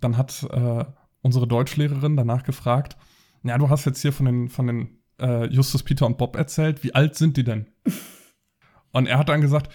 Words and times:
dann 0.00 0.16
hat 0.16 0.46
äh, 0.50 0.84
unsere 1.22 1.46
Deutschlehrerin 1.46 2.16
danach 2.16 2.44
gefragt, 2.44 2.96
ja, 3.42 3.56
du 3.58 3.68
hast 3.70 3.86
jetzt 3.86 4.02
hier 4.02 4.12
von 4.12 4.26
den, 4.26 4.48
von 4.48 4.66
den 4.66 4.98
äh, 5.20 5.46
Justus, 5.46 5.82
Peter 5.82 6.06
und 6.06 6.18
Bob 6.18 6.36
erzählt, 6.36 6.82
wie 6.84 6.94
alt 6.94 7.16
sind 7.16 7.36
die 7.36 7.44
denn? 7.44 7.66
und 8.92 9.06
er 9.06 9.18
hat 9.18 9.28
dann 9.28 9.40
gesagt, 9.40 9.70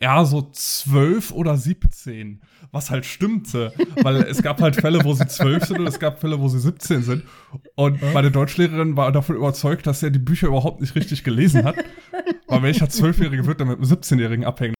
ja, 0.00 0.24
so 0.24 0.50
zwölf 0.52 1.30
oder 1.30 1.56
siebzehn, 1.56 2.42
was 2.72 2.90
halt 2.90 3.06
stimmte, 3.06 3.72
weil 4.02 4.16
es 4.22 4.42
gab 4.42 4.60
halt 4.60 4.76
Fälle, 4.76 5.04
wo 5.04 5.14
sie 5.14 5.26
zwölf 5.28 5.64
sind 5.64 5.78
und 5.78 5.86
es 5.86 6.00
gab 6.00 6.20
Fälle, 6.20 6.40
wo 6.40 6.48
sie 6.48 6.58
17 6.58 7.02
sind. 7.02 7.22
Und 7.76 8.02
meine 8.12 8.32
Deutschlehrerin 8.32 8.96
war 8.96 9.12
davon 9.12 9.36
überzeugt, 9.36 9.86
dass 9.86 10.02
er 10.02 10.10
die 10.10 10.18
Bücher 10.18 10.48
überhaupt 10.48 10.80
nicht 10.80 10.96
richtig 10.96 11.22
gelesen 11.22 11.64
hat. 11.64 11.76
Weil 12.48 12.62
welcher 12.62 12.88
Zwölfjährige 12.88 13.46
wird 13.46 13.60
dann 13.60 13.68
mit 13.68 13.78
einem 13.78 13.86
17-Jährigen 13.88 14.44
abhängen? 14.44 14.74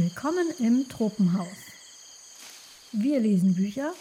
Willkommen 0.00 0.46
im 0.60 0.88
Tropenhaus. 0.88 1.66
Wir 2.92 3.18
lesen 3.18 3.56
Bücher, 3.56 3.92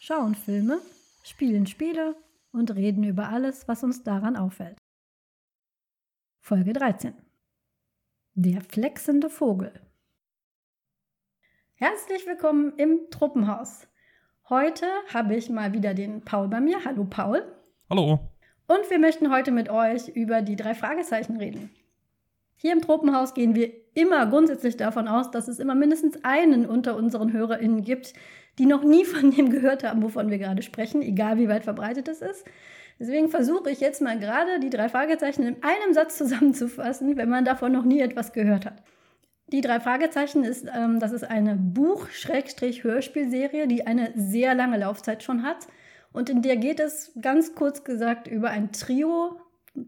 schauen 0.00 0.34
Filme, 0.34 0.80
spielen 1.22 1.66
Spiele 1.66 2.16
und 2.50 2.74
reden 2.74 3.04
über 3.04 3.28
alles, 3.28 3.68
was 3.68 3.84
uns 3.84 4.02
daran 4.02 4.36
auffällt. 4.36 4.78
Folge 6.40 6.72
13. 6.72 7.12
Der 8.36 8.62
flexende 8.62 9.28
Vogel. 9.28 9.70
Herzlich 11.74 12.26
willkommen 12.26 12.72
im 12.78 13.10
Truppenhaus. 13.10 13.86
Heute 14.48 14.86
habe 15.12 15.36
ich 15.36 15.50
mal 15.50 15.74
wieder 15.74 15.92
den 15.92 16.24
Paul 16.24 16.48
bei 16.48 16.62
mir. 16.62 16.86
Hallo 16.86 17.04
Paul. 17.04 17.44
Hallo. 17.90 18.30
Und 18.66 18.88
wir 18.88 18.98
möchten 18.98 19.30
heute 19.30 19.50
mit 19.50 19.68
euch 19.68 20.08
über 20.08 20.40
die 20.40 20.56
drei 20.56 20.74
Fragezeichen 20.74 21.36
reden. 21.36 21.68
Hier 22.60 22.72
im 22.72 22.82
Tropenhaus 22.82 23.34
gehen 23.34 23.54
wir 23.54 23.70
immer 23.94 24.26
grundsätzlich 24.26 24.76
davon 24.76 25.06
aus, 25.06 25.30
dass 25.30 25.46
es 25.46 25.60
immer 25.60 25.76
mindestens 25.76 26.24
einen 26.24 26.66
unter 26.66 26.96
unseren 26.96 27.32
HörerInnen 27.32 27.82
gibt, 27.82 28.14
die 28.58 28.66
noch 28.66 28.82
nie 28.82 29.04
von 29.04 29.30
dem 29.30 29.50
gehört 29.50 29.84
haben, 29.84 30.02
wovon 30.02 30.28
wir 30.28 30.38
gerade 30.38 30.62
sprechen, 30.62 31.00
egal 31.00 31.38
wie 31.38 31.48
weit 31.48 31.62
verbreitet 31.62 32.08
es 32.08 32.20
ist. 32.20 32.44
Deswegen 32.98 33.28
versuche 33.28 33.70
ich 33.70 33.78
jetzt 33.78 34.02
mal 34.02 34.18
gerade 34.18 34.58
die 34.58 34.70
drei 34.70 34.88
Fragezeichen 34.88 35.44
in 35.44 35.62
einem 35.62 35.94
Satz 35.94 36.18
zusammenzufassen, 36.18 37.16
wenn 37.16 37.28
man 37.28 37.44
davon 37.44 37.70
noch 37.70 37.84
nie 37.84 38.00
etwas 38.00 38.32
gehört 38.32 38.66
hat. 38.66 38.82
Die 39.52 39.60
drei 39.60 39.78
Fragezeichen 39.78 40.42
ist, 40.42 40.66
ähm, 40.74 40.98
das 40.98 41.12
ist 41.12 41.22
eine 41.22 41.54
Buch-Hörspielserie, 41.54 43.68
die 43.68 43.86
eine 43.86 44.10
sehr 44.16 44.56
lange 44.56 44.78
Laufzeit 44.78 45.22
schon 45.22 45.44
hat. 45.44 45.68
Und 46.12 46.28
in 46.28 46.42
der 46.42 46.56
geht 46.56 46.80
es 46.80 47.12
ganz 47.20 47.54
kurz 47.54 47.84
gesagt 47.84 48.26
über 48.26 48.50
ein 48.50 48.72
Trio 48.72 49.38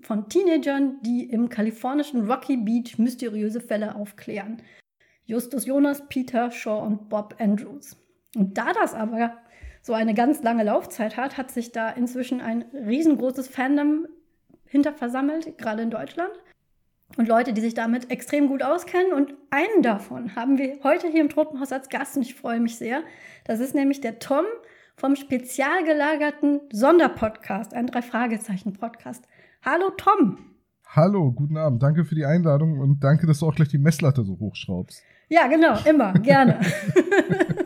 von 0.02 0.28
Teenagern, 0.28 0.98
die 1.02 1.24
im 1.24 1.48
kalifornischen 1.48 2.30
Rocky 2.30 2.56
Beach 2.56 2.98
mysteriöse 2.98 3.60
Fälle 3.60 3.94
aufklären. 3.94 4.62
Justus 5.24 5.66
Jonas, 5.66 6.08
Peter 6.08 6.50
Shaw 6.50 6.84
und 6.84 7.08
Bob 7.08 7.36
Andrews. 7.38 7.96
Und 8.36 8.58
da 8.58 8.72
das 8.72 8.94
aber 8.94 9.36
so 9.82 9.92
eine 9.92 10.14
ganz 10.14 10.42
lange 10.42 10.64
Laufzeit 10.64 11.16
hat, 11.16 11.36
hat 11.36 11.50
sich 11.50 11.72
da 11.72 11.90
inzwischen 11.90 12.40
ein 12.40 12.64
riesengroßes 12.74 13.48
Fandom 13.48 14.06
hinter 14.66 14.92
versammelt, 14.92 15.58
gerade 15.58 15.82
in 15.82 15.90
Deutschland. 15.90 16.32
Und 17.16 17.28
Leute, 17.28 17.52
die 17.52 17.60
sich 17.60 17.74
damit 17.74 18.10
extrem 18.10 18.48
gut 18.48 18.62
auskennen. 18.62 19.12
Und 19.12 19.34
einen 19.50 19.82
davon 19.82 20.36
haben 20.36 20.58
wir 20.58 20.78
heute 20.84 21.08
hier 21.08 21.20
im 21.20 21.28
Tropenhaus 21.28 21.72
als 21.72 21.88
Gast 21.88 22.16
und 22.16 22.22
ich 22.22 22.34
freue 22.34 22.60
mich 22.60 22.76
sehr. 22.76 23.02
Das 23.44 23.58
ist 23.58 23.74
nämlich 23.74 24.00
der 24.00 24.20
Tom 24.20 24.44
vom 24.96 25.16
spezial 25.16 25.82
gelagerten 25.84 26.60
Sonderpodcast, 26.72 27.74
ein 27.74 27.86
Drei-Fragezeichen-Podcast. 27.86 29.26
Hallo 29.62 29.90
Tom. 29.90 30.38
Hallo, 30.86 31.32
guten 31.32 31.58
Abend. 31.58 31.82
Danke 31.82 32.06
für 32.06 32.14
die 32.14 32.24
Einladung 32.24 32.80
und 32.80 33.04
danke, 33.04 33.26
dass 33.26 33.40
du 33.40 33.46
auch 33.46 33.54
gleich 33.54 33.68
die 33.68 33.76
Messlatte 33.76 34.24
so 34.24 34.38
hochschraubst. 34.38 35.02
Ja, 35.28 35.48
genau, 35.48 35.78
immer, 35.84 36.14
gerne. 36.14 36.60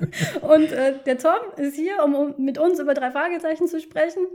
und 0.43 0.73
äh, 0.73 0.95
der 1.07 1.19
Tom 1.19 1.37
ist 1.57 1.77
hier, 1.77 2.03
um, 2.05 2.17
um, 2.17 2.35
mit 2.45 2.59
uns 2.59 2.81
über 2.81 2.95
drei 2.95 3.13
Fragezeichen 3.13 3.69
zu 3.69 3.81
sprechen. 3.81 4.27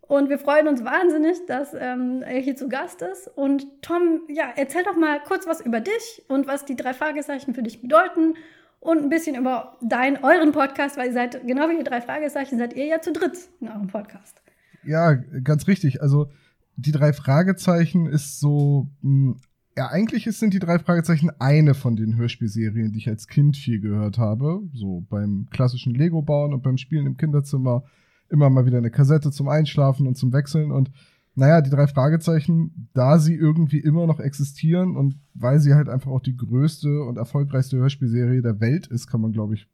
Und 0.00 0.30
wir 0.30 0.38
freuen 0.38 0.66
uns 0.66 0.82
wahnsinnig, 0.82 1.44
dass 1.46 1.74
ähm, 1.74 2.22
er 2.22 2.40
hier 2.40 2.56
zu 2.56 2.70
Gast 2.70 3.02
ist. 3.02 3.28
Und 3.28 3.66
Tom, 3.82 4.22
ja, 4.28 4.46
erzähl 4.56 4.82
doch 4.82 4.96
mal 4.96 5.20
kurz 5.22 5.46
was 5.46 5.60
über 5.60 5.80
dich 5.80 6.24
und 6.28 6.46
was 6.46 6.64
die 6.64 6.76
drei 6.76 6.94
Fragezeichen 6.94 7.52
für 7.52 7.62
dich 7.62 7.82
bedeuten 7.82 8.34
und 8.80 9.02
ein 9.02 9.10
bisschen 9.10 9.36
über 9.36 9.76
deinen, 9.82 10.24
euren 10.24 10.52
Podcast, 10.52 10.96
weil 10.96 11.08
ihr 11.08 11.12
seid, 11.12 11.46
genau 11.46 11.68
wie 11.68 11.76
die 11.76 11.84
drei 11.84 12.00
Fragezeichen, 12.00 12.56
seid 12.56 12.74
ihr 12.74 12.86
ja 12.86 13.02
zu 13.02 13.12
dritt 13.12 13.36
in 13.60 13.68
eurem 13.68 13.88
Podcast. 13.88 14.40
Ja, 14.82 15.12
ganz 15.12 15.66
richtig. 15.66 16.00
Also 16.00 16.30
die 16.76 16.92
drei 16.92 17.12
Fragezeichen 17.12 18.06
ist 18.06 18.40
so, 18.40 18.88
mh, 19.02 19.32
hm, 19.32 19.36
ja, 19.76 19.88
eigentlich 19.88 20.24
sind 20.36 20.54
die 20.54 20.60
drei 20.60 20.78
Fragezeichen 20.78 21.30
eine 21.40 21.74
von 21.74 21.96
den 21.96 22.16
Hörspielserien, 22.16 22.92
die 22.92 22.98
ich 22.98 23.08
als 23.08 23.26
Kind 23.26 23.56
viel 23.56 23.80
gehört 23.80 24.18
habe. 24.18 24.62
So 24.72 25.04
beim 25.10 25.48
klassischen 25.50 25.94
Lego 25.94 26.22
bauen 26.22 26.54
und 26.54 26.62
beim 26.62 26.78
Spielen 26.78 27.06
im 27.06 27.16
Kinderzimmer 27.16 27.82
immer 28.28 28.50
mal 28.50 28.66
wieder 28.66 28.78
eine 28.78 28.90
Kassette 28.90 29.30
zum 29.32 29.48
Einschlafen 29.48 30.06
und 30.06 30.16
zum 30.16 30.32
Wechseln 30.32 30.70
und 30.70 30.90
naja, 31.36 31.60
die 31.60 31.70
drei 31.70 31.88
Fragezeichen, 31.88 32.88
da 32.94 33.18
sie 33.18 33.34
irgendwie 33.34 33.80
immer 33.80 34.06
noch 34.06 34.20
existieren 34.20 34.96
und 34.96 35.16
weil 35.34 35.58
sie 35.58 35.74
halt 35.74 35.88
einfach 35.88 36.12
auch 36.12 36.20
die 36.20 36.36
größte 36.36 37.02
und 37.02 37.16
erfolgreichste 37.16 37.76
Hörspielserie 37.76 38.40
der 38.40 38.60
Welt 38.60 38.86
ist, 38.86 39.08
kann 39.08 39.20
man 39.20 39.32
glaube 39.32 39.54
ich 39.54 39.66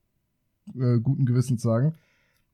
äh, 0.75 0.99
guten 1.01 1.27
Gewissens 1.27 1.61
sagen, 1.61 1.95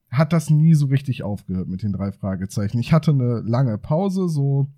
hat 0.09 0.33
das 0.33 0.49
nie 0.49 0.73
so 0.73 0.87
richtig 0.87 1.23
aufgehört 1.23 1.67
mit 1.67 1.83
den 1.83 1.93
drei 1.93 2.11
Fragezeichen. 2.11 2.79
Ich 2.79 2.93
hatte 2.93 3.11
eine 3.11 3.41
lange 3.41 3.77
Pause, 3.77 4.29
so 4.29 4.69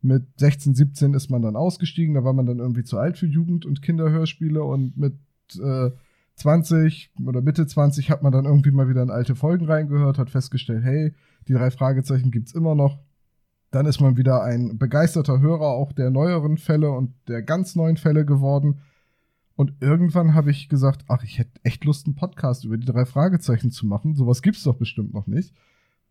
mit 0.00 0.26
16, 0.38 0.74
17 0.74 1.14
ist 1.14 1.30
man 1.30 1.42
dann 1.42 1.56
ausgestiegen, 1.56 2.14
da 2.14 2.24
war 2.24 2.34
man 2.34 2.46
dann 2.46 2.58
irgendwie 2.58 2.84
zu 2.84 2.98
alt 2.98 3.16
für 3.16 3.26
Jugend- 3.26 3.64
und 3.64 3.82
Kinderhörspiele 3.82 4.62
und 4.62 4.96
mit 4.96 5.14
äh, 5.58 5.90
20 6.36 7.12
oder 7.26 7.40
Mitte 7.40 7.66
20 7.66 8.10
hat 8.10 8.22
man 8.22 8.32
dann 8.32 8.44
irgendwie 8.44 8.72
mal 8.72 8.88
wieder 8.88 9.02
in 9.02 9.10
alte 9.10 9.34
Folgen 9.34 9.66
reingehört, 9.66 10.18
hat 10.18 10.30
festgestellt, 10.30 10.84
hey, 10.84 11.14
die 11.48 11.54
drei 11.54 11.70
Fragezeichen 11.70 12.30
gibt's 12.30 12.52
immer 12.52 12.74
noch. 12.74 12.98
Dann 13.70 13.86
ist 13.86 14.00
man 14.00 14.16
wieder 14.16 14.42
ein 14.42 14.78
begeisterter 14.78 15.40
Hörer 15.40 15.68
auch 15.68 15.92
der 15.92 16.10
neueren 16.10 16.58
Fälle 16.58 16.90
und 16.90 17.14
der 17.28 17.42
ganz 17.42 17.74
neuen 17.74 17.96
Fälle 17.96 18.24
geworden 18.24 18.80
und 19.56 19.74
irgendwann 19.80 20.34
habe 20.34 20.50
ich 20.50 20.68
gesagt, 20.68 21.04
ach, 21.08 21.22
ich 21.22 21.38
hätte 21.38 21.60
echt 21.62 21.84
Lust, 21.84 22.06
einen 22.06 22.16
Podcast 22.16 22.64
über 22.64 22.76
die 22.76 22.86
drei 22.86 23.04
Fragezeichen 23.04 23.70
zu 23.70 23.86
machen. 23.86 24.14
Sowas 24.14 24.42
gibt's 24.42 24.64
doch 24.64 24.76
bestimmt 24.76 25.14
noch 25.14 25.26
nicht. 25.26 25.54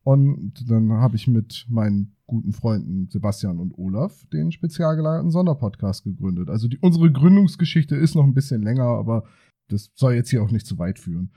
Und 0.04 0.70
dann 0.70 0.92
habe 0.92 1.16
ich 1.16 1.28
mit 1.28 1.66
meinen 1.70 2.16
guten 2.26 2.52
Freunden 2.52 3.08
Sebastian 3.10 3.60
und 3.60 3.78
Olaf 3.78 4.26
den 4.32 4.52
spezial 4.52 4.96
gelagerten 4.96 5.32
Sonderpodcast 5.32 6.04
gegründet. 6.04 6.50
Also 6.50 6.68
die, 6.68 6.78
unsere 6.80 7.12
Gründungsgeschichte 7.12 7.96
ist 7.96 8.16
noch 8.16 8.26
ein 8.26 8.34
bisschen 8.34 8.64
länger, 8.64 8.86
aber 8.86 9.24
das 9.70 9.92
soll 9.96 10.14
jetzt 10.14 10.30
hier 10.30 10.44
auch 10.44 10.52
nicht 10.52 10.66
zu 10.66 10.78
weit 10.78 11.00
führen. 11.00 11.32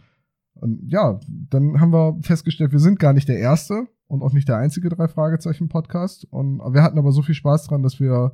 Und 0.54 0.90
ja, 0.90 1.20
dann 1.28 1.80
haben 1.80 1.92
wir 1.92 2.18
festgestellt, 2.22 2.72
wir 2.72 2.78
sind 2.78 2.98
gar 2.98 3.12
nicht 3.12 3.28
der 3.28 3.38
erste 3.38 3.86
und 4.08 4.22
auch 4.22 4.32
nicht 4.32 4.48
der 4.48 4.56
einzige 4.56 4.88
drei 4.88 5.06
Fragezeichen 5.06 5.68
Podcast. 5.68 6.24
Und 6.30 6.58
wir 6.58 6.82
hatten 6.82 6.98
aber 6.98 7.12
so 7.12 7.22
viel 7.22 7.34
Spaß 7.34 7.66
dran, 7.66 7.82
dass 7.82 8.00
wir 8.00 8.32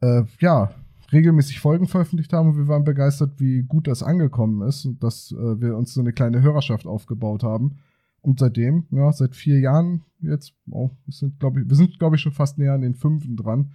äh, 0.00 0.22
ja 0.40 0.70
regelmäßig 1.12 1.60
Folgen 1.60 1.86
veröffentlicht 1.86 2.32
haben 2.32 2.50
und 2.50 2.56
wir 2.56 2.68
waren 2.68 2.84
begeistert, 2.84 3.40
wie 3.40 3.62
gut 3.62 3.86
das 3.86 4.02
angekommen 4.02 4.66
ist 4.66 4.84
und 4.84 5.02
dass 5.02 5.32
äh, 5.32 5.60
wir 5.60 5.76
uns 5.76 5.94
so 5.94 6.00
eine 6.00 6.12
kleine 6.12 6.42
Hörerschaft 6.42 6.86
aufgebaut 6.86 7.42
haben. 7.42 7.76
Und 8.20 8.38
seitdem, 8.38 8.86
ja, 8.90 9.12
seit 9.12 9.36
vier 9.36 9.60
Jahren 9.60 10.02
jetzt, 10.20 10.54
oh, 10.70 10.90
wir 11.04 11.12
sind, 11.12 11.38
glaube 11.38 11.60
ich, 11.60 11.68
wir 11.68 12.12
ich, 12.14 12.20
schon 12.20 12.32
fast 12.32 12.56
näher 12.56 12.72
an 12.72 12.80
den 12.80 12.94
fünften 12.94 13.36
dran, 13.36 13.72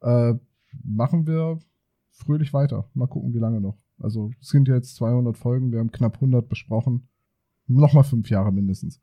äh, 0.00 0.34
machen 0.82 1.26
wir 1.26 1.58
fröhlich 2.10 2.54
weiter. 2.54 2.88
Mal 2.94 3.06
gucken, 3.06 3.34
wie 3.34 3.38
lange 3.38 3.60
noch. 3.60 3.76
Also, 3.98 4.30
es 4.40 4.48
sind 4.48 4.68
jetzt 4.68 4.96
200 4.96 5.36
Folgen, 5.36 5.72
wir 5.72 5.78
haben 5.78 5.92
knapp 5.92 6.14
100 6.14 6.48
besprochen. 6.48 7.08
Nochmal 7.66 8.04
fünf 8.04 8.30
Jahre 8.30 8.50
mindestens. 8.50 9.00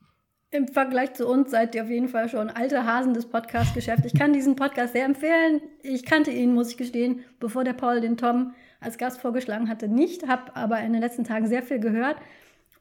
Im 0.52 0.68
Vergleich 0.68 1.14
zu 1.14 1.28
uns 1.28 1.52
seid 1.52 1.76
ihr 1.76 1.84
auf 1.84 1.92
jeden 1.92 2.08
Fall 2.08 2.28
schon 2.28 2.50
alte 2.50 2.84
Hasen 2.84 3.14
des 3.14 3.28
Podcast-Geschäfts. 3.28 4.06
Ich 4.06 4.18
kann 4.18 4.34
diesen 4.34 4.56
Podcast 4.56 4.94
sehr 4.94 5.06
empfehlen. 5.06 5.62
Ich 5.84 6.08
kannte 6.08 6.32
ihn, 6.32 6.56
muss 6.56 6.72
ich 6.72 6.78
gestehen, 6.78 7.24
bevor 7.40 7.64
der 7.64 7.74
Paul 7.74 8.02
den 8.02 8.18
Tom 8.18 8.56
als 8.80 8.98
Gast 8.98 9.22
vorgeschlagen 9.22 9.70
hatte, 9.70 9.88
nicht, 9.88 10.28
habe 10.28 10.56
aber 10.56 10.80
in 10.80 10.94
den 10.94 11.04
letzten 11.04 11.24
Tagen 11.24 11.46
sehr 11.46 11.62
viel 11.62 11.80
gehört. 11.80 12.18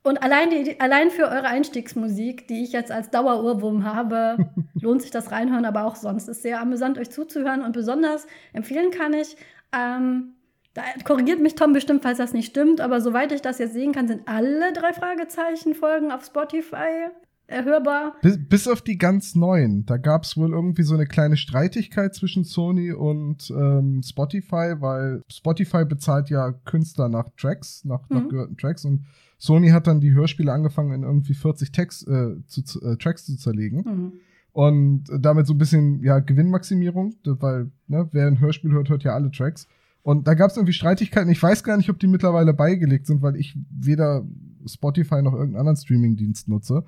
Und 0.03 0.23
allein, 0.23 0.49
die, 0.49 0.81
allein 0.81 1.11
für 1.11 1.25
eure 1.25 1.49
Einstiegsmusik, 1.49 2.49
die 2.49 2.63
ich 2.63 2.73
jetzt 2.73 2.91
als 2.91 3.11
Dauerohrwurm 3.11 3.85
habe, 3.85 4.51
lohnt 4.81 5.03
sich 5.03 5.11
das 5.11 5.31
reinhören, 5.31 5.67
aber 5.67 5.85
auch 5.85 5.97
sonst 5.97 6.27
ist 6.29 6.41
sehr 6.41 6.63
amüsant, 6.63 6.97
euch 6.97 7.11
zuzuhören. 7.11 7.61
Und 7.61 7.73
besonders 7.73 8.27
empfehlen 8.55 8.91
kann 8.91 9.13
ich, 9.13 9.37
ähm, 9.77 10.37
da 10.73 10.85
korrigiert 11.05 11.41
mich 11.41 11.55
Tom 11.55 11.75
bestimmt, 11.75 12.03
falls 12.03 12.17
das 12.17 12.33
nicht 12.33 12.49
stimmt, 12.49 12.81
aber 12.81 13.03
soweit 13.03 13.31
ich 13.31 13.43
das 13.43 13.59
jetzt 13.59 13.75
sehen 13.75 13.93
kann, 13.93 14.09
sind 14.09 14.27
alle 14.27 14.73
drei 14.73 14.95
Fragezeichen-Folgen 14.95 16.11
auf 16.11 16.25
Spotify 16.25 17.11
erhörbar. 17.49 18.15
Bis, 18.23 18.39
bis 18.39 18.69
auf 18.69 18.83
die 18.83 18.99
ganz 18.99 19.35
neuen. 19.35 19.85
Da 19.87 19.97
gab 19.97 20.25
es 20.25 20.37
wohl 20.37 20.53
irgendwie 20.53 20.83
so 20.83 20.95
eine 20.95 21.07
kleine 21.07 21.37
Streitigkeit 21.37 22.15
zwischen 22.15 22.45
Sony 22.45 22.93
und 22.93 23.51
ähm, 23.51 24.03
Spotify, 24.05 24.75
weil 24.79 25.23
Spotify 25.29 25.85
bezahlt 25.85 26.31
ja 26.31 26.53
Künstler 26.53 27.09
nach 27.09 27.31
Tracks, 27.37 27.85
nach, 27.85 28.09
mhm. 28.09 28.17
nach 28.17 28.29
gehörten 28.29 28.57
Tracks 28.57 28.85
und 28.85 29.07
Sony 29.39 29.71
hat 29.71 29.87
dann 29.87 30.01
die 30.01 30.13
Hörspiele 30.13 30.53
angefangen 30.53 30.93
in 30.93 31.03
irgendwie 31.05 31.35
40 31.35 31.73
Text, 31.73 32.07
äh, 32.07 32.37
zu, 32.47 32.63
äh, 32.83 32.97
Tracks 32.97 33.25
zu 33.25 33.37
zerlegen. 33.37 33.83
Mhm. 33.85 34.13
Und 34.53 35.05
damit 35.17 35.47
so 35.47 35.55
ein 35.55 35.59
bisschen, 35.59 36.03
ja, 36.03 36.19
Gewinnmaximierung, 36.19 37.15
weil, 37.25 37.71
ne, 37.87 38.09
wer 38.13 38.27
ein 38.27 38.41
Hörspiel 38.41 38.73
hört, 38.73 38.89
hört 38.89 39.05
ja 39.05 39.15
alle 39.15 39.31
Tracks. 39.31 39.69
Und 40.03 40.27
da 40.27 40.35
gab 40.35 40.51
es 40.51 40.57
irgendwie 40.57 40.73
Streitigkeiten. 40.73 41.31
Ich 41.31 41.43
weiß 41.43 41.63
gar 41.63 41.77
nicht, 41.77 41.91
ob 41.91 41.99
die 41.99 42.07
mittlerweile 42.09 42.55
beigelegt 42.55 43.07
sind, 43.07 43.23
weil 43.23 43.37
ich 43.37 43.57
weder 43.71 44.27
Spotify 44.67 45.23
noch 45.23 45.33
irgendeinen 45.33 45.61
anderen 45.61 45.77
Streamingdienst 45.77 46.49
nutze 46.49 46.85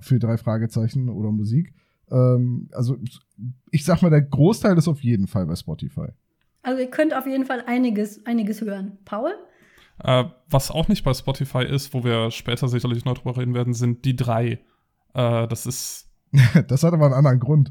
für 0.00 0.18
drei 0.18 0.36
Fragezeichen 0.36 1.08
oder 1.08 1.30
Musik. 1.30 1.74
Ähm, 2.10 2.68
also 2.72 2.96
ich 3.70 3.84
sag 3.84 4.02
mal, 4.02 4.10
der 4.10 4.22
Großteil 4.22 4.76
ist 4.76 4.88
auf 4.88 5.02
jeden 5.02 5.26
Fall 5.26 5.46
bei 5.46 5.56
Spotify. 5.56 6.08
Also 6.62 6.80
ihr 6.80 6.90
könnt 6.90 7.14
auf 7.14 7.26
jeden 7.26 7.44
Fall 7.44 7.62
einiges, 7.66 8.24
einiges 8.26 8.60
hören. 8.60 8.98
Paul? 9.04 9.32
Äh, 10.02 10.24
was 10.48 10.70
auch 10.70 10.88
nicht 10.88 11.04
bei 11.04 11.14
Spotify 11.14 11.64
ist, 11.64 11.94
wo 11.94 12.04
wir 12.04 12.30
später 12.30 12.68
sicherlich 12.68 13.04
noch 13.04 13.18
drüber 13.18 13.36
reden 13.38 13.54
werden, 13.54 13.74
sind 13.74 14.04
die 14.04 14.16
drei. 14.16 14.60
Äh, 15.14 15.46
das 15.48 15.66
ist 15.66 16.10
das 16.68 16.82
hat 16.82 16.92
aber 16.92 17.06
einen 17.06 17.14
anderen 17.14 17.38
Grund. 17.38 17.70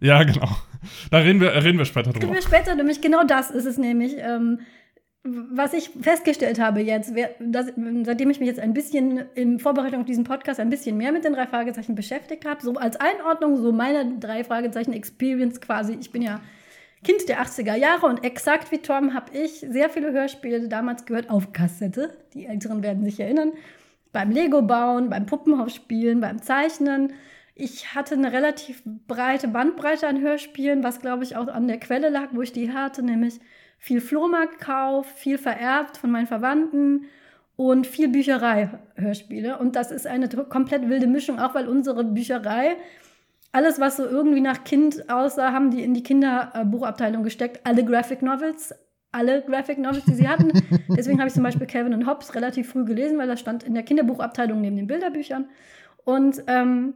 ja, 0.00 0.22
genau. 0.22 0.48
Da 1.10 1.18
reden 1.18 1.40
wir, 1.40 1.52
reden 1.62 1.78
wir 1.78 1.84
später 1.84 2.12
drüber. 2.12 2.26
Reden 2.26 2.34
wir 2.34 2.42
später, 2.42 2.74
nämlich 2.74 3.02
genau 3.02 3.24
das 3.24 3.50
ist 3.50 3.66
es 3.66 3.78
nämlich. 3.78 4.14
Ähm, 4.16 4.60
was 5.24 5.72
ich 5.72 5.88
festgestellt 5.88 6.60
habe 6.60 6.80
jetzt, 6.80 7.14
dass, 7.40 7.72
seitdem 8.02 8.28
ich 8.28 8.40
mich 8.40 8.48
jetzt 8.48 8.60
ein 8.60 8.74
bisschen 8.74 9.24
in 9.34 9.58
Vorbereitung 9.58 10.00
auf 10.00 10.06
diesen 10.06 10.24
Podcast 10.24 10.60
ein 10.60 10.68
bisschen 10.68 10.98
mehr 10.98 11.12
mit 11.12 11.24
den 11.24 11.32
drei 11.32 11.46
Fragezeichen 11.46 11.94
beschäftigt 11.94 12.44
habe, 12.44 12.60
so 12.62 12.74
als 12.74 12.96
Einordnung, 12.96 13.56
so 13.56 13.72
meine 13.72 14.18
drei 14.18 14.44
Fragezeichen 14.44 14.92
Experience 14.92 15.62
quasi. 15.62 15.96
Ich 15.98 16.12
bin 16.12 16.20
ja 16.20 16.42
Kind 17.02 17.26
der 17.28 17.42
80er 17.42 17.74
Jahre 17.74 18.06
und 18.06 18.22
exakt 18.22 18.70
wie 18.70 18.78
Tom 18.78 19.14
habe 19.14 19.34
ich 19.36 19.60
sehr 19.60 19.88
viele 19.88 20.12
Hörspiele 20.12 20.68
damals 20.68 21.06
gehört 21.06 21.30
auf 21.30 21.52
Kassette. 21.54 22.18
Die 22.34 22.44
Älteren 22.44 22.82
werden 22.82 23.04
sich 23.04 23.18
erinnern. 23.18 23.52
Beim 24.12 24.30
Lego 24.30 24.60
bauen, 24.60 25.08
beim 25.08 25.24
Puppenhaus 25.24 25.74
spielen, 25.74 26.20
beim 26.20 26.42
Zeichnen. 26.42 27.14
Ich 27.54 27.94
hatte 27.94 28.14
eine 28.14 28.32
relativ 28.32 28.82
breite 28.84 29.48
Bandbreite 29.48 30.06
an 30.06 30.20
Hörspielen, 30.20 30.82
was 30.82 31.00
glaube 31.00 31.24
ich 31.24 31.36
auch 31.36 31.48
an 31.48 31.66
der 31.66 31.80
Quelle 31.80 32.10
lag, 32.10 32.28
wo 32.32 32.42
ich 32.42 32.52
die 32.52 32.72
hatte, 32.72 33.02
nämlich 33.02 33.40
viel 33.78 34.00
Flohmarktkauf, 34.00 35.06
viel 35.06 35.38
vererbt 35.38 35.96
von 35.96 36.10
meinen 36.10 36.26
Verwandten 36.26 37.06
und 37.56 37.86
viel 37.86 38.08
Bücherei-Hörspiele. 38.08 39.58
Und 39.58 39.76
das 39.76 39.90
ist 39.90 40.06
eine 40.06 40.28
komplett 40.28 40.88
wilde 40.88 41.06
Mischung, 41.06 41.38
auch 41.38 41.54
weil 41.54 41.68
unsere 41.68 42.04
Bücherei, 42.04 42.76
alles, 43.52 43.78
was 43.78 43.96
so 43.96 44.04
irgendwie 44.04 44.40
nach 44.40 44.64
Kind 44.64 45.08
aussah, 45.10 45.52
haben 45.52 45.70
die 45.70 45.84
in 45.84 45.94
die 45.94 46.02
Kinderbuchabteilung 46.02 47.22
gesteckt. 47.22 47.60
Alle 47.64 47.84
Graphic 47.84 48.22
Novels, 48.22 48.74
alle 49.12 49.42
Graphic 49.42 49.78
Novels, 49.78 50.04
die 50.06 50.14
sie 50.14 50.28
hatten. 50.28 50.50
Deswegen 50.96 51.20
habe 51.20 51.28
ich 51.28 51.34
zum 51.34 51.44
Beispiel 51.44 51.68
Calvin 51.68 51.94
und 51.94 52.06
Hobbes 52.08 52.34
relativ 52.34 52.70
früh 52.70 52.84
gelesen, 52.84 53.16
weil 53.16 53.28
das 53.28 53.38
stand 53.38 53.62
in 53.62 53.74
der 53.74 53.84
Kinderbuchabteilung 53.84 54.60
neben 54.60 54.76
den 54.76 54.88
Bilderbüchern. 54.88 55.46
Und 56.04 56.42
ähm, 56.48 56.94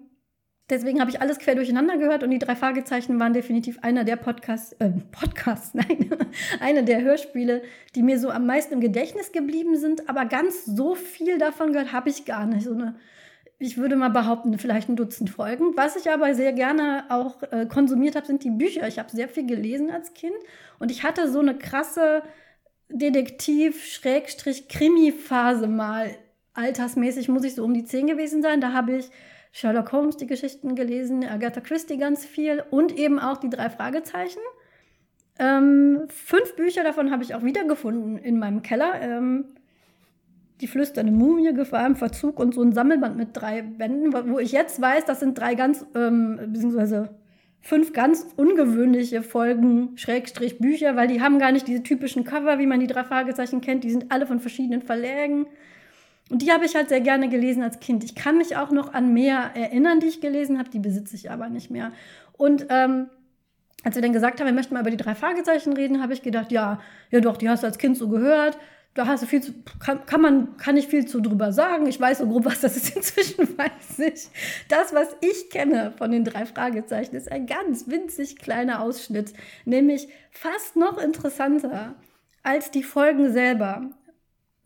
Deswegen 0.71 1.01
habe 1.01 1.11
ich 1.11 1.23
alles 1.23 1.39
quer 1.39 1.55
durcheinander 1.55 1.97
gehört 1.97 2.23
und 2.23 2.31
die 2.31 2.39
drei 2.39 2.55
Fragezeichen 2.55 3.19
waren 3.19 3.33
definitiv 3.33 3.79
einer 3.81 4.05
der 4.05 4.17
Podcasts, 4.17 4.75
äh, 4.75 4.91
Podcasts, 5.13 5.73
nein, 5.75 6.11
eine 6.61 6.85
der 6.85 7.01
Hörspiele, 7.01 7.63
die 7.95 8.03
mir 8.03 8.19
so 8.19 8.29
am 8.29 8.45
meisten 8.45 8.75
im 8.75 8.81
Gedächtnis 8.81 9.33
geblieben 9.33 9.77
sind. 9.77 10.11
Aber 10.11 10.27
ganz 10.27 10.67
so 10.67 10.95
viel 10.95 11.39
davon 11.39 11.73
gehört 11.73 11.93
habe 11.93 12.11
ich 12.11 12.27
gar 12.27 12.45
nicht. 12.45 12.65
So 12.65 12.75
eine, 12.75 12.97
ich 13.59 13.79
würde 13.79 13.97
mal 13.97 14.11
behaupten, 14.11 14.59
vielleicht 14.59 14.91
ein 14.91 14.97
Dutzend 14.97 15.31
Folgen. 15.31 15.75
Was 15.77 15.97
ich 15.97 16.11
aber 16.11 16.35
sehr 16.35 16.53
gerne 16.53 17.07
auch 17.09 17.43
äh, 17.51 17.65
konsumiert 17.65 18.15
habe, 18.15 18.27
sind 18.27 18.45
die 18.45 18.51
Bücher. 18.51 18.87
Ich 18.89 18.99
habe 18.99 19.11
sehr 19.11 19.31
viel 19.31 19.47
gelesen 19.47 19.91
als 19.91 20.13
Kind 20.13 20.37
und 20.79 20.91
ich 20.91 21.03
hatte 21.03 21.31
so 21.31 21.41
eine 21.41 21.57
krasse 21.57 22.23
Detektiv-Krimi-Phase 22.91 25.67
mal. 25.67 26.11
Altersmäßig 26.53 27.29
muss 27.29 27.45
ich 27.45 27.55
so 27.55 27.65
um 27.65 27.73
die 27.73 27.85
zehn 27.85 28.07
gewesen 28.07 28.43
sein. 28.43 28.61
Da 28.61 28.75
habe 28.75 28.97
ich 28.97 29.09
Sherlock 29.59 29.91
Holmes 29.91 30.17
die 30.17 30.29
Geschichten 30.29 30.77
gelesen, 30.77 31.25
Agatha 31.25 31.61
Christie 31.61 31.99
ganz 31.99 32.25
viel 32.25 32.63
und 32.71 32.97
eben 32.97 33.19
auch 33.19 33.39
die 33.39 33.51
drei 33.51 33.69
Fragezeichen. 33.71 34.39
Ähm, 35.37 36.05
fünf 36.11 36.55
Bücher 36.55 36.85
davon 36.85 37.11
habe 37.11 37.25
ich 37.25 37.35
auch 37.35 37.43
wiedergefunden 37.43 38.19
in 38.19 38.39
meinem 38.39 38.63
Keller. 38.63 39.01
Ähm, 39.01 39.47
die 40.61 40.69
flüsternde 40.69 41.11
Mumie, 41.11 41.53
Gefahr 41.55 41.89
im 41.89 41.97
Verzug 41.97 42.39
und 42.39 42.55
so 42.55 42.63
ein 42.63 42.71
Sammelband 42.71 43.17
mit 43.17 43.31
drei 43.33 43.63
Bänden, 43.63 44.13
wo 44.31 44.39
ich 44.39 44.53
jetzt 44.53 44.81
weiß, 44.81 45.07
das 45.07 45.19
sind 45.19 45.37
drei 45.37 45.57
ganz, 45.57 45.85
ähm, 45.97 46.39
beziehungsweise 46.53 47.17
fünf 47.61 47.93
ganz 47.93 48.29
ungewöhnliche 48.37 49.23
Folgen, 49.23 49.99
Schrägstrich 49.99 50.59
Bücher, 50.59 50.95
weil 50.95 51.09
die 51.09 51.21
haben 51.21 51.41
gar 51.41 51.51
nicht 51.51 51.67
diese 51.67 51.83
typischen 51.83 52.23
Cover, 52.23 52.61
wie 52.61 52.67
man 52.67 52.79
die 52.79 52.87
drei 52.87 53.03
Fragezeichen 53.03 53.61
kennt. 53.61 53.83
Die 53.83 53.91
sind 53.91 54.13
alle 54.13 54.29
von 54.29 54.39
verschiedenen 54.39 54.83
Verlägen. 54.83 55.49
Und 56.31 56.43
die 56.43 56.53
habe 56.53 56.67
ich 56.67 56.75
halt 56.75 56.89
sehr 56.89 57.01
gerne 57.01 57.29
gelesen 57.29 57.63
als 57.63 57.81
Kind. 57.81 58.05
Ich 58.05 58.15
kann 58.15 58.37
mich 58.37 58.57
auch 58.57 58.71
noch 58.71 58.93
an 58.93 59.13
mehr 59.15 59.51
erinnern, 59.55 60.01
die 60.01 60.09
ich 60.09 60.21
gelesen 60.21 60.59
habe, 60.59 60.69
die 60.69 60.79
besitze 60.79 61.17
ich 61.17 61.31
aber 61.31 61.49
nicht 61.49 61.71
mehr. 61.71 61.93
Und 62.37 62.67
ähm, 62.69 63.09
als 63.85 63.95
wir 63.95 64.03
dann 64.03 64.13
gesagt 64.13 64.41
haben, 64.41 64.47
wir 64.47 64.53
möchten 64.53 64.75
mal 64.75 64.81
über 64.81 64.91
die 64.91 64.97
drei 64.97 65.15
Fragezeichen 65.15 65.73
reden, 65.73 66.03
habe 66.03 66.13
ich 66.13 66.23
gedacht, 66.23 66.53
ja, 66.53 66.81
ja 67.11 67.21
doch, 67.21 67.37
die 67.37 67.49
hast 67.49 67.63
du 67.63 67.67
als 67.67 67.79
Kind 67.79 67.97
so 67.97 68.09
gehört. 68.09 68.59
Da 68.95 69.07
hast 69.07 69.23
du 69.23 69.27
viel 69.27 69.41
zu, 69.41 69.53
kann, 69.79 70.05
kann 70.07 70.21
man, 70.21 70.57
kann 70.57 70.77
ich 70.77 70.89
viel 70.89 71.07
zu 71.07 71.21
drüber 71.21 71.53
sagen. 71.53 71.87
Ich 71.87 72.01
weiß 72.01 72.19
so 72.19 72.27
grob, 72.27 72.47
was 72.47 72.61
das 72.61 72.77
ist. 72.77 72.97
Inzwischen 72.97 73.57
weiß 73.57 73.99
ich. 74.01 74.29
Das, 74.69 74.93
was 74.93 75.17
ich 75.21 75.51
kenne 75.51 75.93
von 75.97 76.11
den 76.11 76.25
drei 76.25 76.47
Fragezeichen, 76.47 77.15
ist 77.15 77.31
ein 77.31 77.47
ganz 77.47 77.89
winzig 77.89 78.39
kleiner 78.39 78.83
Ausschnitt. 78.83 79.33
Nämlich 79.65 80.09
fast 80.33 80.75
noch 80.75 80.99
interessanter 80.99 81.95
als 82.43 82.71
die 82.71 82.83
Folgen 82.83 83.33
selber. 83.33 83.91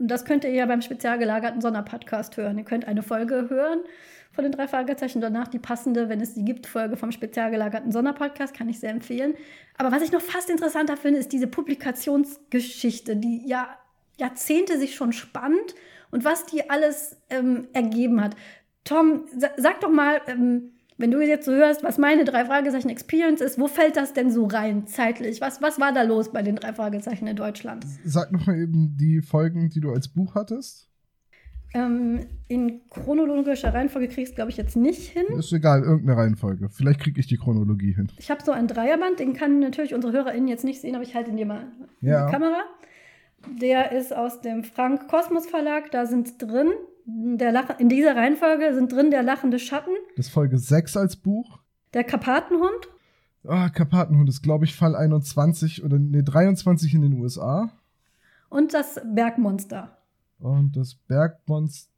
Und 0.03 0.09
das 0.09 0.25
könnt 0.25 0.43
ihr 0.43 0.51
ja 0.51 0.67
beim 0.67 0.83
spezial 0.83 1.17
gelagerten 1.17 1.61
Sonderpodcast 1.61 2.37
hören. 2.37 2.59
Ihr 2.59 2.65
könnt 2.65 2.89
eine 2.89 3.05
Folge 3.05 3.49
hören 3.49 3.83
von 4.33 4.43
den 4.43 4.51
drei 4.51 4.67
Fragezeichen, 4.67 5.21
danach 5.21 5.47
die 5.47 5.61
passende, 5.61 6.09
wenn 6.09 6.21
es 6.21 6.35
die 6.35 6.45
gibt, 6.45 6.67
Folge 6.67 6.97
vom 6.97 7.13
spezial 7.13 7.53
gelagerten 7.53 7.93
Sonderpodcast, 7.93 8.53
kann 8.53 8.69
ich 8.69 8.81
sehr 8.81 8.91
empfehlen. 8.91 9.35
Aber 9.79 9.93
was 9.93 10.03
ich 10.03 10.11
noch 10.11 10.21
fast 10.21 10.51
interessanter 10.51 10.97
finde, 10.97 11.21
ist 11.21 11.33
diese 11.33 11.47
Publikationsgeschichte, 11.47 13.15
die 13.15 13.47
ja 13.47 13.79
Jahrzehnte 14.17 14.77
sich 14.77 14.97
schon 14.97 15.13
spannt 15.13 15.77
und 16.11 16.25
was 16.25 16.47
die 16.47 16.69
alles 16.69 17.17
ähm, 17.31 17.69
ergeben 17.73 18.21
hat. 18.21 18.35
Tom, 18.83 19.27
sag 19.57 19.83
doch 19.83 19.91
mal, 19.91 20.21
ähm, 20.27 20.73
wenn 20.99 21.11
du 21.11 21.21
jetzt 21.21 21.47
so 21.47 21.53
hörst, 21.53 21.83
was 21.83 21.99
meine 21.99 22.25
drei 22.25 22.45
Fragezeichen 22.45 22.89
Experience 22.89 23.41
ist, 23.41 23.59
wo 23.59 23.67
fällt 23.67 23.97
das 23.97 24.13
denn 24.13 24.31
so 24.31 24.47
rein 24.47 24.87
zeitlich? 24.87 25.41
Was, 25.41 25.63
was 25.63 25.81
war 25.81 25.93
da 25.93 26.03
los 26.03 26.33
bei 26.33 26.43
den 26.43 26.57
drei 26.57 26.73
Fragezeichen 26.73 27.27
in 27.27 27.37
Deutschland? 27.37 27.85
Sag 28.05 28.33
noch 28.33 28.47
mal 28.47 28.59
eben 28.59 28.97
die 28.97 29.23
Folgen, 29.23 29.69
die 29.71 29.81
du 29.81 29.91
als 29.93 30.09
Buch 30.09 30.35
hattest. 30.35 30.89
Ähm, 31.75 32.27
in 32.49 32.83
chronologischer 32.91 33.73
Reihenfolge 33.73 34.09
kriegst 34.09 34.33
du, 34.33 34.37
glaube 34.37 34.51
ich, 34.51 34.59
jetzt 34.59 34.77
nicht 34.77 35.09
hin. 35.09 35.25
Ist 35.39 35.53
egal, 35.53 35.83
irgendeine 35.83 36.19
Reihenfolge. 36.19 36.69
Vielleicht 36.69 37.01
kriege 37.01 37.19
ich 37.19 37.27
die 37.27 37.39
Chronologie 37.39 37.95
hin. 37.95 38.09
Ich 38.19 38.31
habe 38.31 38.43
so 38.45 38.53
ein 38.53 38.69
Dreierband, 38.69 39.21
den 39.21 39.33
kann 39.33 39.59
natürlich 39.61 39.95
unsere 39.95 40.13
HörerInnen 40.13 40.49
jetzt 40.49 40.65
nicht 40.65 40.83
sehen, 40.83 40.95
aber 40.95 41.05
ich 41.05 41.15
halte 41.15 41.31
ihn 41.31 41.39
dir 41.39 41.47
mal 41.47 41.65
ja. 42.03 42.21
in 42.21 42.27
die 42.27 42.33
Kamera. 42.33 42.63
Der 43.61 43.93
ist 43.93 44.15
aus 44.15 44.43
dem 44.43 44.65
Frank 44.65 45.09
Kosmos 45.09 45.47
Verlag. 45.47 45.91
Da 45.91 46.05
sind 46.05 46.41
drin 46.41 46.69
der 47.07 47.53
Lach 47.53 47.79
in 47.79 47.89
dieser 47.89 48.17
Reihenfolge 48.17 48.75
sind 48.75 48.93
drin 48.93 49.11
der 49.11 49.23
lachende 49.23 49.59
Schatten. 49.59 49.93
Das 50.17 50.27
ist 50.27 50.33
Folge 50.33 50.59
6 50.59 50.97
als 50.97 51.17
Buch. 51.17 51.59
Der 51.95 52.05
Karpatenhund. 52.05 52.89
Ah, 53.45 53.69
Karpatenhund 53.69 54.29
ist, 54.29 54.43
glaube 54.43 54.65
ich, 54.65 54.77
Fall 54.77 54.95
21 54.95 55.85
oder 55.85 55.99
nee, 55.99 56.23
23 56.23 56.95
in 56.95 57.03
den 57.03 57.15
USA. 57.15 57.73
Und 58.49 58.73
das 58.75 59.01
Bergmonster. 59.05 59.97
Und 60.39 60.77
das 60.77 60.95
Bergmonster, 60.95 61.89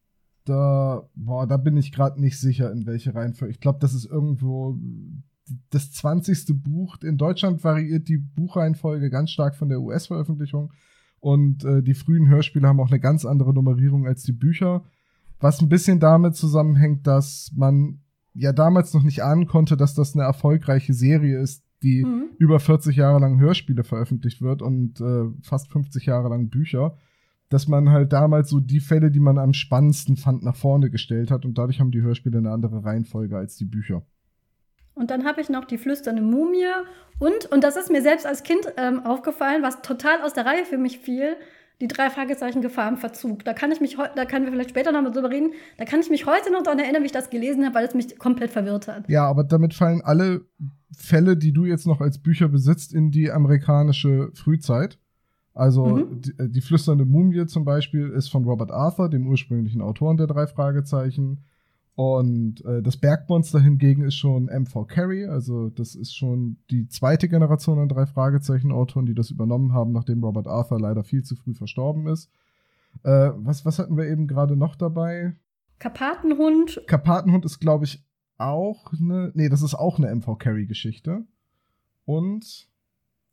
boah, 1.15 1.47
da 1.47 1.57
bin 1.57 1.77
ich 1.77 1.93
gerade 1.93 2.21
nicht 2.21 2.39
sicher, 2.39 2.73
in 2.73 2.87
welche 2.87 3.15
Reihenfolge. 3.15 3.53
Ich 3.53 3.61
glaube, 3.61 3.79
das 3.81 3.95
ist 3.95 4.07
irgendwo 4.07 4.79
das 5.71 5.93
20. 5.93 6.63
Buch. 6.63 6.97
In 7.03 7.19
Deutschland 7.19 7.63
variiert 7.63 8.09
die 8.09 8.17
Buchreihenfolge 8.19 9.11
ganz 9.11 9.31
stark 9.31 9.57
von 9.57 9.69
der 9.69 9.81
US-Veröffentlichung. 9.81 10.73
Und 11.21 11.65
äh, 11.65 11.83
die 11.83 11.95
frühen 11.95 12.29
Hörspiele 12.29 12.69
haben 12.69 12.81
auch 12.81 12.91
eine 12.91 13.01
ganz 13.01 13.25
andere 13.25 13.53
Nummerierung 13.55 14.07
als 14.07 14.23
die 14.23 14.33
Bücher. 14.33 14.85
Was 15.45 15.61
ein 15.61 15.69
bisschen 15.69 16.01
damit 16.01 16.37
zusammenhängt, 16.37 17.07
dass 17.07 17.53
man 17.55 18.01
ja 18.33 18.55
damals 18.55 18.95
noch 18.95 19.03
nicht 19.03 19.23
ahnen 19.23 19.47
konnte, 19.47 19.77
dass 19.77 19.95
das 19.95 20.15
eine 20.15 20.25
erfolgreiche 20.25 20.95
Serie 20.95 21.39
ist, 21.39 21.63
die 21.83 22.03
mhm. 22.03 22.31
über 22.39 22.61
40 22.61 22.97
Jahre 22.97 23.21
lang 23.21 23.39
Hörspiele 23.39 23.85
veröffentlicht 23.85 24.41
wird 24.41 24.63
und 24.63 25.03
äh, 25.03 25.25
fast 25.43 25.71
50 25.71 26.07
Jahre 26.07 26.31
lang 26.31 26.49
Bücher. 26.49 26.97
Dass 27.51 27.69
man 27.69 27.91
halt 27.91 28.15
damals 28.15 28.49
so 28.49 28.59
die 28.59 28.81
Fälle, 28.81 29.11
die 29.11 29.21
man 29.21 29.37
am 29.37 29.53
spannendsten 29.53 30.17
fand, 30.17 30.43
nach 30.45 30.57
vorne 30.57 30.89
gestellt 30.89 31.31
hat 31.31 31.45
und 31.45 31.59
dadurch 31.59 31.79
haben 31.79 31.91
die 31.91 32.01
Hörspiele 32.01 32.39
eine 32.39 32.51
andere 32.51 32.83
Reihenfolge 32.83 33.37
als 33.37 33.57
die 33.57 33.67
Bücher. 33.67 34.01
Und 34.95 35.11
dann 35.11 35.27
habe 35.27 35.43
ich 35.43 35.51
noch 35.51 35.67
die 35.67 35.77
flüsternde 35.77 36.23
Mumie 36.23 36.65
und, 37.19 37.53
und 37.53 37.63
das 37.65 37.77
ist 37.77 37.91
mir 37.91 38.01
selbst 38.01 38.25
als 38.25 38.45
Kind 38.45 38.73
ähm, 38.79 39.05
aufgefallen, 39.05 39.63
was 39.63 39.83
total 39.83 40.23
aus 40.23 40.33
der 40.33 40.47
Reihe 40.47 40.65
für 40.65 40.79
mich 40.79 41.01
fiel, 41.01 41.37
die 41.81 41.88
drei 41.88 42.11
Fragezeichen 42.11 42.62
Gefahr 42.62 42.88
im 42.88 42.97
Verzug. 42.97 43.45
Da 43.45 43.52
kann 43.52 43.73
ich 43.73 43.81
mich 43.81 43.97
da 43.97 44.25
können 44.25 44.45
wir 44.45 44.52
vielleicht 44.52 44.71
später 44.71 44.93
noch 44.93 45.02
mal 45.02 45.11
drüber 45.11 45.31
reden. 45.31 45.52
Da 45.76 45.85
kann 45.85 46.00
ich 46.00 46.11
mich 46.11 46.26
heute 46.26 46.52
noch 46.52 46.62
daran 46.62 46.78
erinnern, 46.78 47.02
wie 47.02 47.07
ich 47.07 47.12
das 47.12 47.31
gelesen 47.31 47.64
habe, 47.64 47.75
weil 47.75 47.87
es 47.87 47.95
mich 47.95 48.19
komplett 48.19 48.50
verwirrt 48.50 48.88
hat. 48.88 49.09
Ja, 49.09 49.26
aber 49.26 49.45
damit 49.45 49.75
fallen 49.75 50.00
alle 50.02 50.47
Fälle, 50.97 51.37
die 51.37 51.52
du 51.52 51.64
jetzt 51.64 51.87
noch 51.87 52.00
als 52.00 52.19
Bücher 52.19 52.49
besitzt, 52.49 52.95
in 52.95 53.11
die 53.11 53.31
amerikanische 53.31 54.31
Frühzeit. 54.35 54.99
Also 55.52 55.87
mhm. 55.87 56.21
die, 56.21 56.31
äh, 56.38 56.49
die, 56.49 56.61
flüsternde 56.61 57.04
Mumie 57.04 57.47
zum 57.47 57.64
Beispiel 57.64 58.09
ist 58.09 58.28
von 58.28 58.45
Robert 58.45 58.73
Arthur, 58.73 59.09
dem 59.09 59.26
ursprünglichen 59.26 59.81
Autoren 59.81 60.16
der 60.16 60.26
drei 60.26 60.47
Fragezeichen. 60.47 61.45
Und 61.97 62.65
äh, 62.65 62.83
das 62.83 62.97
Bergmonster 62.97 63.61
hingegen 63.61 64.03
ist 64.03 64.17
schon 64.17 64.47
MV 64.47 64.87
Carey, 64.89 65.27
also 65.27 65.71
das 65.71 65.95
ist 65.95 66.17
schon 66.17 66.57
die 66.71 66.89
zweite 66.89 67.29
Generation 67.29 67.79
an 67.79 67.89
drei 67.89 68.05
Fragezeichen-Autoren, 68.05 69.07
die 69.07 69.15
das 69.15 69.31
übernommen 69.31 69.73
haben, 69.73 69.93
nachdem 69.93 70.25
Robert 70.25 70.49
Arthur 70.49 70.81
leider 70.81 71.05
viel 71.05 71.23
zu 71.23 71.37
früh 71.37 71.55
verstorben 71.55 72.09
ist. 72.09 72.31
Äh, 73.05 73.31
was, 73.37 73.65
was 73.65 73.79
hatten 73.79 73.97
wir 73.97 74.07
eben 74.07 74.27
gerade 74.27 74.57
noch 74.57 74.75
dabei? 74.75 75.37
Karpatenhund. 75.79 76.83
Karpatenhund 76.89 77.45
ist, 77.45 77.61
glaube 77.61 77.85
ich, 77.85 78.05
auch 78.39 78.93
eine. 78.93 79.31
Nee, 79.35 79.49
das 79.49 79.63
ist 79.63 79.75
auch 79.75 79.99
eine 79.99 80.13
MV 80.15 80.37
Carey-Geschichte. 80.39 81.25
Und. 82.05 82.69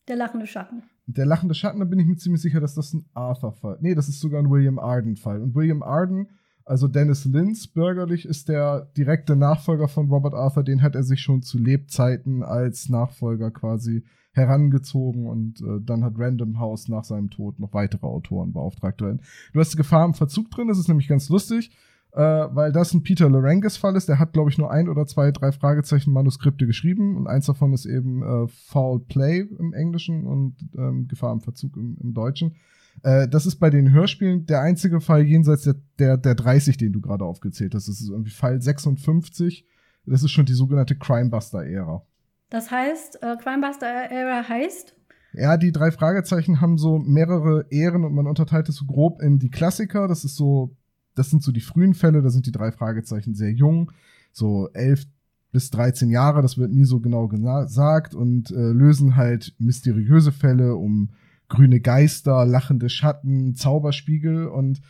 Der 0.08 0.15
lachende 0.18 0.46
Schatten. 0.46 0.84
Der 1.08 1.25
lachende 1.25 1.56
Schatten, 1.56 1.80
da 1.80 1.86
bin 1.86 2.00
ich 2.00 2.06
mir 2.06 2.18
ziemlich 2.18 2.41
sicher, 2.41 2.60
dass 2.60 2.75
das 2.75 2.94
ein 2.94 3.06
Arthur-Fall. 3.13 3.80
Nee, 3.82 3.96
das 3.96 4.08
ist 4.08 4.20
sogar 4.20 4.41
ein 4.41 4.50
William 4.50 4.77
Arden-Fall. 4.77 5.41
Und 5.41 5.56
William 5.56 5.84
Arden 5.84 6.30
also 6.72 6.88
Dennis 6.88 7.25
Lins 7.25 7.68
bürgerlich 7.68 8.25
ist 8.25 8.48
der 8.48 8.88
direkte 8.96 9.36
Nachfolger 9.36 9.90
von 9.90 10.08
Robert 10.08 10.34
Arthur, 10.34 10.63
den 10.63 10.82
hat 10.82 10.96
er 10.96 11.04
sich 11.04 11.20
schon 11.20 11.42
zu 11.42 11.58
Lebzeiten 11.58 12.44
als 12.44 12.88
Nachfolger 12.88 13.51
quasi 13.51 14.06
herangezogen 14.32 15.28
und 15.28 15.60
äh, 15.60 15.82
dann 15.82 16.01
hat 16.01 16.13
Random 16.18 16.60
House 16.60 16.88
nach 16.88 17.04
seinem 17.04 17.30
Tod 17.30 17.60
noch 17.60 17.74
weitere 17.74 18.08
Autoren 18.08 18.54
beauftragt. 18.54 19.01
Du 19.01 19.20
hast 19.60 19.75
Gefahr 19.75 20.06
im 20.06 20.13
Verzug 20.13 20.50
drin, 20.50 20.70
das 20.70 20.80
ist 20.80 20.88
nämlich 20.88 21.10
ganz 21.10 21.28
lustig, 21.28 21.72
äh, 22.13 22.22
weil 22.22 22.72
das 22.72 22.94
ein 22.94 23.04
Peter 23.04 23.30
Larangis 23.30 23.75
Fall 23.75 23.98
ist. 23.98 24.08
Der 24.08 24.18
hat, 24.18 24.32
glaube 24.32 24.50
ich, 24.50 24.58
nur 24.58 24.72
ein 24.72 24.88
oder 24.88 25.06
zwei, 25.06 25.32
drei 25.32 25.51
Fragezeichen 25.51 26.13
Manuskripte 26.13 26.66
geschrieben 26.68 27.18
und 27.18 27.28
eins 27.28 27.48
davon 27.48 27.74
ist 27.74 27.86
eben 27.86 28.24
äh, 28.24 28.48
Foul 28.48 29.01
Play 29.01 29.46
im 29.60 29.74
Englischen 29.74 30.25
und 30.25 30.56
ähm, 30.78 31.10
Gefahr 31.10 31.34
im 31.34 31.42
Verzug 31.42 31.75
im, 31.75 31.98
im 32.01 32.13
Deutschen. 32.13 32.56
Äh, 33.03 33.27
das 33.27 33.45
ist 33.45 33.57
bei 33.57 33.69
den 33.69 33.91
Hörspielen 33.91 34.45
der 34.45 34.62
einzige 34.62 35.01
Fall 35.01 35.24
jenseits 35.24 35.63
der, 35.63 35.75
der, 36.00 36.17
der 36.17 36.36
30, 36.36 36.77
den 36.77 36.93
du 36.93 37.01
gerade 37.01 37.25
aufgezählt 37.25 37.75
hast. 37.75 37.88
Das 37.88 38.00
ist 38.00 38.10
irgendwie 38.10 38.31
Fall 38.31 38.62
56. 38.62 39.65
Das 40.05 40.24
ist 40.24 40.31
schon 40.31 40.45
die 40.45 40.53
sogenannte 40.53 40.95
Crimebuster-Ära. 40.95 42.05
Das 42.50 42.71
heißt, 42.71 43.21
äh, 43.21 43.38
Crimebuster-Ära 43.38 44.48
heißt? 44.48 44.95
Ja, 45.33 45.57
die 45.57 45.71
drei 45.71 45.91
Fragezeichen 45.91 46.60
haben 46.60 46.77
so 46.77 47.00
mehrere 47.00 47.65
Ehren 47.69 48.03
und 48.03 48.13
man 48.13 48.27
unterteilt 48.27 48.67
es 48.67 48.75
so 48.75 48.86
grob 48.86 49.21
in 49.21 49.39
die 49.39 49.50
Klassiker. 49.50 50.07
Das 50.07 50.25
ist 50.25 50.36
so, 50.36 50.75
das 51.15 51.29
sind 51.29 51.43
so 51.43 51.51
die 51.51 51.62
frühen 51.62 51.93
Fälle, 51.93 52.21
da 52.21 52.29
sind 52.29 52.45
die 52.48 52.51
drei 52.51 52.71
Fragezeichen 52.71 53.36
sehr 53.36 53.51
jung, 53.51 53.91
so 54.33 54.69
elf 54.74 55.05
bis 55.51 55.69
13 55.69 56.10
Jahre, 56.10 56.41
das 56.41 56.57
wird 56.57 56.71
nie 56.71 56.86
so 56.86 57.00
genau 57.00 57.27
gesagt 57.27 58.15
und 58.15 58.51
äh, 58.51 58.71
lösen 58.71 59.17
halt 59.17 59.53
mysteriöse 59.57 60.31
Fälle 60.31 60.75
um 60.75 61.10
grüne 61.51 61.81
Geister, 61.81 62.46
lachende 62.46 62.89
Schatten, 62.89 63.55
Zauberspiegel 63.55 64.48
und 64.48 64.81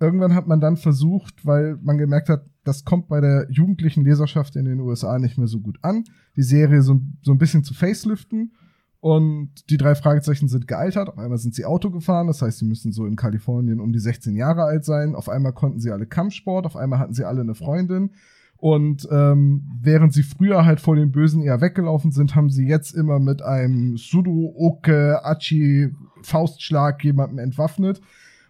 irgendwann 0.00 0.34
hat 0.34 0.46
man 0.46 0.60
dann 0.60 0.76
versucht, 0.76 1.46
weil 1.46 1.78
man 1.82 1.98
gemerkt 1.98 2.28
hat, 2.28 2.46
das 2.64 2.84
kommt 2.84 3.08
bei 3.08 3.20
der 3.20 3.46
jugendlichen 3.50 4.02
Leserschaft 4.02 4.56
in 4.56 4.64
den 4.64 4.80
USA 4.80 5.18
nicht 5.18 5.38
mehr 5.38 5.46
so 5.46 5.60
gut 5.60 5.78
an, 5.82 6.04
die 6.34 6.42
Serie 6.42 6.82
so, 6.82 7.00
so 7.22 7.32
ein 7.32 7.38
bisschen 7.38 7.64
zu 7.64 7.74
faceliften. 7.74 8.52
Und 9.00 9.70
die 9.70 9.76
drei 9.76 9.94
Fragezeichen 9.94 10.48
sind 10.48 10.66
gealtert. 10.66 11.08
Auf 11.08 11.18
einmal 11.18 11.38
sind 11.38 11.54
sie 11.54 11.64
Auto 11.64 11.90
gefahren, 11.90 12.26
das 12.26 12.42
heißt, 12.42 12.58
sie 12.58 12.64
müssen 12.64 12.92
so 12.92 13.06
in 13.06 13.14
Kalifornien 13.14 13.78
um 13.78 13.92
die 13.92 14.00
16 14.00 14.34
Jahre 14.34 14.64
alt 14.64 14.84
sein. 14.84 15.14
Auf 15.14 15.28
einmal 15.28 15.52
konnten 15.52 15.78
sie 15.78 15.92
alle 15.92 16.06
Kampfsport, 16.06 16.66
auf 16.66 16.76
einmal 16.76 16.98
hatten 16.98 17.14
sie 17.14 17.24
alle 17.24 17.42
eine 17.42 17.54
Freundin. 17.54 18.10
Und 18.58 19.06
ähm, 19.10 19.68
während 19.82 20.12
sie 20.12 20.22
früher 20.22 20.64
halt 20.64 20.80
vor 20.80 20.96
den 20.96 21.12
Bösen 21.12 21.42
eher 21.42 21.60
weggelaufen 21.60 22.10
sind, 22.10 22.34
haben 22.34 22.50
sie 22.50 22.66
jetzt 22.66 22.92
immer 22.92 23.18
mit 23.18 23.42
einem 23.42 23.96
Sudo, 23.96 24.54
Oke, 24.56 25.20
Achi, 25.24 25.92
Faustschlag 26.22 27.04
jemanden 27.04 27.38
entwaffnet. 27.38 28.00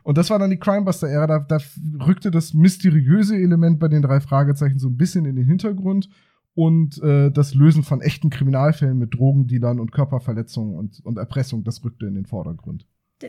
Und 0.05 0.19
das 0.19 0.31
war 0.31 0.39
dann 0.39 0.51
die 0.51 0.59
Crimebuster-Ära. 0.59 1.27
Da, 1.27 1.41
da 1.41 1.59
rückte 2.07 2.31
das 2.31 2.55
mysteriöse 2.55 3.37
Element 3.37 3.81
bei 3.81 3.89
den 3.89 4.03
drei 4.03 4.21
Fragezeichen 4.21 4.79
so 4.79 4.89
ein 4.89 4.97
bisschen 4.97 5.25
in 5.25 5.35
den 5.35 5.47
Hintergrund 5.47 6.09
und 6.55 7.03
äh, 7.03 7.31
das 7.31 7.55
Lösen 7.55 7.83
von 7.83 8.01
echten 8.01 8.31
Kriminalfällen 8.31 8.97
mit 8.97 9.15
Drogendealern 9.15 9.79
und 9.79 9.93
Körperverletzungen 9.93 10.75
und, 10.75 11.05
und 11.05 11.19
Erpressung, 11.19 11.65
das 11.65 11.85
rückte 11.85 12.07
in 12.07 12.15
den 12.15 12.25
Vordergrund. 12.25 12.87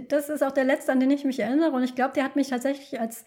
Das 0.10 0.30
ist 0.30 0.44
auch 0.44 0.54
der 0.54 0.66
letzte, 0.66 0.92
an 0.92 1.00
den 1.00 1.12
ich 1.12 1.26
mich 1.26 1.40
erinnere. 1.40 1.72
Und 1.72 1.84
ich 1.84 1.96
glaube, 1.96 2.14
der 2.14 2.24
hat 2.24 2.36
mich 2.36 2.50
tatsächlich 2.50 3.00
als 3.00 3.26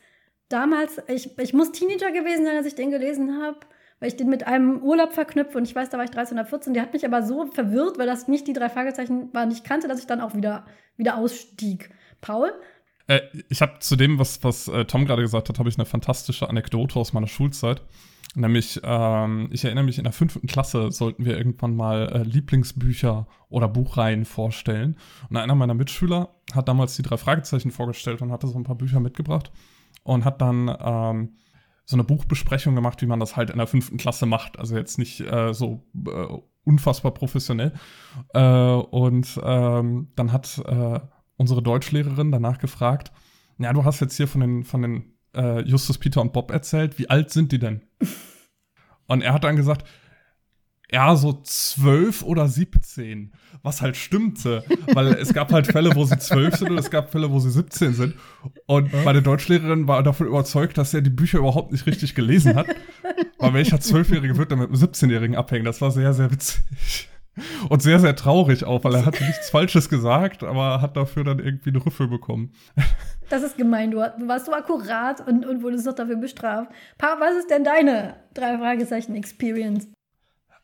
damals, 0.51 1.01
ich, 1.09 1.39
ich 1.39 1.55
muss 1.55 1.73
Teenager 1.73 2.11
gewesen 2.11 2.45
sein, 2.45 2.57
als 2.57 2.67
ich 2.67 2.75
den 2.75 2.91
gelesen 2.91 3.41
habe, 3.43 3.59
weil 4.01 4.09
ich 4.09 4.17
den 4.17 4.29
mit 4.29 4.47
einem 4.47 4.83
Urlaub 4.83 5.13
verknüpfe 5.13 5.57
und 5.57 5.65
ich 5.65 5.75
weiß, 5.75 5.89
da 5.91 5.97
war 5.97 6.05
ich 6.05 6.11
13 6.11 6.39
oder 6.39 6.47
14. 6.47 6.75
Der 6.75 6.83
hat 6.83 6.93
mich 6.93 7.07
aber 7.07 7.23
so 7.23 7.47
verwirrt, 7.47 7.99
weil 7.99 8.07
das 8.07 8.29
nicht 8.29 8.47
die 8.47 8.53
drei 8.53 8.69
Fragezeichen 8.69 9.33
waren, 9.33 9.51
die 9.51 9.57
ich 9.57 9.65
kannte, 9.65 9.89
dass 9.89 10.01
ich 10.01 10.07
dann 10.07 10.21
auch 10.21 10.35
wieder, 10.35 10.67
wieder 10.97 11.17
ausstieg. 11.17 11.91
Paul? 12.21 12.53
Äh, 13.07 13.21
ich 13.49 13.63
habe 13.63 13.79
zu 13.81 13.97
dem, 13.97 14.19
was, 14.19 14.43
was 14.43 14.69
äh, 14.69 14.85
Tom 14.85 15.07
gerade 15.07 15.23
gesagt 15.23 15.49
hat, 15.49 15.59
habe 15.59 15.69
ich 15.69 15.79
eine 15.79 15.87
fantastische 15.87 16.49
Anekdote 16.49 16.99
aus 16.99 17.13
meiner 17.13 17.29
Schulzeit. 17.29 17.83
Nämlich, 18.35 18.81
ähm, 18.85 19.49
ich 19.53 19.65
erinnere 19.65 19.85
mich, 19.85 19.99
in 19.99 20.05
der 20.05 20.13
fünften 20.13 20.47
Klasse 20.47 20.93
sollten 20.93 21.25
wir 21.25 21.37
irgendwann 21.37 21.75
mal 21.75 22.09
äh, 22.13 22.23
Lieblingsbücher 22.23 23.27
oder 23.49 23.69
Buchreihen 23.69 24.25
vorstellen. 24.25 24.97
Und 25.29 25.37
einer 25.37 25.55
meiner 25.55 25.75
Mitschüler 25.75 26.37
hat 26.53 26.69
damals 26.69 26.97
die 26.97 27.03
drei 27.03 27.17
Fragezeichen 27.17 27.71
vorgestellt 27.71 28.23
und 28.23 28.31
hatte 28.31 28.47
so 28.47 28.57
ein 28.57 28.65
paar 28.65 28.77
Bücher 28.77 29.01
mitgebracht 29.01 29.51
und 30.03 30.25
hat 30.25 30.41
dann 30.41 30.75
ähm, 30.81 31.37
so 31.85 31.97
eine 31.97 32.05
Buchbesprechung 32.05 32.75
gemacht, 32.75 33.03
wie 33.03 33.07
man 33.07 33.21
das 33.21 33.37
halt 33.37 33.51
in 33.51 33.59
der 33.59 33.67
fünften 33.67 33.97
Klasse 33.97 34.27
macht. 34.27 34.59
Also 34.59 34.77
jetzt 34.77 34.99
nicht 34.99 35.21
äh, 35.21 35.53
so 35.53 35.85
äh, 36.07 36.27
unfassbar 36.65 37.13
professionell. 37.13 37.73
Äh, 38.33 38.41
und 38.41 39.41
ähm, 39.43 40.13
dann 40.15 40.33
hat 40.33 40.63
äh, 40.67 41.01
unsere 41.37 41.63
Deutschlehrerin 41.63 42.31
danach 42.31 42.59
gefragt, 42.59 43.13
ja, 43.59 43.73
du 43.73 43.85
hast 43.85 44.01
jetzt 44.01 44.17
hier 44.17 44.29
von 44.29 44.41
den, 44.41 44.65
von 44.65 44.83
den 44.83 45.15
äh, 45.35 45.63
Justus, 45.63 45.99
Peter 45.99 46.21
und 46.21 46.33
Bob 46.33 46.51
erzählt, 46.51 46.99
wie 46.99 47.11
alt 47.11 47.31
sind 47.31 47.53
die 47.53 47.59
denn? 47.59 47.83
und 49.07 49.23
er 49.23 49.33
hat 49.35 49.45
dann 49.45 49.57
gesagt, 49.57 49.87
ja, 50.93 51.15
so 51.17 51.41
zwölf 51.43 52.23
oder 52.23 52.49
siebzehn. 52.49 53.33
Was 53.63 53.83
halt 53.83 53.97
stimmte. 53.97 54.65
Weil 54.93 55.09
es 55.09 55.33
gab 55.33 55.53
halt 55.53 55.67
Fälle, 55.67 55.95
wo 55.95 56.05
sie 56.05 56.19
zwölf 56.19 56.57
sind 56.57 56.71
und 56.71 56.79
es 56.79 56.91
gab 56.91 57.13
Fälle, 57.13 57.31
wo 57.31 57.39
sie 57.39 57.51
17 57.51 57.95
sind. 57.95 58.15
Und 58.67 58.93
meine 59.05 59.23
Deutschlehrerin 59.23 59.87
war 59.87 60.03
davon 60.03 60.27
überzeugt, 60.27 60.79
dass 60.79 60.95
er 60.95 61.03
die 61.03 61.11
Bücher 61.11 61.39
überhaupt 61.39 61.73
nicht 61.73 61.87
richtig 61.87 62.15
gelesen 62.15 62.55
hat. 62.55 62.67
Weil 63.39 63.55
welcher 63.55 63.81
Zwölfjährige 63.81 64.37
wird 64.37 64.51
dann 64.51 64.59
mit 64.59 64.69
einem 64.69 64.79
17-Jährigen 64.79 65.37
abhängen? 65.37 65.65
Das 65.65 65.81
war 65.81 65.91
sehr, 65.91 66.13
sehr 66.15 66.31
witzig. 66.31 67.09
Und 67.69 67.83
sehr, 67.83 68.01
sehr 68.01 68.17
traurig 68.17 68.65
auch, 68.65 68.85
weil 68.85 68.95
er 68.95 69.07
hat 69.07 69.21
nichts 69.21 69.51
Falsches 69.51 69.89
gesagt, 69.89 70.43
aber 70.43 70.81
hat 70.81 70.97
dafür 70.97 71.25
dann 71.25 71.39
irgendwie 71.39 71.71
eine 71.71 71.85
Rüffel 71.85 72.09
bekommen. 72.09 72.53
Das 73.29 73.45
ist 73.45 73.57
gemein, 73.57 73.93
du 73.93 73.99
warst 73.99 74.47
so 74.47 74.53
akkurat 74.53 75.27
und, 75.27 75.47
und 75.47 75.63
wurdest 75.63 75.87
doch 75.87 75.95
dafür 75.95 76.17
bestraft. 76.17 76.71
Pa, 76.99 77.17
was 77.21 77.37
ist 77.39 77.49
denn 77.49 77.63
deine 77.63 78.17
drei 78.35 78.59
Fragezeichen 78.59 79.15
Experience? 79.15 79.89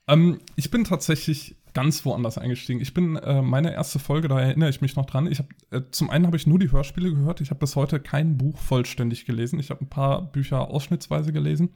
Ähm, 0.08 0.40
ich 0.54 0.70
bin 0.70 0.84
tatsächlich 0.84 1.56
ganz 1.74 2.04
woanders 2.04 2.38
eingestiegen. 2.38 2.80
Ich 2.80 2.94
bin 2.94 3.16
äh, 3.16 3.42
meine 3.42 3.74
erste 3.74 3.98
Folge, 3.98 4.28
da 4.28 4.40
erinnere 4.40 4.70
ich 4.70 4.80
mich 4.80 4.96
noch 4.96 5.04
dran. 5.04 5.30
Ich 5.30 5.40
hab, 5.40 5.46
äh, 5.70 5.82
zum 5.90 6.08
einen 6.08 6.26
habe 6.26 6.36
ich 6.36 6.46
nur 6.46 6.58
die 6.58 6.72
Hörspiele 6.72 7.12
gehört. 7.12 7.40
Ich 7.40 7.50
habe 7.50 7.60
bis 7.60 7.76
heute 7.76 8.00
kein 8.00 8.38
Buch 8.38 8.58
vollständig 8.58 9.26
gelesen. 9.26 9.58
Ich 9.58 9.70
habe 9.70 9.84
ein 9.84 9.90
paar 9.90 10.22
Bücher 10.22 10.70
ausschnittsweise 10.70 11.32
gelesen. 11.32 11.74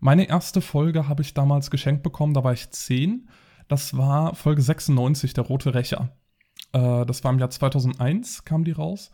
Meine 0.00 0.28
erste 0.28 0.60
Folge 0.60 1.08
habe 1.08 1.22
ich 1.22 1.34
damals 1.34 1.70
geschenkt 1.70 2.02
bekommen, 2.02 2.34
da 2.34 2.42
war 2.42 2.54
ich 2.54 2.70
zehn. 2.70 3.28
Das 3.68 3.96
war 3.96 4.34
Folge 4.34 4.62
96, 4.62 5.34
der 5.34 5.44
Rote 5.44 5.74
Rächer. 5.74 6.10
Äh, 6.72 7.06
das 7.06 7.22
war 7.22 7.32
im 7.32 7.38
Jahr 7.38 7.50
2001, 7.50 8.44
kam 8.44 8.64
die 8.64 8.72
raus. 8.72 9.12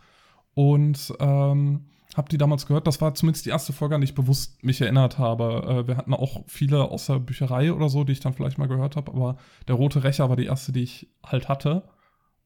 Und 0.55 1.13
ähm, 1.21 1.91
habe 2.17 2.29
die 2.31 2.39
damals 2.39 2.67
gehört. 2.67 2.87
Das 2.87 3.01
war 3.01 3.15
zumindest 3.15 3.45
die 3.45 3.51
erste 3.51 3.73
Folge, 3.73 3.95
an 3.95 4.01
die 4.01 4.07
ich 4.07 4.15
bewusst 4.15 4.65
mich 4.65 4.81
erinnert 4.81 5.19
habe. 5.19 5.85
Äh, 5.85 5.89
wir 5.89 5.97
hatten 5.97 6.15
auch 6.15 6.45
viele 6.47 6.91
aus 6.91 7.07
der 7.07 7.19
Bücherei 7.19 7.73
oder 7.73 7.89
so, 7.89 8.05
die 8.05 8.13
ich 8.13 8.21
dann 8.21 8.33
vielleicht 8.33 8.59
mal 8.59 8.69
gehört 8.69 8.97
habe, 8.97 9.13
aber 9.13 9.37
der 9.69 9.75
Rote 9.75 10.03
Rächer 10.03 10.29
war 10.29 10.37
die 10.37 10.47
erste, 10.47 10.73
die 10.73 10.83
ich 10.83 11.09
halt 11.25 11.49
hatte. 11.49 11.85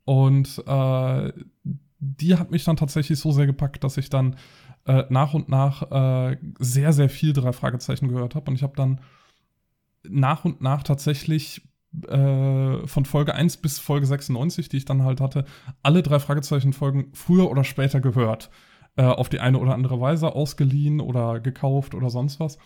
Und 0.04 0.62
äh, 0.66 1.32
die 2.00 2.36
hat 2.36 2.50
mich 2.50 2.64
dann 2.64 2.76
tatsächlich 2.76 3.18
so 3.18 3.30
sehr 3.30 3.46
gepackt, 3.46 3.84
dass 3.84 3.96
ich 3.96 4.10
dann 4.10 4.36
äh, 4.86 5.04
nach 5.08 5.34
und 5.34 5.48
nach 5.48 6.30
äh, 6.32 6.36
sehr, 6.58 6.92
sehr 6.92 7.08
viel 7.08 7.32
drei 7.32 7.52
Fragezeichen 7.52 8.08
gehört 8.08 8.34
habe. 8.34 8.50
Und 8.50 8.56
ich 8.56 8.64
habe 8.64 8.76
dann 8.76 9.00
nach 10.02 10.44
und 10.44 10.60
nach 10.60 10.82
tatsächlich 10.82 11.62
äh, 12.08 12.86
von 12.86 13.04
Folge 13.04 13.34
1 13.34 13.58
bis 13.58 13.78
Folge 13.78 14.06
96, 14.06 14.68
die 14.68 14.78
ich 14.78 14.84
dann 14.84 15.04
halt 15.04 15.20
hatte, 15.20 15.44
alle 15.82 16.02
drei 16.02 16.18
Fragezeichen-Folgen 16.18 17.10
früher 17.12 17.50
oder 17.50 17.62
später 17.62 18.00
gehört 18.00 18.50
äh, 19.00 19.04
auf 19.04 19.30
die 19.30 19.40
eine 19.40 19.59
oder 19.59 19.73
andere 19.73 19.99
Weise 19.99 20.35
ausgeliehen 20.35 21.00
oder 21.00 21.40
gekauft 21.40 21.95
oder 21.95 22.11
sonst 22.11 22.38
was. 22.38 22.59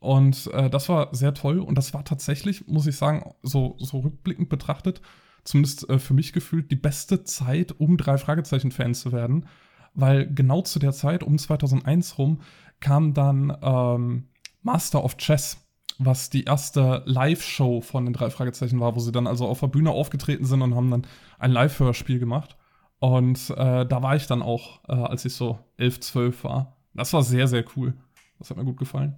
Und 0.00 0.46
äh, 0.54 0.70
das 0.70 0.88
war 0.88 1.14
sehr 1.14 1.34
toll. 1.34 1.58
Und 1.60 1.76
das 1.76 1.92
war 1.92 2.02
tatsächlich, 2.02 2.66
muss 2.66 2.86
ich 2.86 2.96
sagen, 2.96 3.34
so, 3.42 3.76
so 3.78 3.98
rückblickend 3.98 4.48
betrachtet, 4.48 5.02
zumindest 5.44 5.90
äh, 5.90 5.98
für 5.98 6.14
mich 6.14 6.32
gefühlt, 6.32 6.70
die 6.70 6.76
beste 6.76 7.24
Zeit, 7.24 7.78
um 7.78 7.98
drei 7.98 8.16
Fragezeichen-Fan 8.16 8.94
zu 8.94 9.12
werden. 9.12 9.46
Weil 9.92 10.32
genau 10.32 10.62
zu 10.62 10.78
der 10.78 10.92
Zeit, 10.92 11.22
um 11.22 11.36
2001 11.36 12.16
rum, 12.16 12.40
kam 12.80 13.12
dann 13.12 13.54
ähm, 13.60 14.28
Master 14.62 15.04
of 15.04 15.18
Chess 15.18 15.58
was 15.98 16.30
die 16.30 16.44
erste 16.44 17.02
Live-Show 17.04 17.80
von 17.82 18.06
den 18.06 18.14
drei 18.14 18.30
Fragezeichen 18.30 18.80
war, 18.80 18.96
wo 18.96 18.98
sie 18.98 19.12
dann 19.12 19.28
also 19.28 19.46
auf 19.46 19.60
der 19.60 19.68
Bühne 19.68 19.90
aufgetreten 19.90 20.46
sind 20.46 20.62
und 20.62 20.74
haben 20.74 20.90
dann 20.90 21.06
ein 21.38 21.52
Live-Hörspiel 21.52 22.18
gemacht. 22.18 22.56
Und 23.02 23.50
äh, 23.50 23.84
da 23.84 24.00
war 24.00 24.14
ich 24.14 24.28
dann 24.28 24.42
auch, 24.42 24.78
äh, 24.88 24.92
als 24.92 25.24
ich 25.24 25.34
so 25.34 25.58
11, 25.76 25.98
12 25.98 26.44
war. 26.44 26.76
Das 26.94 27.12
war 27.12 27.24
sehr, 27.24 27.48
sehr 27.48 27.64
cool. 27.74 27.94
Das 28.38 28.48
hat 28.48 28.56
mir 28.56 28.64
gut 28.64 28.76
gefallen. 28.76 29.16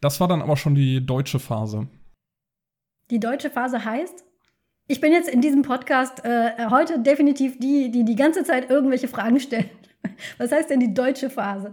Das 0.00 0.18
war 0.18 0.26
dann 0.26 0.42
aber 0.42 0.56
schon 0.56 0.74
die 0.74 1.06
deutsche 1.06 1.38
Phase. 1.38 1.86
Die 3.08 3.20
deutsche 3.20 3.50
Phase 3.50 3.84
heißt? 3.84 4.24
Ich 4.88 5.00
bin 5.00 5.12
jetzt 5.12 5.28
in 5.28 5.40
diesem 5.40 5.62
Podcast 5.62 6.24
äh, 6.24 6.70
heute 6.70 6.98
definitiv 6.98 7.56
die, 7.60 7.92
die 7.92 8.04
die 8.04 8.16
ganze 8.16 8.42
Zeit 8.42 8.68
irgendwelche 8.68 9.06
Fragen 9.06 9.38
stellt. 9.38 9.70
Was 10.38 10.50
heißt 10.50 10.68
denn 10.68 10.80
die 10.80 10.92
deutsche 10.92 11.30
Phase? 11.30 11.70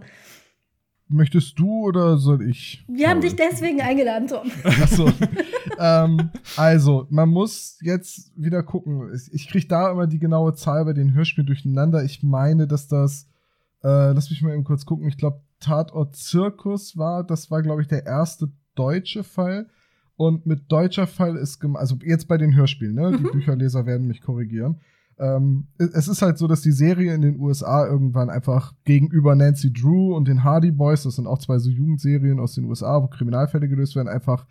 Möchtest 1.08 1.58
du 1.58 1.88
oder 1.88 2.18
soll 2.18 2.48
ich? 2.48 2.84
Wir 2.86 3.10
haben 3.10 3.20
dich 3.20 3.34
deswegen 3.34 3.80
eingeladen, 3.80 4.28
Tom. 4.28 4.48
Achso. 4.62 5.06
ähm, 5.80 6.30
also, 6.58 7.06
man 7.08 7.30
muss 7.30 7.78
jetzt 7.80 8.32
wieder 8.36 8.62
gucken. 8.62 9.10
Ich 9.32 9.48
kriege 9.48 9.66
da 9.66 9.90
immer 9.90 10.06
die 10.06 10.18
genaue 10.18 10.54
Zahl 10.54 10.84
bei 10.84 10.92
den 10.92 11.14
Hörspielen 11.14 11.46
durcheinander. 11.46 12.04
Ich 12.04 12.22
meine, 12.22 12.66
dass 12.66 12.86
das, 12.86 13.26
äh, 13.82 14.12
lass 14.12 14.28
mich 14.28 14.42
mal 14.42 14.52
eben 14.52 14.64
kurz 14.64 14.84
gucken. 14.84 15.08
Ich 15.08 15.16
glaube, 15.16 15.40
Tatort 15.58 16.16
Zirkus 16.16 16.98
war, 16.98 17.24
das 17.24 17.50
war, 17.50 17.62
glaube 17.62 17.80
ich, 17.80 17.88
der 17.88 18.04
erste 18.04 18.50
deutsche 18.74 19.24
Fall. 19.24 19.68
Und 20.16 20.44
mit 20.44 20.70
deutscher 20.70 21.06
Fall 21.06 21.36
ist, 21.36 21.64
also 21.74 21.96
jetzt 22.04 22.28
bei 22.28 22.36
den 22.36 22.54
Hörspielen, 22.54 22.94
ne? 22.94 23.16
Die 23.16 23.24
mhm. 23.24 23.32
Bücherleser 23.32 23.86
werden 23.86 24.06
mich 24.06 24.20
korrigieren. 24.20 24.80
Ähm, 25.18 25.68
es 25.78 26.08
ist 26.08 26.20
halt 26.20 26.36
so, 26.36 26.46
dass 26.46 26.60
die 26.60 26.72
Serie 26.72 27.14
in 27.14 27.22
den 27.22 27.40
USA 27.40 27.86
irgendwann 27.86 28.28
einfach 28.28 28.74
gegenüber 28.84 29.34
Nancy 29.34 29.72
Drew 29.72 30.14
und 30.14 30.28
den 30.28 30.44
Hardy 30.44 30.72
Boys, 30.72 31.04
das 31.04 31.16
sind 31.16 31.26
auch 31.26 31.38
zwei 31.38 31.58
so 31.58 31.70
Jugendserien 31.70 32.38
aus 32.38 32.54
den 32.54 32.64
USA, 32.64 33.02
wo 33.02 33.06
Kriminalfälle 33.06 33.66
gelöst 33.66 33.96
werden, 33.96 34.08
einfach 34.08 34.46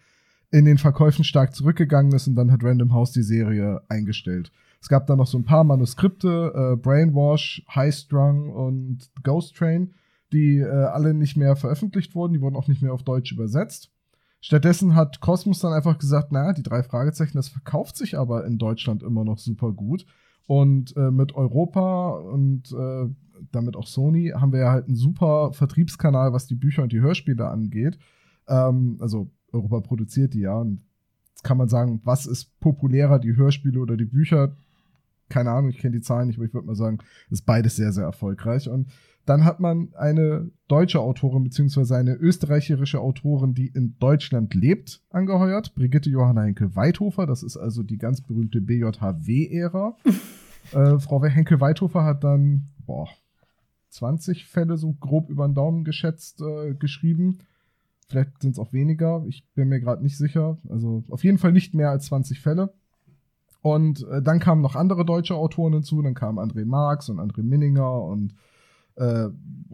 in 0.51 0.65
den 0.65 0.77
Verkäufen 0.77 1.23
stark 1.23 1.55
zurückgegangen 1.55 2.13
ist 2.13 2.27
und 2.27 2.35
dann 2.35 2.51
hat 2.51 2.63
Random 2.63 2.93
House 2.93 3.11
die 3.11 3.23
Serie 3.23 3.81
eingestellt. 3.87 4.51
Es 4.81 4.89
gab 4.89 5.07
da 5.07 5.15
noch 5.15 5.27
so 5.27 5.37
ein 5.37 5.45
paar 5.45 5.63
Manuskripte, 5.63 6.53
äh, 6.55 6.75
Brainwash, 6.77 7.63
High 7.73 7.93
Strung 7.93 8.49
und 8.49 9.09
Ghost 9.23 9.55
Train, 9.55 9.93
die 10.31 10.57
äh, 10.57 10.67
alle 10.67 11.13
nicht 11.13 11.37
mehr 11.37 11.55
veröffentlicht 11.55 12.15
wurden, 12.15 12.33
die 12.33 12.41
wurden 12.41 12.55
auch 12.55 12.67
nicht 12.67 12.81
mehr 12.81 12.93
auf 12.93 13.03
Deutsch 13.03 13.31
übersetzt. 13.31 13.91
Stattdessen 14.41 14.95
hat 14.95 15.19
Cosmos 15.19 15.59
dann 15.59 15.73
einfach 15.73 15.97
gesagt, 15.97 16.31
naja, 16.31 16.53
die 16.53 16.63
drei 16.63 16.81
Fragezeichen, 16.81 17.37
das 17.37 17.49
verkauft 17.49 17.97
sich 17.97 18.17
aber 18.17 18.45
in 18.45 18.57
Deutschland 18.57 19.03
immer 19.03 19.25
noch 19.25 19.37
super 19.37 19.73
gut. 19.73 20.05
Und 20.47 20.95
äh, 20.97 21.11
mit 21.11 21.35
Europa 21.35 22.11
und 22.11 22.71
äh, 22.71 23.13
damit 23.51 23.75
auch 23.75 23.85
Sony 23.85 24.33
haben 24.35 24.51
wir 24.51 24.61
ja 24.61 24.71
halt 24.71 24.87
einen 24.87 24.95
super 24.95 25.53
Vertriebskanal, 25.53 26.33
was 26.33 26.47
die 26.47 26.55
Bücher 26.55 26.83
und 26.83 26.91
die 26.91 27.01
Hörspiele 27.01 27.47
angeht. 27.47 27.99
Ähm, 28.47 28.97
also 28.99 29.29
Europa 29.51 29.81
produziert 29.81 30.33
die 30.33 30.41
ja. 30.41 30.55
Und 30.55 30.81
jetzt 31.29 31.43
kann 31.43 31.57
man 31.57 31.69
sagen, 31.69 32.01
was 32.03 32.25
ist 32.25 32.59
populärer, 32.59 33.19
die 33.19 33.35
Hörspiele 33.35 33.79
oder 33.79 33.97
die 33.97 34.05
Bücher? 34.05 34.55
Keine 35.29 35.51
Ahnung, 35.51 35.69
ich 35.69 35.77
kenne 35.77 35.95
die 35.95 36.01
Zahlen 36.01 36.27
nicht, 36.27 36.37
aber 36.37 36.45
ich 36.45 36.53
würde 36.53 36.67
mal 36.67 36.75
sagen, 36.75 36.99
ist 37.29 37.45
beides 37.45 37.75
sehr, 37.75 37.91
sehr 37.91 38.05
erfolgreich. 38.05 38.67
Und 38.67 38.89
dann 39.25 39.45
hat 39.45 39.59
man 39.59 39.89
eine 39.93 40.49
deutsche 40.67 40.99
Autorin 40.99 41.43
beziehungsweise 41.43 41.95
eine 41.95 42.15
österreichische 42.15 42.99
Autorin, 42.99 43.53
die 43.53 43.67
in 43.67 43.95
Deutschland 43.99 44.55
lebt, 44.55 45.03
angeheuert. 45.11 45.75
Brigitte 45.75 46.09
Johanna 46.09 46.41
Henkel-Weithofer. 46.41 47.27
Das 47.27 47.43
ist 47.43 47.55
also 47.55 47.83
die 47.83 47.99
ganz 47.99 48.21
berühmte 48.21 48.59
BJHW-Ära. 48.59 49.95
äh, 50.71 50.99
Frau 50.99 51.23
Henkel-Weithofer 51.23 52.03
hat 52.03 52.23
dann, 52.23 52.69
boah, 52.87 53.07
20 53.89 54.45
Fälle 54.45 54.77
so 54.77 54.93
grob 54.93 55.29
über 55.29 55.47
den 55.47 55.53
Daumen 55.53 55.83
geschätzt 55.83 56.41
äh, 56.41 56.73
geschrieben. 56.73 57.39
Vielleicht 58.09 58.41
sind 58.41 58.51
es 58.51 58.59
auch 58.59 58.73
weniger. 58.73 59.23
Ich 59.27 59.47
bin 59.53 59.69
mir 59.69 59.79
gerade 59.79 60.03
nicht 60.03 60.17
sicher. 60.17 60.57
Also 60.67 61.03
auf 61.09 61.23
jeden 61.23 61.37
Fall 61.37 61.51
nicht 61.51 61.73
mehr 61.73 61.91
als 61.91 62.07
20 62.07 62.41
Fälle. 62.41 62.73
Und 63.61 64.07
äh, 64.07 64.21
dann 64.21 64.39
kamen 64.39 64.61
noch 64.61 64.75
andere 64.75 65.05
deutsche 65.05 65.35
Autoren 65.35 65.73
hinzu. 65.73 66.01
Dann 66.01 66.15
kamen 66.15 66.39
André 66.39 66.65
Marx 66.65 67.09
und 67.09 67.19
André 67.19 67.43
Minninger 67.43 68.03
und 68.03 68.33
äh, 68.99 69.29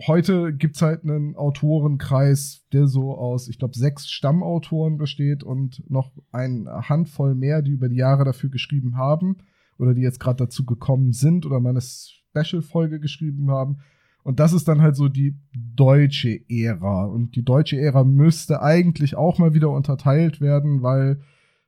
heute 0.05 0.53
gibt 0.53 0.75
es 0.75 0.83
halt 0.83 1.03
einen 1.03 1.35
Autorenkreis, 1.35 2.67
der 2.71 2.87
so 2.87 3.17
aus, 3.17 3.47
ich 3.47 3.57
glaube, 3.57 3.75
sechs 3.75 4.07
Stammautoren 4.07 4.97
besteht 4.97 5.43
und 5.43 5.89
noch 5.89 6.11
eine 6.31 6.89
Handvoll 6.89 7.33
mehr, 7.33 7.63
die 7.63 7.71
über 7.71 7.89
die 7.89 7.95
Jahre 7.95 8.23
dafür 8.23 8.51
geschrieben 8.51 8.97
haben 8.97 9.37
oder 9.79 9.95
die 9.95 10.01
jetzt 10.01 10.19
gerade 10.19 10.43
dazu 10.43 10.63
gekommen 10.63 11.11
sind 11.11 11.45
oder 11.47 11.59
mal 11.59 11.71
eine 11.71 11.81
Special-Folge 11.81 12.99
geschrieben 12.99 13.49
haben. 13.49 13.79
Und 14.25 14.39
das 14.39 14.53
ist 14.53 14.67
dann 14.67 14.81
halt 14.81 14.95
so 14.95 15.07
die 15.07 15.35
deutsche 15.53 16.41
Ära. 16.49 17.05
Und 17.05 17.35
die 17.35 17.45
deutsche 17.45 17.77
Ära 17.77 18.03
müsste 18.03 18.59
eigentlich 18.59 19.15
auch 19.15 19.37
mal 19.37 19.53
wieder 19.53 19.69
unterteilt 19.69 20.41
werden, 20.41 20.81
weil 20.81 21.21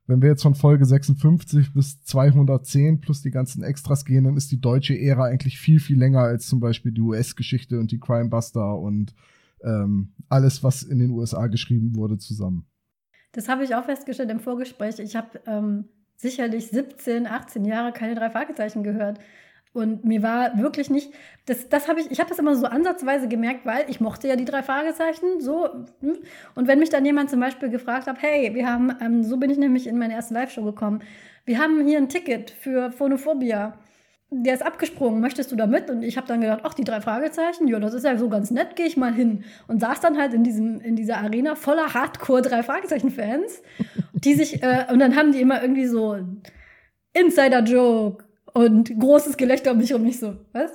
wenn 0.08 0.24
wir 0.24 0.30
jetzt 0.30 0.42
von 0.42 0.56
Folge 0.56 0.84
56 0.84 1.72
bis 1.76 2.02
210 2.02 3.00
plus 3.00 3.22
die 3.22 3.30
ganzen 3.30 3.62
Extras 3.62 4.06
gehen, 4.06 4.24
dann 4.24 4.38
ist 4.38 4.52
die 4.52 4.60
deutsche 4.60 5.00
Ära 5.00 5.26
eigentlich 5.26 5.60
viel, 5.60 5.80
viel 5.80 6.00
länger 6.00 6.22
als 6.22 6.48
zum 6.48 6.60
Beispiel 6.60 6.92
die 6.92 7.02
US-Geschichte 7.02 7.80
und 7.80 7.92
die 7.92 8.00
Crimebuster 8.00 8.76
und 8.76 9.14
ähm, 9.64 10.14
alles, 10.28 10.64
was 10.64 10.82
in 10.82 10.98
den 10.98 11.12
USA 11.12 11.46
geschrieben 11.46 11.96
wurde, 11.96 12.18
zusammen. 12.18 12.66
Das 13.34 13.50
habe 13.50 13.66
ich 13.66 13.76
auch 13.76 13.86
festgestellt 13.86 14.32
im 14.32 14.40
Vorgespräch. 14.40 14.98
Ich 14.98 15.16
habe 15.16 15.40
ähm, 15.46 15.86
sicherlich 16.16 16.70
17, 16.70 17.28
18 17.28 17.66
Jahre 17.66 17.92
keine 17.92 18.16
drei 18.16 18.32
Fragezeichen 18.32 18.82
gehört. 18.82 19.20
Und 19.74 20.06
mir 20.06 20.24
war 20.24 20.58
wirklich 20.58 20.90
nicht, 20.90 21.12
das, 21.46 21.70
das 21.70 21.88
habe 21.88 22.02
ich, 22.02 22.10
ich 22.12 22.20
habe 22.20 22.30
das 22.30 22.40
immer 22.40 22.56
so 22.56 22.66
ansatzweise 22.66 23.28
gemerkt, 23.28 23.66
weil 23.66 23.86
ich 23.90 24.00
mochte 24.00 24.28
ja 24.28 24.36
die 24.36 24.46
drei 24.46 24.64
Fragezeichen 24.64 25.40
so. 25.40 25.70
Hm. 26.02 26.18
Und 26.56 26.68
wenn 26.68 26.80
mich 26.80 26.90
dann 26.90 27.06
jemand 27.06 27.30
zum 27.30 27.40
Beispiel 27.40 27.70
gefragt 27.70 28.08
hat, 28.08 28.22
hey, 28.22 28.54
wir 28.56 28.68
haben, 28.70 28.96
ähm, 29.02 29.24
so 29.24 29.38
bin 29.38 29.50
ich 29.50 29.58
nämlich 29.58 29.88
in 29.88 29.98
meine 29.98 30.14
erste 30.14 30.34
Live-Show 30.34 30.64
gekommen, 30.64 31.02
wir 31.46 31.60
haben 31.60 31.86
hier 31.86 31.98
ein 31.98 32.10
Ticket 32.10 32.52
für 32.52 32.92
Phonophobia. 32.92 33.78
Der 34.30 34.54
ist 34.54 34.66
abgesprungen, 34.66 35.22
möchtest 35.22 35.54
du 35.54 35.56
da 35.56 35.68
mit? 35.68 35.90
Und 35.90 36.04
ich 36.04 36.18
habe 36.18 36.28
dann 36.28 36.42
gedacht, 36.42 36.60
ach, 36.64 36.74
die 36.74 36.84
drei 36.84 37.00
Fragezeichen, 37.00 37.70
ja, 37.70 37.80
das 37.80 37.94
ist 37.94 38.04
ja 38.04 38.18
so 38.18 38.28
ganz 38.28 38.52
nett, 38.52 38.76
gehe 38.76 38.86
ich 38.86 38.98
mal 38.98 39.14
hin. 39.14 39.46
Und 39.70 39.80
saß 39.80 40.02
dann 40.02 40.18
halt 40.18 40.34
in, 40.34 40.44
diesem, 40.44 40.82
in 40.82 40.98
dieser 40.98 41.20
Arena 41.20 41.56
voller 41.56 41.94
Hardcore-drei 41.94 42.64
Fragezeichen-Fans, 42.64 43.62
die 44.12 44.34
sich, 44.34 44.62
äh, 44.62 44.88
und 44.92 45.00
dann 45.00 45.16
haben 45.16 45.32
die 45.32 45.40
immer 45.40 45.62
irgendwie 45.62 45.86
so 45.86 46.18
Insider-Joke 47.14 48.27
und 48.58 49.00
großes 49.00 49.38
Gelächter 49.38 49.72
um 49.72 49.78
mich 49.78 49.92
herum. 49.92 50.04
Nicht 50.04 50.20
so, 50.20 50.36
was? 50.52 50.72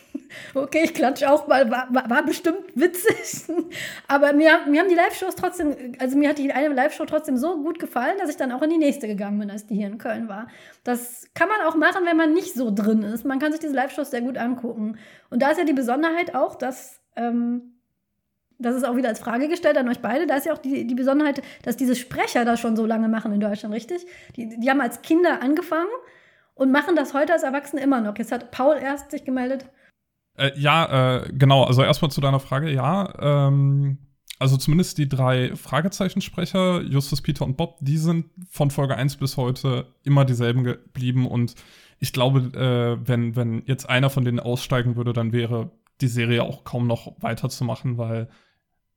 okay, 0.54 0.82
ich 0.84 0.94
klatsche 0.94 1.30
auch 1.30 1.46
mal, 1.46 1.70
war, 1.70 1.86
war, 1.90 2.08
war, 2.08 2.24
bestimmt 2.24 2.64
witzig. 2.74 3.44
Aber 4.08 4.32
mir, 4.32 4.60
mir 4.66 4.80
haben 4.80 4.88
die 4.88 4.94
Live-Shows 4.94 5.36
trotzdem, 5.36 5.76
also 5.98 6.16
mir 6.16 6.30
hat 6.30 6.38
die 6.38 6.50
eine 6.50 6.74
Live-Show 6.74 7.04
trotzdem 7.04 7.36
so 7.36 7.62
gut 7.62 7.78
gefallen, 7.78 8.16
dass 8.18 8.30
ich 8.30 8.36
dann 8.36 8.52
auch 8.52 8.62
in 8.62 8.70
die 8.70 8.78
nächste 8.78 9.06
gegangen 9.06 9.38
bin, 9.38 9.50
als 9.50 9.66
die 9.66 9.74
hier 9.76 9.86
in 9.86 9.98
Köln 9.98 10.28
war. 10.28 10.48
Das 10.82 11.28
kann 11.34 11.48
man 11.48 11.60
auch 11.66 11.76
machen, 11.76 12.06
wenn 12.06 12.16
man 12.16 12.32
nicht 12.32 12.54
so 12.54 12.70
drin 12.70 13.02
ist. 13.02 13.26
Man 13.26 13.38
kann 13.38 13.52
sich 13.52 13.60
diese 13.60 13.74
Live-Shows 13.74 14.10
sehr 14.10 14.22
gut 14.22 14.38
angucken. 14.38 14.96
Und 15.28 15.42
da 15.42 15.50
ist 15.50 15.58
ja 15.58 15.64
die 15.64 15.72
Besonderheit 15.72 16.34
auch, 16.34 16.54
dass. 16.54 17.00
Ähm, 17.16 17.72
das 18.58 18.74
ist 18.74 18.84
auch 18.84 18.96
wieder 18.96 19.10
als 19.10 19.18
Frage 19.18 19.48
gestellt 19.48 19.76
an 19.76 19.86
euch 19.86 19.98
beide. 19.98 20.26
Da 20.26 20.36
ist 20.36 20.46
ja 20.46 20.54
auch 20.54 20.58
die, 20.58 20.86
die 20.86 20.94
Besonderheit, 20.94 21.42
dass 21.62 21.76
diese 21.76 21.94
Sprecher 21.94 22.46
das 22.46 22.58
schon 22.58 22.74
so 22.74 22.86
lange 22.86 23.06
machen 23.06 23.30
in 23.34 23.40
Deutschland, 23.40 23.74
richtig? 23.74 24.06
Die, 24.34 24.48
die 24.58 24.70
haben 24.70 24.80
als 24.80 25.02
Kinder 25.02 25.42
angefangen 25.42 25.90
und 26.56 26.72
machen 26.72 26.96
das 26.96 27.14
heute 27.14 27.34
als 27.34 27.42
Erwachsene 27.42 27.82
immer 27.82 28.00
noch. 28.00 28.16
Jetzt 28.18 28.32
hat 28.32 28.50
Paul 28.50 28.76
erst 28.76 29.10
sich 29.10 29.24
gemeldet. 29.24 29.66
Äh, 30.36 30.58
ja, 30.58 31.18
äh, 31.18 31.32
genau. 31.32 31.64
Also 31.64 31.82
erstmal 31.82 32.10
zu 32.10 32.20
deiner 32.20 32.40
Frage. 32.40 32.70
Ja, 32.70 33.12
ähm, 33.20 33.98
also 34.38 34.56
zumindest 34.56 34.98
die 34.98 35.08
drei 35.08 35.54
Fragezeichensprecher, 35.54 36.82
Justus, 36.82 37.22
Peter 37.22 37.44
und 37.44 37.56
Bob, 37.56 37.78
die 37.80 37.98
sind 37.98 38.26
von 38.50 38.70
Folge 38.70 38.96
1 38.96 39.16
bis 39.16 39.36
heute 39.36 39.86
immer 40.02 40.24
dieselben 40.24 40.64
geblieben. 40.64 41.26
Und 41.26 41.54
ich 41.98 42.12
glaube, 42.12 42.40
äh, 42.58 43.06
wenn, 43.06 43.36
wenn 43.36 43.62
jetzt 43.66 43.88
einer 43.88 44.10
von 44.10 44.24
denen 44.24 44.40
aussteigen 44.40 44.96
würde, 44.96 45.12
dann 45.12 45.32
wäre 45.32 45.70
die 46.00 46.08
Serie 46.08 46.42
auch 46.42 46.64
kaum 46.64 46.86
noch 46.86 47.14
weiterzumachen, 47.20 47.98
weil 47.98 48.28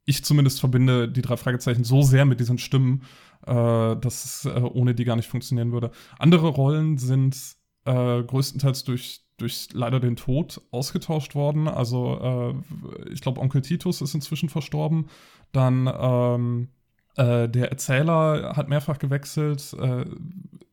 ich 0.06 0.24
zumindest 0.24 0.60
verbinde 0.62 1.10
die 1.10 1.22
drei 1.22 1.38
Fragezeichen 1.38 1.84
so 1.84 2.02
sehr 2.02 2.26
mit 2.26 2.40
diesen 2.40 2.58
Stimmen, 2.58 3.04
äh, 3.46 3.96
dass 3.96 4.26
es 4.26 4.46
äh, 4.46 4.60
ohne 4.60 4.94
die 4.94 5.06
gar 5.06 5.16
nicht 5.16 5.30
funktionieren 5.30 5.72
würde. 5.72 5.92
Andere 6.18 6.50
Rollen 6.50 6.98
sind 6.98 7.36
äh, 7.86 8.24
größtenteils 8.24 8.84
durch, 8.84 9.22
durch 9.38 9.70
leider 9.74 10.00
den 10.00 10.16
Tod 10.16 10.62
ausgetauscht 10.72 11.36
worden. 11.36 11.68
Also 11.68 12.64
äh, 12.66 13.12
ich 13.12 13.22
glaube, 13.22 13.42
Onkel 13.42 13.62
Titus 13.62 14.02
ist 14.02 14.14
inzwischen 14.14 14.50
verstorben. 14.50 15.08
Dann 15.52 15.90
ähm, 16.00 16.70
äh, 17.16 17.48
der 17.50 17.72
Erzähler 17.72 18.56
hat 18.56 18.70
mehrfach 18.70 19.00
gewechselt. 19.00 19.74
Äh, 19.80 20.06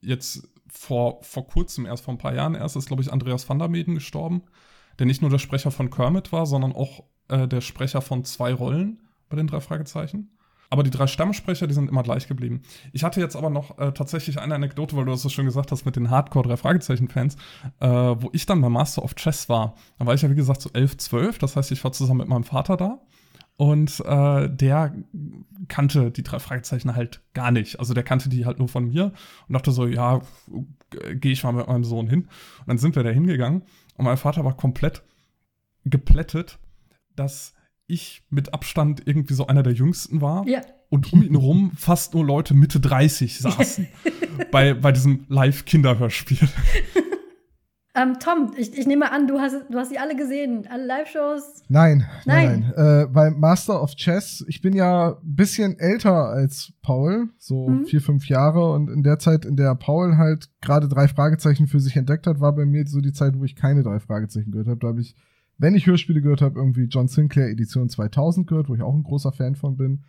jetzt 0.01 0.49
vor, 0.69 1.23
vor 1.23 1.47
kurzem, 1.47 1.87
erst 1.87 2.05
vor 2.05 2.15
ein 2.15 2.19
paar 2.19 2.35
Jahren 2.35 2.55
erst, 2.55 2.77
ist, 2.77 2.87
glaube 2.87 3.03
ich, 3.03 3.13
Andreas 3.13 3.49
van 3.49 3.59
der 3.59 3.69
Meden 3.69 3.95
gestorben, 3.95 4.43
der 4.99 5.07
nicht 5.07 5.23
nur 5.23 5.31
der 5.31 5.39
Sprecher 5.39 5.71
von 5.71 5.91
Kermit 5.91 6.33
war, 6.33 6.47
sondern 6.47 6.73
auch 6.73 7.05
der 7.29 7.61
Sprecher 7.61 8.03
von 8.03 8.25
zwei 8.25 8.55
Rollen 8.55 9.01
bei 9.29 9.37
den 9.37 9.49
drei 9.49 9.61
Fragezeichen. 9.61 10.37
Aber 10.71 10.83
die 10.83 10.91
drei 10.91 11.07
Stammsprecher, 11.07 11.67
die 11.67 11.75
sind 11.75 11.89
immer 11.89 12.03
gleich 12.03 12.27
geblieben. 12.27 12.63
Ich 12.93 13.05
hatte 13.05 13.21
jetzt 13.21 13.37
aber 13.37 13.51
noch 13.51 13.79
äh, 13.79 13.93
tatsächlich 13.93 14.41
eine 14.41 14.55
Anekdote, 14.55 14.97
weil 14.97 15.05
du 15.05 15.13
das 15.13 15.23
so 15.23 15.29
schön 15.29 15.47
gesagt 15.47 15.73
hast 15.73 15.85
mit 15.85 15.97
den 15.97 16.11
Hardcore 16.11 16.49
drei 16.49 16.57
Fragezeichen-Fans, 16.57 17.37
äh, 17.81 17.89
wo 17.89 18.31
ich 18.33 18.47
dann 18.47 18.61
beim 18.61 18.73
Master 18.73 19.03
of 19.03 19.15
Chess 19.15 19.49
war. 19.49 19.75
Da 19.99 20.07
war 20.07 20.15
ich 20.15 20.23
ja, 20.23 20.31
wie 20.31 20.35
gesagt, 20.35 20.63
so 20.63 20.71
11, 20.73 20.97
12. 20.99 21.39
Das 21.39 21.57
heißt, 21.57 21.71
ich 21.73 21.83
war 21.85 21.93
zusammen 21.93 22.19
mit 22.19 22.29
meinem 22.29 22.45
Vater 22.45 22.77
da. 22.77 23.01
Und 23.57 24.01
äh, 24.01 24.51
der 24.51 24.95
kannte 25.69 26.11
die 26.11 26.23
drei 26.23 26.39
Fragezeichen 26.39 26.95
halt 26.95 27.23
gar 27.33 27.51
nicht. 27.51 27.81
Also 27.81 27.95
der 27.95 28.03
kannte 28.03 28.29
die 28.29 28.45
halt 28.45 28.59
nur 28.59 28.69
von 28.69 28.89
mir 28.89 29.13
und 29.49 29.55
dachte 29.55 29.73
so, 29.73 29.87
ja, 29.87 30.21
gehe 30.91 31.33
ich 31.33 31.43
mal 31.43 31.53
mit 31.53 31.67
meinem 31.67 31.85
Sohn 31.85 32.07
hin. 32.07 32.23
Und 32.23 32.69
dann 32.69 32.79
sind 32.79 32.97
wir 32.97 33.03
da 33.03 33.11
hingegangen 33.11 33.63
und 33.97 34.05
mein 34.05 34.19
Vater 34.19 34.45
war 34.45 34.57
komplett 34.57 35.03
geplättet, 35.85 36.59
dass 37.15 37.55
ich 37.87 38.25
mit 38.31 38.53
Abstand 38.55 39.03
irgendwie 39.07 39.35
so 39.35 39.47
einer 39.47 39.63
der 39.63 39.73
Jüngsten 39.73 40.21
war. 40.21 40.47
Ja. 40.47 40.61
Und 40.89 41.13
um 41.13 41.23
ihn 41.23 41.35
rum 41.37 41.73
fast 41.77 42.15
nur 42.15 42.25
Leute 42.25 42.55
Mitte 42.55 42.81
30 42.81 43.39
saßen. 43.39 43.87
bei, 44.53 44.75
bei 44.75 44.93
diesem 44.93 45.25
Live-Kinderhörspiel. 45.29 46.39
Ähm, 47.99 48.19
Tom, 48.21 48.53
ich, 48.59 48.77
ich 48.77 48.87
nehme 48.87 49.11
an, 49.11 49.27
du 49.27 49.39
hast, 49.41 49.55
du 49.71 49.79
hast 49.79 49.89
sie 49.89 49.97
alle 49.99 50.15
gesehen, 50.15 50.67
alle 50.69 50.85
Live-Shows. 50.85 51.63
Nein, 51.69 52.05
Nein. 52.27 52.71
nein. 52.77 53.05
Äh, 53.05 53.07
bei 53.07 53.31
Master 53.31 53.83
of 53.83 53.95
Chess, 53.95 54.45
ich 54.49 54.61
bin 54.61 54.75
ja 54.75 55.13
ein 55.13 55.17
bisschen 55.35 55.79
älter 55.79 56.13
als 56.29 56.75
Paul, 56.83 57.31
so 57.39 57.69
Mhm. 57.71 57.87
vier, 57.87 58.03
fünf 58.03 58.29
Jahre. 58.29 58.71
Und 58.73 58.91
in 58.91 59.03
der 59.03 59.19
Zeit, 59.19 59.47
in 59.47 59.57
der 59.57 59.75
Paul 59.77 60.19
halt 60.19 60.51
gerade 60.61 60.89
drei 60.89 61.09
Fragezeichen 61.09 61.69
für 61.69 61.81
sich 61.81 61.97
entdeckt 61.97 62.27
hat, 62.27 62.39
war 62.39 62.55
bei 62.55 62.67
mir 62.67 62.87
so 62.87 63.01
die 63.01 63.13
Zeit, 63.15 63.33
wo 63.39 63.45
ich 63.45 63.57
keine 63.57 63.83
drei 63.83 63.99
Fragezeichen 63.99 64.51
gehört 64.51 64.69
habe. 64.69 64.79
Da 64.81 64.89
habe 64.89 65.01
ich, 65.01 65.15
wenn 65.59 65.75
ich 65.75 65.87
Hörspiele 65.87 66.21
gehört 66.21 66.43
habe, 66.43 66.59
irgendwie 66.59 66.85
John 66.85 67.09
Sinclair 67.09 67.49
Edition 67.49 67.89
2000 67.89 68.47
gehört, 68.47 68.69
wo 68.69 68.75
ich 68.75 68.83
auch 68.83 68.95
ein 68.95 69.03
großer 69.03 69.33
Fan 69.33 69.57
von 69.57 69.77
bin. 69.77 70.05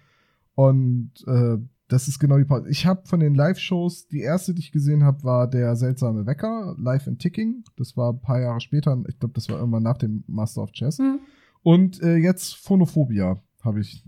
Und 0.55 1.11
äh, 1.27 1.57
das 1.87 2.07
ist 2.07 2.19
genau 2.19 2.37
die 2.37 2.45
Pause. 2.45 2.69
Ich 2.69 2.85
habe 2.85 3.05
von 3.05 3.19
den 3.19 3.33
Live-Shows, 3.33 4.07
die 4.07 4.19
erste, 4.19 4.53
die 4.53 4.59
ich 4.59 4.71
gesehen 4.71 5.03
habe, 5.03 5.23
war 5.23 5.49
der 5.49 5.75
seltsame 5.75 6.25
Wecker, 6.25 6.75
Live 6.77 7.07
in 7.07 7.17
Ticking. 7.17 7.63
Das 7.77 7.95
war 7.95 8.13
ein 8.13 8.19
paar 8.19 8.41
Jahre 8.41 8.59
später. 8.59 9.01
Ich 9.07 9.19
glaube, 9.19 9.33
das 9.33 9.49
war 9.49 9.57
irgendwann 9.57 9.83
nach 9.83 9.97
dem 9.97 10.23
Master 10.27 10.63
of 10.63 10.71
Chess. 10.71 10.97
Hm. 10.97 11.19
Und 11.63 12.01
äh, 12.01 12.17
jetzt 12.17 12.55
Phonophobia 12.55 13.41
habe 13.61 13.79
ich 13.79 14.03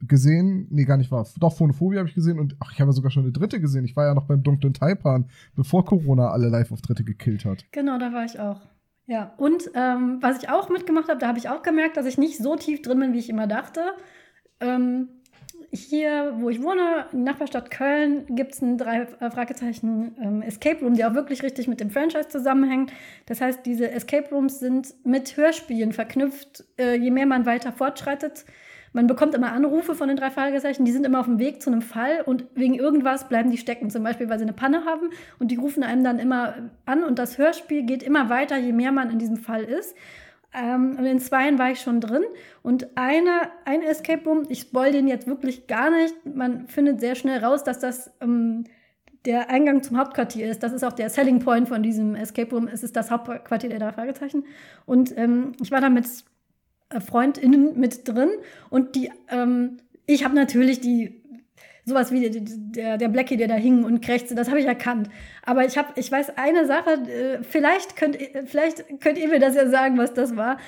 gesehen. 0.00 0.66
Nee, 0.70 0.84
gar 0.84 0.96
nicht 0.96 1.10
wahr. 1.10 1.26
Doch, 1.38 1.56
Phonophobia 1.56 2.00
habe 2.00 2.08
ich 2.08 2.14
gesehen. 2.14 2.38
Und 2.38 2.56
ach, 2.60 2.72
ich 2.72 2.80
habe 2.80 2.90
ja 2.90 2.92
sogar 2.92 3.10
schon 3.10 3.22
eine 3.22 3.32
dritte 3.32 3.60
gesehen. 3.60 3.84
Ich 3.84 3.96
war 3.96 4.06
ja 4.06 4.14
noch 4.14 4.26
beim 4.26 4.42
dunklen 4.42 4.74
Taipan, 4.74 5.26
bevor 5.54 5.84
Corona 5.84 6.30
alle 6.30 6.48
Live-Auftritte 6.48 7.04
gekillt 7.04 7.44
hat. 7.44 7.64
Genau, 7.72 7.98
da 7.98 8.12
war 8.12 8.24
ich 8.24 8.38
auch. 8.38 8.60
Ja, 9.12 9.34
und 9.36 9.70
ähm, 9.74 10.22
was 10.22 10.42
ich 10.42 10.48
auch 10.48 10.70
mitgemacht 10.70 11.10
habe, 11.10 11.18
da 11.18 11.28
habe 11.28 11.36
ich 11.36 11.50
auch 11.50 11.60
gemerkt, 11.60 11.98
dass 11.98 12.06
ich 12.06 12.16
nicht 12.16 12.38
so 12.38 12.56
tief 12.56 12.80
drin 12.80 12.98
bin, 12.98 13.12
wie 13.12 13.18
ich 13.18 13.28
immer 13.28 13.46
dachte. 13.46 13.92
Ähm, 14.58 15.10
hier, 15.70 16.32
wo 16.38 16.48
ich 16.48 16.62
wohne, 16.62 17.08
in 17.12 17.26
der 17.26 17.34
Nachbarstadt 17.34 17.70
Köln, 17.70 18.24
gibt 18.34 18.54
es 18.54 18.62
einen 18.62 18.78
drei 18.78 19.02
äh, 19.20 19.30
Fragezeichen 19.30 20.16
ähm, 20.18 20.40
Escape 20.40 20.82
Room, 20.82 20.94
der 20.94 21.10
auch 21.10 21.14
wirklich 21.14 21.42
richtig 21.42 21.68
mit 21.68 21.80
dem 21.80 21.90
Franchise 21.90 22.28
zusammenhängt. 22.28 22.90
Das 23.26 23.42
heißt, 23.42 23.66
diese 23.66 23.90
Escape 23.90 24.30
Rooms 24.30 24.60
sind 24.60 24.94
mit 25.04 25.36
Hörspielen 25.36 25.92
verknüpft, 25.92 26.64
äh, 26.78 26.94
je 26.94 27.10
mehr 27.10 27.26
man 27.26 27.44
weiter 27.44 27.70
fortschreitet. 27.70 28.46
Man 28.92 29.06
bekommt 29.06 29.34
immer 29.34 29.52
Anrufe 29.52 29.94
von 29.94 30.08
den 30.08 30.16
drei 30.16 30.30
Fragezeichen, 30.30 30.84
die 30.84 30.92
sind 30.92 31.06
immer 31.06 31.20
auf 31.20 31.26
dem 31.26 31.38
Weg 31.38 31.62
zu 31.62 31.70
einem 31.70 31.82
Fall 31.82 32.22
und 32.24 32.46
wegen 32.54 32.74
irgendwas 32.74 33.28
bleiben 33.28 33.50
die 33.50 33.58
stecken. 33.58 33.90
Zum 33.90 34.02
Beispiel, 34.02 34.28
weil 34.28 34.38
sie 34.38 34.44
eine 34.44 34.52
Panne 34.52 34.84
haben 34.84 35.10
und 35.38 35.50
die 35.50 35.56
rufen 35.56 35.82
einem 35.82 36.04
dann 36.04 36.18
immer 36.18 36.70
an 36.84 37.04
und 37.04 37.18
das 37.18 37.38
Hörspiel 37.38 37.84
geht 37.84 38.02
immer 38.02 38.28
weiter, 38.28 38.56
je 38.58 38.72
mehr 38.72 38.92
man 38.92 39.10
in 39.10 39.18
diesem 39.18 39.36
Fall 39.36 39.64
ist. 39.64 39.96
Ähm, 40.54 40.96
und 40.98 41.06
in 41.06 41.18
zweien 41.18 41.58
war 41.58 41.70
ich 41.70 41.80
schon 41.80 42.00
drin. 42.00 42.24
Und 42.62 42.88
eine, 42.96 43.50
ein 43.64 43.82
Escape 43.82 44.24
Room, 44.28 44.44
ich 44.48 44.60
spoil 44.60 44.92
den 44.92 45.08
jetzt 45.08 45.26
wirklich 45.26 45.66
gar 45.66 45.90
nicht, 45.90 46.14
man 46.26 46.66
findet 46.66 47.00
sehr 47.00 47.14
schnell 47.14 47.42
raus, 47.42 47.64
dass 47.64 47.78
das 47.78 48.12
ähm, 48.20 48.64
der 49.24 49.50
Eingang 49.50 49.82
zum 49.82 49.98
Hauptquartier 49.98 50.50
ist. 50.50 50.62
Das 50.62 50.72
ist 50.72 50.84
auch 50.84 50.92
der 50.92 51.08
Selling 51.08 51.38
Point 51.38 51.68
von 51.68 51.82
diesem 51.82 52.14
Escape 52.14 52.54
Room. 52.54 52.68
Es 52.68 52.82
ist 52.82 52.96
das 52.96 53.10
Hauptquartier 53.10 53.70
der 53.70 53.78
drei 53.78 53.92
Fragezeichen. 53.92 54.44
Und 54.84 55.16
ähm, 55.16 55.52
ich 55.62 55.70
war 55.70 55.80
da 55.80 55.88
mit 55.88 56.06
FreundInnen 57.00 57.78
mit 57.78 58.06
drin 58.08 58.30
und 58.70 58.94
die, 58.94 59.10
ähm, 59.30 59.78
ich 60.06 60.24
habe 60.24 60.34
natürlich 60.34 60.80
die 60.80 61.20
sowas 61.84 62.12
wie 62.12 62.30
der, 62.30 62.96
der, 62.96 63.08
Blackie, 63.08 63.36
der 63.36 63.48
da 63.48 63.54
hing 63.54 63.82
und 63.82 64.02
krächzte, 64.04 64.36
das 64.36 64.48
habe 64.48 64.60
ich 64.60 64.66
erkannt. 64.66 65.08
Aber 65.44 65.64
ich 65.64 65.76
habe, 65.76 65.88
ich 65.96 66.12
weiß 66.12 66.36
eine 66.38 66.64
Sache, 66.66 66.90
äh, 66.92 67.42
vielleicht 67.42 67.96
könnt, 67.96 68.20
ihr- 68.20 68.46
vielleicht 68.46 69.00
könnt 69.00 69.18
ihr 69.18 69.28
mir 69.28 69.40
das 69.40 69.56
ja 69.56 69.68
sagen, 69.68 69.98
was 69.98 70.14
das 70.14 70.36
war, 70.36 70.58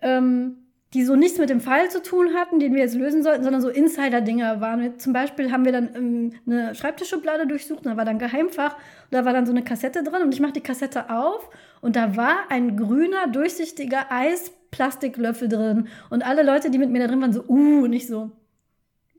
ähm, 0.00 0.56
die 0.94 1.04
so 1.04 1.16
nichts 1.16 1.38
mit 1.38 1.50
dem 1.50 1.60
Fall 1.60 1.90
zu 1.90 2.00
tun 2.02 2.34
hatten, 2.34 2.60
den 2.60 2.72
wir 2.74 2.80
jetzt 2.82 2.94
lösen 2.94 3.22
sollten, 3.22 3.42
sondern 3.42 3.60
so 3.60 3.68
Insider-Dinger 3.68 4.60
waren. 4.60 4.80
Wir- 4.80 4.96
Zum 4.98 5.12
Beispiel 5.12 5.50
haben 5.52 5.64
wir 5.64 5.72
dann 5.72 5.94
ähm, 5.94 6.32
eine 6.46 6.74
Schreibtischschublade 6.74 7.46
durchsucht, 7.46 7.80
und 7.84 7.86
da 7.92 7.96
war 7.96 8.04
dann 8.04 8.18
Geheimfach, 8.18 8.76
da 9.10 9.24
war 9.24 9.32
dann 9.32 9.44
so 9.44 9.52
eine 9.52 9.64
Kassette 9.64 10.02
drin 10.02 10.22
und 10.22 10.32
ich 10.32 10.40
mache 10.40 10.52
die 10.52 10.60
Kassette 10.62 11.10
auf 11.10 11.50
und 11.80 11.96
da 11.96 12.16
war 12.16 12.50
ein 12.50 12.76
grüner, 12.76 13.26
durchsichtiger 13.26 14.06
Eisplastiklöffel 14.10 15.48
drin 15.48 15.88
und 16.10 16.24
alle 16.24 16.42
Leute, 16.42 16.70
die 16.70 16.78
mit 16.78 16.90
mir 16.90 17.00
da 17.00 17.08
drin 17.08 17.20
waren, 17.20 17.32
so, 17.32 17.42
uh, 17.48 17.84
und 17.84 17.92
ich 17.92 18.06
so, 18.06 18.30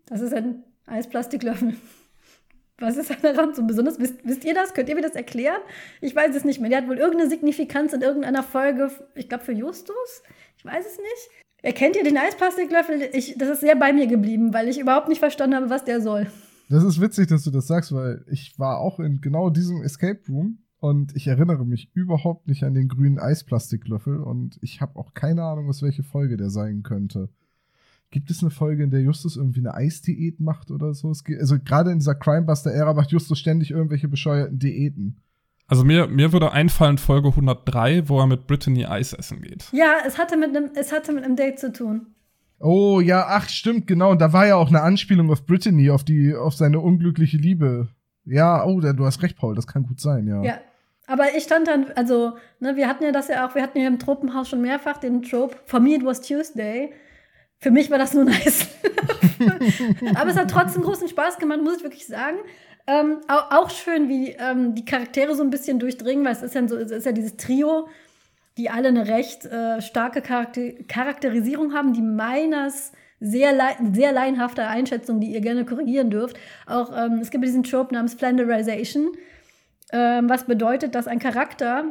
das 0.05 0.21
ist 0.21 0.33
ein 0.33 0.63
Eisplastiklöffel. 0.87 1.75
Was 2.79 2.97
ist 2.97 3.09
daran 3.23 3.53
so 3.53 3.63
besonders? 3.63 3.99
Wisst, 3.99 4.15
wisst 4.23 4.43
ihr 4.43 4.53
das? 4.53 4.73
Könnt 4.73 4.89
ihr 4.89 4.95
mir 4.95 5.01
das 5.01 5.15
erklären? 5.15 5.61
Ich 6.01 6.13
weiß 6.13 6.35
es 6.35 6.43
nicht 6.43 6.59
mehr. 6.59 6.69
Der 6.69 6.79
hat 6.79 6.89
wohl 6.89 6.97
irgendeine 6.97 7.29
Signifikanz 7.29 7.93
in 7.93 8.01
irgendeiner 8.01 8.43
Folge, 8.43 8.91
ich 9.15 9.29
glaube 9.29 9.45
für 9.45 9.53
Justus? 9.53 10.23
Ich 10.57 10.65
weiß 10.65 10.85
es 10.85 10.97
nicht. 10.97 11.44
Erkennt 11.61 11.95
ihr 11.95 12.03
den 12.03 12.17
Eisplastiklöffel? 12.17 13.09
Ich, 13.13 13.35
das 13.37 13.49
ist 13.49 13.61
sehr 13.61 13.75
bei 13.75 13.91
mir 13.91 14.07
geblieben, 14.07 14.53
weil 14.53 14.67
ich 14.67 14.79
überhaupt 14.79 15.09
nicht 15.09 15.19
verstanden 15.19 15.55
habe, 15.55 15.69
was 15.69 15.83
der 15.83 16.01
soll. 16.01 16.27
Das 16.69 16.83
ist 16.83 16.99
witzig, 16.99 17.27
dass 17.27 17.43
du 17.43 17.51
das 17.51 17.67
sagst, 17.67 17.91
weil 17.93 18.23
ich 18.27 18.57
war 18.57 18.79
auch 18.79 18.99
in 18.99 19.21
genau 19.21 19.49
diesem 19.49 19.83
Escape 19.83 20.21
Room 20.29 20.59
und 20.79 21.15
ich 21.15 21.27
erinnere 21.27 21.65
mich 21.65 21.89
überhaupt 21.93 22.47
nicht 22.47 22.63
an 22.63 22.73
den 22.73 22.87
grünen 22.87 23.19
Eisplastiklöffel 23.19 24.19
und 24.19 24.57
ich 24.61 24.81
habe 24.81 24.97
auch 24.99 25.13
keine 25.13 25.43
Ahnung, 25.43 25.67
was 25.67 25.81
welche 25.81 26.03
Folge 26.03 26.37
der 26.37 26.49
sein 26.49 26.83
könnte. 26.83 27.29
Gibt 28.11 28.31
es 28.31 28.41
eine 28.41 28.51
Folge, 28.51 28.83
in 28.83 28.91
der 28.91 29.01
Justus 29.01 29.35
irgendwie 29.35 29.59
eine 29.59 29.73
Eisdiät 29.73 30.39
macht 30.39 30.71
oder 30.71 30.93
so? 30.93 31.11
Geht, 31.23 31.39
also 31.39 31.57
gerade 31.59 31.91
in 31.91 31.99
dieser 31.99 32.15
Crimebuster-Ära 32.15 32.93
macht 32.93 33.11
Justus 33.11 33.39
ständig 33.39 33.71
irgendwelche 33.71 34.07
bescheuerten 34.07 34.59
Diäten. 34.59 35.17
Also 35.67 35.83
mir, 35.83 36.07
mir 36.07 36.31
würde 36.31 36.51
einfallen 36.51 36.97
Folge 36.97 37.29
103, 37.29 38.07
wo 38.07 38.19
er 38.19 38.27
mit 38.27 38.45
Brittany 38.45 38.85
Eis 38.85 39.13
essen 39.13 39.41
geht. 39.41 39.65
Ja, 39.71 39.95
es 40.05 40.17
hatte 40.17 40.37
mit 40.37 40.55
einem, 40.55 40.71
es 40.75 40.91
hatte 40.91 41.11
mit 41.11 41.23
einem 41.23 41.35
Date 41.35 41.59
zu 41.59 41.71
tun. 41.71 42.07
Oh 42.59 43.01
ja, 43.01 43.25
ach 43.27 43.49
stimmt, 43.49 43.87
genau. 43.87 44.11
Und 44.11 44.21
da 44.21 44.31
war 44.31 44.45
ja 44.45 44.55
auch 44.55 44.69
eine 44.69 44.81
Anspielung 44.81 45.31
auf 45.31 45.45
Brittany, 45.45 45.89
auf 45.89 46.03
die, 46.03 46.35
auf 46.35 46.53
seine 46.53 46.79
unglückliche 46.79 47.37
Liebe. 47.37 47.89
Ja, 48.25 48.63
oh, 48.65 48.79
du 48.79 49.05
hast 49.05 49.21
recht, 49.23 49.37
Paul, 49.37 49.55
das 49.55 49.67
kann 49.67 49.83
gut 49.83 49.99
sein, 49.99 50.27
ja. 50.27 50.43
Ja. 50.43 50.59
Aber 51.07 51.35
ich 51.35 51.43
stand 51.43 51.67
dann, 51.67 51.91
also, 51.95 52.37
ne, 52.59 52.75
wir 52.75 52.87
hatten 52.87 53.03
ja 53.03 53.11
das 53.11 53.27
ja 53.27 53.47
auch, 53.47 53.53
wir 53.53 53.61
hatten 53.61 53.79
ja 53.79 53.87
im 53.87 53.99
Tropenhaus 53.99 54.49
schon 54.49 54.61
mehrfach 54.61 54.97
den 54.97 55.21
Trope, 55.21 55.55
for 55.65 55.79
me 55.79 55.95
it 55.95 56.03
was 56.03 56.21
Tuesday. 56.21 56.91
Für 57.59 57.71
mich 57.71 57.91
war 57.91 57.97
das 57.97 58.13
nur 58.13 58.23
nice. 58.23 58.67
Aber 60.15 60.31
es 60.31 60.37
hat 60.37 60.49
trotzdem 60.49 60.81
großen 60.81 61.07
Spaß 61.07 61.37
gemacht, 61.37 61.61
muss 61.63 61.77
ich 61.77 61.83
wirklich 61.83 62.07
sagen. 62.07 62.37
Ähm, 62.87 63.21
auch, 63.27 63.71
schön, 63.71 64.09
wie 64.09 64.31
ähm, 64.31 64.75
die 64.75 64.85
Charaktere 64.85 65.33
so 65.33 65.43
ein 65.43 65.49
bisschen 65.49 65.79
durchdringen, 65.79 66.23
weil 66.23 66.33
es 66.33 66.43
ist 66.43 66.53
ja, 66.53 66.67
so, 66.67 66.77
es 66.77 66.91
ist 66.91 67.05
ja 67.05 67.11
dieses 67.11 67.35
Trio, 67.35 67.87
die 68.57 68.69
alle 68.69 68.89
eine 68.89 69.07
recht 69.07 69.45
äh, 69.45 69.81
starke 69.81 70.21
Charakter 70.21 70.71
Charakterisierung 70.87 71.73
haben, 71.73 71.93
die 71.93 72.03
meiners 72.03 72.91
sehr, 73.19 73.57
sehr 73.91 74.11
laienhafte 74.11 74.67
Einschätzung, 74.67 75.19
die 75.19 75.31
ihr 75.31 75.41
gerne 75.41 75.65
korrigieren 75.65 76.11
dürft. 76.11 76.37
Auch 76.67 76.91
ähm, 76.95 77.19
es 77.21 77.31
gibt 77.31 77.43
diesen 77.43 77.63
Trope 77.63 77.93
namens 77.93 78.13
Flanderization, 78.13 79.11
ähm, 79.91 80.29
was 80.29 80.45
bedeutet, 80.45 80.93
dass 80.93 81.07
ein 81.07 81.19
Charakter, 81.19 81.85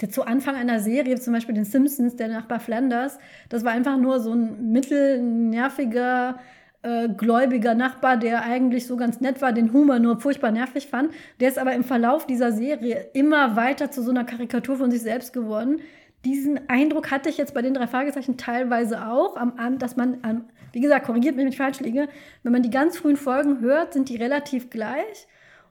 der 0.00 0.10
zu 0.10 0.24
Anfang 0.24 0.54
einer 0.54 0.80
Serie, 0.80 1.18
zum 1.18 1.32
Beispiel 1.32 1.54
den 1.54 1.64
Simpsons, 1.64 2.16
der 2.16 2.28
Nachbar 2.28 2.60
Flanders, 2.60 3.18
das 3.48 3.64
war 3.64 3.72
einfach 3.72 3.96
nur 3.96 4.20
so 4.20 4.34
ein 4.34 4.70
mittelnerviger, 4.70 6.38
äh, 6.82 7.08
gläubiger 7.08 7.74
Nachbar, 7.74 8.16
der 8.16 8.42
eigentlich 8.42 8.86
so 8.86 8.96
ganz 8.96 9.20
nett 9.20 9.42
war, 9.42 9.52
den 9.52 9.72
Humor 9.72 9.98
nur 9.98 10.20
furchtbar 10.20 10.50
nervig 10.50 10.86
fand. 10.86 11.12
Der 11.38 11.48
ist 11.48 11.58
aber 11.58 11.74
im 11.74 11.84
Verlauf 11.84 12.26
dieser 12.26 12.52
Serie 12.52 13.10
immer 13.12 13.56
weiter 13.56 13.90
zu 13.90 14.02
so 14.02 14.10
einer 14.10 14.24
Karikatur 14.24 14.76
von 14.76 14.90
sich 14.90 15.02
selbst 15.02 15.32
geworden. 15.32 15.80
Diesen 16.24 16.68
Eindruck 16.68 17.10
hatte 17.10 17.30
ich 17.30 17.38
jetzt 17.38 17.54
bei 17.54 17.62
den 17.62 17.74
drei 17.74 17.86
Fragezeichen 17.86 18.36
teilweise 18.36 19.06
auch, 19.06 19.36
am, 19.36 19.78
dass 19.78 19.96
man, 19.96 20.18
an, 20.22 20.44
wie 20.72 20.80
gesagt, 20.80 21.06
korrigiert 21.06 21.36
mich, 21.36 21.44
wenn 21.44 21.52
ich 21.52 21.56
falsch 21.56 21.80
liege, 21.80 22.08
wenn 22.42 22.52
man 22.52 22.62
die 22.62 22.70
ganz 22.70 22.98
frühen 22.98 23.16
Folgen 23.16 23.60
hört, 23.60 23.94
sind 23.94 24.08
die 24.08 24.16
relativ 24.16 24.68
gleich 24.68 25.26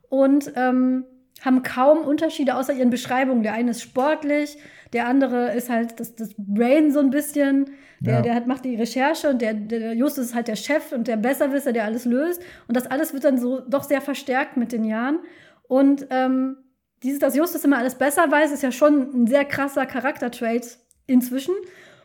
und 0.10 0.52
ähm, 0.56 1.06
haben 1.42 1.64
kaum 1.64 2.00
Unterschiede 2.00 2.56
außer 2.56 2.74
ihren 2.74 2.90
Beschreibungen. 2.90 3.44
Der 3.44 3.54
eine 3.54 3.72
ist 3.72 3.82
sportlich, 3.82 4.58
der 4.94 5.08
andere 5.08 5.54
ist 5.54 5.70
halt 5.70 6.00
das, 6.00 6.16
das 6.16 6.30
Brain 6.38 6.92
so 6.92 7.00
ein 7.00 7.10
bisschen. 7.10 7.72
Der, 8.00 8.16
Ja. 8.16 8.22
der 8.22 8.36
hat, 8.36 8.48
macht 8.48 8.64
die 8.66 8.76
Recherche 8.76 9.30
und 9.30 9.42
der, 9.42 9.54
der 9.54 9.94
Justus 9.94 10.28
ist 10.28 10.36
halt 10.36 10.48
der 10.48 10.56
Chef 10.56 10.92
und 10.92 11.08
der 11.08 11.18
Besserwisser, 11.18 11.74
der 11.74 11.84
alles 11.86 12.06
löst. 12.06 12.42
Und 12.68 12.78
das 12.78 12.88
alles 12.88 13.14
wird 13.14 13.24
dann 13.26 13.38
so 13.38 13.60
doch 13.60 13.84
sehr 13.84 14.02
verstärkt 14.02 14.56
mit 14.58 14.72
den 14.72 14.84
Jahren. 14.86 15.20
Und 15.68 16.08
ähm, 16.10 16.58
dieses, 17.04 17.20
dass 17.20 17.36
Justus 17.36 17.64
immer 17.64 17.78
alles 17.78 17.96
besser 17.96 18.30
weiß, 18.30 18.52
ist 18.52 18.64
ja 18.64 18.72
schon 18.72 19.24
ein 19.24 19.28
sehr 19.28 19.46
krasser 19.46 19.86
Charaktertrait 19.86 20.78
inzwischen. 21.08 21.54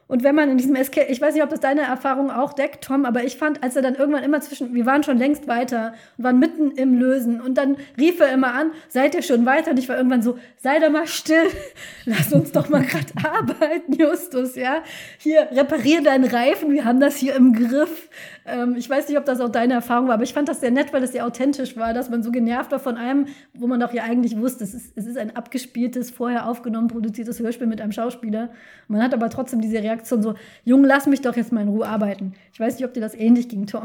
Und 0.06 0.22
wenn 0.22 0.34
man 0.34 0.50
in 0.50 0.58
diesem 0.58 0.76
Escape, 0.76 1.06
ich 1.10 1.20
weiß 1.20 1.34
nicht, 1.34 1.42
ob 1.42 1.48
das 1.48 1.60
deine 1.60 1.82
Erfahrung 1.82 2.30
auch 2.30 2.52
deckt, 2.52 2.84
Tom, 2.84 3.06
aber 3.06 3.24
ich 3.24 3.36
fand, 3.36 3.62
als 3.62 3.74
er 3.74 3.82
dann 3.82 3.94
irgendwann 3.94 4.22
immer 4.22 4.40
zwischen, 4.42 4.74
wir 4.74 4.84
waren 4.84 5.02
schon 5.02 5.16
längst 5.16 5.48
weiter 5.48 5.94
und 6.18 6.24
waren 6.24 6.38
mitten 6.38 6.72
im 6.72 6.98
Lösen 6.98 7.40
und 7.40 7.54
dann 7.56 7.76
rief 7.98 8.20
er 8.20 8.30
immer 8.32 8.52
an, 8.52 8.72
seid 8.88 9.14
ihr 9.14 9.22
schon 9.22 9.46
weiter? 9.46 9.70
Und 9.70 9.78
ich 9.78 9.88
war 9.88 9.96
irgendwann 9.96 10.20
so, 10.20 10.38
sei 10.58 10.78
doch 10.78 10.90
mal 10.90 11.06
still, 11.06 11.46
lass 12.04 12.32
uns 12.32 12.52
doch 12.52 12.68
mal 12.68 12.82
gerade 12.82 13.12
arbeiten, 13.24 13.94
Justus, 13.94 14.56
ja? 14.56 14.82
Hier, 15.18 15.48
reparier 15.52 16.02
deinen 16.02 16.24
Reifen, 16.24 16.72
wir 16.72 16.84
haben 16.84 17.00
das 17.00 17.16
hier 17.16 17.34
im 17.34 17.54
Griff. 17.54 18.10
Ähm, 18.46 18.74
ich 18.76 18.88
weiß 18.88 19.08
nicht, 19.08 19.18
ob 19.18 19.24
das 19.24 19.40
auch 19.40 19.48
deine 19.48 19.74
Erfahrung 19.74 20.08
war, 20.08 20.14
aber 20.14 20.22
ich 20.22 20.34
fand 20.34 20.48
das 20.48 20.60
sehr 20.60 20.70
nett, 20.70 20.92
weil 20.92 21.02
es 21.02 21.12
sehr 21.12 21.26
authentisch 21.26 21.76
war, 21.76 21.94
dass 21.94 22.10
man 22.10 22.22
so 22.22 22.30
genervt 22.30 22.72
war 22.72 22.78
von 22.78 22.96
einem, 22.96 23.26
wo 23.54 23.66
man 23.66 23.80
doch 23.80 23.92
ja 23.92 24.04
eigentlich 24.04 24.36
wusste, 24.36 24.64
es 24.64 24.74
ist, 24.74 24.92
es 24.96 25.06
ist 25.06 25.16
ein 25.16 25.34
abgespieltes, 25.34 26.10
vorher 26.10 26.48
aufgenommen, 26.48 26.88
produziertes 26.88 27.40
Hörspiel 27.40 27.66
mit 27.66 27.80
einem 27.80 27.92
Schauspieler. 27.92 28.50
Man 28.88 29.02
hat 29.02 29.14
aber 29.14 29.30
trotzdem 29.30 29.60
diese 29.60 29.78
Reaktion 29.78 30.22
so, 30.22 30.34
Junge, 30.64 30.86
lass 30.86 31.06
mich 31.06 31.22
doch 31.22 31.36
jetzt 31.36 31.52
mal 31.52 31.62
in 31.62 31.68
Ruhe 31.68 31.86
arbeiten. 31.86 32.34
Ich 32.52 32.60
weiß 32.60 32.76
nicht, 32.76 32.86
ob 32.86 32.94
dir 32.94 33.00
das 33.00 33.14
ähnlich 33.14 33.48
ging, 33.48 33.66
Tom. 33.66 33.84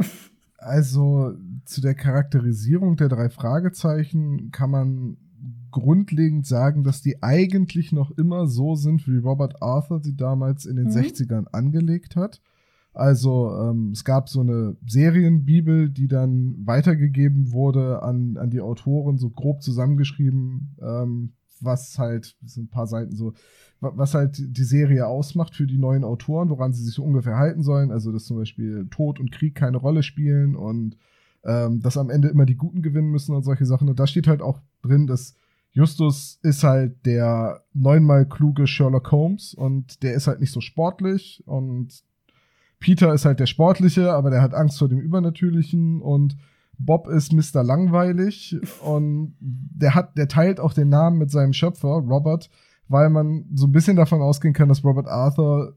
Also 0.58 1.34
zu 1.64 1.80
der 1.80 1.96
Charakterisierung 1.96 2.98
der 2.98 3.08
drei 3.08 3.30
Fragezeichen 3.30 4.52
kann 4.52 4.70
man 4.70 5.18
grundlegend 5.72 6.46
sagen, 6.46 6.84
dass 6.84 7.02
die 7.02 7.22
eigentlich 7.22 7.92
noch 7.92 8.12
immer 8.12 8.48
so 8.48 8.76
sind, 8.76 9.08
wie 9.08 9.18
Robert 9.18 9.62
Arthur 9.62 10.02
sie 10.02 10.16
damals 10.16 10.66
in 10.66 10.76
den 10.76 10.88
mhm. 10.88 10.98
60ern 10.98 11.46
angelegt 11.52 12.16
hat. 12.16 12.42
Also 13.00 13.50
ähm, 13.58 13.92
es 13.94 14.04
gab 14.04 14.28
so 14.28 14.42
eine 14.42 14.76
Serienbibel, 14.86 15.90
die 15.90 16.10
dann 16.10 16.56
weitergegeben 16.66 17.54
wurde 17.54 18.04
an, 18.04 18.36
an 18.38 18.50
die 18.50 18.60
Autoren, 18.60 19.18
so 19.18 19.30
grob 19.30 19.64
zusammengeschrieben, 19.64 20.76
ähm, 20.82 21.32
was 21.62 21.98
halt, 21.98 22.36
das 22.42 22.56
sind 22.56 22.66
ein 22.66 22.70
paar 22.70 22.88
Seiten 22.88 23.16
so, 23.16 23.34
was 23.80 24.14
halt 24.14 24.38
die 24.38 24.64
Serie 24.64 25.08
ausmacht 25.08 25.56
für 25.56 25.66
die 25.66 25.78
neuen 25.78 26.04
Autoren, 26.04 26.50
woran 26.50 26.74
sie 26.74 26.84
sich 26.84 26.94
so 26.94 27.04
ungefähr 27.04 27.38
halten 27.38 27.64
sollen. 27.64 27.92
Also, 27.92 28.12
dass 28.12 28.26
zum 28.26 28.38
Beispiel 28.38 28.88
Tod 28.90 29.20
und 29.20 29.32
Krieg 29.32 29.56
keine 29.56 29.78
Rolle 29.78 30.04
spielen 30.04 30.58
und 30.58 30.98
ähm, 31.46 31.80
dass 31.82 31.98
am 31.98 32.10
Ende 32.10 32.28
immer 32.28 32.46
die 32.46 32.58
Guten 32.58 32.82
gewinnen 32.82 33.12
müssen 33.12 33.34
und 33.34 33.44
solche 33.44 33.66
Sachen. 33.66 33.88
Und 33.88 33.98
da 33.98 34.08
steht 34.08 34.28
halt 34.28 34.42
auch 34.42 34.60
drin, 34.82 35.08
dass 35.08 35.36
Justus 35.72 36.40
ist 36.44 36.64
halt 36.66 37.06
der 37.06 37.64
neunmal 37.74 38.28
kluge 38.28 38.68
Sherlock 38.68 39.10
Holmes 39.12 39.54
und 39.54 40.04
der 40.04 40.16
ist 40.16 40.28
halt 40.28 40.42
nicht 40.42 40.52
so 40.52 40.60
sportlich 40.60 41.44
und 41.46 42.04
Peter 42.80 43.14
ist 43.14 43.26
halt 43.26 43.40
der 43.40 43.46
Sportliche, 43.46 44.14
aber 44.14 44.30
der 44.30 44.42
hat 44.42 44.54
Angst 44.54 44.80
vor 44.80 44.90
dem 44.90 45.00
Übernatürlichen 45.00 46.02
und 46.02 46.38
Bob 46.78 47.08
ist 47.10 47.34
Mr. 47.34 47.62
Langweilig 47.62 48.58
und 48.82 49.36
der 49.40 49.96
hat, 49.96 50.18
der 50.18 50.30
teilt 50.30 50.62
auch 50.62 50.74
den 50.74 50.88
Namen 50.88 51.18
mit 51.18 51.30
seinem 51.30 51.52
Schöpfer, 51.52 51.90
Robert, 51.90 52.50
weil 52.88 53.10
man 53.10 53.46
so 53.54 53.68
ein 53.68 53.74
bisschen 53.74 53.98
davon 53.98 54.22
ausgehen 54.22 54.54
kann, 54.54 54.70
dass 54.70 54.84
Robert 54.84 55.08
Arthur 55.08 55.76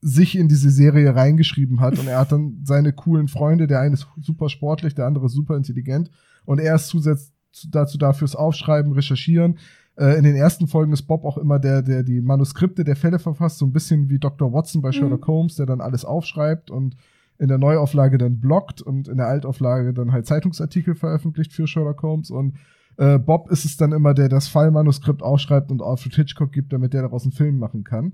sich 0.00 0.36
in 0.36 0.48
diese 0.48 0.70
Serie 0.70 1.14
reingeschrieben 1.14 1.80
hat 1.80 1.96
und 2.00 2.08
er 2.08 2.18
hat 2.18 2.32
dann 2.32 2.60
seine 2.64 2.92
coolen 2.92 3.28
Freunde, 3.28 3.68
der 3.68 3.80
eine 3.80 3.94
ist 3.94 4.08
super 4.20 4.48
sportlich, 4.48 4.96
der 4.96 5.06
andere 5.06 5.28
super 5.28 5.56
intelligent 5.56 6.10
und 6.44 6.58
er 6.58 6.74
ist 6.74 6.88
zusätzlich 6.88 7.32
dazu 7.70 7.98
da 7.98 8.12
fürs 8.12 8.34
Aufschreiben, 8.34 8.92
Recherchieren. 8.92 9.58
Äh, 9.96 10.16
in 10.16 10.24
den 10.24 10.36
ersten 10.36 10.66
Folgen 10.66 10.92
ist 10.92 11.02
Bob 11.02 11.24
auch 11.24 11.38
immer 11.38 11.58
der, 11.58 11.82
der 11.82 12.02
die 12.02 12.20
Manuskripte 12.20 12.84
der 12.84 12.96
Fälle 12.96 13.18
verfasst, 13.18 13.58
so 13.58 13.66
ein 13.66 13.72
bisschen 13.72 14.08
wie 14.08 14.18
Dr. 14.18 14.52
Watson 14.52 14.82
bei 14.82 14.88
mhm. 14.88 14.92
Sherlock 14.92 15.26
Holmes, 15.26 15.56
der 15.56 15.66
dann 15.66 15.80
alles 15.80 16.04
aufschreibt 16.04 16.70
und 16.70 16.96
in 17.38 17.48
der 17.48 17.58
Neuauflage 17.58 18.18
dann 18.18 18.40
blockt 18.40 18.82
und 18.82 19.08
in 19.08 19.16
der 19.16 19.26
Altauflage 19.26 19.92
dann 19.92 20.12
halt 20.12 20.26
Zeitungsartikel 20.26 20.94
veröffentlicht 20.94 21.52
für 21.52 21.66
Sherlock 21.66 22.02
Holmes 22.02 22.30
und 22.30 22.56
äh, 22.98 23.18
Bob 23.18 23.50
ist 23.50 23.64
es 23.64 23.76
dann 23.76 23.92
immer, 23.92 24.14
der 24.14 24.28
das 24.28 24.48
Fallmanuskript 24.48 25.22
aufschreibt 25.22 25.70
und 25.70 25.82
Alfred 25.82 26.14
Hitchcock 26.14 26.52
gibt, 26.52 26.72
damit 26.72 26.92
der 26.92 27.02
daraus 27.02 27.24
einen 27.24 27.32
Film 27.32 27.58
machen 27.58 27.84
kann. 27.84 28.12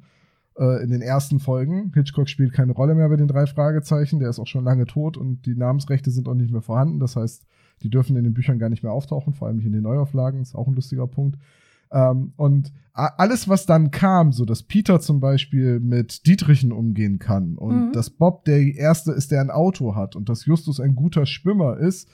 Äh, 0.59 0.83
in 0.83 0.91
den 0.91 1.03
ersten 1.03 1.39
Folgen. 1.39 1.93
Hitchcock 1.95 2.29
spielt 2.29 2.53
keine 2.53 2.73
Rolle 2.73 2.95
mehr 2.95 3.09
bei 3.09 3.17
den 3.17 3.29
drei 3.29 3.47
Fragezeichen, 3.47 4.19
der 4.19 4.29
ist 4.29 4.41
auch 4.41 4.47
schon 4.47 4.65
lange 4.65 4.87
tot 4.87 5.17
und 5.17 5.47
die 5.47 5.55
Namensrechte 5.55 6.11
sind 6.11 6.29
auch 6.29 6.35
nicht 6.35 6.51
mehr 6.51 6.63
vorhanden. 6.63 6.99
Das 6.99 7.15
heißt, 7.15 7.47
die 7.83 7.91
dürfen 7.91 8.17
in 8.17 8.25
den 8.25 8.35
Büchern 8.35 8.59
gar 8.59 8.69
nicht 8.69 8.83
mehr 8.83 8.93
auftauchen, 8.93 9.35
vor 9.35 9.47
allem 9.47 9.59
nicht 9.59 9.67
in 9.67 9.73
den 9.73 9.83
Neuauflagen, 9.83 10.41
ist 10.41 10.57
auch 10.57 10.67
ein 10.67 10.75
lustiger 10.75 11.07
Punkt. 11.07 11.39
Ähm, 11.93 12.33
und 12.37 12.73
alles, 12.93 13.49
was 13.49 13.65
dann 13.65 13.93
kam, 13.93 14.33
so 14.33 14.45
dass 14.45 14.65
Peter 14.65 14.99
zum 14.99 15.21
Beispiel 15.21 15.79
mit 15.79 16.27
Dietrichen 16.27 16.73
umgehen 16.73 17.21
kann 17.21 17.57
und 17.57 17.89
mhm. 17.89 17.93
dass 17.93 18.11
Bob 18.11 18.45
der 18.45 18.61
Erste 18.75 19.13
ist, 19.13 19.31
der 19.31 19.41
ein 19.41 19.51
Auto 19.51 19.95
hat 19.95 20.17
und 20.17 20.29
dass 20.29 20.47
Justus 20.47 20.81
ein 20.81 20.97
guter 20.97 21.25
Schwimmer 21.25 21.77
ist 21.77 22.09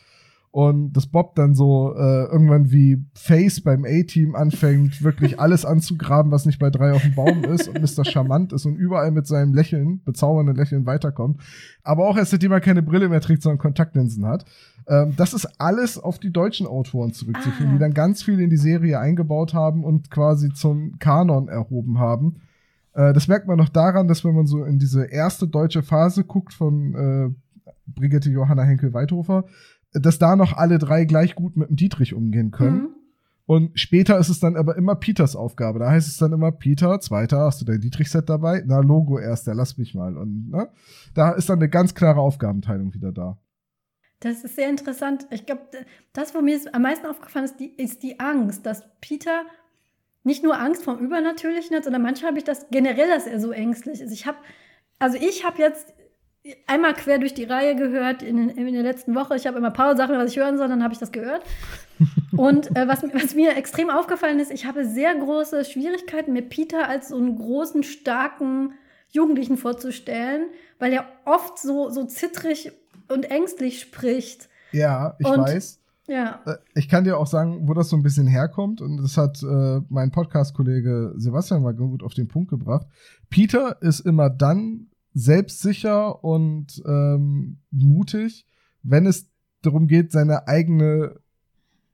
und 0.55 0.93
dass 0.93 1.09
Bob 1.09 1.35
dann 1.35 1.57
so 1.57 1.93
äh, 1.97 2.27
irgendwann 2.27 2.71
wie 2.71 3.05
Face 3.15 3.61
beim 3.61 3.85
A-Team 3.85 4.37
anfängt, 4.37 5.03
wirklich 5.03 5.41
alles 5.41 5.65
anzugraben, 5.65 6.31
was 6.31 6.47
nicht 6.47 6.61
bei 6.61 6.71
drei 6.71 6.93
auf 6.93 7.03
dem 7.03 7.17
Baum 7.17 7.43
ist 7.43 7.67
und 7.67 7.81
Mr. 7.81 8.05
Charmant 8.05 8.53
ist 8.53 8.65
und 8.65 8.77
überall 8.77 9.11
mit 9.11 9.27
seinem 9.27 9.53
Lächeln, 9.53 10.01
bezaubernden 10.05 10.55
Lächeln 10.55 10.87
weiterkommt. 10.87 11.41
Aber 11.83 12.07
auch 12.07 12.17
erst 12.17 12.31
seitdem 12.31 12.53
er 12.53 12.61
keine 12.61 12.83
Brille 12.85 13.09
mehr 13.09 13.21
trägt, 13.21 13.43
sondern 13.43 13.59
Kontaktlinsen 13.59 14.27
hat. 14.27 14.45
Ähm, 14.87 15.15
das 15.17 15.35
ist 15.35 15.61
alles 15.61 15.99
auf 15.99 16.21
die 16.21 16.31
deutschen 16.31 16.69
Autoren 16.69 17.13
zurückzuführen, 17.13 17.71
ah. 17.71 17.73
die 17.73 17.81
dann 17.81 17.93
ganz 17.93 18.23
viel 18.23 18.39
in 18.39 18.49
die 18.49 18.57
Serie 18.57 19.01
eingebaut 19.01 19.55
haben 19.55 19.83
und 19.83 20.09
quasi 20.13 20.53
zum 20.53 21.01
Kanon 21.01 21.49
erhoben 21.49 21.99
haben. 21.99 22.37
Äh, 22.93 23.13
das 23.13 23.27
merkt 23.27 23.49
man 23.49 23.59
noch 23.59 23.71
daran, 23.71 24.07
dass 24.07 24.25
wenn 24.25 24.37
man 24.37 24.47
so 24.47 24.63
in 24.63 24.79
diese 24.79 25.05
erste 25.05 25.49
deutsche 25.49 25.83
Phase 25.83 26.23
guckt 26.23 26.53
von 26.53 26.95
äh, 26.95 27.35
Brigitte 27.87 28.31
Johanna 28.31 28.63
Henkel-Weithofer, 28.63 29.45
dass 29.95 30.19
da 30.19 30.37
noch 30.37 30.57
alle 30.57 30.79
drei 30.79 31.05
gleich 31.05 31.35
gut 31.35 31.57
mit 31.57 31.71
dem 31.71 31.77
Dietrich 31.77 32.15
umgehen 32.15 32.51
können. 32.51 32.83
Mhm. 32.83 32.89
Und 33.47 33.79
später 33.79 34.19
ist 34.19 34.31
es 34.31 34.41
dann 34.41 34.57
aber 34.57 34.77
immer 34.77 34.95
Peters 34.95 35.37
Aufgabe. 35.37 35.79
Da 35.79 35.91
heißt 35.91 36.09
es 36.09 36.17
dann 36.17 36.33
immer, 36.33 36.51
Peter, 36.51 36.99
zweiter, 37.01 37.41
hast 37.41 37.61
du 37.61 37.67
dein 37.67 37.81
Dietrich-Set 37.81 38.29
dabei? 38.29 38.63
Na, 38.67 38.81
Logo 38.81 39.19
erster, 39.19 39.55
lass 39.55 39.77
mich 39.77 39.95
mal. 39.95 40.17
Und 40.17 40.51
ne? 40.51 40.69
da 41.15 41.33
ist 41.33 41.51
dann 41.51 41.59
eine 41.59 41.69
ganz 41.69 41.95
klare 41.95 42.21
Aufgabenteilung 42.21 42.95
wieder 42.95 43.13
da. 43.13 43.39
Das 44.21 44.45
ist 44.45 44.57
sehr 44.57 44.71
interessant. 44.71 45.27
Ich 45.31 45.45
glaube, 45.45 45.63
das, 46.15 46.35
wo 46.35 46.41
mir 46.41 46.59
am 46.73 46.83
meisten 46.83 47.07
aufgefallen 47.07 47.45
ist, 47.45 47.61
die, 47.61 47.67
ist 47.67 48.03
die 48.03 48.19
Angst, 48.19 48.65
dass 48.65 48.85
Peter 49.03 49.43
nicht 50.23 50.43
nur 50.43 50.59
Angst 50.59 50.83
vom 50.83 50.99
Übernatürlichen 50.99 51.77
hat, 51.77 51.85
sondern 51.85 52.01
manchmal 52.01 52.31
habe 52.31 52.39
ich 52.39 52.45
das 52.45 52.71
generell, 52.71 53.09
dass 53.09 53.27
er 53.27 53.39
so 53.39 53.51
ängstlich 53.51 54.01
ist. 54.01 54.13
Ich 54.13 54.27
habe, 54.27 54.39
also 54.99 55.19
ich 55.19 55.45
habe 55.45 55.59
jetzt 55.59 55.93
einmal 56.67 56.95
quer 56.95 57.19
durch 57.19 57.35
die 57.35 57.45
Reihe 57.45 57.75
gehört 57.75 58.23
in, 58.23 58.51
in 58.51 58.73
der 58.73 58.83
letzten 58.83 59.15
Woche. 59.15 59.37
Ich 59.37 59.47
habe 59.47 59.59
immer 59.59 59.69
ein 59.69 59.73
paar 59.73 59.97
Sachen, 59.97 60.17
was 60.17 60.31
ich 60.31 60.39
hören 60.39 60.59
soll, 60.59 60.69
dann 60.69 60.83
habe 60.83 60.93
ich 60.93 61.01
das 61.01 61.13
gehört. 61.13 61.43
Und 62.37 62.77
äh, 62.77 62.87
was, 62.87 63.03
was, 63.03 63.35
mir 63.35 63.57
extrem 63.57 63.89
aufgefallen 63.89 64.41
ist, 64.41 64.51
ich 64.51 64.67
habe 64.67 64.85
sehr 64.85 65.15
große 65.15 65.65
Schwierigkeiten, 65.65 66.33
mir 66.33 66.43
Peter 66.43 66.89
als 66.89 67.09
so 67.09 67.17
einen 67.17 67.37
großen, 67.37 67.83
starken 67.83 68.75
Jugendlichen 69.11 69.57
vorzustellen, 69.57 70.49
weil 70.79 70.93
er 70.93 71.07
oft 71.25 71.59
so, 71.59 71.89
so 71.89 72.05
zittrig 72.05 72.73
und 73.09 73.31
ängstlich 73.31 73.81
spricht. 73.81 74.49
Ja, 74.73 75.17
ich 75.19 75.27
und, 75.27 75.39
weiß. 75.39 75.81
Ja. 76.09 76.41
Äh, 76.45 76.57
ich 76.75 76.89
kann 76.89 77.05
dir 77.05 77.17
auch 77.17 77.27
sagen, 77.27 77.69
wo 77.69 77.75
das 77.75 77.89
so 77.89 77.97
ein 77.97 78.03
bisschen 78.03 78.27
herkommt. 78.27 78.81
Und 78.83 78.99
das 78.99 79.17
hat 79.17 79.43
äh, 79.43 79.81
mein 79.89 80.11
Podcast-Kollege 80.11 81.15
Sebastian 81.17 81.63
mal 81.63 81.75
gut 81.75 82.03
auf 82.03 82.13
den 82.13 82.29
Punkt 82.29 82.51
gebracht. 82.51 82.87
Peter 83.31 83.81
ist 83.81 84.01
immer 84.01 84.29
dann 84.29 84.89
selbstsicher 85.15 86.23
und 86.25 86.83
ähm, 86.87 87.59
mutig, 87.71 88.47
wenn 88.83 89.07
es 89.07 89.31
darum 89.63 89.87
geht, 89.87 90.13
seine 90.13 90.47
eigene 90.49 91.21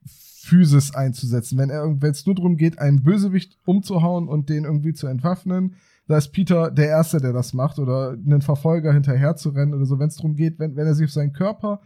Physis 0.05 0.93
einzusetzen. 0.93 1.57
Wenn 1.57 2.11
es 2.11 2.25
nur 2.25 2.35
darum 2.35 2.57
geht, 2.57 2.79
einen 2.79 3.03
Bösewicht 3.03 3.57
umzuhauen 3.63 4.27
und 4.27 4.49
den 4.49 4.65
irgendwie 4.65 4.93
zu 4.93 5.07
entwaffnen, 5.07 5.75
da 6.07 6.17
ist 6.17 6.29
Peter 6.29 6.71
der 6.71 6.87
Erste, 6.87 7.19
der 7.19 7.31
das 7.31 7.53
macht, 7.53 7.79
oder 7.79 8.11
einen 8.11 8.41
Verfolger 8.41 8.91
hinterher 8.91 9.35
zu 9.35 9.49
rennen 9.49 9.73
oder 9.73 9.85
so. 9.85 9.99
Wenn 9.99 10.09
es 10.09 10.15
darum 10.15 10.35
geht, 10.35 10.59
wenn, 10.59 10.75
wenn 10.75 10.87
er 10.87 10.95
sich 10.95 11.05
auf 11.05 11.11
seinen 11.11 11.31
Körper 11.31 11.79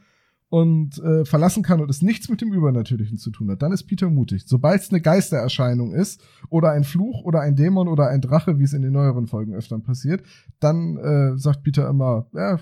und 0.49 0.99
äh, 0.99 1.25
verlassen 1.25 1.63
kann 1.63 1.81
und 1.81 1.89
es 1.89 2.01
nichts 2.01 2.29
mit 2.29 2.41
dem 2.41 2.53
Übernatürlichen 2.53 3.17
zu 3.17 3.31
tun 3.31 3.49
hat, 3.49 3.61
dann 3.61 3.71
ist 3.71 3.85
Peter 3.85 4.09
mutig. 4.09 4.43
Sobald 4.45 4.81
es 4.81 4.89
eine 4.89 5.01
Geistererscheinung 5.01 5.93
ist 5.93 6.23
oder 6.49 6.71
ein 6.71 6.83
Fluch 6.83 7.23
oder 7.23 7.41
ein 7.41 7.55
Dämon 7.55 7.87
oder 7.87 8.07
ein 8.09 8.21
Drache, 8.21 8.59
wie 8.59 8.63
es 8.63 8.73
in 8.73 8.81
den 8.81 8.93
neueren 8.93 9.27
Folgen 9.27 9.53
öfter 9.53 9.79
passiert, 9.79 10.23
dann 10.59 10.97
äh, 10.97 11.37
sagt 11.37 11.63
Peter 11.63 11.89
immer, 11.89 12.27
ja, 12.33 12.59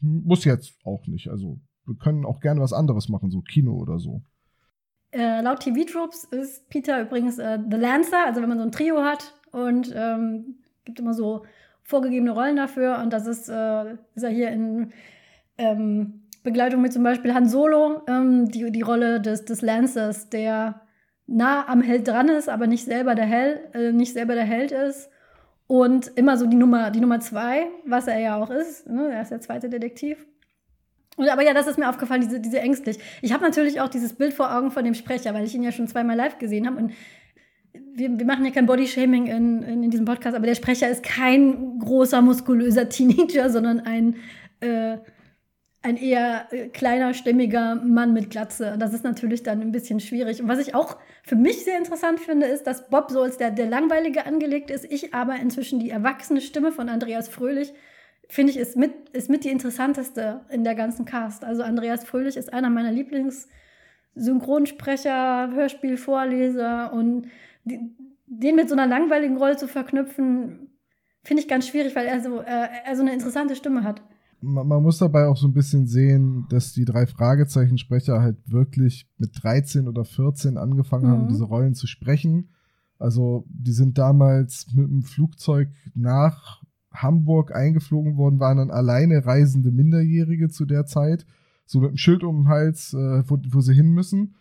muss 0.00 0.44
jetzt 0.44 0.74
auch 0.84 1.06
nicht. 1.06 1.28
Also 1.28 1.60
wir 1.84 1.96
können 1.96 2.24
auch 2.24 2.40
gerne 2.40 2.60
was 2.60 2.72
anderes 2.72 3.08
machen, 3.08 3.30
so 3.30 3.42
Kino 3.42 3.74
oder 3.74 3.98
so. 3.98 4.22
Äh, 5.12 5.40
laut 5.42 5.60
TV-Tropes 5.60 6.24
ist 6.24 6.68
Peter 6.68 7.02
übrigens 7.02 7.38
äh, 7.38 7.58
The 7.70 7.76
Lancer, 7.76 8.26
also 8.26 8.42
wenn 8.42 8.48
man 8.48 8.58
so 8.58 8.64
ein 8.64 8.72
Trio 8.72 9.02
hat 9.02 9.34
und 9.52 9.92
ähm, 9.94 10.56
gibt 10.84 11.00
immer 11.00 11.14
so 11.14 11.44
vorgegebene 11.82 12.32
Rollen 12.32 12.56
dafür 12.56 12.98
und 13.02 13.12
das 13.12 13.26
ist, 13.26 13.48
äh, 13.48 13.92
ist 14.14 14.24
er 14.24 14.30
hier 14.30 14.50
in 14.50 14.92
ähm, 15.58 16.25
Begleitung 16.46 16.80
mit 16.80 16.92
zum 16.92 17.02
Beispiel 17.02 17.34
Han 17.34 17.48
Solo, 17.48 18.02
ähm, 18.08 18.48
die, 18.48 18.72
die 18.72 18.80
Rolle 18.80 19.20
des, 19.20 19.44
des 19.44 19.60
Lancers, 19.60 20.30
der 20.30 20.80
nah 21.26 21.68
am 21.68 21.82
Held 21.82 22.08
dran 22.08 22.28
ist, 22.28 22.48
aber 22.48 22.66
nicht 22.66 22.84
selber 22.84 23.14
der 23.14 23.26
Held, 23.26 23.74
äh, 23.74 23.92
nicht 23.92 24.14
selber 24.14 24.34
der 24.34 24.44
Held 24.44 24.72
ist. 24.72 25.10
Und 25.66 26.12
immer 26.16 26.38
so 26.38 26.46
die 26.46 26.56
Nummer, 26.56 26.90
die 26.92 27.00
Nummer 27.00 27.18
zwei, 27.18 27.66
was 27.84 28.06
er 28.06 28.20
ja 28.20 28.36
auch 28.36 28.50
ist. 28.50 28.88
Ne? 28.88 29.10
Er 29.12 29.22
ist 29.22 29.32
der 29.32 29.40
zweite 29.40 29.68
Detektiv. 29.68 30.24
Und, 31.16 31.28
aber 31.28 31.42
ja, 31.42 31.52
das 31.54 31.66
ist 31.66 31.78
mir 31.78 31.88
aufgefallen, 31.88 32.20
diese, 32.20 32.40
diese 32.40 32.60
ängstlich. 32.60 32.98
Ich 33.20 33.32
habe 33.32 33.42
natürlich 33.42 33.80
auch 33.80 33.88
dieses 33.88 34.12
Bild 34.12 34.32
vor 34.32 34.54
Augen 34.54 34.70
von 34.70 34.84
dem 34.84 34.94
Sprecher, 34.94 35.34
weil 35.34 35.44
ich 35.44 35.54
ihn 35.54 35.64
ja 35.64 35.72
schon 35.72 35.88
zweimal 35.88 36.16
live 36.16 36.38
gesehen 36.38 36.66
habe. 36.66 36.76
Und 36.76 36.92
wir, 37.72 38.16
wir 38.16 38.26
machen 38.26 38.44
ja 38.44 38.52
kein 38.52 38.66
Bodyshaming 38.66 39.26
in, 39.26 39.62
in, 39.62 39.82
in, 39.82 39.90
diesem 39.90 40.06
Podcast, 40.06 40.36
aber 40.36 40.46
der 40.46 40.54
Sprecher 40.54 40.88
ist 40.88 41.02
kein 41.02 41.80
großer, 41.80 42.22
muskulöser 42.22 42.88
Teenager, 42.88 43.50
sondern 43.50 43.80
ein 43.80 44.16
äh, 44.60 44.98
ein 45.86 45.96
eher 45.96 46.52
äh, 46.52 46.68
kleiner, 46.68 47.14
stämmiger 47.14 47.76
Mann 47.76 48.12
mit 48.12 48.28
Glatze. 48.30 48.76
Das 48.78 48.92
ist 48.92 49.04
natürlich 49.04 49.44
dann 49.44 49.60
ein 49.60 49.70
bisschen 49.70 50.00
schwierig. 50.00 50.42
Und 50.42 50.48
was 50.48 50.58
ich 50.58 50.74
auch 50.74 50.96
für 51.22 51.36
mich 51.36 51.62
sehr 51.64 51.78
interessant 51.78 52.18
finde, 52.18 52.46
ist, 52.46 52.66
dass 52.66 52.90
Bob 52.90 53.08
so 53.10 53.22
als 53.22 53.36
der, 53.38 53.52
der 53.52 53.66
Langweilige 53.66 54.26
angelegt 54.26 54.70
ist, 54.70 54.84
ich 54.84 55.14
aber 55.14 55.36
inzwischen 55.36 55.78
die 55.78 55.90
erwachsene 55.90 56.40
Stimme 56.40 56.72
von 56.72 56.88
Andreas 56.88 57.28
Fröhlich, 57.28 57.72
finde 58.28 58.50
ich, 58.50 58.58
ist 58.58 58.76
mit, 58.76 59.10
ist 59.10 59.30
mit 59.30 59.44
die 59.44 59.50
interessanteste 59.50 60.40
in 60.50 60.64
der 60.64 60.74
ganzen 60.74 61.04
Cast. 61.04 61.44
Also 61.44 61.62
Andreas 61.62 62.04
Fröhlich 62.04 62.36
ist 62.36 62.52
einer 62.52 62.68
meiner 62.68 62.90
Lieblings-Synchronsprecher, 62.90 65.52
Hörspielvorleser 65.54 66.92
und 66.92 67.28
die, 67.64 67.94
den 68.26 68.56
mit 68.56 68.68
so 68.68 68.74
einer 68.74 68.88
langweiligen 68.88 69.36
Rolle 69.36 69.56
zu 69.56 69.68
verknüpfen, 69.68 70.72
finde 71.22 71.42
ich 71.42 71.48
ganz 71.48 71.68
schwierig, 71.68 71.94
weil 71.94 72.06
er 72.06 72.20
so, 72.20 72.40
äh, 72.40 72.68
er 72.84 72.96
so 72.96 73.02
eine 73.02 73.12
interessante 73.12 73.54
Stimme 73.54 73.84
hat. 73.84 74.02
Man, 74.40 74.66
man, 74.66 74.82
muss 74.82 74.98
dabei 74.98 75.26
auch 75.26 75.36
so 75.36 75.46
ein 75.46 75.54
bisschen 75.54 75.86
sehen, 75.86 76.46
dass 76.50 76.72
die 76.72 76.84
drei 76.84 77.06
Fragezeichensprecher 77.06 78.20
halt 78.20 78.36
wirklich 78.46 79.08
mit 79.18 79.30
13 79.42 79.88
oder 79.88 80.04
14 80.04 80.58
angefangen 80.58 81.06
mhm. 81.06 81.10
haben, 81.10 81.28
diese 81.28 81.44
Rollen 81.44 81.74
zu 81.74 81.86
sprechen. 81.86 82.50
Also 82.98 83.46
die 83.48 83.72
sind 83.72 83.98
damals 83.98 84.66
mit 84.72 84.88
dem 84.88 85.02
Flugzeug 85.02 85.68
nach 85.94 86.62
Hamburg 86.92 87.54
eingeflogen 87.54 88.16
worden, 88.16 88.40
waren 88.40 88.58
dann 88.58 88.70
alleine 88.70 89.24
reisende 89.24 89.70
Minderjährige 89.70 90.48
zu 90.48 90.64
der 90.64 90.86
Zeit, 90.86 91.26
so 91.66 91.80
mit 91.80 91.90
dem 91.90 91.96
Schild 91.96 92.24
um 92.24 92.42
den 92.42 92.48
Hals, 92.48 92.94
äh, 92.94 93.22
wo, 93.28 93.38
wo 93.48 93.60
sie 93.60 93.74
hin 93.74 93.90
müssen. 93.90 94.34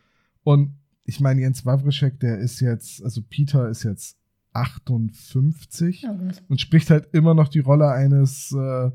Und 0.43 0.75
ich 1.03 1.19
meine, 1.19 1.41
Jens 1.41 1.65
Wawrischek, 1.65 2.19
der 2.19 2.39
ist 2.39 2.60
jetzt, 2.60 3.03
also 3.03 3.21
Peter 3.21 3.69
ist 3.69 3.84
jetzt 3.84 4.17
58 4.53 6.05
oh 6.08 6.17
und 6.47 6.62
spricht 6.62 6.89
halt 6.89 7.10
immer 7.13 7.34
noch 7.34 7.49
die 7.49 7.60
Rolle 7.60 7.89
eines 7.89 8.51
äh, 8.53 8.91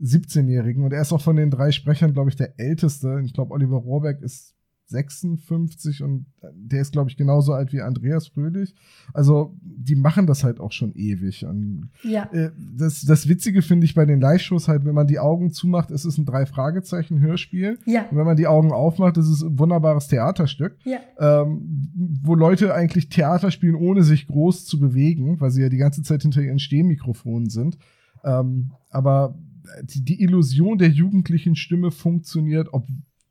17-Jährigen. 0.00 0.84
Und 0.84 0.92
er 0.92 1.02
ist 1.02 1.12
auch 1.12 1.22
von 1.22 1.36
den 1.36 1.50
drei 1.50 1.72
Sprechern, 1.72 2.12
glaube 2.12 2.30
ich, 2.30 2.36
der 2.36 2.58
älteste. 2.58 3.20
Ich 3.24 3.32
glaube, 3.32 3.52
Oliver 3.52 3.76
Rohrbeck 3.76 4.20
ist 4.20 4.56
56 4.88 6.02
und 6.02 6.26
der 6.52 6.80
ist, 6.80 6.92
glaube 6.92 7.10
ich, 7.10 7.16
genauso 7.16 7.52
alt 7.52 7.72
wie 7.72 7.80
Andreas 7.80 8.28
Fröhlich. 8.28 8.74
Also, 9.12 9.56
die 9.62 9.96
machen 9.96 10.26
das 10.26 10.44
halt 10.44 10.60
auch 10.60 10.70
schon 10.70 10.92
ewig. 10.94 11.44
Und, 11.44 11.90
ja. 12.04 12.30
Äh, 12.32 12.50
das, 12.56 13.02
das 13.02 13.28
Witzige 13.28 13.62
finde 13.62 13.84
ich 13.84 13.94
bei 13.94 14.06
den 14.06 14.20
Live-Shows 14.20 14.68
halt, 14.68 14.84
wenn 14.84 14.94
man 14.94 15.08
die 15.08 15.18
Augen 15.18 15.50
zumacht, 15.50 15.90
ist 15.90 16.04
es 16.04 16.18
ein 16.18 16.24
Drei-Fragezeichen-Hörspiel. 16.24 17.78
Ja. 17.84 18.06
Und 18.10 18.16
wenn 18.16 18.26
man 18.26 18.36
die 18.36 18.46
Augen 18.46 18.72
aufmacht, 18.72 19.16
ist 19.16 19.28
es 19.28 19.42
ein 19.42 19.58
wunderbares 19.58 20.06
Theaterstück. 20.06 20.76
Ja. 20.84 20.98
Ähm, 21.18 21.90
wo 22.22 22.36
Leute 22.36 22.72
eigentlich 22.72 23.08
Theater 23.08 23.50
spielen, 23.50 23.74
ohne 23.74 24.04
sich 24.04 24.28
groß 24.28 24.66
zu 24.66 24.78
bewegen, 24.78 25.40
weil 25.40 25.50
sie 25.50 25.62
ja 25.62 25.68
die 25.68 25.78
ganze 25.78 26.02
Zeit 26.02 26.22
hinter 26.22 26.42
ihren 26.42 26.60
Stehmikrofonen 26.60 27.50
sind. 27.50 27.76
Ähm, 28.24 28.72
aber 28.90 29.36
die, 29.82 30.04
die 30.04 30.22
Illusion 30.22 30.78
der 30.78 30.90
jugendlichen 30.90 31.56
Stimme 31.56 31.90
funktioniert, 31.90 32.72
ob 32.72 32.86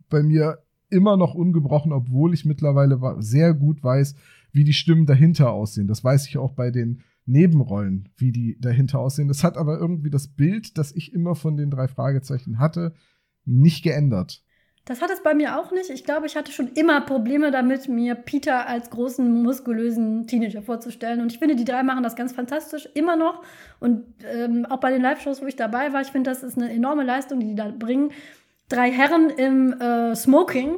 bei 0.10 0.24
mir 0.24 0.60
immer 0.90 1.18
noch 1.18 1.34
ungebrochen, 1.34 1.92
obwohl 1.92 2.34
ich 2.34 2.46
mittlerweile 2.46 3.00
sehr 3.20 3.54
gut 3.54 3.84
weiß, 3.84 4.16
wie 4.52 4.64
die 4.64 4.74
Stimmen 4.74 5.06
dahinter 5.06 5.52
aussehen. 5.52 5.88
Das 5.88 6.04
weiß 6.04 6.28
ich 6.28 6.38
auch 6.38 6.54
bei 6.54 6.72
den 6.72 7.02
Nebenrollen, 7.26 8.10
wie 8.18 8.32
die 8.32 8.58
dahinter 8.60 9.00
aussehen. 9.00 9.28
Das 9.28 9.44
hat 9.44 9.58
aber 9.58 9.80
irgendwie 9.80 10.12
das 10.12 10.28
Bild, 10.28 10.78
das 10.78 10.92
ich 10.92 11.14
immer 11.14 11.36
von 11.36 11.58
den 11.58 11.72
drei 11.72 11.88
Fragezeichen 11.88 12.60
hatte, 12.60 12.94
nicht 13.46 13.84
geändert. 13.84 14.44
Das 14.86 15.02
hat 15.02 15.10
es 15.10 15.24
bei 15.24 15.34
mir 15.34 15.60
auch 15.60 15.72
nicht. 15.72 15.90
Ich 15.90 16.04
glaube, 16.04 16.28
ich 16.28 16.36
hatte 16.36 16.52
schon 16.52 16.68
immer 16.74 17.02
Probleme 17.02 17.50
damit, 17.50 17.90
mir 17.90 18.14
Peter 18.14 18.68
als 18.68 18.92
großen, 18.92 19.42
muskulösen 19.42 20.28
Teenager 20.28 20.62
vorzustellen. 20.62 21.22
Und 21.22 21.32
ich 21.32 21.40
finde, 21.40 21.56
die 21.56 21.66
drei 21.66 21.82
machen 21.82 22.04
das 22.04 22.16
ganz 22.16 22.34
fantastisch, 22.34 22.88
immer 22.94 23.16
noch. 23.16 23.42
Und 23.80 24.06
ähm, 24.24 24.68
auch 24.70 24.80
bei 24.80 24.92
den 24.92 25.02
Live-Shows, 25.02 25.42
wo 25.42 25.48
ich 25.48 25.56
dabei 25.56 25.92
war, 25.92 26.02
ich 26.02 26.10
finde, 26.10 26.30
das 26.30 26.44
ist 26.44 26.58
eine 26.58 26.72
enorme 26.72 27.04
Leistung, 27.04 27.40
die 27.40 27.48
die 27.48 27.56
da 27.56 27.68
bringen 27.70 28.12
drei 28.70 28.92
Herren 28.92 29.30
im 29.30 29.74
äh, 29.80 30.16
Smoking 30.16 30.78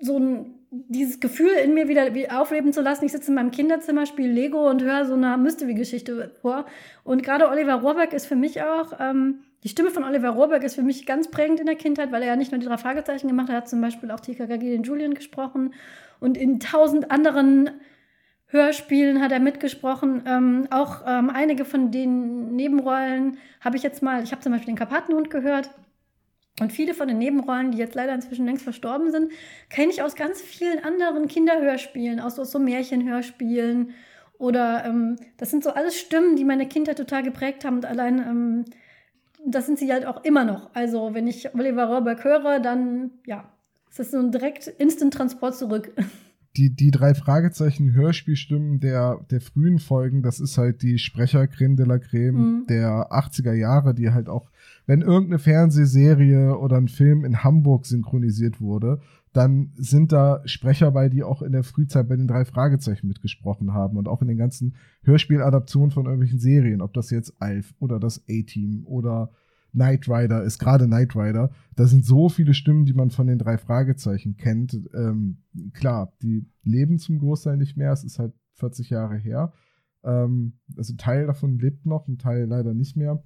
so 0.00 0.18
ein, 0.18 0.54
dieses 0.70 1.20
Gefühl 1.20 1.50
in 1.64 1.74
mir 1.74 1.88
wieder 1.88 2.08
aufleben 2.40 2.72
zu 2.72 2.80
lassen. 2.80 3.04
Ich 3.04 3.12
sitze 3.12 3.28
in 3.28 3.34
meinem 3.34 3.50
Kinderzimmer, 3.50 4.06
spiele 4.06 4.32
Lego 4.32 4.68
und 4.68 4.82
höre 4.82 5.04
so 5.04 5.14
eine 5.14 5.36
Mystery-Geschichte 5.36 6.34
vor. 6.40 6.66
Und 7.04 7.22
gerade 7.22 7.48
Oliver 7.48 7.74
Rohrbeck 7.74 8.12
ist 8.12 8.26
für 8.26 8.36
mich 8.36 8.62
auch, 8.62 8.92
ähm, 8.98 9.40
die 9.62 9.68
Stimme 9.68 9.90
von 9.90 10.04
Oliver 10.04 10.30
Rohrbeck 10.30 10.62
ist 10.62 10.74
für 10.74 10.82
mich 10.82 11.04
ganz 11.06 11.30
prägend 11.30 11.60
in 11.60 11.66
der 11.66 11.76
Kindheit, 11.76 12.12
weil 12.12 12.22
er 12.22 12.28
ja 12.28 12.36
nicht 12.36 12.50
nur 12.50 12.60
die 12.60 12.66
drei 12.66 12.78
Fragezeichen 12.78 13.28
gemacht 13.28 13.48
hat, 13.48 13.54
er 13.54 13.58
hat 13.58 13.68
zum 13.68 13.80
Beispiel 13.80 14.10
auch 14.10 14.20
TKKG 14.20 14.70
den 14.70 14.82
Julian 14.84 15.14
gesprochen 15.14 15.74
und 16.18 16.36
in 16.36 16.60
tausend 16.60 17.10
anderen 17.10 17.70
Hörspielen 18.50 19.20
hat 19.20 19.32
er 19.32 19.40
mitgesprochen. 19.40 20.22
Ähm, 20.26 20.66
auch 20.70 21.02
ähm, 21.06 21.30
einige 21.30 21.64
von 21.64 21.90
den 21.90 22.56
Nebenrollen 22.56 23.38
habe 23.60 23.76
ich 23.76 23.82
jetzt 23.82 24.02
mal, 24.02 24.22
ich 24.22 24.32
habe 24.32 24.42
zum 24.42 24.52
Beispiel 24.52 24.72
den 24.72 24.78
Karpatenhund 24.78 25.30
gehört. 25.30 25.70
Und 26.60 26.72
viele 26.72 26.92
von 26.92 27.08
den 27.08 27.18
Nebenrollen, 27.18 27.70
die 27.70 27.78
jetzt 27.78 27.94
leider 27.94 28.12
inzwischen 28.12 28.44
längst 28.44 28.64
verstorben 28.64 29.10
sind, 29.12 29.32
kenne 29.70 29.90
ich 29.90 30.02
aus 30.02 30.14
ganz 30.14 30.42
vielen 30.42 30.84
anderen 30.84 31.28
Kinderhörspielen, 31.28 32.20
aus, 32.20 32.38
aus 32.38 32.50
so 32.50 32.58
Märchenhörspielen. 32.58 33.94
Oder 34.36 34.84
ähm, 34.84 35.16
das 35.36 35.50
sind 35.50 35.62
so 35.62 35.70
alles 35.70 35.98
Stimmen, 35.98 36.36
die 36.36 36.44
meine 36.44 36.66
Kindheit 36.66 36.98
total 36.98 37.22
geprägt 37.22 37.64
haben. 37.64 37.76
Und 37.76 37.86
allein, 37.86 38.18
ähm, 38.18 38.64
das 39.46 39.66
sind 39.66 39.78
sie 39.78 39.92
halt 39.92 40.06
auch 40.06 40.24
immer 40.24 40.44
noch. 40.44 40.70
Also, 40.74 41.14
wenn 41.14 41.26
ich 41.26 41.54
Oliver 41.54 41.86
Rohrbeck 41.86 42.24
höre, 42.24 42.60
dann, 42.60 43.10
ja, 43.26 43.44
es 43.90 43.98
ist 43.98 44.12
so 44.12 44.18
ein 44.18 44.32
direkt 44.32 44.66
Instant-Transport 44.66 45.56
zurück. 45.56 45.92
Die, 46.56 46.74
die 46.74 46.90
drei 46.90 47.14
Fragezeichen 47.14 47.92
Hörspielstimmen 47.92 48.80
der, 48.80 49.24
der 49.30 49.40
frühen 49.40 49.78
Folgen, 49.78 50.20
das 50.20 50.40
ist 50.40 50.58
halt 50.58 50.82
die 50.82 50.98
Sprecher 50.98 51.46
Creme 51.46 51.76
de 51.76 51.86
la 51.86 51.98
Creme 51.98 52.36
mhm. 52.36 52.66
der 52.68 53.12
80er 53.12 53.52
Jahre, 53.52 53.94
die 53.94 54.10
halt 54.10 54.28
auch 54.28 54.50
wenn 54.90 55.02
irgendeine 55.02 55.38
Fernsehserie 55.38 56.58
oder 56.58 56.76
ein 56.76 56.88
Film 56.88 57.24
in 57.24 57.44
Hamburg 57.44 57.86
synchronisiert 57.86 58.60
wurde, 58.60 59.00
dann 59.32 59.72
sind 59.76 60.12
da 60.12 60.42
Sprecher 60.44 60.90
bei, 60.90 61.08
die 61.08 61.22
auch 61.22 61.42
in 61.42 61.52
der 61.52 61.62
Frühzeit 61.62 62.08
bei 62.08 62.16
den 62.16 62.26
drei 62.26 62.44
Fragezeichen 62.44 63.06
mitgesprochen 63.06 63.72
haben 63.72 63.96
und 63.96 64.08
auch 64.08 64.22
in 64.22 64.28
den 64.28 64.38
ganzen 64.38 64.74
Hörspieladaptionen 65.02 65.92
von 65.92 66.06
irgendwelchen 66.06 66.40
Serien, 66.40 66.82
ob 66.82 66.92
das 66.94 67.10
jetzt 67.10 67.40
Alf 67.40 67.72
oder 67.78 68.00
das 68.00 68.24
A-Team 68.28 68.84
oder 68.86 69.30
Knight 69.72 70.08
Rider 70.08 70.42
ist, 70.42 70.58
gerade 70.58 70.86
Knight 70.86 71.14
Rider. 71.14 71.50
Da 71.76 71.86
sind 71.86 72.04
so 72.04 72.28
viele 72.28 72.54
Stimmen, 72.54 72.84
die 72.84 72.92
man 72.92 73.10
von 73.10 73.28
den 73.28 73.38
drei 73.38 73.56
Fragezeichen 73.56 74.36
kennt. 74.36 74.78
Ähm, 74.94 75.38
klar, 75.74 76.12
die 76.22 76.46
leben 76.64 76.98
zum 76.98 77.18
Großteil 77.18 77.56
nicht 77.56 77.76
mehr, 77.76 77.92
es 77.92 78.02
ist 78.02 78.18
halt 78.18 78.34
40 78.54 78.90
Jahre 78.90 79.16
her. 79.16 79.52
Ähm, 80.02 80.54
also 80.76 80.92
ein 80.92 80.98
Teil 80.98 81.26
davon 81.26 81.58
lebt 81.58 81.86
noch, 81.86 82.08
ein 82.08 82.18
Teil 82.18 82.46
leider 82.46 82.74
nicht 82.74 82.96
mehr. 82.96 83.22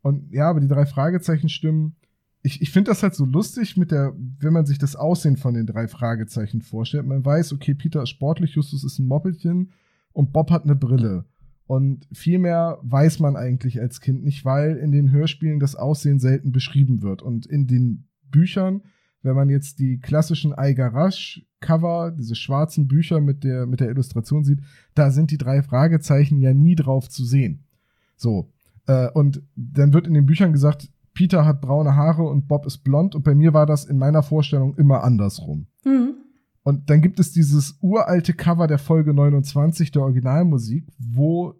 Und 0.00 0.32
ja, 0.32 0.48
aber 0.48 0.60
die 0.60 0.68
drei 0.68 0.86
Fragezeichen 0.86 1.48
stimmen. 1.48 1.96
Ich, 2.42 2.60
ich 2.60 2.70
finde 2.70 2.90
das 2.90 3.02
halt 3.02 3.14
so 3.14 3.24
lustig 3.24 3.76
mit 3.76 3.92
der, 3.92 4.14
wenn 4.40 4.52
man 4.52 4.66
sich 4.66 4.78
das 4.78 4.96
Aussehen 4.96 5.36
von 5.36 5.54
den 5.54 5.66
drei 5.66 5.86
Fragezeichen 5.86 6.60
vorstellt. 6.60 7.06
Man 7.06 7.24
weiß, 7.24 7.52
okay, 7.52 7.74
Peter 7.74 8.02
ist 8.02 8.10
sportlich, 8.10 8.54
Justus 8.54 8.82
ist 8.82 8.98
ein 8.98 9.06
Moppelchen 9.06 9.70
und 10.12 10.32
Bob 10.32 10.50
hat 10.50 10.64
eine 10.64 10.74
Brille. 10.74 11.24
Und 11.66 12.06
viel 12.12 12.38
mehr 12.38 12.78
weiß 12.82 13.20
man 13.20 13.36
eigentlich 13.36 13.80
als 13.80 14.00
Kind 14.00 14.24
nicht, 14.24 14.44
weil 14.44 14.76
in 14.76 14.92
den 14.92 15.10
Hörspielen 15.10 15.60
das 15.60 15.76
Aussehen 15.76 16.18
selten 16.18 16.52
beschrieben 16.52 17.00
wird. 17.02 17.22
Und 17.22 17.46
in 17.46 17.66
den 17.66 18.08
Büchern, 18.30 18.82
wenn 19.22 19.36
man 19.36 19.48
jetzt 19.48 19.78
die 19.78 19.98
klassischen 19.98 20.52
Aigarash 20.52 21.46
Cover, 21.60 22.10
diese 22.10 22.34
schwarzen 22.34 22.88
Bücher 22.88 23.20
mit 23.20 23.44
der, 23.44 23.66
mit 23.66 23.80
der 23.80 23.88
Illustration 23.88 24.44
sieht, 24.44 24.58
da 24.94 25.10
sind 25.10 25.30
die 25.30 25.38
drei 25.38 25.62
Fragezeichen 25.62 26.40
ja 26.40 26.52
nie 26.52 26.74
drauf 26.74 27.08
zu 27.08 27.24
sehen. 27.24 27.64
So. 28.16 28.50
Äh, 28.86 29.08
und 29.12 29.42
dann 29.54 29.94
wird 29.94 30.06
in 30.06 30.14
den 30.14 30.26
Büchern 30.26 30.52
gesagt, 30.52 30.90
Peter 31.14 31.44
hat 31.44 31.60
braune 31.60 31.94
Haare 31.94 32.22
und 32.22 32.48
Bob 32.48 32.66
ist 32.66 32.78
blond. 32.78 33.14
Und 33.14 33.22
bei 33.22 33.34
mir 33.34 33.52
war 33.52 33.66
das 33.66 33.84
in 33.84 33.98
meiner 33.98 34.22
Vorstellung 34.22 34.76
immer 34.76 35.04
andersrum. 35.04 35.66
Mhm. 35.84 36.14
Und 36.62 36.90
dann 36.90 37.02
gibt 37.02 37.18
es 37.18 37.32
dieses 37.32 37.78
uralte 37.80 38.34
Cover 38.34 38.66
der 38.66 38.78
Folge 38.78 39.12
29 39.12 39.90
der 39.90 40.02
Originalmusik, 40.02 40.86
wo 40.98 41.54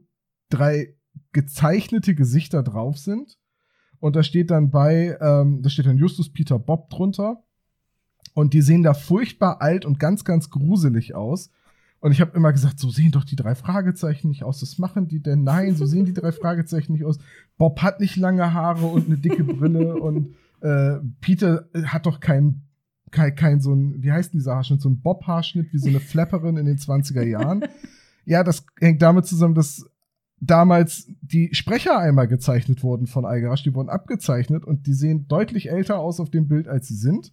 drei 0.49 0.95
gezeichnete 1.33 2.15
Gesichter 2.15 2.63
drauf 2.63 2.99
sind. 2.99 3.39
Und 3.99 4.17
da 4.17 4.23
steht 4.23 4.51
dann 4.51 4.71
bei, 4.71 5.17
ähm, 5.21 5.63
da 5.63 5.71
steht 5.71 5.87
dann 5.87 5.99
Justus, 5.99 6.33
Peter, 6.33 6.59
Bob 6.59 6.91
drunter. 6.91 7.43
Und 8.35 8.55
die 8.55 8.63
sehen 8.63 8.83
da 8.83 8.95
furchtbar 8.95 9.61
alt 9.61 9.85
und 9.85 9.99
ganz, 9.99 10.25
ganz 10.25 10.51
gruselig 10.51 11.15
aus. 11.15 11.51
Und 12.03 12.11
ich 12.11 12.21
habe 12.21 12.37
immer 12.37 12.53
gesagt, 12.53 12.81
so 12.81 12.91
sehen 12.91 13.13
doch 13.13 13.23
die 13.23 13.37
drei 13.37 13.55
Fragezeichen 13.55 14.29
nicht 14.29 14.43
aus. 14.43 14.61
Was 14.61 14.77
machen 14.77 15.07
die 15.07 15.23
denn? 15.23 15.45
Nein, 15.45 15.77
so 15.77 15.87
sehen 15.87 16.05
die 16.05 16.13
drei 16.13 16.33
Fragezeichen 16.33 16.95
nicht 16.95 17.05
aus. 17.05 17.19
Bob 17.59 17.81
hat 17.81 18.01
nicht 18.01 18.17
lange 18.17 18.53
Haare 18.53 18.87
und 18.87 19.07
eine 19.07 19.19
dicke 19.19 19.45
Brille 19.45 19.95
und 19.95 20.35
äh, 20.63 20.97
Peter 21.21 21.69
hat 21.85 22.07
doch 22.07 22.19
kein, 22.19 22.63
kein, 23.13 23.37
kein 23.37 23.61
so 23.61 23.73
ein, 23.73 24.03
wie 24.03 24.11
heißt 24.11 24.33
denn 24.33 24.41
dieser 24.41 24.57
Haarschnitt? 24.57 24.81
So 24.81 24.89
ein 24.89 25.01
Bob-Haarschnitt 25.01 25.73
wie 25.73 25.79
so 25.79 25.91
eine 25.91 26.01
Flapperin 26.01 26.57
in 26.57 26.67
den 26.67 26.79
20er 26.79 27.23
Jahren. 27.23 27.65
Ja, 28.25 28.43
das 28.43 28.67
hängt 28.81 29.01
damit 29.01 29.27
zusammen, 29.27 29.55
dass 29.55 29.89
damals 30.41 31.07
die 31.21 31.55
Sprecher 31.55 31.99
einmal 31.99 32.27
gezeichnet 32.27 32.83
wurden 32.83 33.07
von 33.07 33.25
Algarasch. 33.25 33.63
Die 33.63 33.75
wurden 33.77 33.89
abgezeichnet 33.89 34.65
und 34.65 34.89
die 34.89 34.95
sehen 34.95 35.29
deutlich 35.29 35.71
älter 35.71 36.01
aus 36.01 36.19
auf 36.19 36.31
dem 36.31 36.49
Bild, 36.49 36.67
als 36.67 36.89
sie 36.89 36.97
sind. 36.97 37.33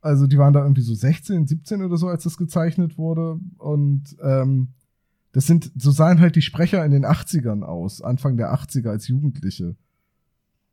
Also 0.00 0.26
die 0.26 0.38
waren 0.38 0.52
da 0.52 0.62
irgendwie 0.62 0.82
so 0.82 0.94
16, 0.94 1.46
17 1.46 1.82
oder 1.82 1.96
so, 1.96 2.08
als 2.08 2.24
das 2.24 2.36
gezeichnet 2.36 2.96
wurde. 2.96 3.38
Und 3.58 4.16
ähm, 4.22 4.68
das 5.32 5.46
sind, 5.46 5.70
so 5.76 5.90
sahen 5.90 6.20
halt 6.20 6.36
die 6.36 6.42
Sprecher 6.42 6.84
in 6.84 6.90
den 6.90 7.04
80ern 7.04 7.62
aus, 7.62 8.02
Anfang 8.02 8.36
der 8.36 8.52
80er 8.52 8.88
als 8.88 9.08
Jugendliche. 9.08 9.76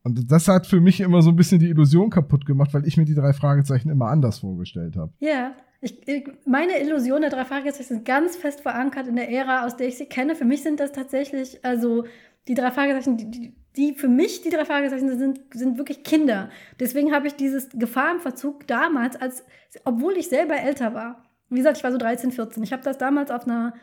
Und 0.03 0.31
das 0.31 0.47
hat 0.47 0.67
für 0.67 0.79
mich 0.79 1.01
immer 1.01 1.21
so 1.21 1.29
ein 1.29 1.35
bisschen 1.35 1.59
die 1.59 1.67
Illusion 1.67 2.09
kaputt 2.09 2.45
gemacht, 2.45 2.73
weil 2.73 2.87
ich 2.87 2.95
mir 2.95 3.05
die 3.05 3.15
drei 3.15 3.33
Fragezeichen 3.33 3.89
immer 3.89 4.07
anders 4.07 4.39
vorgestellt 4.39 4.95
habe. 4.95 5.11
Ja, 5.19 5.51
ich, 5.81 6.07
ich, 6.07 6.25
meine 6.45 6.79
Illusionen 6.81 7.23
der 7.23 7.31
drei 7.31 7.45
Fragezeichen 7.45 7.87
sind 7.87 8.05
ganz 8.05 8.35
fest 8.37 8.61
verankert 8.61 9.07
in 9.07 9.15
der 9.15 9.29
Ära, 9.29 9.65
aus 9.65 9.75
der 9.75 9.89
ich 9.89 9.97
sie 9.97 10.05
kenne. 10.05 10.35
Für 10.35 10.45
mich 10.45 10.63
sind 10.63 10.79
das 10.79 10.91
tatsächlich, 10.91 11.63
also 11.63 12.05
die 12.47 12.53
drei 12.53 12.71
Fragezeichen, 12.71 13.17
die, 13.17 13.29
die, 13.29 13.55
die 13.77 13.93
für 13.93 14.07
mich, 14.07 14.41
die 14.41 14.49
drei 14.49 14.65
Fragezeichen 14.65 15.17
sind, 15.17 15.39
sind 15.53 15.77
wirklich 15.77 16.03
Kinder. 16.03 16.49
Deswegen 16.79 17.13
habe 17.13 17.27
ich 17.27 17.35
dieses 17.35 17.69
Gefahrenverzug 17.69 18.67
damals, 18.67 19.15
als, 19.15 19.45
obwohl 19.85 20.17
ich 20.17 20.27
selber 20.27 20.55
älter 20.55 20.93
war. 20.93 21.23
Wie 21.49 21.57
gesagt, 21.57 21.77
ich 21.77 21.83
war 21.83 21.91
so 21.91 21.97
13, 21.97 22.31
14. 22.31 22.63
Ich 22.63 22.73
habe 22.73 22.83
das 22.83 22.97
damals 22.97 23.31
auf 23.31 23.45
einer, 23.45 23.73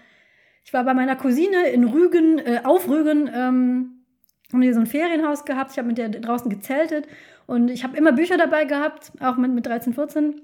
ich 0.65 0.73
war 0.73 0.85
bei 0.85 0.95
meiner 0.95 1.17
Cousine 1.17 1.69
in 1.69 1.85
Rügen, 1.85 2.39
äh, 2.39 2.61
auf 2.65 2.89
Rügen, 2.89 3.31
ähm, 3.33 4.05
haben 4.53 4.61
die 4.61 4.73
so 4.73 4.81
ein 4.81 4.87
Ferienhaus 4.87 5.45
gehabt. 5.45 5.73
Ich 5.73 5.79
habe 5.79 5.89
mit 5.89 5.99
der 5.99 6.09
draußen 6.09 6.51
gezeltet 6.51 7.07
und 7.47 7.71
ich 7.71 7.85
habe 7.85 7.97
immer 7.97 8.13
Bücher 8.13 8.37
dabei 8.37 8.65
gehabt, 8.65 9.13
auch 9.21 9.37
mit, 9.37 9.53
mit 9.53 9.67
13, 9.67 9.95
14. 9.95 10.41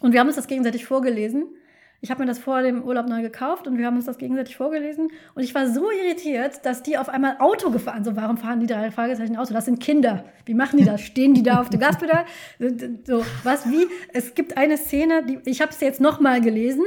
Und 0.00 0.12
wir 0.12 0.20
haben 0.20 0.28
uns 0.28 0.36
das 0.36 0.46
gegenseitig 0.46 0.84
vorgelesen. 0.84 1.46
Ich 2.00 2.10
habe 2.10 2.20
mir 2.20 2.26
das 2.26 2.38
vor 2.38 2.62
dem 2.62 2.84
Urlaub 2.84 3.08
neu 3.08 3.22
gekauft 3.22 3.66
und 3.66 3.76
wir 3.76 3.86
haben 3.86 3.96
uns 3.96 4.04
das 4.04 4.18
gegenseitig 4.18 4.56
vorgelesen. 4.56 5.10
Und 5.34 5.42
ich 5.42 5.52
war 5.54 5.68
so 5.68 5.90
irritiert, 5.90 6.64
dass 6.64 6.84
die 6.84 6.96
auf 6.96 7.08
einmal 7.08 7.38
Auto 7.40 7.70
gefahren 7.70 8.04
sind. 8.04 8.14
So, 8.14 8.20
warum 8.20 8.36
fahren 8.36 8.60
die 8.60 8.68
drei 8.68 8.92
Fragezeichen 8.92 9.36
Auto? 9.36 9.52
Das 9.52 9.64
sind 9.64 9.80
Kinder. 9.80 10.24
Wie 10.44 10.54
machen 10.54 10.78
die 10.78 10.84
das? 10.84 11.00
Stehen 11.00 11.34
die 11.34 11.42
da 11.42 11.60
auf 11.60 11.70
dem 11.70 11.80
Gaspedal? 11.80 12.24
So, 13.04 13.24
was, 13.42 13.68
wie? 13.68 13.88
Es 14.12 14.34
gibt 14.34 14.56
eine 14.56 14.76
Szene, 14.76 15.24
die, 15.24 15.40
ich 15.44 15.60
habe 15.60 15.72
es 15.72 15.80
jetzt 15.80 16.00
nochmal 16.00 16.40
gelesen. 16.40 16.84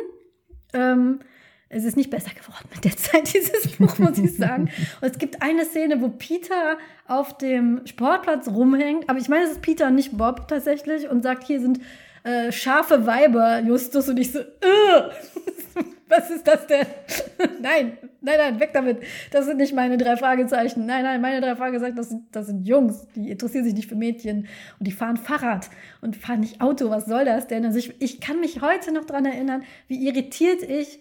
Ähm, 0.74 1.20
es 1.68 1.84
ist 1.84 1.97
nicht 1.97 2.09
besser 2.09 2.32
geworden 2.32 2.70
mit 2.74 2.86
der 2.86 2.95
Zeit, 2.95 3.34
dieses 3.34 3.76
Buch, 3.78 3.97
muss 3.97 4.18
ich 4.18 4.36
sagen. 4.38 4.70
Und 5.01 5.12
es 5.12 5.18
gibt 5.18 5.41
eine 5.41 5.66
Szene, 5.66 6.01
wo 6.01 6.07
Peter 6.07 6.78
auf 7.05 7.38
dem 7.38 7.82
Sportplatz 7.86 8.47
rumhängt. 8.47 9.09
Aber 9.09 9.20
ich 9.20 9.28
meine, 9.28 9.43
es 9.43 9.51
ist 9.51 9.62
Peter, 9.62 9.91
nicht 9.91 10.18
Bob 10.18 10.47
tatsächlich. 10.47 11.09
Und 11.09 11.24
sagt, 11.24 11.43
hier 11.45 11.59
sind 11.59 11.82
äh, 12.24 12.52
scharfe 12.52 13.06
Weiber, 13.06 13.60
Justus. 13.60 14.10
Und 14.10 14.18
ich 14.18 14.32
so, 14.32 14.40
was 16.10 16.30
ist 16.30 16.48
das 16.48 16.68
denn? 16.68 16.86
nein, 17.62 17.98
nein, 18.22 18.38
nein, 18.38 18.60
weg 18.60 18.72
damit. 18.74 19.00
Das 19.32 19.46
sind 19.46 19.58
nicht 19.58 19.74
meine 19.74 19.98
drei 19.98 20.18
Fragezeichen. 20.18 20.86
Nein, 20.86 21.04
nein, 21.04 21.22
meine 21.22 21.42
drei 21.42 21.56
Fragezeichen, 21.56 21.96
das 21.96 22.10
sind, 22.10 22.24
das 22.32 22.48
sind 22.48 22.68
Jungs. 22.68 23.08
Die 23.16 23.32
interessieren 23.32 23.64
sich 23.64 23.74
nicht 23.74 23.90
für 23.90 23.96
Mädchen. 23.96 24.48
Und 24.80 24.88
die 24.88 24.92
fahren 24.92 25.18
Fahrrad 25.18 25.70
und 26.02 26.16
fahren 26.16 26.42
nicht 26.42 26.62
Auto. 26.62 26.90
Was 26.90 27.06
soll 27.06 27.26
das 27.26 27.48
denn? 27.48 27.66
Also 27.66 27.80
ich, 27.80 28.02
ich 28.02 28.22
kann 28.22 28.40
mich 28.40 28.62
heute 28.62 28.92
noch 28.92 29.06
daran 29.06 29.26
erinnern, 29.26 29.64
wie 29.88 30.08
irritiert 30.08 30.64
ich 30.64 31.00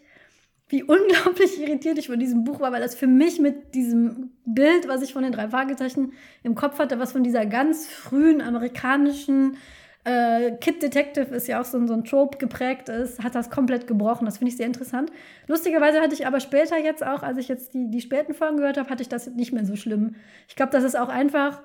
wie 0.70 0.84
unglaublich 0.84 1.60
irritiert 1.60 1.98
ich 1.98 2.06
von 2.06 2.18
diesem 2.18 2.44
Buch 2.44 2.60
war, 2.60 2.72
weil 2.72 2.80
das 2.80 2.94
für 2.94 3.06
mich 3.06 3.38
mit 3.40 3.74
diesem 3.74 4.30
Bild, 4.46 4.88
was 4.88 5.02
ich 5.02 5.12
von 5.12 5.22
den 5.22 5.32
drei 5.32 5.48
Fragezeichen 5.48 6.12
im 6.42 6.54
Kopf 6.54 6.78
hatte, 6.78 6.98
was 6.98 7.12
von 7.12 7.22
dieser 7.22 7.44
ganz 7.44 7.86
frühen 7.86 8.40
amerikanischen 8.40 9.56
äh, 10.04 10.52
Kid 10.52 10.82
Detective 10.82 11.34
ist 11.34 11.46
ja 11.46 11.60
auch 11.60 11.64
so, 11.64 11.86
so 11.86 11.92
ein 11.92 12.04
Trope 12.04 12.38
geprägt 12.38 12.88
ist, 12.88 13.22
hat 13.22 13.34
das 13.34 13.50
komplett 13.50 13.86
gebrochen. 13.86 14.24
Das 14.24 14.38
finde 14.38 14.50
ich 14.50 14.56
sehr 14.56 14.66
interessant. 14.66 15.10
Lustigerweise 15.46 16.00
hatte 16.00 16.14
ich 16.14 16.26
aber 16.26 16.40
später 16.40 16.78
jetzt 16.78 17.04
auch, 17.04 17.22
als 17.22 17.36
ich 17.38 17.48
jetzt 17.48 17.74
die, 17.74 17.90
die 17.90 18.00
späten 18.00 18.32
Folgen 18.32 18.56
gehört 18.56 18.78
habe, 18.78 18.88
hatte 18.88 19.02
ich 19.02 19.08
das 19.08 19.26
nicht 19.28 19.52
mehr 19.52 19.66
so 19.66 19.76
schlimm. 19.76 20.16
Ich 20.48 20.56
glaube, 20.56 20.72
das 20.72 20.84
ist 20.84 20.98
auch 20.98 21.10
einfach, 21.10 21.62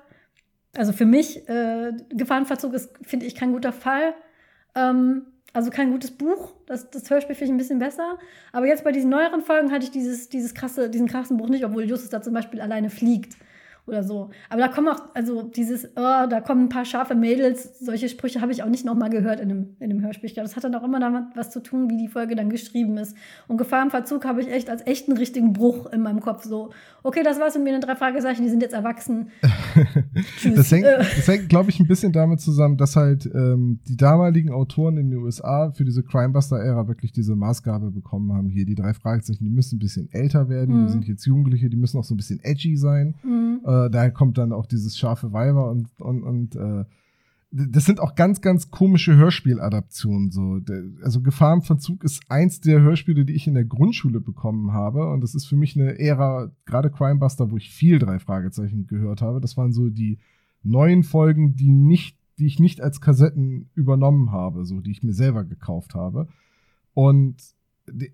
also 0.76 0.92
für 0.92 1.06
mich, 1.06 1.48
äh, 1.48 1.92
Gefahrenverzug 2.10 2.74
ist, 2.74 2.90
finde 3.02 3.24
ich, 3.24 3.34
kein 3.34 3.52
guter 3.52 3.72
Fall. 3.72 4.14
Ähm, 4.74 5.26
also 5.54 5.70
kein 5.70 5.90
gutes 5.90 6.10
Buch. 6.10 6.52
Das, 6.66 6.90
das 6.90 7.08
Hörspiel 7.08 7.34
finde 7.34 7.46
ich 7.46 7.54
ein 7.54 7.56
bisschen 7.56 7.78
besser. 7.78 8.18
Aber 8.52 8.66
jetzt 8.66 8.84
bei 8.84 8.92
diesen 8.92 9.08
neueren 9.08 9.40
Folgen 9.40 9.72
hatte 9.72 9.84
ich 9.84 9.90
dieses, 9.90 10.28
dieses 10.28 10.52
krasse, 10.52 10.90
diesen 10.90 11.08
krassen 11.08 11.38
Buch 11.38 11.48
nicht, 11.48 11.64
obwohl 11.64 11.84
Justus 11.84 12.10
da 12.10 12.20
zum 12.20 12.34
Beispiel 12.34 12.60
alleine 12.60 12.90
fliegt 12.90 13.38
oder 13.86 14.02
so. 14.02 14.30
Aber 14.50 14.60
da 14.60 14.68
kommen 14.68 14.88
auch, 14.88 15.14
also 15.14 15.42
dieses, 15.42 15.84
oh, 15.96 16.26
da 16.28 16.40
kommen 16.40 16.64
ein 16.64 16.68
paar 16.68 16.84
scharfe 16.84 17.14
Mädels, 17.14 17.78
solche 17.78 18.08
Sprüche 18.08 18.40
habe 18.40 18.50
ich 18.50 18.62
auch 18.62 18.68
nicht 18.68 18.84
nochmal 18.84 19.10
gehört 19.10 19.38
in 19.38 19.50
einem, 19.50 19.76
in 19.78 19.90
einem 19.90 20.02
Hörspiel. 20.02 20.30
Das 20.34 20.56
hat 20.56 20.64
dann 20.64 20.74
auch 20.74 20.82
immer 20.82 20.98
damit 20.98 21.24
was 21.36 21.50
zu 21.50 21.62
tun, 21.62 21.88
wie 21.88 21.96
die 21.96 22.08
Folge 22.08 22.34
dann 22.34 22.50
geschrieben 22.50 22.96
ist. 22.96 23.16
Und 23.46 23.58
Gefahr 23.58 23.84
im 23.84 23.90
Verzug 23.90 24.24
habe 24.24 24.40
ich 24.40 24.50
echt 24.50 24.68
als 24.68 24.84
echten 24.86 25.12
richtigen 25.12 25.52
Bruch 25.52 25.86
in 25.86 26.02
meinem 26.02 26.20
Kopf 26.20 26.44
so, 26.44 26.70
okay, 27.04 27.22
das 27.22 27.38
war's 27.38 27.54
mit 27.54 27.64
mir 27.64 27.76
in 27.76 27.80
drei 27.80 27.94
Fragezeichen, 27.94 28.42
die 28.42 28.48
sind 28.48 28.60
jetzt 28.60 28.74
erwachsen. 28.74 29.28
Tschüss. 30.38 30.54
Das 30.56 30.72
hängt, 30.72 30.86
das 30.86 31.28
hängt 31.28 31.48
glaube 31.48 31.70
ich, 31.70 31.78
ein 31.78 31.86
bisschen 31.86 32.12
damit 32.12 32.40
zusammen, 32.40 32.76
dass 32.76 32.96
halt 32.96 33.26
ähm, 33.32 33.78
die 33.88 33.96
damaligen 33.96 34.50
Autoren 34.50 34.96
in 34.96 35.10
den 35.10 35.20
USA 35.20 35.70
für 35.70 35.84
diese 35.84 36.02
Crimebuster-Ära 36.02 36.88
wirklich 36.88 37.12
diese 37.12 37.36
Maßgabe 37.36 37.92
bekommen 37.92 38.32
haben. 38.32 38.48
Hier, 38.48 38.66
die 38.66 38.74
drei 38.74 38.94
Fragezeichen, 38.94 39.44
die 39.44 39.50
müssen 39.50 39.76
ein 39.76 39.78
bisschen 39.78 40.08
älter 40.12 40.48
werden, 40.48 40.74
mhm. 40.74 40.86
die 40.86 40.92
sind 40.92 41.08
jetzt 41.08 41.24
Jugendliche, 41.24 41.70
die 41.70 41.76
müssen 41.76 41.98
auch 41.98 42.04
so 42.04 42.14
ein 42.14 42.16
bisschen 42.16 42.40
edgy 42.42 42.76
sein. 42.76 43.14
Mhm. 43.22 43.60
Äh, 43.64 43.75
äh, 43.84 43.90
daher 43.90 44.10
kommt 44.10 44.38
dann 44.38 44.52
auch 44.52 44.66
dieses 44.66 44.96
scharfe 44.96 45.32
Weiber 45.32 45.70
und, 45.70 45.88
und, 46.00 46.22
und 46.22 46.56
äh, 46.56 46.84
das 47.52 47.84
sind 47.84 48.00
auch 48.00 48.14
ganz, 48.14 48.40
ganz 48.40 48.70
komische 48.70 49.16
Hörspieladaptionen. 49.16 50.30
So. 50.30 50.60
Also 51.02 51.22
Gefahr 51.22 51.54
im 51.54 51.62
Verzug 51.62 52.04
ist 52.04 52.22
eins 52.28 52.60
der 52.60 52.80
Hörspiele, 52.80 53.24
die 53.24 53.34
ich 53.34 53.46
in 53.46 53.54
der 53.54 53.64
Grundschule 53.64 54.20
bekommen 54.20 54.72
habe. 54.72 55.10
Und 55.10 55.22
das 55.22 55.34
ist 55.34 55.46
für 55.46 55.56
mich 55.56 55.78
eine 55.78 55.98
Ära, 55.98 56.50
gerade 56.66 56.90
Crimebuster, 56.90 57.50
wo 57.50 57.56
ich 57.56 57.70
viel 57.70 57.98
drei 57.98 58.18
Fragezeichen 58.18 58.86
gehört 58.86 59.22
habe. 59.22 59.40
Das 59.40 59.56
waren 59.56 59.72
so 59.72 59.88
die 59.88 60.18
neuen 60.62 61.02
Folgen, 61.02 61.54
die 61.54 61.70
nicht, 61.70 62.18
die 62.38 62.46
ich 62.46 62.58
nicht 62.58 62.80
als 62.80 63.00
Kassetten 63.00 63.70
übernommen 63.74 64.32
habe, 64.32 64.66
so 64.66 64.80
die 64.80 64.90
ich 64.90 65.02
mir 65.02 65.14
selber 65.14 65.44
gekauft 65.44 65.94
habe. 65.94 66.28
Und 66.92 67.36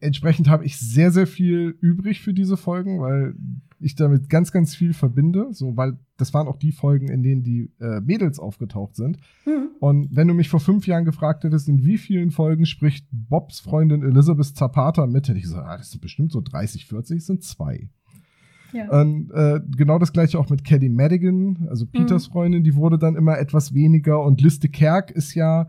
entsprechend 0.00 0.48
habe 0.48 0.64
ich 0.64 0.78
sehr, 0.78 1.10
sehr 1.10 1.26
viel 1.26 1.76
übrig 1.80 2.20
für 2.20 2.34
diese 2.34 2.56
Folgen, 2.56 3.00
weil 3.00 3.34
ich 3.82 3.94
damit 3.94 4.28
ganz, 4.28 4.52
ganz 4.52 4.74
viel 4.74 4.92
verbinde, 4.92 5.48
so, 5.52 5.76
weil 5.76 5.98
das 6.16 6.32
waren 6.32 6.48
auch 6.48 6.56
die 6.56 6.72
Folgen, 6.72 7.08
in 7.08 7.22
denen 7.22 7.42
die 7.42 7.70
äh, 7.80 8.00
Mädels 8.00 8.38
aufgetaucht 8.38 8.94
sind. 8.94 9.18
Mhm. 9.44 9.68
Und 9.80 10.14
wenn 10.14 10.28
du 10.28 10.34
mich 10.34 10.48
vor 10.48 10.60
fünf 10.60 10.86
Jahren 10.86 11.04
gefragt 11.04 11.44
hättest, 11.44 11.68
in 11.68 11.84
wie 11.84 11.98
vielen 11.98 12.30
Folgen 12.30 12.66
spricht 12.66 13.06
Bobs 13.10 13.60
Freundin 13.60 14.02
Elizabeth 14.02 14.56
Zapata 14.56 15.06
mit, 15.06 15.28
hätte 15.28 15.38
ich 15.38 15.44
gesagt, 15.44 15.66
ah, 15.66 15.76
das 15.76 15.90
sind 15.90 16.00
bestimmt 16.00 16.32
so 16.32 16.40
30, 16.40 16.86
40, 16.86 17.24
sind 17.24 17.42
zwei. 17.42 17.88
Ja. 18.72 18.88
Und 19.00 19.30
äh, 19.32 19.60
genau 19.76 19.98
das 19.98 20.12
gleiche 20.12 20.38
auch 20.38 20.48
mit 20.48 20.64
Kelly 20.64 20.88
Madigan, 20.88 21.66
also 21.68 21.86
Peters 21.86 22.28
mhm. 22.28 22.32
Freundin, 22.32 22.64
die 22.64 22.74
wurde 22.74 22.98
dann 22.98 23.16
immer 23.16 23.38
etwas 23.38 23.74
weniger 23.74 24.22
und 24.22 24.40
Liste 24.40 24.68
Kerk 24.68 25.10
ist 25.10 25.34
ja 25.34 25.68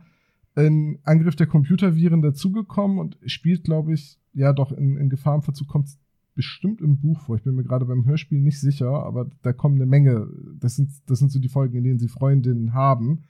in 0.55 0.99
Angriff 1.03 1.35
der 1.35 1.47
Computerviren 1.47 2.21
dazugekommen 2.21 2.99
und 2.99 3.17
spielt, 3.25 3.63
glaube 3.63 3.93
ich, 3.93 4.19
ja 4.33 4.53
doch 4.53 4.71
in, 4.71 4.97
in 4.97 5.09
Gefahrenverzug 5.09 5.67
kommt 5.67 5.89
bestimmt 6.35 6.81
im 6.81 6.99
Buch 6.99 7.21
vor. 7.21 7.35
Ich 7.35 7.43
bin 7.43 7.55
mir 7.55 7.63
gerade 7.63 7.85
beim 7.85 8.05
Hörspiel 8.05 8.39
nicht 8.39 8.59
sicher, 8.59 8.89
aber 8.89 9.29
da 9.41 9.53
kommen 9.53 9.75
eine 9.75 9.85
Menge. 9.85 10.27
Das 10.59 10.75
sind, 10.75 10.91
das 11.07 11.19
sind 11.19 11.31
so 11.31 11.39
die 11.39 11.49
Folgen, 11.49 11.77
in 11.77 11.83
denen 11.83 11.99
sie 11.99 12.07
Freundinnen 12.07 12.73
haben. 12.73 13.23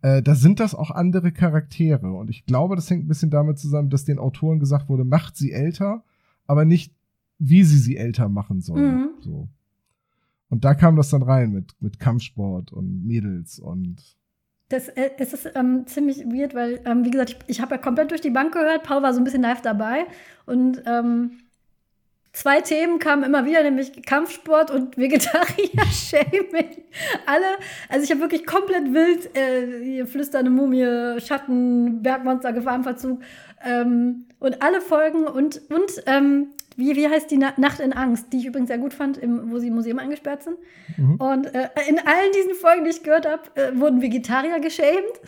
Äh, 0.00 0.22
da 0.22 0.34
sind 0.34 0.60
das 0.60 0.74
auch 0.74 0.90
andere 0.90 1.32
Charaktere. 1.32 2.12
Und 2.12 2.30
ich 2.30 2.46
glaube, 2.46 2.76
das 2.76 2.90
hängt 2.90 3.04
ein 3.04 3.08
bisschen 3.08 3.30
damit 3.30 3.58
zusammen, 3.58 3.90
dass 3.90 4.04
den 4.04 4.18
Autoren 4.18 4.58
gesagt 4.58 4.88
wurde, 4.88 5.04
macht 5.04 5.36
sie 5.36 5.52
älter, 5.52 6.04
aber 6.46 6.64
nicht, 6.64 6.94
wie 7.38 7.62
sie 7.62 7.78
sie 7.78 7.96
älter 7.96 8.28
machen 8.28 8.60
sollen. 8.60 8.96
Mhm. 8.96 9.08
So. 9.20 9.48
Und 10.48 10.64
da 10.64 10.74
kam 10.74 10.96
das 10.96 11.10
dann 11.10 11.22
rein 11.22 11.52
mit, 11.52 11.74
mit 11.80 11.98
Kampfsport 11.98 12.72
und 12.72 13.06
Mädels 13.06 13.58
und 13.58 14.16
das, 14.72 14.88
äh, 14.88 15.10
es 15.18 15.34
ist 15.34 15.50
ähm, 15.54 15.86
ziemlich 15.86 16.24
weird, 16.24 16.54
weil, 16.54 16.80
ähm, 16.86 17.04
wie 17.04 17.10
gesagt, 17.10 17.30
ich, 17.30 17.56
ich 17.56 17.60
habe 17.60 17.74
ja 17.74 17.78
komplett 17.78 18.10
durch 18.10 18.22
die 18.22 18.30
Bank 18.30 18.54
gehört. 18.54 18.84
Paul 18.84 19.02
war 19.02 19.12
so 19.12 19.20
ein 19.20 19.24
bisschen 19.24 19.42
live 19.42 19.60
dabei. 19.60 20.06
Und 20.46 20.82
ähm, 20.86 21.32
zwei 22.32 22.60
Themen 22.60 22.98
kamen 22.98 23.24
immer 23.24 23.44
wieder, 23.44 23.62
nämlich 23.62 24.02
Kampfsport 24.04 24.70
und 24.70 24.96
Vegetarier-Shaming. 24.96 26.84
Alle, 27.26 27.44
also 27.88 28.04
ich 28.04 28.10
habe 28.10 28.20
wirklich 28.20 28.46
komplett 28.46 28.92
wild, 28.92 29.36
äh, 29.36 29.84
hier 29.84 30.06
flüsternde 30.06 30.50
Mumie, 30.50 31.20
Schatten, 31.20 32.02
Bergmonster, 32.02 32.52
Gefahrenverzug 32.52 33.20
ähm, 33.64 34.26
und 34.38 34.62
alle 34.62 34.80
Folgen 34.80 35.26
und, 35.26 35.60
und 35.70 36.02
ähm, 36.06 36.48
wie, 36.76 36.96
wie 36.96 37.08
heißt 37.08 37.30
die 37.30 37.36
Na 37.36 37.52
Nacht 37.58 37.80
in 37.80 37.92
Angst, 37.92 38.32
die 38.32 38.38
ich 38.38 38.46
übrigens 38.46 38.68
sehr 38.68 38.78
gut 38.78 38.94
fand, 38.94 39.18
im, 39.18 39.50
wo 39.50 39.58
sie 39.58 39.68
im 39.68 39.74
Museum 39.74 39.98
eingesperrt 39.98 40.42
sind. 40.42 40.56
Mhm. 40.96 41.16
Und 41.16 41.54
äh, 41.54 41.68
in 41.88 41.98
allen 41.98 42.32
diesen 42.34 42.54
Folgen, 42.54 42.84
die 42.84 42.90
ich 42.90 43.02
gehört 43.02 43.26
habe, 43.26 43.42
äh, 43.54 43.78
wurden 43.78 44.00
Vegetarier 44.00 44.58
geschämt. 44.60 45.20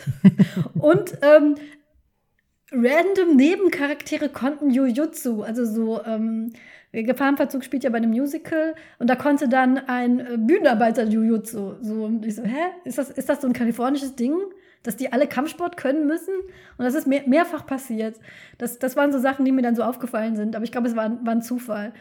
und 0.79 1.17
ähm, 1.21 1.55
random 2.83 3.35
Nebencharaktere 3.35 4.29
konnten 4.29 4.71
Jujutsu, 4.71 5.43
also 5.43 5.65
so 5.65 6.03
ähm, 6.03 6.53
Gefahrenverzug 6.91 7.63
spielt 7.63 7.83
ja 7.83 7.89
bei 7.89 7.97
einem 7.97 8.11
Musical 8.11 8.75
und 8.99 9.09
da 9.09 9.15
konnte 9.15 9.49
dann 9.49 9.77
ein 9.77 10.19
äh, 10.19 10.37
Bühnenarbeiter 10.37 11.03
Jujutsu. 11.03 11.75
So, 11.81 12.05
und 12.05 12.25
ich 12.25 12.35
so, 12.35 12.43
hä? 12.43 12.71
Ist 12.85 12.97
das, 12.97 13.09
ist 13.09 13.27
das 13.27 13.41
so 13.41 13.47
ein 13.47 13.53
kalifornisches 13.53 14.15
Ding? 14.15 14.35
dass 14.85 14.95
die 14.95 15.11
alle 15.11 15.27
Kampfsport 15.27 15.77
können 15.77 16.05
müssen. 16.07 16.33
Und 16.77 16.85
das 16.85 16.93
ist 16.93 17.07
mehr, 17.07 17.23
mehrfach 17.25 17.65
passiert. 17.65 18.19
Das, 18.57 18.79
das 18.79 18.95
waren 18.95 19.11
so 19.11 19.19
Sachen, 19.19 19.43
die 19.43 19.51
mir 19.51 19.61
dann 19.61 19.75
so 19.75 19.83
aufgefallen 19.83 20.35
sind. 20.35 20.55
Aber 20.55 20.63
ich 20.63 20.71
glaube, 20.71 20.87
es 20.87 20.95
war, 20.95 21.09
war 21.25 21.33
ein 21.33 21.41
Zufall. 21.41 21.91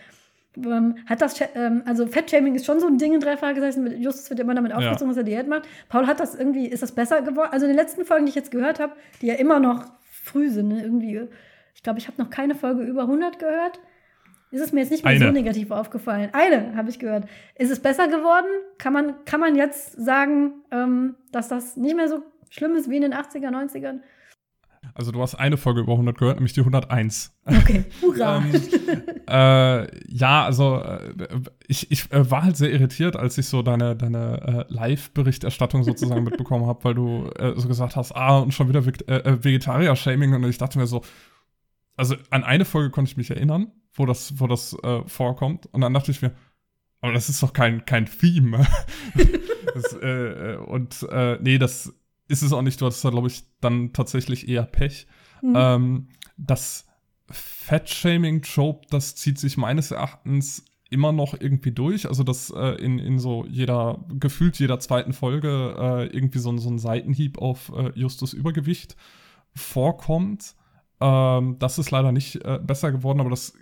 Ähm, 0.56 0.96
hat 1.06 1.20
das, 1.20 1.40
ähm, 1.54 1.82
also 1.86 2.06
Fettshaming 2.06 2.54
ist 2.54 2.66
schon 2.66 2.78
so 2.78 2.86
ein 2.86 2.98
Ding 2.98 3.14
in 3.14 3.20
drei 3.20 3.36
Fragezeichen. 3.36 4.00
Justus 4.00 4.30
wird 4.30 4.40
immer 4.40 4.54
damit 4.54 4.72
aufgezogen, 4.72 5.08
ja. 5.08 5.08
dass 5.08 5.16
er 5.16 5.24
Diät 5.24 5.48
macht. 5.48 5.62
Paul 5.88 6.06
hat 6.06 6.20
das 6.20 6.34
irgendwie, 6.34 6.66
ist 6.66 6.82
das 6.82 6.92
besser 6.92 7.22
geworden? 7.22 7.48
Also 7.50 7.66
in 7.66 7.72
den 7.72 7.78
letzten 7.78 8.04
Folgen, 8.04 8.26
die 8.26 8.30
ich 8.30 8.36
jetzt 8.36 8.50
gehört 8.50 8.78
habe, 8.78 8.92
die 9.20 9.26
ja 9.26 9.34
immer 9.34 9.58
noch 9.58 9.86
früh 10.24 10.48
sind, 10.48 10.68
ne? 10.68 10.82
irgendwie, 10.82 11.28
ich 11.74 11.82
glaube, 11.82 11.98
ich 11.98 12.08
habe 12.08 12.20
noch 12.20 12.30
keine 12.30 12.54
Folge 12.54 12.82
über 12.82 13.02
100 13.02 13.38
gehört. 13.38 13.80
Ist 14.50 14.60
es 14.60 14.72
mir 14.72 14.80
jetzt 14.80 14.90
nicht 14.90 15.04
mehr 15.04 15.14
Eine. 15.14 15.26
so 15.26 15.32
negativ 15.32 15.70
aufgefallen. 15.70 16.30
Eine 16.32 16.76
habe 16.76 16.88
ich 16.88 16.98
gehört. 16.98 17.26
Ist 17.56 17.70
es 17.70 17.80
besser 17.80 18.06
geworden? 18.06 18.46
Kann 18.78 18.92
man, 18.92 19.24
kann 19.24 19.40
man 19.40 19.56
jetzt 19.56 19.92
sagen, 19.92 20.52
ähm, 20.70 21.16
dass 21.32 21.48
das 21.48 21.76
nicht 21.76 21.96
mehr 21.96 22.08
so 22.08 22.22
schlimm 22.50 22.76
ist 22.76 22.88
wie 22.88 22.96
in 22.96 23.02
den 23.02 23.14
80er, 23.14 23.50
90ern? 23.50 24.00
Also 24.94 25.10
du 25.10 25.20
hast 25.22 25.34
eine 25.34 25.56
Folge 25.56 25.80
über 25.80 25.92
100 25.92 26.16
gehört, 26.16 26.36
nämlich 26.36 26.52
die 26.52 26.60
101. 26.60 27.36
Okay, 27.44 27.84
hurra. 28.02 28.38
ähm, 28.38 28.62
äh, 29.26 30.14
ja, 30.14 30.44
also 30.44 30.80
äh, 30.80 31.14
ich, 31.66 31.90
ich 31.90 32.12
äh, 32.12 32.30
war 32.30 32.44
halt 32.44 32.56
sehr 32.56 32.70
irritiert, 32.70 33.16
als 33.16 33.38
ich 33.38 33.46
so 33.46 33.62
deine, 33.62 33.96
deine 33.96 34.66
äh, 34.68 34.72
Live-Berichterstattung 34.72 35.82
sozusagen 35.82 36.24
mitbekommen 36.24 36.66
habe, 36.66 36.84
weil 36.84 36.94
du 36.94 37.30
äh, 37.36 37.54
so 37.56 37.66
gesagt 37.66 37.96
hast, 37.96 38.12
ah, 38.12 38.38
und 38.38 38.52
schon 38.52 38.68
wieder 38.68 38.80
äh, 39.08 39.44
Vegetarier-Shaming. 39.44 40.34
Und 40.34 40.44
ich 40.44 40.58
dachte 40.58 40.78
mir 40.78 40.86
so, 40.86 41.02
also 41.96 42.14
an 42.30 42.44
eine 42.44 42.64
Folge 42.64 42.90
konnte 42.90 43.10
ich 43.10 43.16
mich 43.16 43.30
erinnern, 43.30 43.72
wo 43.94 44.06
das, 44.06 44.38
wo 44.40 44.46
das 44.48 44.76
vorkommt. 45.06 45.66
Und 45.66 45.80
dann 45.80 45.94
dachte 45.94 46.10
ich 46.10 46.22
mir, 46.22 46.32
aber 47.00 47.12
das 47.12 47.28
ist 47.28 47.40
doch 47.40 47.52
kein, 47.52 47.84
kein 47.84 48.06
Theme. 48.06 48.66
das, 49.74 49.94
und 50.66 51.06
nee, 51.40 51.58
das 51.58 51.94
ist 52.28 52.42
es 52.42 52.52
auch 52.52 52.62
nicht. 52.62 52.80
Du 52.80 52.86
hattest 52.86 53.04
da, 53.04 53.10
glaube 53.10 53.28
ich, 53.28 53.44
dann 53.60 53.92
tatsächlich 53.92 54.48
eher 54.48 54.64
Pech. 54.64 55.06
Mhm. 55.42 55.54
Ähm, 55.56 56.08
das 56.36 56.86
Fat-Shaming-Trope, 57.30 58.86
das 58.90 59.14
zieht 59.14 59.38
sich 59.38 59.56
meines 59.56 59.90
Erachtens 59.90 60.64
immer 60.90 61.12
noch 61.12 61.34
irgendwie 61.38 61.72
durch. 61.72 62.06
Also, 62.06 62.22
dass 62.22 62.50
äh, 62.50 62.76
in, 62.82 62.98
in 62.98 63.18
so 63.18 63.44
jeder, 63.46 64.04
gefühlt 64.08 64.58
jeder 64.58 64.78
zweiten 64.80 65.12
Folge 65.12 65.74
äh, 65.78 66.06
irgendwie 66.06 66.38
so, 66.38 66.56
so 66.56 66.70
ein 66.70 66.78
Seitenhieb 66.78 67.38
auf 67.38 67.72
äh, 67.74 67.90
Justus 67.94 68.32
Übergewicht 68.32 68.96
vorkommt. 69.54 70.54
Ähm, 71.00 71.56
das 71.58 71.78
ist 71.78 71.90
leider 71.90 72.12
nicht 72.12 72.36
äh, 72.44 72.60
besser 72.62 72.92
geworden, 72.92 73.20
aber 73.20 73.30
das, 73.30 73.54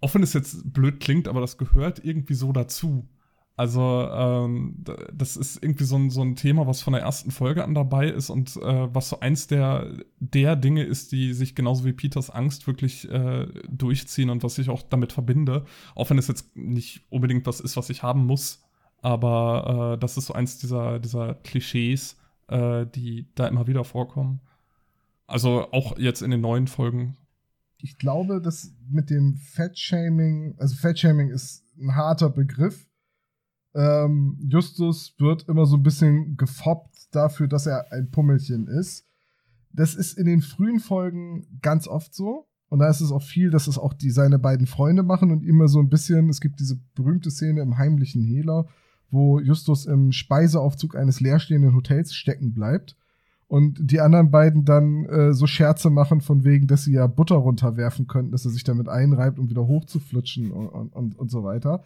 auch 0.00 0.14
wenn 0.14 0.22
es 0.22 0.32
jetzt 0.32 0.72
blöd 0.72 1.00
klingt, 1.00 1.28
aber 1.28 1.40
das 1.40 1.58
gehört 1.58 2.04
irgendwie 2.04 2.34
so 2.34 2.52
dazu. 2.52 3.08
Also, 3.56 4.08
ähm, 4.10 4.84
das 5.12 5.36
ist 5.36 5.62
irgendwie 5.62 5.84
so 5.84 5.94
ein, 5.96 6.10
so 6.10 6.22
ein 6.22 6.34
Thema, 6.34 6.66
was 6.66 6.82
von 6.82 6.92
der 6.92 7.02
ersten 7.02 7.30
Folge 7.30 7.62
an 7.62 7.74
dabei 7.74 8.08
ist 8.08 8.28
und 8.28 8.56
äh, 8.56 8.92
was 8.92 9.08
so 9.08 9.20
eins 9.20 9.46
der, 9.46 9.92
der 10.18 10.56
Dinge 10.56 10.82
ist, 10.82 11.12
die 11.12 11.32
sich 11.32 11.54
genauso 11.54 11.84
wie 11.84 11.92
Peters 11.92 12.30
Angst 12.30 12.66
wirklich 12.66 13.08
äh, 13.10 13.46
durchziehen 13.68 14.30
und 14.30 14.42
was 14.42 14.58
ich 14.58 14.70
auch 14.70 14.82
damit 14.82 15.12
verbinde. 15.12 15.64
Auch 15.94 16.10
wenn 16.10 16.18
es 16.18 16.26
jetzt 16.26 16.56
nicht 16.56 17.02
unbedingt 17.10 17.46
was 17.46 17.60
ist, 17.60 17.76
was 17.76 17.90
ich 17.90 18.02
haben 18.02 18.26
muss. 18.26 18.64
Aber 19.02 19.94
äh, 19.94 20.00
das 20.00 20.16
ist 20.16 20.26
so 20.26 20.34
eins 20.34 20.58
dieser, 20.58 20.98
dieser 20.98 21.34
Klischees, 21.34 22.16
äh, 22.48 22.86
die 22.86 23.28
da 23.36 23.46
immer 23.46 23.68
wieder 23.68 23.84
vorkommen. 23.84 24.40
Also 25.28 25.70
auch 25.70 25.96
jetzt 25.96 26.22
in 26.22 26.32
den 26.32 26.40
neuen 26.40 26.66
Folgen. 26.66 27.16
Ich 27.78 27.98
glaube, 27.98 28.40
dass 28.40 28.74
mit 28.88 29.10
dem 29.10 29.36
Fat-Shaming, 29.36 30.56
also 30.58 30.74
Fat-Shaming 30.74 31.30
ist 31.30 31.64
ein 31.78 31.94
harter 31.94 32.30
Begriff 32.30 32.88
ähm, 33.74 34.38
Justus 34.48 35.14
wird 35.18 35.48
immer 35.48 35.66
so 35.66 35.76
ein 35.76 35.82
bisschen 35.82 36.36
gefoppt 36.36 37.14
dafür, 37.14 37.48
dass 37.48 37.66
er 37.66 37.92
ein 37.92 38.10
Pummelchen 38.10 38.68
ist. 38.68 39.06
Das 39.72 39.94
ist 39.94 40.16
in 40.16 40.26
den 40.26 40.42
frühen 40.42 40.80
Folgen 40.80 41.46
ganz 41.60 41.88
oft 41.88 42.14
so. 42.14 42.46
Und 42.68 42.78
da 42.78 42.88
ist 42.88 43.00
es 43.00 43.12
auch 43.12 43.22
viel, 43.22 43.50
dass 43.50 43.66
es 43.66 43.78
auch 43.78 43.92
die 43.92 44.10
seine 44.10 44.38
beiden 44.38 44.66
Freunde 44.66 45.02
machen 45.02 45.30
und 45.30 45.44
immer 45.44 45.68
so 45.68 45.80
ein 45.80 45.88
bisschen, 45.88 46.28
es 46.28 46.40
gibt 46.40 46.60
diese 46.60 46.78
berühmte 46.94 47.30
Szene 47.30 47.60
im 47.60 47.78
heimlichen 47.78 48.22
Hehler, 48.22 48.66
wo 49.10 49.38
Justus 49.38 49.86
im 49.86 50.12
Speiseaufzug 50.12 50.96
eines 50.96 51.20
leerstehenden 51.20 51.74
Hotels 51.74 52.14
stecken 52.14 52.52
bleibt 52.52 52.96
und 53.46 53.78
die 53.80 54.00
anderen 54.00 54.30
beiden 54.30 54.64
dann 54.64 55.04
äh, 55.04 55.32
so 55.34 55.46
Scherze 55.46 55.90
machen 55.90 56.20
von 56.20 56.44
wegen, 56.44 56.66
dass 56.66 56.84
sie 56.84 56.94
ja 56.94 57.06
Butter 57.06 57.36
runterwerfen 57.36 58.06
könnten, 58.06 58.32
dass 58.32 58.44
er 58.44 58.50
sich 58.50 58.64
damit 58.64 58.88
einreibt, 58.88 59.38
um 59.38 59.50
wieder 59.50 59.66
hochzuflutschen 59.66 60.50
und, 60.50 60.68
und, 60.68 60.92
und, 60.92 61.18
und 61.18 61.30
so 61.30 61.44
weiter. 61.44 61.84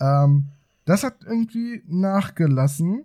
Ähm, 0.00 0.46
das 0.84 1.04
hat 1.04 1.24
irgendwie 1.26 1.82
nachgelassen. 1.86 3.04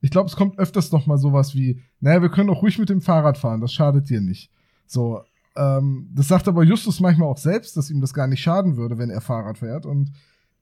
Ich 0.00 0.10
glaube, 0.10 0.28
es 0.28 0.36
kommt 0.36 0.58
öfters 0.58 0.92
noch 0.92 1.06
mal 1.06 1.18
sowas 1.18 1.54
wie, 1.54 1.80
naja, 2.00 2.20
wir 2.22 2.28
können 2.28 2.50
auch 2.50 2.62
ruhig 2.62 2.78
mit 2.78 2.90
dem 2.90 3.00
Fahrrad 3.00 3.38
fahren, 3.38 3.60
das 3.60 3.72
schadet 3.72 4.10
dir 4.10 4.20
nicht. 4.20 4.50
So, 4.86 5.22
ähm, 5.56 6.10
das 6.14 6.28
sagt 6.28 6.48
aber 6.48 6.62
Justus 6.62 7.00
manchmal 7.00 7.28
auch 7.28 7.38
selbst, 7.38 7.76
dass 7.76 7.90
ihm 7.90 8.00
das 8.00 8.12
gar 8.12 8.26
nicht 8.26 8.42
schaden 8.42 8.76
würde, 8.76 8.98
wenn 8.98 9.10
er 9.10 9.20
Fahrrad 9.20 9.58
fährt. 9.58 9.86
Und 9.86 10.12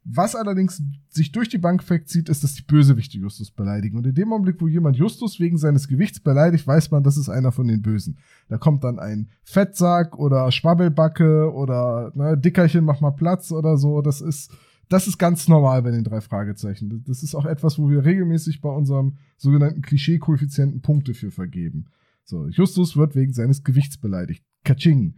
was 0.04 0.34
allerdings 0.34 0.82
sich 1.08 1.30
durch 1.30 1.48
die 1.48 1.58
Bank 1.58 1.88
wegzieht, 1.88 2.28
ist, 2.28 2.42
dass 2.42 2.54
die 2.54 2.62
Bösewichte 2.62 3.18
Justus 3.18 3.50
beleidigen. 3.50 3.96
Und 3.96 4.06
in 4.06 4.14
dem 4.14 4.32
Augenblick, 4.32 4.60
wo 4.60 4.66
jemand 4.66 4.96
Justus 4.96 5.38
wegen 5.38 5.58
seines 5.58 5.86
Gewichts 5.86 6.20
beleidigt, 6.20 6.66
weiß 6.66 6.90
man, 6.90 7.04
das 7.04 7.16
ist 7.16 7.28
einer 7.28 7.52
von 7.52 7.68
den 7.68 7.82
Bösen. 7.82 8.18
Da 8.48 8.58
kommt 8.58 8.82
dann 8.84 8.98
ein 8.98 9.30
Fettsack 9.44 10.18
oder 10.18 10.50
Schwabbelbacke 10.50 11.52
oder 11.52 12.10
ne, 12.14 12.36
Dickerchen, 12.36 12.84
mach 12.84 13.00
mal 13.00 13.12
Platz 13.12 13.52
oder 13.52 13.76
so. 13.76 14.02
Das 14.02 14.20
ist, 14.20 14.52
das 14.93 15.07
ist 15.07 15.18
ganz 15.18 15.49
normal 15.49 15.82
bei 15.82 15.90
den 15.90 16.05
drei 16.05 16.20
Fragezeichen. 16.20 17.03
Das 17.07 17.22
ist 17.22 17.34
auch 17.34 17.47
etwas, 17.47 17.78
wo 17.78 17.88
wir 17.88 18.05
regelmäßig 18.05 18.61
bei 18.61 18.68
unserem 18.68 19.16
sogenannten 19.36 19.82
Klischee-Koeffizienten 19.82 20.82
Punkte 20.82 21.14
für 21.14 21.30
vergeben. 21.30 21.86
So, 22.24 22.47
Justus 22.49 22.97
wird 22.97 23.14
wegen 23.14 23.32
seines 23.32 23.64
Gewichts 23.64 23.97
beleidigt. 23.99 24.45
Kaching. 24.64 25.14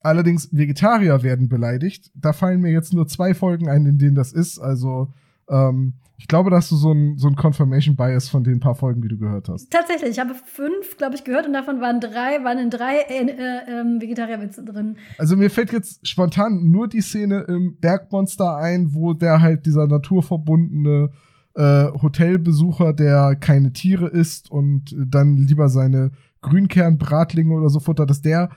Allerdings 0.00 0.48
Vegetarier 0.52 1.22
werden 1.22 1.48
beleidigt. 1.48 2.10
Da 2.14 2.32
fallen 2.32 2.60
mir 2.60 2.70
jetzt 2.70 2.92
nur 2.92 3.08
zwei 3.08 3.34
Folgen 3.34 3.68
ein, 3.68 3.84
in 3.86 3.98
denen 3.98 4.14
das 4.14 4.32
ist. 4.32 4.58
Also 4.58 5.12
ähm, 5.48 5.94
ich 6.18 6.26
glaube, 6.26 6.50
da 6.50 6.56
hast 6.56 6.70
du 6.72 6.76
so 6.76 6.92
ein, 6.92 7.16
so 7.16 7.28
ein 7.28 7.36
Confirmation 7.36 7.94
Bias 7.94 8.28
von 8.28 8.42
den 8.42 8.58
paar 8.58 8.74
Folgen, 8.74 9.00
die 9.00 9.08
du 9.08 9.16
gehört 9.16 9.48
hast. 9.48 9.70
Tatsächlich, 9.70 10.10
ich 10.10 10.18
habe 10.18 10.34
fünf, 10.34 10.96
glaube 10.98 11.14
ich, 11.14 11.22
gehört 11.22 11.46
und 11.46 11.52
davon 11.52 11.80
waren 11.80 12.00
drei, 12.00 12.42
waren 12.42 12.58
in 12.58 12.70
drei 12.70 12.96
äh, 13.08 13.24
äh, 13.24 13.80
ähm, 13.80 14.00
Vegetarierwitze 14.00 14.64
drin. 14.64 14.96
Also 15.16 15.36
mir 15.36 15.48
fällt 15.48 15.72
jetzt 15.72 16.06
spontan 16.06 16.70
nur 16.70 16.88
die 16.88 17.02
Szene 17.02 17.44
im 17.48 17.78
Bergmonster 17.78 18.56
ein, 18.56 18.94
wo 18.94 19.14
der 19.14 19.40
halt 19.40 19.64
dieser 19.64 19.86
naturverbundene 19.86 21.10
äh, 21.54 21.86
Hotelbesucher, 22.02 22.92
der 22.92 23.36
keine 23.36 23.72
Tiere 23.72 24.08
isst 24.08 24.50
und 24.50 24.96
dann 24.98 25.36
lieber 25.36 25.68
seine 25.68 26.10
Grünkernbratlinge 26.42 27.54
oder 27.54 27.68
so 27.68 27.78
futtert, 27.78 28.10
dass 28.10 28.22
der 28.22 28.50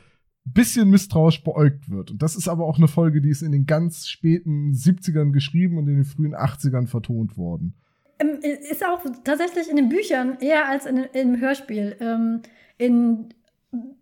bisschen 0.45 0.89
misstrauisch 0.89 1.43
beäugt 1.43 1.89
wird. 1.89 2.11
Und 2.11 2.21
das 2.21 2.35
ist 2.35 2.47
aber 2.47 2.65
auch 2.65 2.77
eine 2.77 2.87
Folge, 2.87 3.21
die 3.21 3.29
ist 3.29 3.41
in 3.41 3.51
den 3.51 3.65
ganz 3.65 4.07
späten 4.07 4.71
70ern 4.73 5.31
geschrieben 5.31 5.77
und 5.77 5.87
in 5.87 5.95
den 5.95 6.05
frühen 6.05 6.35
80ern 6.35 6.87
vertont 6.87 7.37
worden. 7.37 7.75
Ähm, 8.19 8.39
ist 8.41 8.85
auch 8.85 9.03
tatsächlich 9.23 9.69
in 9.69 9.75
den 9.75 9.89
Büchern 9.89 10.37
eher 10.39 10.67
als 10.67 10.85
in, 10.85 10.97
im 11.13 11.39
Hörspiel. 11.39 11.95
Ähm, 11.99 12.41
in, 12.77 13.29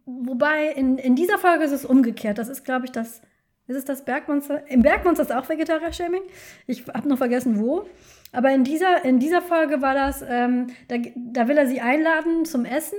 wobei 0.06 0.72
in, 0.72 0.98
in 0.98 1.16
dieser 1.16 1.38
Folge 1.38 1.64
ist 1.64 1.72
es 1.72 1.86
umgekehrt. 1.86 2.38
Das 2.38 2.50
ist, 2.50 2.64
glaube 2.64 2.86
ich, 2.86 2.92
das. 2.92 3.22
Ist 3.68 3.76
es 3.76 3.86
das 3.86 4.04
Bergmonster? 4.04 4.68
Im 4.68 4.82
Bergmonster 4.82 5.22
ist 5.22 5.32
auch 5.32 5.48
Vegetarier-Shaming. 5.48 6.24
Ich 6.66 6.88
habe 6.88 7.08
noch 7.08 7.20
vergessen, 7.20 7.60
wo. 7.60 7.86
Aber 8.32 8.52
in 8.52 8.64
dieser, 8.64 9.06
in 9.06 9.20
dieser 9.20 9.44
Folge 9.44 9.80
war 9.84 9.94
das, 9.94 10.24
ähm, 10.28 10.68
da, 10.88 10.96
da 11.16 11.48
will 11.48 11.56
er 11.56 11.68
sie 11.68 11.80
einladen 11.80 12.46
zum 12.46 12.66
Essen 12.66 12.98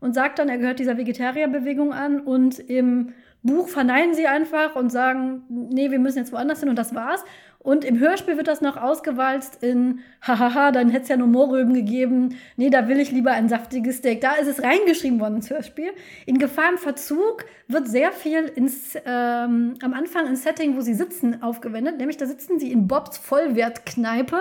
und 0.00 0.14
sagt 0.14 0.38
dann, 0.38 0.48
er 0.48 0.58
gehört 0.58 0.78
dieser 0.78 0.96
Vegetarierbewegung 0.96 1.92
an 1.92 2.20
und 2.20 2.58
im 2.58 3.12
Buch 3.42 3.68
verneinen 3.68 4.14
sie 4.14 4.26
einfach 4.26 4.76
und 4.76 4.90
sagen, 4.90 5.42
nee, 5.48 5.90
wir 5.90 5.98
müssen 5.98 6.18
jetzt 6.18 6.32
woanders 6.32 6.60
hin 6.60 6.68
und 6.68 6.76
das 6.76 6.94
war's. 6.94 7.24
Und 7.62 7.84
im 7.84 7.98
Hörspiel 7.98 8.38
wird 8.38 8.48
das 8.48 8.62
noch 8.62 8.78
ausgewalzt 8.78 9.62
in, 9.62 10.00
hahaha, 10.22 10.72
dann 10.72 10.88
hätte 10.88 11.02
es 11.02 11.08
ja 11.10 11.18
nur 11.18 11.26
Mohrrüben 11.26 11.74
gegeben. 11.74 12.36
Nee, 12.56 12.70
da 12.70 12.88
will 12.88 12.98
ich 12.98 13.10
lieber 13.10 13.32
ein 13.32 13.50
saftiges 13.50 13.98
Steak. 13.98 14.22
Da 14.22 14.36
ist 14.36 14.48
es 14.48 14.62
reingeschrieben 14.62 15.20
worden 15.20 15.36
ins 15.36 15.50
Hörspiel. 15.50 15.90
In 16.24 16.38
Gefahr 16.38 16.70
im 16.70 16.78
Verzug 16.78 17.44
wird 17.68 17.86
sehr 17.86 18.12
viel 18.12 18.44
ins, 18.46 18.94
ähm, 19.04 19.74
am 19.82 19.92
Anfang 19.92 20.26
ins 20.26 20.42
Setting, 20.42 20.74
wo 20.74 20.80
sie 20.80 20.94
sitzen, 20.94 21.42
aufgewendet. 21.42 21.98
Nämlich 21.98 22.16
da 22.16 22.24
sitzen 22.24 22.58
sie 22.58 22.72
in 22.72 22.88
Bobs 22.88 23.18
Vollwertkneipe 23.18 24.40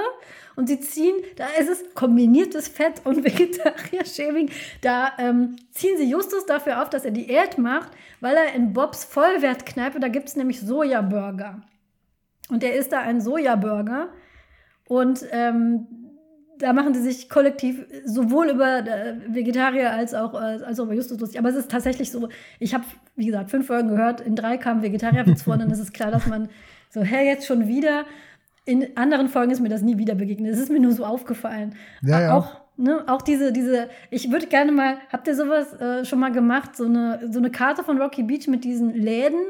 und 0.59 0.67
sie 0.67 0.81
ziehen, 0.81 1.15
da 1.37 1.45
ist 1.57 1.69
es 1.69 1.93
kombiniertes 1.93 2.67
Fett 2.67 3.01
und 3.05 3.23
Vegetarier-Shaming. 3.23 4.49
Da 4.81 5.13
ähm, 5.17 5.55
ziehen 5.71 5.97
sie 5.97 6.09
Justus 6.09 6.45
dafür 6.45 6.81
auf, 6.81 6.89
dass 6.89 7.05
er 7.05 7.11
Diät 7.11 7.57
macht, 7.57 7.91
weil 8.19 8.35
er 8.35 8.53
in 8.53 8.73
Bobs 8.73 9.05
Vollwertkneipe, 9.05 10.01
da 10.01 10.09
gibt 10.09 10.27
es 10.27 10.35
nämlich 10.35 10.59
Sojaburger. 10.59 11.61
Und 12.49 12.61
er 12.61 12.75
isst 12.75 12.91
da 12.91 12.99
einen 12.99 13.21
Sojaburger. 13.21 14.09
Und 14.85 15.25
ähm, 15.31 15.87
da 16.57 16.73
machen 16.73 16.93
sie 16.93 17.03
sich 17.03 17.29
kollektiv 17.29 17.85
sowohl 18.03 18.49
über 18.49 18.79
äh, 18.79 19.15
Vegetarier 19.29 19.93
als 19.93 20.13
auch, 20.13 20.33
äh, 20.33 20.61
als 20.61 20.77
auch 20.81 20.85
über 20.85 20.93
Justus 20.93 21.21
lustig. 21.21 21.39
Aber 21.39 21.47
es 21.47 21.55
ist 21.55 21.71
tatsächlich 21.71 22.11
so, 22.11 22.27
ich 22.59 22.73
habe, 22.73 22.83
wie 23.15 23.27
gesagt, 23.27 23.49
fünf 23.49 23.67
Folgen 23.67 23.87
gehört, 23.87 24.19
in 24.19 24.35
drei 24.35 24.57
kamen 24.57 24.81
Vegetarierwitz 24.81 25.43
vor 25.43 25.53
und 25.53 25.59
dann 25.59 25.71
ist 25.71 25.79
es 25.79 25.93
klar, 25.93 26.11
dass 26.11 26.27
man 26.27 26.49
so, 26.89 27.01
hä, 27.01 27.25
jetzt 27.25 27.45
schon 27.47 27.69
wieder 27.69 28.03
in 28.69 28.95
anderen 28.97 29.29
Folgen 29.29 29.51
ist 29.51 29.61
mir 29.61 29.69
das 29.69 29.81
nie 29.81 29.97
wieder 29.97 30.13
begegnet. 30.13 30.53
Es 30.53 30.59
ist 30.59 30.71
mir 30.71 30.79
nur 30.79 30.91
so 30.91 31.03
aufgefallen. 31.03 31.73
Ja, 32.03 32.21
ja. 32.21 32.37
Auch, 32.37 32.61
ne, 32.77 33.03
auch 33.07 33.23
diese, 33.23 33.51
diese, 33.51 33.89
ich 34.11 34.31
würde 34.31 34.45
gerne 34.45 34.71
mal, 34.71 34.97
habt 35.11 35.27
ihr 35.27 35.35
sowas 35.35 35.73
äh, 35.73 36.05
schon 36.05 36.19
mal 36.19 36.31
gemacht? 36.31 36.75
So 36.75 36.85
eine, 36.85 37.31
so 37.31 37.39
eine 37.39 37.49
Karte 37.49 37.83
von 37.83 37.99
Rocky 37.99 38.21
Beach 38.21 38.47
mit 38.47 38.63
diesen 38.63 38.93
Läden, 38.93 39.41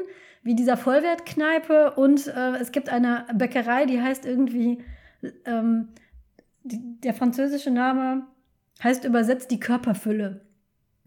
wie 0.42 0.54
dieser 0.54 0.78
Vollwertkneipe 0.78 1.92
und 1.96 2.28
äh, 2.28 2.56
es 2.56 2.72
gibt 2.72 2.88
eine 2.88 3.26
Bäckerei, 3.34 3.84
die 3.84 4.00
heißt 4.00 4.24
irgendwie, 4.24 4.82
ähm, 5.44 5.88
die, 6.64 6.80
der 7.02 7.12
französische 7.12 7.70
Name 7.70 8.22
heißt 8.82 9.04
übersetzt 9.04 9.50
die 9.50 9.60
Körperfülle. 9.60 10.46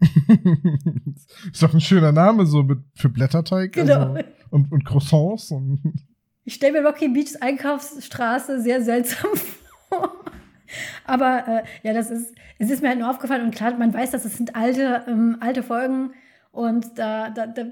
ist 1.52 1.62
doch 1.62 1.74
ein 1.74 1.80
schöner 1.80 2.12
Name 2.12 2.46
so 2.46 2.62
mit, 2.62 2.78
für 2.94 3.08
Blätterteig 3.08 3.72
genau. 3.72 4.12
also, 4.12 4.28
und, 4.50 4.70
und 4.70 4.84
Croissants 4.84 5.50
und 5.50 5.80
ich 6.44 6.54
stelle 6.54 6.80
mir 6.80 6.86
Rocky 6.86 7.08
Beachs 7.08 7.36
Einkaufsstraße 7.36 8.60
sehr 8.60 8.82
seltsam 8.82 9.30
vor. 9.88 10.24
Aber 11.04 11.44
äh, 11.46 11.62
ja, 11.82 11.92
das 11.92 12.10
ist, 12.10 12.34
es 12.58 12.70
ist 12.70 12.82
mir 12.82 12.88
halt 12.88 12.98
nur 12.98 13.10
aufgefallen 13.10 13.44
und 13.44 13.54
klar, 13.54 13.74
man 13.76 13.94
weiß, 13.94 14.10
dass 14.10 14.24
es 14.24 14.36
sind 14.36 14.56
alte, 14.56 15.04
ähm, 15.06 15.36
alte 15.40 15.62
Folgen 15.62 16.12
und 16.52 16.98
da, 16.98 17.30
da, 17.30 17.46
da, 17.46 17.64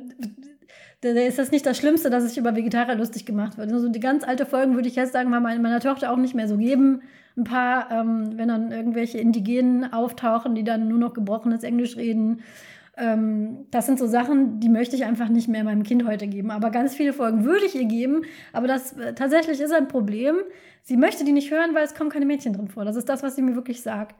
da, 1.01 1.09
ist 1.09 1.39
das 1.39 1.51
nicht 1.51 1.67
das 1.67 1.79
Schlimmste, 1.79 2.11
dass 2.11 2.25
sich 2.25 2.39
über 2.39 2.55
Vegetarier 2.55 2.95
lustig 2.95 3.27
gemacht 3.27 3.59
wird. 3.59 3.73
Also 3.73 3.89
die 3.89 4.01
ganz 4.01 4.25
alte 4.25 4.47
Folgen 4.47 4.75
würde 4.75 4.89
ich 4.89 4.97
jetzt 4.97 5.13
sagen, 5.13 5.31
mal 5.31 5.41
meiner 5.41 5.81
Tochter 5.81 6.13
auch 6.13 6.17
nicht 6.17 6.35
mehr 6.35 6.49
so 6.49 6.59
geben. 6.59 7.03
Ein 7.37 7.45
paar, 7.45 7.91
ähm, 7.91 8.37
wenn 8.37 8.49
dann 8.49 8.73
irgendwelche 8.73 9.19
Indigenen 9.19 9.93
auftauchen, 9.93 10.55
die 10.55 10.65
dann 10.65 10.89
nur 10.89 10.99
noch 10.99 11.15
gebrochenes 11.15 11.65
Englisch 11.65 11.97
reden 11.97 12.43
Ähm, 12.97 13.67
das 13.71 13.87
sind 13.87 13.99
so 13.99 14.07
Sachen, 14.07 14.61
die 14.61 14.69
möchte 14.69 14.97
ich 14.97 15.05
einfach 15.05 15.29
nicht 15.29 15.49
mehr 15.49 15.65
meinem 15.65 15.83
Kind 15.83 16.07
heute 16.07 16.27
geben. 16.27 16.51
Aber 16.51 16.71
ganz 16.71 16.95
viele 16.95 17.13
Folgen 17.13 17.45
würde 17.45 17.65
ich 17.65 17.75
ihr 17.75 17.87
geben. 17.87 18.23
Aber 18.53 18.67
das 18.67 18.93
äh, 18.93 19.15
tatsächlich 19.15 19.61
ist 19.61 19.73
ein 19.73 19.89
Problem. 19.89 20.37
Sie 20.83 20.97
möchte 20.97 21.25
die 21.25 21.33
nicht 21.33 21.51
hören, 21.51 21.75
weil 21.75 21.85
es 21.85 21.95
kommen 21.95 22.11
keine 22.11 22.27
Mädchen 22.27 22.53
drin 22.53 22.69
vor. 22.69 22.85
Das 22.85 22.97
ist 22.97 23.09
das, 23.09 23.23
was 23.23 23.37
sie 23.37 23.43
mir 23.43 23.55
wirklich 23.55 23.83
sagt. 23.83 24.17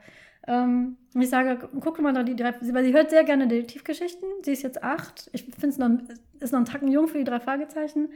Ähm, 0.47 0.97
ich 1.13 1.29
sage, 1.29 1.69
guck 1.79 2.01
mal 2.01 2.13
da 2.13 2.23
die 2.23 2.35
drei, 2.35 2.53
weil 2.71 2.83
sie 2.83 2.93
hört 2.93 3.11
sehr 3.11 3.23
gerne 3.23 3.47
Detektivgeschichten. 3.47 4.27
Sie 4.41 4.51
ist 4.51 4.63
jetzt 4.63 4.83
acht. 4.83 5.29
Ich 5.33 5.43
finde 5.43 5.67
es 5.67 5.77
noch, 5.77 5.89
ist 6.39 6.51
noch 6.51 6.59
ein 6.59 6.65
Tacken 6.65 6.89
jung 6.89 7.07
für 7.07 7.17
die 7.17 7.23
drei 7.23 7.39
Fragezeichen. 7.39 8.09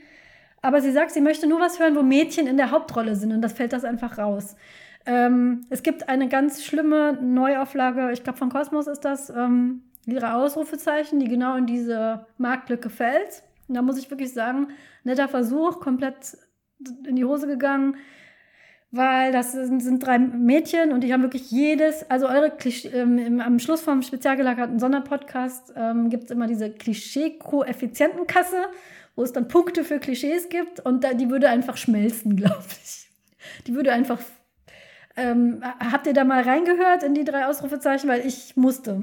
Aber 0.61 0.81
sie 0.81 0.91
sagt, 0.91 1.11
sie 1.11 1.21
möchte 1.21 1.47
nur 1.47 1.59
was 1.59 1.79
hören, 1.79 1.95
wo 1.95 2.01
Mädchen 2.01 2.47
in 2.47 2.57
der 2.57 2.71
Hauptrolle 2.71 3.15
sind 3.15 3.31
und 3.31 3.41
das 3.41 3.53
fällt 3.53 3.73
das 3.73 3.85
einfach 3.85 4.17
raus. 4.17 4.55
Ähm, 5.05 5.65
es 5.69 5.83
gibt 5.83 6.09
eine 6.09 6.27
ganz 6.27 6.65
schlimme 6.65 7.13
Neuauflage, 7.21 8.11
ich 8.11 8.23
glaube 8.23 8.37
von 8.39 8.49
Kosmos 8.49 8.87
ist 8.87 9.05
das, 9.05 9.29
ähm, 9.29 9.83
ihre 10.07 10.33
Ausrufezeichen, 10.33 11.19
die 11.19 11.27
genau 11.27 11.55
in 11.57 11.65
diese 11.65 12.25
Marktlücke 12.37 12.89
fällt. 12.89 13.43
Und 13.67 13.75
da 13.75 13.81
muss 13.81 13.97
ich 13.97 14.09
wirklich 14.09 14.33
sagen, 14.33 14.69
netter 15.03 15.27
Versuch, 15.27 15.79
komplett 15.79 16.37
in 17.05 17.15
die 17.15 17.25
Hose 17.25 17.47
gegangen, 17.47 17.97
weil 18.91 19.31
das 19.31 19.51
sind, 19.51 19.81
sind 19.81 20.05
drei 20.05 20.17
Mädchen 20.17 20.93
und 20.93 21.01
die 21.01 21.11
haben 21.11 21.23
wirklich 21.23 21.51
jedes, 21.51 22.09
also 22.09 22.27
eure 22.27 22.51
Klischee, 22.51 22.89
ähm, 22.89 23.41
am 23.41 23.59
Schluss 23.59 23.81
vom 23.81 24.01
spezial 24.01 24.37
gelagerten 24.37 24.79
Sonderpodcast 24.79 25.73
ähm, 25.75 26.09
gibt 26.09 26.25
es 26.25 26.31
immer 26.31 26.47
diese 26.47 26.71
Klischee-Koeffizientenkasse 26.71 28.69
wo 29.17 29.23
es 29.23 29.33
dann 29.33 29.49
Punkte 29.49 29.83
für 29.83 29.99
Klischees 29.99 30.47
gibt 30.47 30.79
und 30.79 31.03
da, 31.03 31.13
die 31.13 31.29
würde 31.29 31.49
einfach 31.49 31.75
schmelzen, 31.75 32.35
glaube 32.37 32.63
ich. 32.83 33.09
Die 33.65 33.73
würde 33.73 33.91
einfach. 33.91 34.19
Ähm, 35.17 35.63
habt 35.63 36.05
ihr 36.05 36.13
da 36.13 36.23
mal 36.23 36.43
reingehört 36.43 37.01
in 37.01 37.15
die 37.15 37.23
drei 37.25 37.47
Ausrufezeichen? 37.47 38.07
Weil 38.07 38.25
ich 38.25 38.55
musste. 38.55 39.01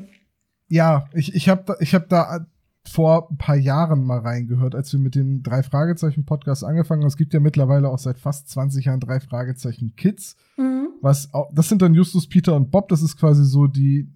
Ja, 0.68 1.06
ich, 1.12 1.34
ich 1.34 1.48
habe 1.48 1.64
da, 1.66 1.74
ich 1.80 1.94
hab 1.94 2.08
da 2.08 2.46
vor 2.86 3.30
ein 3.30 3.38
paar 3.38 3.56
Jahren 3.56 4.04
mal 4.04 4.18
reingehört, 4.18 4.74
als 4.74 4.92
wir 4.92 5.00
mit 5.00 5.14
dem 5.14 5.42
drei 5.42 5.62
Fragezeichen 5.62 6.24
Podcast 6.24 6.64
angefangen 6.64 7.02
haben. 7.02 7.08
Es 7.08 7.16
gibt 7.16 7.32
ja 7.32 7.40
mittlerweile 7.40 7.88
auch 7.88 7.98
seit 7.98 8.18
fast 8.18 8.48
20 8.50 8.86
Jahren 8.86 9.00
drei 9.00 9.20
Fragezeichen 9.20 9.96
Kids. 9.96 10.36
Mhm. 10.56 10.88
Was 11.00 11.32
auch, 11.32 11.50
das 11.54 11.68
sind 11.68 11.80
dann 11.80 11.94
Justus, 11.94 12.28
Peter 12.28 12.54
und 12.54 12.70
Bob. 12.70 12.88
Das 12.88 13.02
ist 13.02 13.16
quasi 13.16 13.44
so 13.44 13.66
die 13.66 14.10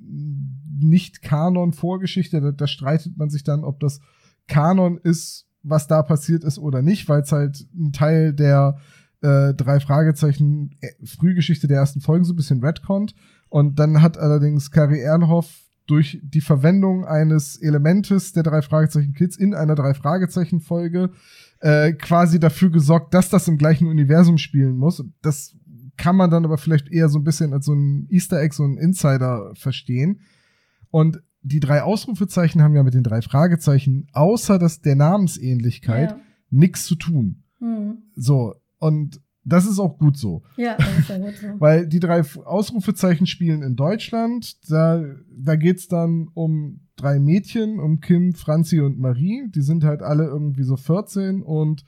nicht 0.80 1.22
Kanon 1.22 1.72
Vorgeschichte. 1.72 2.40
Da, 2.40 2.52
da 2.52 2.66
streitet 2.66 3.16
man 3.16 3.30
sich 3.30 3.42
dann, 3.42 3.64
ob 3.64 3.80
das 3.80 4.00
Kanon 4.46 4.98
ist 4.98 5.48
was 5.62 5.86
da 5.86 6.02
passiert 6.02 6.44
ist 6.44 6.58
oder 6.58 6.82
nicht, 6.82 7.08
weil 7.08 7.22
es 7.22 7.32
halt 7.32 7.66
ein 7.74 7.92
Teil 7.92 8.32
der 8.32 8.78
äh, 9.20 9.54
drei 9.54 9.80
Fragezeichen 9.80 10.76
äh, 10.80 10.88
Frühgeschichte 11.04 11.66
der 11.66 11.78
ersten 11.78 12.00
Folgen 12.00 12.24
so 12.24 12.32
ein 12.32 12.36
bisschen 12.36 12.62
retconnt. 12.62 13.14
Und 13.48 13.78
dann 13.78 14.02
hat 14.02 14.18
allerdings 14.18 14.70
Kari 14.70 15.00
Ernhoff 15.00 15.67
durch 15.88 16.20
die 16.22 16.42
Verwendung 16.42 17.06
eines 17.06 17.56
Elementes 17.56 18.32
der 18.32 18.42
drei 18.42 18.62
Fragezeichen 18.62 19.14
Kids 19.14 19.36
in 19.36 19.54
einer 19.54 19.74
drei 19.74 19.94
Fragezeichen 19.94 20.60
Folge 20.60 21.10
äh, 21.60 21.92
quasi 21.94 22.38
dafür 22.38 22.70
gesorgt, 22.70 23.14
dass 23.14 23.30
das 23.30 23.48
im 23.48 23.58
gleichen 23.58 23.88
Universum 23.88 24.38
spielen 24.38 24.76
muss. 24.76 25.02
Das 25.22 25.56
kann 25.96 26.14
man 26.14 26.30
dann 26.30 26.44
aber 26.44 26.58
vielleicht 26.58 26.88
eher 26.90 27.08
so 27.08 27.18
ein 27.18 27.24
bisschen 27.24 27.52
als 27.52 27.66
so 27.66 27.72
ein 27.72 28.06
Easter 28.10 28.40
Egg, 28.40 28.54
so 28.54 28.64
ein 28.64 28.76
Insider 28.76 29.50
verstehen. 29.54 30.20
Und 30.90 31.22
die 31.42 31.60
drei 31.60 31.82
Ausrufezeichen 31.82 32.62
haben 32.62 32.74
ja 32.74 32.82
mit 32.82 32.94
den 32.94 33.02
drei 33.02 33.22
Fragezeichen, 33.22 34.06
außer 34.12 34.58
dass 34.58 34.82
der 34.82 34.94
Namensähnlichkeit, 34.94 36.10
ja. 36.10 36.20
nichts 36.50 36.84
zu 36.84 36.96
tun. 36.96 37.44
Mhm. 37.60 38.02
So, 38.14 38.54
und 38.78 39.20
das 39.48 39.66
ist 39.66 39.78
auch 39.78 39.98
gut 39.98 40.16
so. 40.16 40.42
Ja, 40.56 40.76
das 40.76 40.98
ist 40.98 41.08
ja 41.08 41.18
gut 41.18 41.34
so. 41.36 41.46
Weil 41.58 41.86
die 41.86 42.00
drei 42.00 42.22
Ausrufezeichen 42.44 43.26
spielen 43.26 43.62
in 43.62 43.76
Deutschland. 43.76 44.56
Da, 44.70 45.02
da 45.30 45.56
geht's 45.56 45.88
dann 45.88 46.28
um 46.34 46.80
drei 46.96 47.18
Mädchen, 47.18 47.78
um 47.78 48.00
Kim, 48.00 48.34
Franzi 48.34 48.80
und 48.80 48.98
Marie. 48.98 49.48
Die 49.48 49.62
sind 49.62 49.84
halt 49.84 50.02
alle 50.02 50.24
irgendwie 50.24 50.64
so 50.64 50.76
14 50.76 51.42
und 51.42 51.84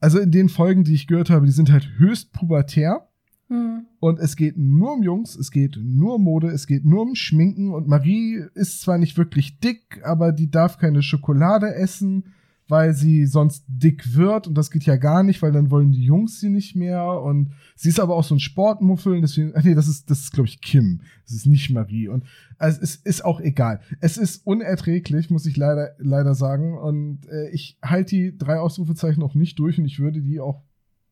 also 0.00 0.18
in 0.18 0.30
den 0.30 0.48
Folgen, 0.50 0.84
die 0.84 0.94
ich 0.94 1.06
gehört 1.06 1.30
habe, 1.30 1.46
die 1.46 1.52
sind 1.52 1.72
halt 1.72 1.88
höchst 1.96 2.32
pubertär. 2.32 3.08
Hm. 3.48 3.86
Und 4.00 4.18
es 4.18 4.36
geht 4.36 4.56
nur 4.56 4.94
um 4.94 5.02
Jungs, 5.02 5.36
es 5.36 5.50
geht 5.50 5.78
nur 5.82 6.16
um 6.16 6.24
Mode, 6.24 6.48
es 6.48 6.66
geht 6.66 6.84
nur 6.84 7.02
um 7.02 7.14
Schminken. 7.14 7.72
Und 7.72 7.88
Marie 7.88 8.42
ist 8.54 8.80
zwar 8.80 8.98
nicht 8.98 9.16
wirklich 9.16 9.60
dick, 9.60 10.00
aber 10.04 10.32
die 10.32 10.50
darf 10.50 10.78
keine 10.78 11.02
Schokolade 11.02 11.74
essen, 11.74 12.24
weil 12.68 12.94
sie 12.94 13.26
sonst 13.26 13.64
dick 13.68 14.14
wird. 14.14 14.46
Und 14.46 14.56
das 14.56 14.70
geht 14.70 14.84
ja 14.84 14.96
gar 14.96 15.22
nicht, 15.22 15.42
weil 15.42 15.52
dann 15.52 15.70
wollen 15.70 15.92
die 15.92 16.04
Jungs 16.04 16.40
sie 16.40 16.50
nicht 16.50 16.76
mehr. 16.76 17.20
Und 17.20 17.52
sie 17.76 17.88
ist 17.88 18.00
aber 18.00 18.16
auch 18.16 18.24
so 18.24 18.34
ein 18.34 18.40
Sportmuffel. 18.40 19.20
Deswegen, 19.20 19.52
ach 19.54 19.64
nee, 19.64 19.74
das 19.74 19.88
ist, 19.88 20.10
das 20.10 20.20
ist, 20.20 20.32
glaube 20.32 20.48
ich, 20.48 20.60
Kim. 20.60 21.02
Das 21.24 21.34
ist 21.34 21.46
nicht 21.46 21.70
Marie. 21.70 22.08
Und 22.08 22.24
also, 22.58 22.80
es 22.80 22.96
ist 22.96 23.24
auch 23.24 23.40
egal. 23.40 23.80
Es 24.00 24.16
ist 24.16 24.46
unerträglich, 24.46 25.30
muss 25.30 25.46
ich 25.46 25.56
leider, 25.56 25.94
leider 25.98 26.34
sagen. 26.34 26.78
Und 26.78 27.26
äh, 27.28 27.50
ich 27.50 27.78
halte 27.82 28.16
die 28.16 28.36
drei 28.36 28.58
Ausrufezeichen 28.58 29.22
auch 29.22 29.34
nicht 29.34 29.58
durch 29.58 29.78
und 29.78 29.84
ich 29.84 29.98
würde 30.00 30.22
die 30.22 30.40
auch 30.40 30.62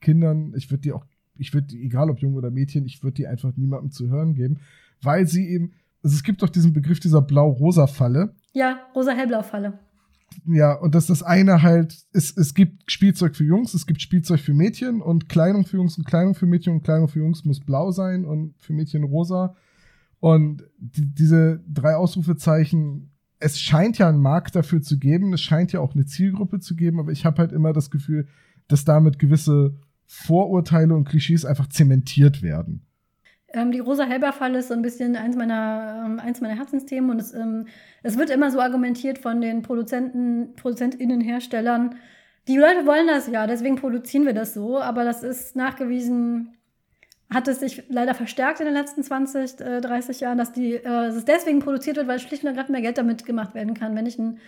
Kindern, 0.00 0.52
ich 0.56 0.70
würde 0.70 0.80
die 0.80 0.92
auch 0.92 1.04
ich 1.36 1.54
würde, 1.54 1.74
egal 1.74 2.10
ob 2.10 2.18
Junge 2.20 2.36
oder 2.36 2.50
Mädchen, 2.50 2.84
ich 2.84 3.02
würde 3.02 3.14
die 3.14 3.26
einfach 3.26 3.56
niemandem 3.56 3.90
zu 3.90 4.08
hören 4.08 4.34
geben, 4.34 4.60
weil 5.00 5.26
sie 5.26 5.48
eben, 5.48 5.72
also 6.02 6.14
es 6.14 6.22
gibt 6.22 6.42
doch 6.42 6.48
diesen 6.48 6.72
Begriff 6.72 7.00
dieser 7.00 7.22
Blau-Rosa-Falle. 7.22 8.34
Ja, 8.52 8.80
Rosa-Hellblau-Falle. 8.94 9.78
Ja, 10.46 10.74
und 10.74 10.94
dass 10.94 11.06
das 11.06 11.22
eine 11.22 11.62
halt, 11.62 11.96
es, 12.12 12.36
es 12.36 12.54
gibt 12.54 12.90
Spielzeug 12.90 13.36
für 13.36 13.44
Jungs, 13.44 13.74
es 13.74 13.86
gibt 13.86 14.02
Spielzeug 14.02 14.40
für 14.40 14.54
Mädchen 14.54 15.00
und 15.00 15.28
Kleidung 15.28 15.64
für 15.64 15.76
Jungs 15.76 15.98
und 15.98 16.06
Kleidung 16.06 16.34
für 16.34 16.46
Mädchen 16.46 16.74
und 16.74 16.82
Kleidung 16.82 17.08
für 17.08 17.20
Jungs 17.20 17.44
muss 17.44 17.60
blau 17.60 17.90
sein 17.90 18.24
und 18.24 18.54
für 18.58 18.72
Mädchen 18.72 19.04
rosa. 19.04 19.54
Und 20.20 20.64
die, 20.78 21.12
diese 21.14 21.60
drei 21.68 21.96
Ausrufezeichen, 21.96 23.10
es 23.38 23.58
scheint 23.60 23.98
ja 23.98 24.08
einen 24.08 24.20
Markt 24.20 24.54
dafür 24.54 24.82
zu 24.82 24.98
geben, 24.98 25.32
es 25.32 25.40
scheint 25.40 25.72
ja 25.72 25.80
auch 25.80 25.94
eine 25.94 26.06
Zielgruppe 26.06 26.60
zu 26.60 26.76
geben, 26.76 27.00
aber 27.00 27.10
ich 27.12 27.24
habe 27.24 27.38
halt 27.38 27.52
immer 27.52 27.72
das 27.72 27.90
Gefühl, 27.90 28.28
dass 28.68 28.84
damit 28.84 29.18
gewisse 29.18 29.74
Vorurteile 30.06 30.94
und 30.94 31.08
Klischees 31.08 31.44
einfach 31.44 31.68
zementiert 31.68 32.42
werden. 32.42 32.86
Ähm, 33.54 33.72
die 33.72 33.80
Rosa-Helber-Falle 33.80 34.58
ist 34.58 34.68
so 34.68 34.74
ein 34.74 34.82
bisschen 34.82 35.16
eins 35.16 35.36
meiner, 35.36 36.04
ähm, 36.06 36.20
eins 36.20 36.40
meiner 36.40 36.56
Herzensthemen 36.56 37.10
und 37.10 37.20
es, 37.20 37.34
ähm, 37.34 37.66
es 38.02 38.18
wird 38.18 38.30
immer 38.30 38.50
so 38.50 38.60
argumentiert 38.60 39.18
von 39.18 39.40
den 39.40 39.62
Produzenten, 39.62 40.54
ProduzentInnen, 40.56 41.20
Herstellern. 41.20 41.96
Die 42.48 42.56
Leute 42.56 42.86
wollen 42.86 43.06
das 43.06 43.28
ja, 43.28 43.46
deswegen 43.46 43.76
produzieren 43.76 44.26
wir 44.26 44.34
das 44.34 44.54
so, 44.54 44.80
aber 44.80 45.04
das 45.04 45.22
ist 45.22 45.54
nachgewiesen, 45.54 46.56
hat 47.30 47.48
es 47.48 47.60
sich 47.60 47.84
leider 47.88 48.14
verstärkt 48.14 48.60
in 48.60 48.66
den 48.66 48.74
letzten 48.74 49.02
20, 49.02 49.60
äh, 49.60 49.80
30 49.80 50.20
Jahren, 50.20 50.38
dass, 50.38 50.52
die, 50.52 50.74
äh, 50.74 50.82
dass 50.82 51.14
es 51.14 51.24
deswegen 51.24 51.60
produziert 51.60 51.96
wird, 51.96 52.08
weil 52.08 52.18
schlicht 52.18 52.42
und 52.42 52.48
ergreifend 52.48 52.70
mehr 52.70 52.82
Geld 52.82 52.98
damit 52.98 53.24
gemacht 53.24 53.54
werden 53.54 53.74
kann. 53.74 53.94
Wenn 53.94 54.06
ich 54.06 54.18
ein 54.18 54.36
äh, 54.36 54.40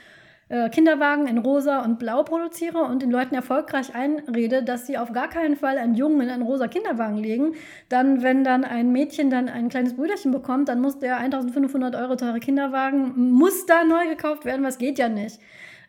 Kinderwagen 0.71 1.27
in 1.27 1.39
rosa 1.39 1.83
und 1.83 1.99
blau 1.99 2.23
produziere 2.23 2.83
und 2.83 3.03
den 3.03 3.11
Leuten 3.11 3.35
erfolgreich 3.35 3.95
einrede, 3.95 4.63
dass 4.63 4.87
sie 4.87 4.99
auf 4.99 5.13
gar 5.13 5.29
keinen 5.29 5.57
Fall 5.57 5.79
einen 5.79 5.95
Jungen 5.95 6.21
in 6.21 6.31
einen 6.31 6.43
rosa 6.43 6.69
Kinderwagen 6.69 7.17
legen, 7.17 7.55
dann, 7.89 8.23
wenn 8.23 8.45
dann 8.45 8.65
ein 8.65 8.93
Mädchen 8.93 9.31
dann 9.31 9.49
ein 9.49 9.69
kleines 9.69 9.97
Brüderchen 9.97 10.33
bekommt, 10.33 10.69
dann 10.69 10.81
muss 10.81 10.99
der 10.99 11.17
1500 11.17 11.95
Euro 11.97 12.17
teure 12.17 12.41
Kinderwagen, 12.41 13.31
muss 13.33 13.67
da 13.67 13.85
neu 13.85 14.07
gekauft 14.09 14.45
werden, 14.45 14.65
was 14.65 14.79
geht 14.79 14.99
ja 14.99 15.09
nicht. 15.09 15.41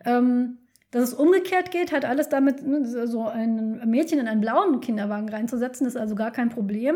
Ähm, 0.05 0.57
dass 0.95 1.09
es 1.09 1.13
umgekehrt 1.13 1.71
geht, 1.71 1.91
hat 1.91 2.05
alles 2.05 2.29
damit, 2.29 2.65
ne, 2.65 3.05
so 3.05 3.27
ein 3.27 3.81
Mädchen 3.85 4.17
in 4.17 4.29
einen 4.29 4.39
blauen 4.39 4.79
Kinderwagen 4.79 5.27
reinzusetzen, 5.27 5.85
ist 5.85 5.97
also 5.97 6.15
gar 6.15 6.31
kein 6.31 6.47
Problem, 6.47 6.95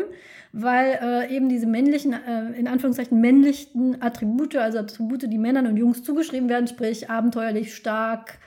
weil 0.54 0.98
äh, 1.02 1.36
eben 1.36 1.50
diese 1.50 1.66
männlichen, 1.66 2.14
äh, 2.14 2.58
in 2.58 2.66
Anführungszeichen 2.66 3.20
männlichen 3.20 4.00
Attribute, 4.00 4.56
also 4.56 4.78
Attribute, 4.78 5.30
die 5.30 5.36
Männern 5.36 5.66
und 5.66 5.76
Jungs 5.76 6.02
zugeschrieben 6.02 6.48
werden, 6.48 6.66
sprich 6.66 7.10
abenteuerlich, 7.10 7.74
stark, 7.74 8.38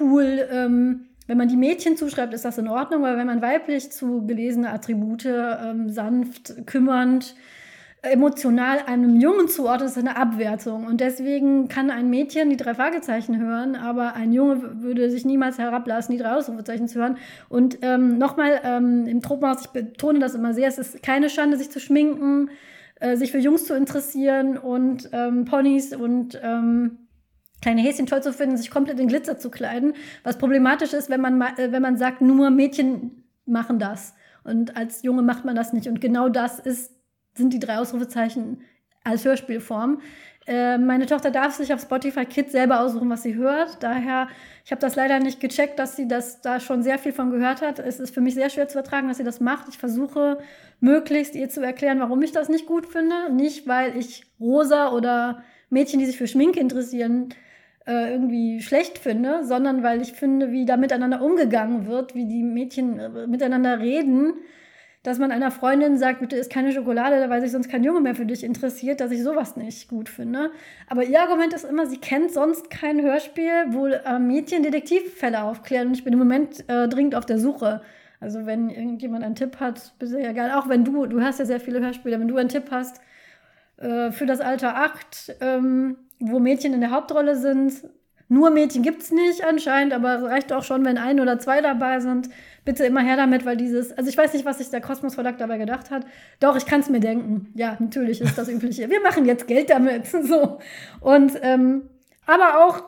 cool, 0.00 0.48
ähm, 0.50 1.04
wenn 1.28 1.38
man 1.38 1.46
die 1.46 1.56
Mädchen 1.56 1.96
zuschreibt, 1.96 2.34
ist 2.34 2.44
das 2.44 2.58
in 2.58 2.66
Ordnung, 2.66 3.06
aber 3.06 3.16
wenn 3.16 3.28
man 3.28 3.40
weiblich 3.40 3.92
zugelesene 3.92 4.70
Attribute, 4.70 5.24
ähm, 5.24 5.88
sanft, 5.88 6.66
kümmernd, 6.66 7.36
emotional 8.02 8.78
einem 8.86 9.20
Jungen 9.20 9.48
zuordnet, 9.48 9.90
ist 9.90 9.98
eine 9.98 10.16
Abwertung. 10.16 10.86
Und 10.86 11.00
deswegen 11.00 11.68
kann 11.68 11.90
ein 11.90 12.08
Mädchen 12.08 12.48
die 12.48 12.56
drei 12.56 12.74
Fragezeichen 12.74 13.38
hören, 13.38 13.76
aber 13.76 14.14
ein 14.14 14.32
Junge 14.32 14.82
würde 14.82 15.10
sich 15.10 15.24
niemals 15.24 15.58
herablassen, 15.58 16.16
die 16.16 16.22
drei 16.22 16.32
Ausrufezeichen 16.32 16.88
zu 16.88 16.98
hören. 16.98 17.18
Und 17.48 17.78
ähm, 17.82 18.16
nochmal, 18.16 18.60
ähm, 18.64 19.06
im 19.06 19.20
Tropenhaus, 19.20 19.62
ich 19.62 19.68
betone 19.68 20.18
das 20.18 20.34
immer 20.34 20.54
sehr, 20.54 20.68
es 20.68 20.78
ist 20.78 21.02
keine 21.02 21.28
Schande, 21.28 21.58
sich 21.58 21.70
zu 21.70 21.78
schminken, 21.78 22.50
äh, 23.00 23.16
sich 23.16 23.32
für 23.32 23.38
Jungs 23.38 23.66
zu 23.66 23.74
interessieren 23.74 24.56
und 24.56 25.10
ähm, 25.12 25.44
Ponys 25.44 25.94
und 25.94 26.40
ähm, 26.42 27.08
kleine 27.60 27.82
Häschen 27.82 28.06
toll 28.06 28.22
zu 28.22 28.32
finden, 28.32 28.56
sich 28.56 28.70
komplett 28.70 28.98
in 28.98 29.08
Glitzer 29.08 29.38
zu 29.38 29.50
kleiden. 29.50 29.92
Was 30.22 30.38
problematisch 30.38 30.94
ist, 30.94 31.10
wenn 31.10 31.20
man, 31.20 31.40
äh, 31.40 31.70
wenn 31.70 31.82
man 31.82 31.98
sagt, 31.98 32.22
nur 32.22 32.48
Mädchen 32.50 33.24
machen 33.44 33.78
das. 33.78 34.14
Und 34.42 34.76
als 34.76 35.02
Junge 35.02 35.20
macht 35.20 35.44
man 35.44 35.54
das 35.54 35.74
nicht. 35.74 35.86
Und 35.86 36.00
genau 36.00 36.30
das 36.30 36.58
ist 36.58 36.92
sind 37.40 37.52
die 37.52 37.58
drei 37.58 37.78
Ausrufezeichen 37.78 38.62
als 39.04 39.24
Hörspielform. 39.24 40.00
Äh, 40.46 40.78
meine 40.78 41.06
Tochter 41.06 41.30
darf 41.30 41.54
sich 41.54 41.72
auf 41.72 41.80
Spotify 41.80 42.24
Kids 42.24 42.52
selber 42.52 42.80
aussuchen, 42.80 43.10
was 43.10 43.22
sie 43.22 43.34
hört. 43.34 43.82
Daher, 43.82 44.28
ich 44.64 44.70
habe 44.70 44.80
das 44.80 44.96
leider 44.96 45.18
nicht 45.20 45.40
gecheckt, 45.40 45.78
dass 45.78 45.96
sie 45.96 46.08
das 46.08 46.40
da 46.40 46.60
schon 46.60 46.82
sehr 46.82 46.98
viel 46.98 47.12
von 47.12 47.30
gehört 47.30 47.62
hat. 47.62 47.78
Es 47.78 48.00
ist 48.00 48.14
für 48.14 48.20
mich 48.20 48.34
sehr 48.34 48.50
schwer 48.50 48.68
zu 48.68 48.78
ertragen, 48.78 49.08
dass 49.08 49.18
sie 49.18 49.24
das 49.24 49.40
macht. 49.40 49.68
Ich 49.68 49.78
versuche 49.78 50.38
möglichst 50.80 51.34
ihr 51.34 51.48
zu 51.50 51.60
erklären, 51.62 52.00
warum 52.00 52.22
ich 52.22 52.32
das 52.32 52.48
nicht 52.48 52.66
gut 52.66 52.86
finde. 52.86 53.32
Nicht, 53.32 53.68
weil 53.68 53.96
ich 53.96 54.24
rosa 54.40 54.92
oder 54.92 55.42
Mädchen, 55.68 56.00
die 56.00 56.06
sich 56.06 56.16
für 56.16 56.26
Schminke 56.26 56.58
interessieren, 56.58 57.34
äh, 57.86 58.12
irgendwie 58.12 58.60
schlecht 58.60 58.98
finde, 58.98 59.44
sondern 59.44 59.82
weil 59.82 60.02
ich 60.02 60.12
finde, 60.12 60.50
wie 60.52 60.64
da 60.64 60.76
miteinander 60.76 61.22
umgegangen 61.22 61.86
wird, 61.86 62.14
wie 62.14 62.26
die 62.26 62.42
Mädchen 62.42 62.98
äh, 62.98 63.26
miteinander 63.26 63.78
reden, 63.78 64.34
dass 65.02 65.18
man 65.18 65.32
einer 65.32 65.50
Freundin 65.50 65.96
sagt, 65.96 66.20
bitte 66.20 66.36
isst 66.36 66.52
keine 66.52 66.72
Schokolade, 66.72 67.30
weil 67.30 67.40
sich 67.40 67.52
sonst 67.52 67.70
kein 67.70 67.82
Junge 67.82 68.00
mehr 68.00 68.14
für 68.14 68.26
dich 68.26 68.44
interessiert, 68.44 69.00
dass 69.00 69.10
ich 69.10 69.22
sowas 69.22 69.56
nicht 69.56 69.88
gut 69.88 70.10
finde. 70.10 70.50
Aber 70.88 71.04
ihr 71.04 71.20
Argument 71.20 71.54
ist 71.54 71.64
immer, 71.64 71.86
sie 71.86 71.96
kennt 71.96 72.32
sonst 72.32 72.68
kein 72.68 73.00
Hörspiel, 73.00 73.66
wo 73.68 73.86
äh, 73.86 74.18
Mädchen 74.18 74.62
Detektivfälle 74.62 75.42
aufklären 75.42 75.88
und 75.88 75.94
ich 75.94 76.04
bin 76.04 76.12
im 76.12 76.18
Moment 76.18 76.68
äh, 76.68 76.86
dringend 76.86 77.14
auf 77.14 77.24
der 77.24 77.38
Suche. 77.38 77.80
Also 78.20 78.44
wenn 78.44 78.68
irgendjemand 78.68 79.24
einen 79.24 79.34
Tipp 79.34 79.58
hat, 79.58 79.94
bitte 79.98 80.20
ja 80.20 80.30
egal, 80.30 80.50
auch 80.52 80.68
wenn 80.68 80.84
du, 80.84 81.06
du 81.06 81.22
hast 81.22 81.38
ja 81.38 81.46
sehr 81.46 81.60
viele 81.60 81.80
Hörspiele, 81.80 82.20
wenn 82.20 82.28
du 82.28 82.36
einen 82.36 82.50
Tipp 82.50 82.70
hast 82.70 83.00
äh, 83.78 84.10
für 84.10 84.26
das 84.26 84.40
Alter 84.40 84.76
8, 84.76 85.36
ähm, 85.40 85.96
wo 86.18 86.38
Mädchen 86.38 86.74
in 86.74 86.82
der 86.82 86.90
Hauptrolle 86.90 87.36
sind, 87.36 87.84
nur 88.30 88.50
Mädchen 88.50 88.84
gibt 88.84 89.02
es 89.02 89.10
nicht 89.10 89.44
anscheinend, 89.44 89.92
aber 89.92 90.22
reicht 90.22 90.52
auch 90.52 90.62
schon, 90.62 90.84
wenn 90.84 90.98
ein 90.98 91.18
oder 91.18 91.40
zwei 91.40 91.60
dabei 91.60 91.98
sind. 91.98 92.30
Bitte 92.64 92.84
immer 92.84 93.00
her 93.00 93.16
damit, 93.16 93.44
weil 93.44 93.56
dieses, 93.56 93.90
also 93.90 94.08
ich 94.08 94.16
weiß 94.16 94.32
nicht, 94.34 94.44
was 94.44 94.58
sich 94.58 94.70
der 94.70 94.80
Kosmos 94.80 95.16
Verlag 95.16 95.38
dabei 95.38 95.58
gedacht 95.58 95.90
hat. 95.90 96.06
Doch, 96.38 96.56
ich 96.56 96.64
kann 96.64 96.78
es 96.78 96.88
mir 96.88 97.00
denken. 97.00 97.48
Ja, 97.54 97.76
natürlich 97.80 98.20
ist 98.20 98.38
das 98.38 98.48
übliche. 98.48 98.88
Wir 98.88 99.00
machen 99.00 99.24
jetzt 99.24 99.48
Geld 99.48 99.68
damit. 99.68 100.06
so. 100.22 100.60
Und 101.00 101.32
ähm, 101.42 101.90
aber 102.24 102.64
auch 102.64 102.84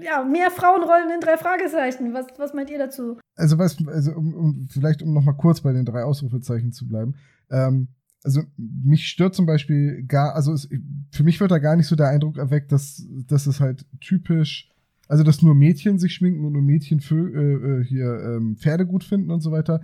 ja, 0.00 0.22
mehr 0.22 0.52
Frauenrollen 0.52 1.10
in 1.10 1.20
drei 1.20 1.36
Fragezeichen. 1.38 2.14
Was, 2.14 2.26
was 2.38 2.54
meint 2.54 2.70
ihr 2.70 2.78
dazu? 2.78 3.18
Also, 3.34 3.58
was, 3.58 3.76
also 3.88 4.12
um, 4.12 4.32
um, 4.32 4.68
vielleicht 4.70 5.02
um 5.02 5.12
nochmal 5.12 5.36
kurz 5.36 5.60
bei 5.60 5.72
den 5.72 5.84
drei 5.84 6.04
Ausrufezeichen 6.04 6.70
zu 6.70 6.86
bleiben. 6.86 7.16
Ähm, 7.50 7.88
also 8.24 8.42
mich 8.56 9.08
stört 9.08 9.34
zum 9.34 9.46
Beispiel 9.46 10.04
gar, 10.04 10.34
also 10.34 10.52
es, 10.52 10.68
für 11.10 11.24
mich 11.24 11.40
wird 11.40 11.50
da 11.50 11.58
gar 11.58 11.76
nicht 11.76 11.86
so 11.86 11.96
der 11.96 12.08
Eindruck 12.08 12.38
erweckt, 12.38 12.72
dass, 12.72 13.06
dass 13.26 13.46
es 13.46 13.60
halt 13.60 13.84
typisch, 14.00 14.70
also 15.08 15.24
dass 15.24 15.42
nur 15.42 15.54
Mädchen 15.54 15.98
sich 15.98 16.14
schminken 16.14 16.44
und 16.44 16.52
nur 16.52 16.62
Mädchen 16.62 17.00
für, 17.00 17.32
äh, 17.34 17.80
äh, 17.80 17.84
hier 17.84 18.36
ähm, 18.36 18.56
Pferde 18.56 18.86
gut 18.86 19.04
finden 19.04 19.30
und 19.30 19.40
so 19.40 19.50
weiter. 19.50 19.82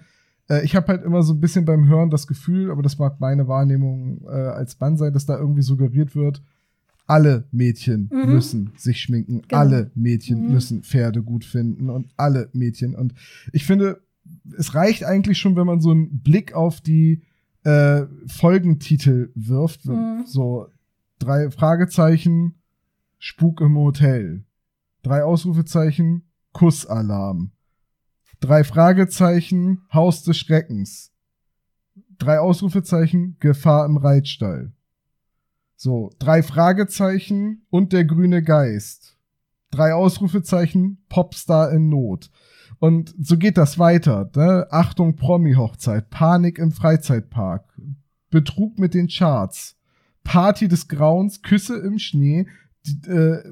Äh, 0.48 0.64
ich 0.64 0.76
habe 0.76 0.88
halt 0.88 1.04
immer 1.04 1.22
so 1.22 1.34
ein 1.34 1.40
bisschen 1.40 1.64
beim 1.64 1.88
Hören 1.88 2.10
das 2.10 2.26
Gefühl, 2.26 2.70
aber 2.70 2.82
das 2.82 2.98
mag 2.98 3.20
meine 3.20 3.48
Wahrnehmung 3.48 4.22
äh, 4.26 4.30
als 4.30 4.78
Mann 4.78 4.96
sein, 4.96 5.12
dass 5.12 5.26
da 5.26 5.38
irgendwie 5.38 5.62
suggeriert 5.62 6.14
wird, 6.14 6.42
alle 7.06 7.48
Mädchen 7.50 8.10
mhm. 8.12 8.32
müssen 8.32 8.70
sich 8.76 9.00
schminken, 9.00 9.42
genau. 9.48 9.60
alle 9.60 9.90
Mädchen 9.94 10.46
mhm. 10.46 10.52
müssen 10.52 10.82
Pferde 10.82 11.22
gut 11.22 11.44
finden 11.44 11.90
und 11.90 12.08
alle 12.16 12.50
Mädchen. 12.52 12.94
Und 12.94 13.14
ich 13.52 13.64
finde, 13.64 14.02
es 14.56 14.74
reicht 14.74 15.04
eigentlich 15.04 15.38
schon, 15.38 15.56
wenn 15.56 15.66
man 15.66 15.80
so 15.80 15.90
einen 15.90 16.20
Blick 16.20 16.52
auf 16.52 16.80
die 16.80 17.22
äh, 17.68 18.06
Folgentitel 18.26 19.30
wirft. 19.34 19.84
Mhm. 19.86 20.24
So 20.26 20.68
drei 21.18 21.50
Fragezeichen, 21.50 22.54
Spuk 23.18 23.60
im 23.60 23.76
Hotel. 23.76 24.44
Drei 25.02 25.22
Ausrufezeichen, 25.22 26.22
Kussalarm. 26.52 27.52
Drei 28.40 28.64
Fragezeichen, 28.64 29.82
Haus 29.92 30.22
des 30.22 30.38
Schreckens. 30.38 31.12
Drei 32.18 32.38
Ausrufezeichen, 32.38 33.36
Gefahr 33.38 33.84
im 33.84 33.96
Reitstall. 33.96 34.72
So, 35.76 36.10
drei 36.18 36.42
Fragezeichen 36.42 37.66
und 37.70 37.92
der 37.92 38.04
grüne 38.04 38.42
Geist. 38.42 39.16
Drei 39.70 39.92
Ausrufezeichen, 39.92 41.04
Popstar 41.08 41.70
in 41.72 41.88
Not. 41.88 42.30
Und 42.78 43.14
so 43.20 43.36
geht 43.36 43.58
das 43.58 43.78
weiter. 43.78 44.30
Ne? 44.36 44.66
Achtung, 44.70 45.16
Promi-Hochzeit, 45.16 46.10
Panik 46.10 46.58
im 46.58 46.70
Freizeitpark, 46.70 47.64
Betrug 48.30 48.78
mit 48.78 48.94
den 48.94 49.08
Charts, 49.08 49.76
Party 50.22 50.68
des 50.68 50.88
Grauens, 50.88 51.42
Küsse 51.42 51.76
im 51.78 51.98
Schnee. 51.98 52.46
Die, 52.86 53.10
äh, 53.10 53.42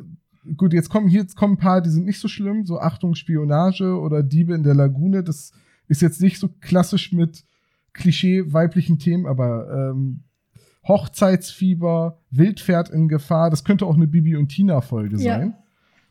gut, 0.56 0.72
jetzt 0.72 0.90
kommen 0.90 1.08
hier 1.08 1.22
jetzt 1.22 1.36
kommen 1.36 1.54
ein 1.54 1.58
paar, 1.58 1.80
die 1.80 1.90
sind 1.90 2.04
nicht 2.04 2.20
so 2.20 2.28
schlimm, 2.28 2.66
so 2.66 2.78
Achtung, 2.78 3.14
Spionage 3.14 3.98
oder 3.98 4.22
Diebe 4.22 4.54
in 4.54 4.62
der 4.62 4.74
Lagune. 4.74 5.24
Das 5.24 5.52
ist 5.88 6.02
jetzt 6.02 6.20
nicht 6.20 6.38
so 6.38 6.48
klassisch 6.60 7.12
mit 7.12 7.44
Klischee 7.92 8.52
weiblichen 8.52 8.98
Themen, 8.98 9.26
aber 9.26 9.90
ähm, 9.90 10.20
Hochzeitsfieber, 10.86 12.20
Wildpferd 12.30 12.90
in 12.90 13.08
Gefahr. 13.08 13.50
Das 13.50 13.64
könnte 13.64 13.86
auch 13.86 13.96
eine 13.96 14.06
Bibi 14.06 14.36
und 14.36 14.48
Tina 14.48 14.80
Folge 14.80 15.16
ja. 15.16 15.38
sein. 15.38 15.54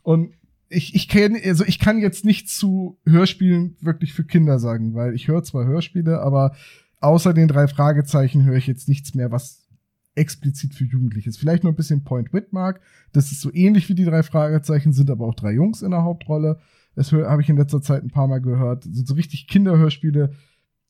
Und 0.04 0.34
ich, 0.70 0.96
ich 0.96 1.08
kenne, 1.08 1.40
also 1.44 1.64
ich 1.66 1.80
kann 1.80 2.00
jetzt 2.00 2.26
nicht 2.26 2.50
zu 2.50 2.98
Hörspielen 3.06 3.78
wirklich 3.82 4.14
für 4.14 4.24
Kinder 4.24 4.60
sagen, 4.60 4.94
weil 4.94 5.14
ich 5.14 5.28
höre 5.28 5.44
zwar 5.44 5.66
Hörspiele, 5.66 6.20
aber 6.22 6.56
außer 7.02 7.34
den 7.34 7.48
drei 7.48 7.68
Fragezeichen 7.68 8.44
höre 8.46 8.58
ich 8.58 8.68
jetzt 8.68 8.90
nichts 8.90 9.14
mehr, 9.14 9.32
was 9.32 9.68
explizit 10.16 10.74
für 10.74 10.86
Jugendliche 10.86 11.30
ist. 11.30 11.38
Vielleicht 11.38 11.64
nur 11.64 11.74
ein 11.74 11.76
bisschen 11.76 12.04
Point 12.04 12.34
Whitmark. 12.34 12.82
Das 13.12 13.32
ist 13.32 13.42
so 13.42 13.54
ähnlich 13.54 13.90
wie 13.90 13.96
die 13.96 14.06
drei 14.06 14.24
Fragezeichen, 14.24 14.94
sind 14.94 15.10
aber 15.10 15.26
auch 15.26 15.36
drei 15.36 15.52
Jungs 15.52 15.82
in 15.82 15.92
der 15.92 16.04
Hauptrolle. 16.04 16.60
Das 16.96 17.12
habe 17.12 17.42
ich 17.42 17.50
in 17.50 17.58
letzter 17.58 17.82
Zeit 17.82 18.04
ein 18.04 18.12
paar 18.12 18.28
Mal 18.28 18.40
gehört. 18.40 18.86
Sind 18.86 19.08
so 19.08 19.16
richtig 19.16 19.48
Kinderhörspiele. 19.48 20.34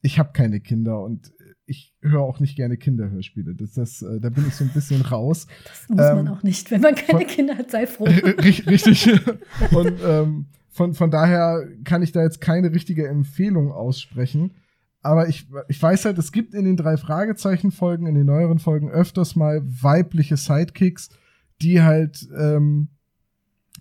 Ich 0.01 0.19
habe 0.19 0.33
keine 0.33 0.59
Kinder 0.59 1.01
und 1.01 1.33
ich 1.67 1.95
höre 2.01 2.21
auch 2.21 2.39
nicht 2.39 2.55
gerne 2.55 2.77
Kinderhörspiele. 2.77 3.55
Das, 3.55 3.73
das, 3.73 4.01
äh, 4.01 4.19
da 4.19 4.29
bin 4.29 4.47
ich 4.47 4.55
so 4.55 4.63
ein 4.63 4.69
bisschen 4.69 5.01
raus. 5.01 5.47
Das 5.63 5.89
muss 5.89 6.05
ähm, 6.05 6.15
man 6.15 6.27
auch 6.27 6.43
nicht. 6.43 6.69
Wenn 6.71 6.81
man 6.81 6.95
keine 6.95 7.19
von, 7.19 7.27
Kinder 7.27 7.57
hat, 7.57 7.71
sei 7.71 7.87
froh. 7.87 8.05
Richtig. 8.05 9.09
Und 9.71 9.93
ähm, 10.05 10.45
von, 10.69 10.93
von 10.93 11.09
daher 11.09 11.67
kann 11.83 12.03
ich 12.03 12.11
da 12.11 12.21
jetzt 12.21 12.41
keine 12.41 12.71
richtige 12.73 13.07
Empfehlung 13.07 13.71
aussprechen. 13.71 14.51
Aber 15.01 15.27
ich, 15.27 15.47
ich 15.67 15.81
weiß 15.81 16.05
halt, 16.05 16.17
es 16.17 16.31
gibt 16.31 16.53
in 16.53 16.65
den 16.65 16.77
drei 16.77 16.97
Fragezeichen-Folgen, 16.97 18.07
in 18.07 18.15
den 18.15 18.25
neueren 18.25 18.59
Folgen 18.59 18.89
öfters 18.89 19.35
mal 19.35 19.61
weibliche 19.63 20.35
Sidekicks, 20.35 21.09
die 21.61 21.81
halt 21.81 22.27
ähm, 22.35 22.89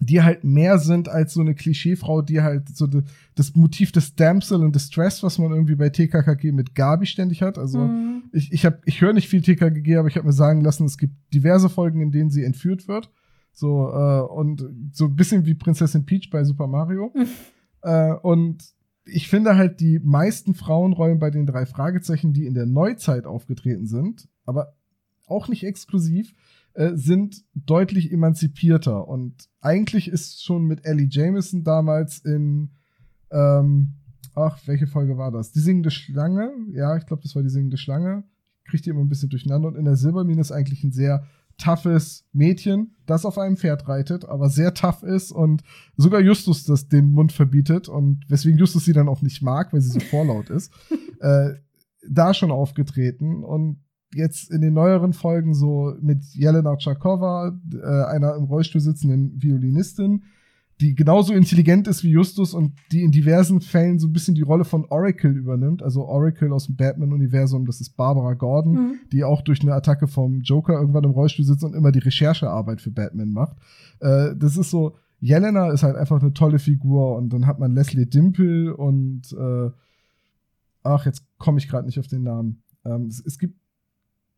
die 0.00 0.22
halt 0.22 0.44
mehr 0.44 0.78
sind 0.78 1.08
als 1.08 1.34
so 1.34 1.40
eine 1.40 1.54
Klischeefrau, 1.54 2.22
die 2.22 2.42
halt 2.42 2.76
so 2.76 2.86
de, 2.86 3.02
das 3.34 3.54
Motiv 3.54 3.92
des 3.92 4.16
Damsel 4.16 4.62
und 4.62 4.74
Distress, 4.74 5.22
was 5.22 5.38
man 5.38 5.52
irgendwie 5.52 5.76
bei 5.76 5.88
TKKG 5.88 6.52
mit 6.52 6.74
Gabi 6.74 7.06
ständig 7.06 7.42
hat. 7.42 7.58
Also 7.58 7.78
mhm. 7.78 8.24
ich, 8.32 8.52
ich, 8.52 8.66
hab, 8.66 8.86
ich 8.86 9.00
höre 9.00 9.12
nicht 9.12 9.28
viel 9.28 9.42
TKKG, 9.42 9.96
aber 9.96 10.08
ich 10.08 10.16
habe 10.16 10.26
mir 10.26 10.32
sagen 10.32 10.62
lassen, 10.62 10.84
es 10.84 10.98
gibt 10.98 11.14
diverse 11.32 11.68
Folgen, 11.68 12.00
in 12.00 12.10
denen 12.10 12.30
sie 12.30 12.44
entführt 12.44 12.88
wird. 12.88 13.10
So, 13.52 13.88
äh, 13.88 14.20
und 14.20 14.68
so 14.92 15.06
ein 15.06 15.14
bisschen 15.14 15.46
wie 15.46 15.54
Prinzessin 15.54 16.04
Peach 16.04 16.28
bei 16.30 16.42
Super 16.42 16.66
Mario. 16.66 17.12
Mhm. 17.14 17.26
Äh, 17.82 18.14
und 18.14 18.64
ich 19.06 19.28
finde 19.28 19.56
halt 19.56 19.80
die 19.80 20.00
meisten 20.00 20.54
Frauenrollen 20.54 21.18
bei 21.18 21.30
den 21.30 21.46
drei 21.46 21.66
Fragezeichen, 21.66 22.32
die 22.32 22.46
in 22.46 22.54
der 22.54 22.66
Neuzeit 22.66 23.26
aufgetreten 23.26 23.86
sind, 23.86 24.28
aber 24.44 24.74
auch 25.26 25.48
nicht 25.48 25.64
exklusiv, 25.64 26.34
äh, 26.74 26.92
sind 26.94 27.44
deutlich 27.54 28.12
emanzipierter. 28.12 29.06
Und 29.08 29.48
eigentlich 29.60 30.08
ist 30.08 30.44
schon 30.44 30.64
mit 30.64 30.84
Ellie 30.84 31.08
Jameson 31.08 31.64
damals 31.64 32.18
in, 32.18 32.70
ähm, 33.30 33.94
ach, 34.34 34.58
welche 34.66 34.86
Folge 34.86 35.16
war 35.16 35.30
das? 35.30 35.52
Die 35.52 35.60
singende 35.60 35.90
Schlange. 35.90 36.50
Ja, 36.72 36.96
ich 36.96 37.06
glaube, 37.06 37.22
das 37.22 37.34
war 37.34 37.42
die 37.42 37.48
singende 37.48 37.76
Schlange. 37.76 38.24
Kriegt 38.64 38.86
die 38.86 38.90
immer 38.90 39.00
ein 39.00 39.08
bisschen 39.08 39.28
durcheinander. 39.28 39.68
Und 39.68 39.76
in 39.76 39.84
der 39.84 39.96
Silbermine 39.96 40.40
ist 40.40 40.52
eigentlich 40.52 40.82
ein 40.84 40.92
sehr 40.92 41.26
toughes 41.58 42.24
Mädchen, 42.32 42.96
das 43.06 43.24
auf 43.24 43.38
einem 43.38 43.56
Pferd 43.56 43.86
reitet, 43.86 44.24
aber 44.24 44.48
sehr 44.48 44.74
tough 44.74 45.02
ist 45.02 45.30
und 45.30 45.62
sogar 45.96 46.20
Justus 46.20 46.64
das 46.64 46.88
den 46.88 47.10
Mund 47.10 47.32
verbietet 47.32 47.88
und 47.88 48.28
weswegen 48.28 48.58
Justus 48.58 48.84
sie 48.84 48.92
dann 48.92 49.08
auch 49.08 49.22
nicht 49.22 49.42
mag, 49.42 49.72
weil 49.72 49.80
sie 49.80 49.90
so 49.90 50.00
vorlaut 50.00 50.50
ist, 50.50 50.72
äh, 51.20 51.50
da 52.08 52.34
schon 52.34 52.50
aufgetreten 52.50 53.44
und 53.44 53.78
jetzt 54.14 54.50
in 54.50 54.60
den 54.60 54.74
neueren 54.74 55.12
Folgen 55.12 55.54
so 55.54 55.94
mit 56.00 56.24
Jelena 56.34 56.76
Tschakova, 56.76 57.58
äh, 57.72 58.04
einer 58.12 58.34
im 58.36 58.44
Rollstuhl 58.44 58.80
sitzenden 58.80 59.42
Violinistin, 59.42 60.24
die 60.80 60.94
genauso 60.94 61.32
intelligent 61.32 61.86
ist 61.86 62.02
wie 62.02 62.10
Justus 62.10 62.52
und 62.52 62.72
die 62.90 63.02
in 63.02 63.12
diversen 63.12 63.60
Fällen 63.60 63.98
so 63.98 64.08
ein 64.08 64.12
bisschen 64.12 64.34
die 64.34 64.42
Rolle 64.42 64.64
von 64.64 64.84
Oracle 64.86 65.36
übernimmt. 65.36 65.82
Also 65.82 66.04
Oracle 66.04 66.52
aus 66.52 66.66
dem 66.66 66.76
Batman-Universum, 66.76 67.64
das 67.64 67.80
ist 67.80 67.96
Barbara 67.96 68.34
Gordon, 68.34 68.72
mhm. 68.72 68.94
die 69.12 69.22
auch 69.22 69.42
durch 69.42 69.62
eine 69.62 69.72
Attacke 69.72 70.08
vom 70.08 70.40
Joker 70.40 70.74
irgendwann 70.74 71.04
im 71.04 71.12
Rollstuhl 71.12 71.44
sitzt 71.44 71.64
und 71.64 71.74
immer 71.74 71.92
die 71.92 72.00
Recherchearbeit 72.00 72.80
für 72.80 72.90
Batman 72.90 73.30
macht. 73.30 73.56
Äh, 74.00 74.34
das 74.36 74.56
ist 74.56 74.70
so, 74.70 74.96
Jelena 75.20 75.70
ist 75.70 75.84
halt 75.84 75.96
einfach 75.96 76.20
eine 76.20 76.34
tolle 76.34 76.58
Figur 76.58 77.16
und 77.16 77.32
dann 77.32 77.46
hat 77.46 77.58
man 77.58 77.72
Leslie 77.72 78.06
Dimple 78.06 78.76
und 78.76 79.32
äh, 79.32 79.70
ach, 80.82 81.06
jetzt 81.06 81.24
komme 81.38 81.58
ich 81.58 81.68
gerade 81.68 81.86
nicht 81.86 81.98
auf 81.98 82.06
den 82.08 82.24
Namen. 82.24 82.62
Ähm, 82.84 83.06
es, 83.06 83.24
es, 83.24 83.38
gibt 83.38 83.58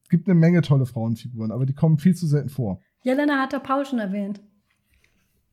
gibt 0.09 0.29
eine 0.29 0.39
Menge 0.39 0.63
tolle 0.63 0.87
Frauenfiguren, 0.87 1.53
aber 1.53 1.67
die 1.67 1.75
kommen 1.75 1.99
viel 1.99 2.15
zu 2.15 2.27
selten 2.27 2.49
vor. 2.49 2.81
Jelena 3.03 3.41
hat 3.41 3.53
der 3.53 3.61
Paul 3.61 3.87
schon 3.87 3.99
erwähnt. 3.99 4.41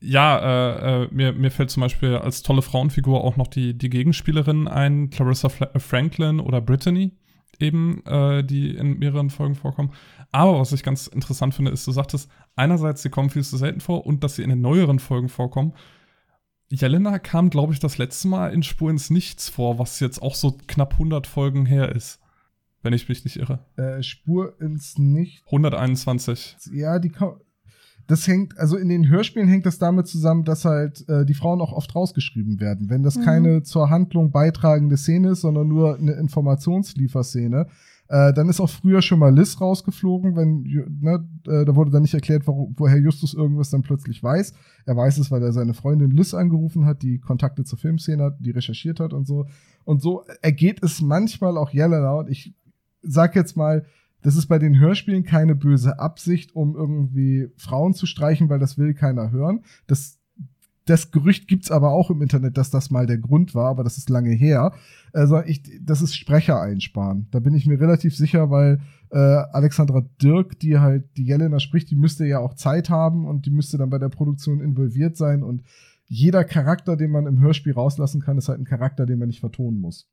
Ja, 0.00 0.38
äh, 0.38 1.04
äh, 1.04 1.08
mir, 1.10 1.32
mir 1.32 1.50
fällt 1.50 1.70
zum 1.70 1.80
Beispiel 1.80 2.16
als 2.16 2.42
tolle 2.42 2.62
Frauenfigur 2.62 3.24
auch 3.24 3.36
noch 3.36 3.46
die, 3.46 3.76
die 3.76 3.88
Gegenspielerin 3.88 4.68
ein, 4.68 5.08
Clarissa 5.10 5.48
Fla 5.48 5.70
Franklin 5.78 6.40
oder 6.40 6.60
Brittany 6.60 7.12
eben, 7.60 8.04
äh, 8.04 8.42
die 8.42 8.74
in 8.74 8.98
mehreren 8.98 9.30
Folgen 9.30 9.54
vorkommen. 9.54 9.92
Aber 10.32 10.58
was 10.58 10.72
ich 10.72 10.82
ganz 10.82 11.06
interessant 11.06 11.54
finde, 11.54 11.70
ist, 11.70 11.86
du 11.86 11.92
sagtest, 11.92 12.28
einerseits, 12.56 13.02
sie 13.02 13.10
kommen 13.10 13.30
viel 13.30 13.44
zu 13.44 13.56
selten 13.56 13.80
vor 13.80 14.04
und 14.06 14.24
dass 14.24 14.36
sie 14.36 14.42
in 14.42 14.50
den 14.50 14.60
neueren 14.60 14.98
Folgen 14.98 15.28
vorkommen. 15.28 15.72
Jelena 16.68 17.18
kam, 17.18 17.50
glaube 17.50 17.72
ich, 17.72 17.78
das 17.78 17.98
letzte 17.98 18.28
Mal 18.28 18.52
in 18.52 18.62
Spur 18.62 18.90
ins 18.90 19.10
Nichts 19.10 19.48
vor, 19.48 19.78
was 19.78 20.00
jetzt 20.00 20.20
auch 20.20 20.34
so 20.34 20.58
knapp 20.66 20.94
100 20.94 21.26
Folgen 21.26 21.66
her 21.66 21.94
ist 21.94 22.20
wenn 22.84 22.92
ich 22.92 23.08
mich 23.08 23.24
nicht 23.24 23.36
irre. 23.36 23.60
Äh, 23.76 24.02
Spur 24.02 24.60
ins 24.60 24.98
Nicht. 24.98 25.42
121. 25.46 26.56
Ja, 26.72 26.98
die 26.98 27.10
das 28.06 28.28
hängt, 28.28 28.58
also 28.58 28.76
in 28.76 28.88
den 28.88 29.08
Hörspielen 29.08 29.48
hängt 29.48 29.64
das 29.64 29.78
damit 29.78 30.06
zusammen, 30.06 30.44
dass 30.44 30.64
halt 30.66 31.08
äh, 31.08 31.24
die 31.24 31.34
Frauen 31.34 31.60
auch 31.62 31.72
oft 31.72 31.94
rausgeschrieben 31.94 32.60
werden. 32.60 32.90
Wenn 32.90 33.02
das 33.02 33.16
Mhm. 33.16 33.22
keine 33.22 33.62
zur 33.62 33.88
Handlung 33.88 34.30
beitragende 34.30 34.96
Szene 34.98 35.30
ist, 35.30 35.40
sondern 35.40 35.68
nur 35.68 35.96
eine 35.98 36.12
Informationslieferszene, 36.12 37.66
äh, 38.08 38.32
dann 38.34 38.50
ist 38.50 38.60
auch 38.60 38.68
früher 38.68 39.00
schon 39.00 39.18
mal 39.18 39.34
Liz 39.34 39.58
rausgeflogen, 39.60 40.36
wenn, 40.36 40.62
ne, 41.00 41.26
äh, 41.46 41.64
da 41.64 41.74
wurde 41.74 41.90
dann 41.90 42.02
nicht 42.02 42.12
erklärt, 42.12 42.46
wo, 42.46 42.70
woher 42.76 42.98
Justus 42.98 43.32
irgendwas 43.32 43.70
dann 43.70 43.80
plötzlich 43.82 44.22
weiß. 44.22 44.52
Er 44.84 44.96
weiß 44.96 45.16
es, 45.16 45.30
weil 45.30 45.42
er 45.42 45.52
seine 45.52 45.72
Freundin 45.72 46.10
Liz 46.10 46.34
angerufen 46.34 46.84
hat, 46.84 47.02
die 47.02 47.18
Kontakte 47.18 47.64
zur 47.64 47.78
Filmszene 47.78 48.22
hat, 48.24 48.36
die 48.40 48.50
recherchiert 48.50 49.00
hat 49.00 49.14
und 49.14 49.26
so. 49.26 49.46
Und 49.84 50.02
so 50.02 50.24
ergeht 50.42 50.82
es 50.82 51.00
manchmal 51.00 51.56
auch 51.56 51.70
Jelena 51.70 52.12
und 52.12 52.28
ich 52.28 52.54
sag 53.06 53.36
jetzt 53.36 53.56
mal, 53.56 53.84
das 54.22 54.36
ist 54.36 54.46
bei 54.46 54.58
den 54.58 54.78
Hörspielen 54.78 55.24
keine 55.24 55.54
böse 55.54 55.98
Absicht, 55.98 56.56
um 56.56 56.74
irgendwie 56.74 57.50
Frauen 57.56 57.92
zu 57.92 58.06
streichen, 58.06 58.48
weil 58.48 58.58
das 58.58 58.78
will 58.78 58.94
keiner 58.94 59.30
hören. 59.30 59.60
Das, 59.86 60.18
das 60.86 61.10
Gerücht 61.10 61.46
gibt's 61.46 61.70
aber 61.70 61.90
auch 61.90 62.10
im 62.10 62.22
Internet, 62.22 62.56
dass 62.56 62.70
das 62.70 62.90
mal 62.90 63.06
der 63.06 63.18
Grund 63.18 63.54
war, 63.54 63.68
aber 63.68 63.84
das 63.84 63.98
ist 63.98 64.08
lange 64.08 64.32
her. 64.32 64.72
Also 65.12 65.42
ich, 65.42 65.62
das 65.82 66.00
ist 66.00 66.16
Sprecher 66.16 66.60
einsparen. 66.60 67.28
Da 67.32 67.40
bin 67.40 67.54
ich 67.54 67.66
mir 67.66 67.78
relativ 67.78 68.16
sicher, 68.16 68.50
weil 68.50 68.80
äh, 69.10 69.18
Alexandra 69.18 70.06
Dirk, 70.22 70.58
die 70.58 70.78
halt 70.78 71.04
die 71.18 71.24
Jelena 71.24 71.60
spricht, 71.60 71.90
die 71.90 71.96
müsste 71.96 72.24
ja 72.24 72.38
auch 72.38 72.54
Zeit 72.54 72.88
haben 72.88 73.26
und 73.26 73.44
die 73.44 73.50
müsste 73.50 73.76
dann 73.76 73.90
bei 73.90 73.98
der 73.98 74.08
Produktion 74.08 74.60
involviert 74.60 75.18
sein 75.18 75.42
und 75.42 75.62
jeder 76.06 76.44
Charakter, 76.44 76.96
den 76.96 77.10
man 77.10 77.26
im 77.26 77.40
Hörspiel 77.40 77.72
rauslassen 77.72 78.20
kann, 78.20 78.38
ist 78.38 78.48
halt 78.48 78.60
ein 78.60 78.64
Charakter, 78.66 79.06
den 79.06 79.18
man 79.18 79.28
nicht 79.28 79.40
vertonen 79.40 79.80
muss. 79.80 80.08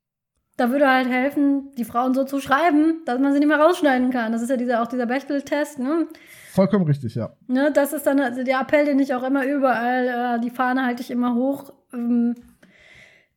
Da 0.62 0.70
würde 0.70 0.88
halt 0.88 1.10
helfen, 1.10 1.72
die 1.76 1.86
Frauen 1.86 2.14
so 2.14 2.24
zu 2.24 2.40
schreiben, 2.40 3.02
dass 3.08 3.18
man 3.18 3.34
sie 3.34 3.40
nicht 3.40 3.48
mehr 3.48 3.60
rausschneiden 3.60 4.12
kann. 4.12 4.32
Das 4.32 4.44
ist 4.44 4.50
ja 4.52 4.58
dieser, 4.58 4.84
auch 4.84 4.86
dieser 4.86 5.08
Bechtel-Test, 5.08 5.80
ne? 5.80 6.06
Vollkommen 6.52 6.86
richtig, 6.86 7.16
ja. 7.16 7.32
ne? 7.48 7.72
Das 7.74 7.94
ist 7.94 8.06
dann 8.06 8.20
also 8.20 8.44
der 8.44 8.60
Appell, 8.60 8.86
den 8.86 9.00
ich 9.00 9.16
auch 9.16 9.24
immer 9.24 9.44
überall, 9.44 10.38
äh, 10.38 10.40
die 10.40 10.52
Fahne 10.52 10.86
halte 10.86 11.02
ich 11.02 11.10
immer 11.10 11.34
hoch. 11.34 11.74
Ähm, 11.96 12.36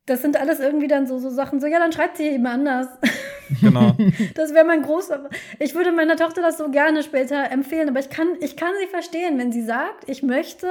das 0.04 0.20
sind 0.20 0.38
alles 0.38 0.60
irgendwie 0.60 0.86
dann 0.86 1.06
so, 1.06 1.18
so 1.18 1.30
Sachen, 1.30 1.60
so, 1.60 1.66
ja, 1.66 1.78
dann 1.78 1.92
schreibt 1.92 2.18
sie 2.18 2.28
eben 2.28 2.46
anders. 2.46 2.88
Genau. 3.60 3.94
Das 4.34 4.54
wäre 4.54 4.64
mein 4.64 4.80
großer. 4.80 5.28
Ich 5.58 5.74
würde 5.74 5.92
meiner 5.92 6.16
Tochter 6.16 6.40
das 6.40 6.56
so 6.56 6.70
gerne 6.70 7.02
später 7.02 7.50
empfehlen, 7.50 7.90
aber 7.90 8.00
ich 8.00 8.08
kann, 8.08 8.28
ich 8.40 8.56
kann 8.56 8.72
sie 8.80 8.86
verstehen, 8.86 9.38
wenn 9.38 9.52
sie 9.52 9.62
sagt, 9.62 10.08
ich 10.08 10.22
möchte 10.22 10.66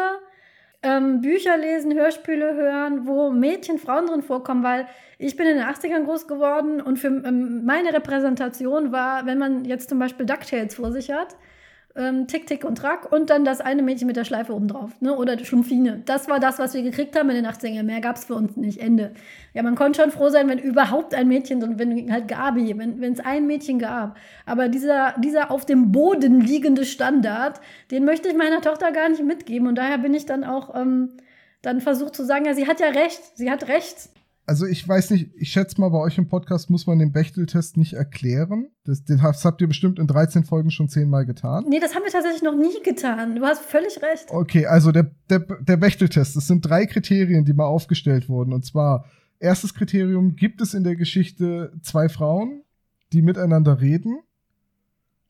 ähm, 0.84 1.22
Bücher 1.22 1.58
lesen, 1.58 1.94
Hörspiele 1.94 2.54
hören, 2.54 3.08
wo 3.08 3.32
Mädchen, 3.32 3.80
Frauen 3.80 4.08
drin 4.08 4.22
vorkommen, 4.22 4.64
weil 4.64 4.88
ich 5.18 5.36
bin 5.36 5.48
in 5.48 5.58
den 5.58 5.66
80ern 5.66 6.04
groß 6.04 6.28
geworden 6.28 6.82
und 6.82 7.00
für 7.00 7.08
ähm, 7.08 7.66
meine 7.66 7.94
Repräsentation 7.94 8.92
war, 8.92 9.26
wenn 9.26 9.38
man 9.38 9.66
jetzt 9.66 9.90
zum 9.90 10.00
Beispiel 10.00 10.26
DuckTales 10.26 10.76
vor 10.76 10.92
sich 10.92 11.12
hat, 11.12 11.36
ähm, 11.96 12.26
Tick, 12.28 12.48
Tick 12.48 12.66
und 12.66 12.78
Track 12.78 13.12
und 13.12 13.30
dann 13.30 13.46
das 13.46 13.62
eine 13.62 13.84
Mädchen 13.84 14.08
mit 14.08 14.16
der 14.16 14.24
Schleife 14.24 14.54
obendrauf, 14.54 15.00
ne? 15.00 15.16
Oder 15.16 15.36
die 15.36 15.46
Schlumpfine. 15.46 16.02
Das 16.06 16.28
war 16.28 16.40
das, 16.40 16.58
was 16.58 16.74
wir 16.74 16.82
gekriegt 16.82 17.18
haben 17.18 17.30
in 17.30 17.36
den 17.36 17.46
80ern. 17.46 17.84
Mehr 17.84 18.02
gab 18.02 18.16
es 18.16 18.26
für 18.26 18.34
uns 18.34 18.58
nicht. 18.58 18.80
Ende. 18.80 19.14
Ja, 19.54 19.62
man 19.62 19.76
konnte 19.76 20.02
schon 20.02 20.12
froh 20.12 20.30
sein, 20.30 20.50
wenn 20.50 20.58
überhaupt 20.58 21.14
ein 21.14 21.28
Mädchen, 21.28 21.78
wenn 21.78 22.12
halt 22.12 22.28
Gabi, 22.28 22.76
wenn 22.78 23.14
es 23.14 23.20
ein 23.20 23.46
Mädchen 23.46 23.78
gab. 23.78 24.18
Aber 24.46 24.70
dieser, 24.70 25.14
dieser 25.20 25.52
auf 25.52 25.66
dem 25.66 25.92
Boden 25.92 26.42
liegende 26.42 26.84
Standard, 26.86 27.62
den 27.92 28.06
möchte 28.06 28.28
ich 28.28 28.36
meiner 28.36 28.62
Tochter 28.62 28.92
gar 28.92 29.10
nicht 29.10 29.24
mitgeben. 29.24 29.68
Und 29.68 29.76
daher 29.76 30.00
bin 30.00 30.16
ich 30.16 30.26
dann 30.26 30.44
auch 30.44 30.74
ähm, 30.76 31.10
dann 31.62 31.80
versucht 31.80 32.16
zu 32.16 32.26
sagen, 32.26 32.46
ja, 32.46 32.54
sie 32.54 32.68
hat 32.68 32.80
ja 32.80 32.90
recht, 32.90 33.22
sie 33.36 33.52
hat 33.52 33.68
recht. 33.68 34.10
Also 34.46 34.66
ich 34.66 34.86
weiß 34.86 35.12
nicht, 35.12 35.32
ich 35.36 35.54
schätze 35.54 35.80
mal, 35.80 35.90
bei 35.90 36.00
euch 36.00 36.18
im 36.18 36.28
Podcast 36.28 36.70
muss 36.70 36.86
man 36.86 37.00
den 37.00 37.14
Bechtel-Test 37.14 37.78
nicht 37.78 37.94
erklären. 37.94 38.68
Das, 38.84 39.06
den 39.06 39.24
habt 39.24 39.62
ihr 39.62 39.68
bestimmt 39.68 40.00
in 40.00 40.08
13 40.08 40.44
Folgen 40.44 40.70
schon 40.70 40.90
zehnmal 40.90 41.26
getan. 41.26 41.66
Nee, 41.70 41.80
das 41.80 41.96
haben 41.96 42.04
wir 42.04 42.12
tatsächlich 42.12 42.44
noch 42.44 42.56
nie 42.56 42.84
getan. 42.84 43.36
Du 43.36 43.44
hast 43.44 43.64
völlig 43.64 44.02
recht. 44.02 44.26
Okay, 44.30 44.66
also 44.66 44.92
der, 44.92 45.12
der, 45.30 45.40
der 45.40 45.78
Bechtel-Test, 45.78 46.36
das 46.36 46.48
sind 46.48 46.62
drei 46.62 46.86
Kriterien, 46.86 47.46
die 47.46 47.54
mal 47.54 47.66
aufgestellt 47.66 48.28
wurden. 48.28 48.52
Und 48.52 48.66
zwar, 48.66 49.06
erstes 49.40 49.74
Kriterium, 49.74 50.36
gibt 50.36 50.62
es 50.62 50.74
in 50.74 50.84
der 50.84 50.98
Geschichte 50.98 51.72
zwei 51.82 52.10
Frauen, 52.10 52.64
die 53.14 53.22
miteinander 53.22 53.80
reden? 53.80 54.20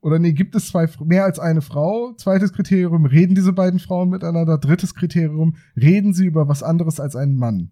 Oder 0.01 0.17
nee, 0.17 0.33
gibt 0.33 0.55
es 0.55 0.69
zwei, 0.69 0.89
mehr 1.05 1.23
als 1.23 1.39
eine 1.39 1.61
Frau? 1.61 2.13
Zweites 2.13 2.51
Kriterium, 2.51 3.05
reden 3.05 3.35
diese 3.35 3.53
beiden 3.53 3.79
Frauen 3.79 4.09
miteinander? 4.09 4.57
Drittes 4.57 4.95
Kriterium, 4.95 5.55
reden 5.77 6.13
sie 6.13 6.25
über 6.25 6.49
was 6.49 6.63
anderes 6.63 6.99
als 6.99 7.15
einen 7.15 7.37
Mann? 7.37 7.71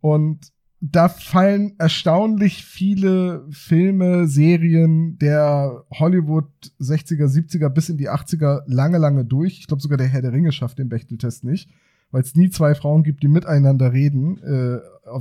Und 0.00 0.52
da 0.80 1.08
fallen 1.08 1.74
erstaunlich 1.78 2.64
viele 2.64 3.44
Filme, 3.50 4.28
Serien 4.28 5.18
der 5.18 5.84
Hollywood 5.90 6.48
60er, 6.80 7.26
70er 7.26 7.68
bis 7.68 7.88
in 7.88 7.96
die 7.96 8.08
80er 8.08 8.62
lange, 8.66 8.98
lange 8.98 9.24
durch. 9.24 9.58
Ich 9.58 9.66
glaube 9.66 9.82
sogar 9.82 9.98
der 9.98 10.06
Herr 10.06 10.22
der 10.22 10.32
Ringe 10.32 10.52
schafft 10.52 10.78
den 10.78 10.88
Bechteltest 10.88 11.42
nicht, 11.42 11.68
weil 12.12 12.22
es 12.22 12.36
nie 12.36 12.50
zwei 12.50 12.76
Frauen 12.76 13.02
gibt, 13.02 13.24
die 13.24 13.28
miteinander 13.28 13.92
reden 13.92 14.38
äh, 14.38 14.78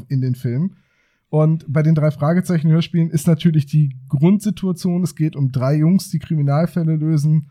in 0.09 0.21
den 0.21 0.35
Filmen. 0.35 0.75
Und 1.29 1.65
bei 1.67 1.83
den 1.83 1.95
drei 1.95 2.11
Fragezeichen 2.11 2.71
Hörspielen 2.71 3.09
ist 3.09 3.27
natürlich 3.27 3.65
die 3.65 3.97
Grundsituation, 4.07 5.03
es 5.03 5.15
geht 5.15 5.35
um 5.35 5.51
drei 5.51 5.75
Jungs, 5.75 6.09
die 6.09 6.19
Kriminalfälle 6.19 6.95
lösen. 6.95 7.49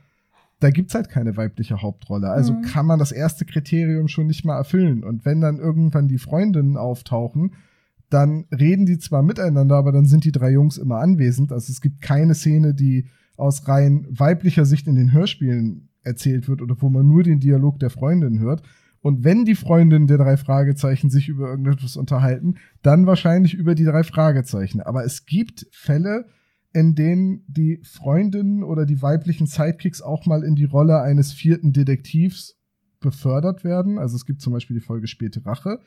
Da 0.61 0.71
gibt's 0.71 0.95
halt 0.95 1.11
keine 1.11 1.37
weibliche 1.37 1.83
Hauptrolle. 1.83 2.31
Also 2.31 2.55
Mhm. 2.55 2.63
kann 2.63 2.87
man 2.87 2.99
das 2.99 3.13
erste 3.13 3.45
Kriterium 3.45 4.09
schon 4.09 4.27
nicht 4.27 4.45
mal 4.45 4.57
erfüllen. 4.57 5.05
Und 5.05 5.25
wenn 5.25 5.41
dann 5.41 5.59
irgendwann 5.59 6.09
die 6.09 6.19
Freundinnen 6.19 6.77
auftauchen, 6.77 7.55
dann 8.09 8.47
reden 8.57 8.87
die 8.87 8.99
zwar 8.99 9.23
miteinander, 9.23 9.77
aber 9.77 9.93
dann 9.93 10.07
sind 10.07 10.25
die 10.25 10.33
drei 10.33 10.51
Jungs 10.53 10.79
immer 10.79 10.99
anwesend. 10.99 11.53
Also 11.53 11.71
es 11.73 11.81
gibt 11.81 12.01
keine 12.01 12.35
Szene, 12.35 12.73
die 12.73 13.07
aus 13.37 13.69
rein 13.69 14.07
weiblicher 14.09 14.65
Sicht 14.65 14.87
in 14.87 14.95
den 14.95 15.13
Hörspielen 15.13 15.89
erzählt 16.05 16.49
wird 16.49 16.63
oder 16.63 16.77
wo 16.81 16.89
man 16.89 17.07
nur 17.07 17.23
den 17.23 17.41
Dialog 17.41 17.79
der 17.81 17.91
Freundin 17.91 18.39
hört. 18.39 18.63
Und 19.03 19.25
wenn 19.25 19.45
die 19.45 19.55
Freundinnen 19.57 20.07
der 20.07 20.19
drei 20.19 20.37
Fragezeichen 20.37 21.11
sich 21.11 21.29
über 21.29 21.49
irgendetwas 21.51 21.97
unterhalten, 21.97 22.55
dann 22.83 23.07
wahrscheinlich 23.07 23.55
über 23.55 23.75
die 23.75 23.85
drei 23.85 24.05
Fragezeichen. 24.05 24.81
Aber 24.81 25.05
es 25.05 25.27
gibt 25.27 25.67
Fälle, 25.71 26.27
in 26.73 26.95
denen 26.95 27.45
die 27.49 27.81
Freundinnen 27.83 28.63
oder 28.63 28.87
die 28.87 29.03
weiblichen 29.03 29.47
Sidekicks 29.47 30.03
auch 30.03 30.27
mal 30.27 30.43
in 30.43 30.55
die 30.55 30.65
Rolle 30.65 31.01
eines 31.01 31.33
vierten 31.33 31.73
Detektivs 31.73 32.57
befördert 33.01 33.65
werden. 33.65 33.99
Also 33.99 34.17
es 34.17 34.27
gibt 34.27 34.41
zum 34.41 34.53
Beispiel 34.53 34.79
die 34.79 34.85
Folge 34.85 35.07
Späte 35.07 35.45
Rache, 35.45 35.81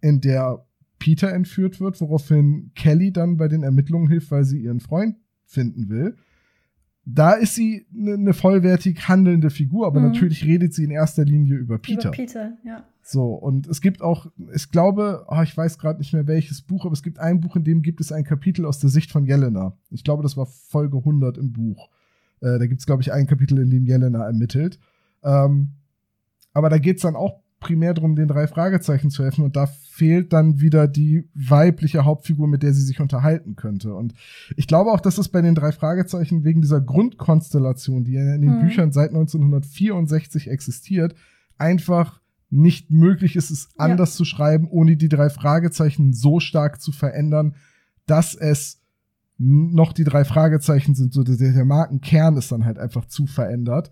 in 0.00 0.20
der 0.20 0.66
Peter 0.98 1.32
entführt 1.32 1.80
wird, 1.80 2.00
woraufhin 2.00 2.72
Kelly 2.74 3.12
dann 3.12 3.36
bei 3.36 3.48
den 3.48 3.62
Ermittlungen 3.62 4.08
hilft, 4.08 4.30
weil 4.30 4.44
sie 4.44 4.60
ihren 4.60 4.80
Freund 4.80 5.16
finden 5.44 5.88
will. 5.88 6.16
Da 7.08 7.34
ist 7.34 7.54
sie 7.54 7.86
eine 7.96 8.18
ne 8.18 8.34
vollwertig 8.34 9.08
handelnde 9.08 9.50
Figur, 9.50 9.86
aber 9.86 10.00
Mhm. 10.00 10.06
natürlich 10.08 10.44
redet 10.44 10.74
sie 10.74 10.84
in 10.84 10.90
erster 10.90 11.24
Linie 11.24 11.54
über 11.56 11.78
Peter. 11.78 12.08
Über 12.08 12.10
Peter, 12.10 12.52
ja. 12.64 12.84
So, 13.00 13.34
und 13.34 13.68
es 13.68 13.80
gibt 13.80 14.02
auch, 14.02 14.26
ich 14.52 14.68
glaube, 14.72 15.24
oh, 15.28 15.40
ich 15.42 15.56
weiß 15.56 15.78
gerade 15.78 16.00
nicht 16.00 16.12
mehr 16.12 16.26
welches 16.26 16.62
Buch, 16.62 16.84
aber 16.84 16.92
es 16.94 17.04
gibt 17.04 17.20
ein 17.20 17.38
Buch, 17.40 17.54
in 17.54 17.62
dem 17.62 17.82
gibt 17.82 18.00
es 18.00 18.10
ein 18.10 18.24
Kapitel 18.24 18.66
aus 18.66 18.80
der 18.80 18.90
Sicht 18.90 19.12
von 19.12 19.24
Jelena. 19.24 19.76
Ich 19.90 20.02
glaube, 20.02 20.24
das 20.24 20.36
war 20.36 20.46
Folge 20.46 20.98
100 20.98 21.38
im 21.38 21.52
Buch. 21.52 21.88
Äh, 22.40 22.58
da 22.58 22.66
gibt 22.66 22.80
es, 22.80 22.86
glaube 22.86 23.02
ich, 23.02 23.12
ein 23.12 23.28
Kapitel, 23.28 23.58
in 23.60 23.70
dem 23.70 23.86
Jelena 23.86 24.26
ermittelt. 24.26 24.80
Ähm, 25.22 25.74
aber 26.52 26.68
da 26.68 26.78
geht 26.78 26.96
es 26.96 27.02
dann 27.02 27.14
auch 27.14 27.40
primär 27.66 27.94
darum, 27.94 28.14
den 28.14 28.28
drei 28.28 28.46
Fragezeichen 28.46 29.10
zu 29.10 29.24
helfen. 29.24 29.44
Und 29.44 29.56
da 29.56 29.66
fehlt 29.66 30.32
dann 30.32 30.60
wieder 30.60 30.86
die 30.86 31.28
weibliche 31.34 32.04
Hauptfigur, 32.04 32.46
mit 32.46 32.62
der 32.62 32.72
sie 32.72 32.82
sich 32.82 33.00
unterhalten 33.00 33.56
könnte. 33.56 33.94
Und 33.94 34.14
ich 34.56 34.66
glaube 34.66 34.92
auch, 34.92 35.00
dass 35.00 35.18
es 35.18 35.28
bei 35.28 35.42
den 35.42 35.54
drei 35.54 35.72
Fragezeichen 35.72 36.44
wegen 36.44 36.60
dieser 36.60 36.80
Grundkonstellation, 36.80 38.04
die 38.04 38.12
ja 38.12 38.34
in 38.34 38.42
den 38.42 38.56
Mhm. 38.58 38.60
Büchern 38.60 38.92
seit 38.92 39.10
1964 39.10 40.48
existiert, 40.48 41.14
einfach 41.58 42.20
nicht 42.50 42.90
möglich 42.90 43.34
ist, 43.36 43.50
es 43.50 43.68
Ja. 43.76 43.84
anders 43.86 44.14
zu 44.14 44.24
schreiben, 44.24 44.68
ohne 44.70 44.96
die 44.96 45.08
drei 45.08 45.30
Fragezeichen 45.30 46.12
so 46.12 46.38
stark 46.40 46.80
zu 46.80 46.92
verändern, 46.92 47.56
dass 48.06 48.34
es 48.34 48.80
noch 49.38 49.92
die 49.92 50.04
drei 50.04 50.24
Fragezeichen 50.24 50.94
sind. 50.94 51.12
So 51.12 51.24
der, 51.24 51.36
der 51.36 51.64
Markenkern 51.64 52.36
ist 52.36 52.52
dann 52.52 52.64
halt 52.64 52.78
einfach 52.78 53.06
zu 53.06 53.26
verändert. 53.26 53.90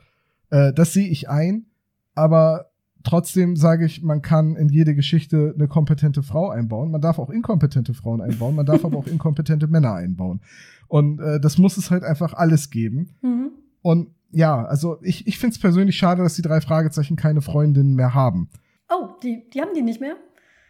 Äh, 0.50 0.72
das 0.72 0.92
sehe 0.92 1.08
ich 1.08 1.28
ein, 1.28 1.66
aber 2.14 2.70
trotzdem 3.05 3.55
sage 3.55 3.84
ich, 3.84 4.02
man 4.02 4.22
kann 4.22 4.57
in 4.57 4.68
jede 4.68 4.94
Geschichte 4.94 5.55
eine 5.55 5.68
kompetente 5.68 6.22
Frau 6.22 6.50
einbauen. 6.50 6.90
Man 6.90 7.00
darf 7.00 7.18
auch 7.18 7.30
inkompetente 7.30 7.94
Frauen 7.94 8.20
einbauen, 8.20 8.57
man 8.57 8.66
darf 8.66 8.84
aber 8.84 8.98
auch 8.98 9.07
inkompetente 9.07 9.68
Männer 9.68 9.94
einbauen. 9.94 10.40
Und 10.88 11.20
äh, 11.20 11.38
das 11.38 11.59
muss 11.59 11.76
es 11.76 11.90
halt 11.90 12.02
einfach 12.02 12.34
alles 12.34 12.70
geben. 12.70 13.11
Mhm. 13.22 13.50
Und 13.82 14.09
ja, 14.30 14.64
also 14.64 14.98
ich, 15.02 15.26
ich 15.26 15.38
finde 15.38 15.55
es 15.55 15.61
persönlich 15.61 15.96
schade, 15.96 16.22
dass 16.22 16.34
die 16.34 16.42
drei 16.42 16.61
Fragezeichen 16.61 17.16
keine 17.16 17.40
Freundinnen 17.40 17.94
mehr 17.94 18.14
haben. 18.14 18.48
Oh, 18.90 19.09
die, 19.22 19.44
die 19.52 19.61
haben 19.61 19.74
die 19.76 19.82
nicht 19.82 20.00
mehr? 20.00 20.16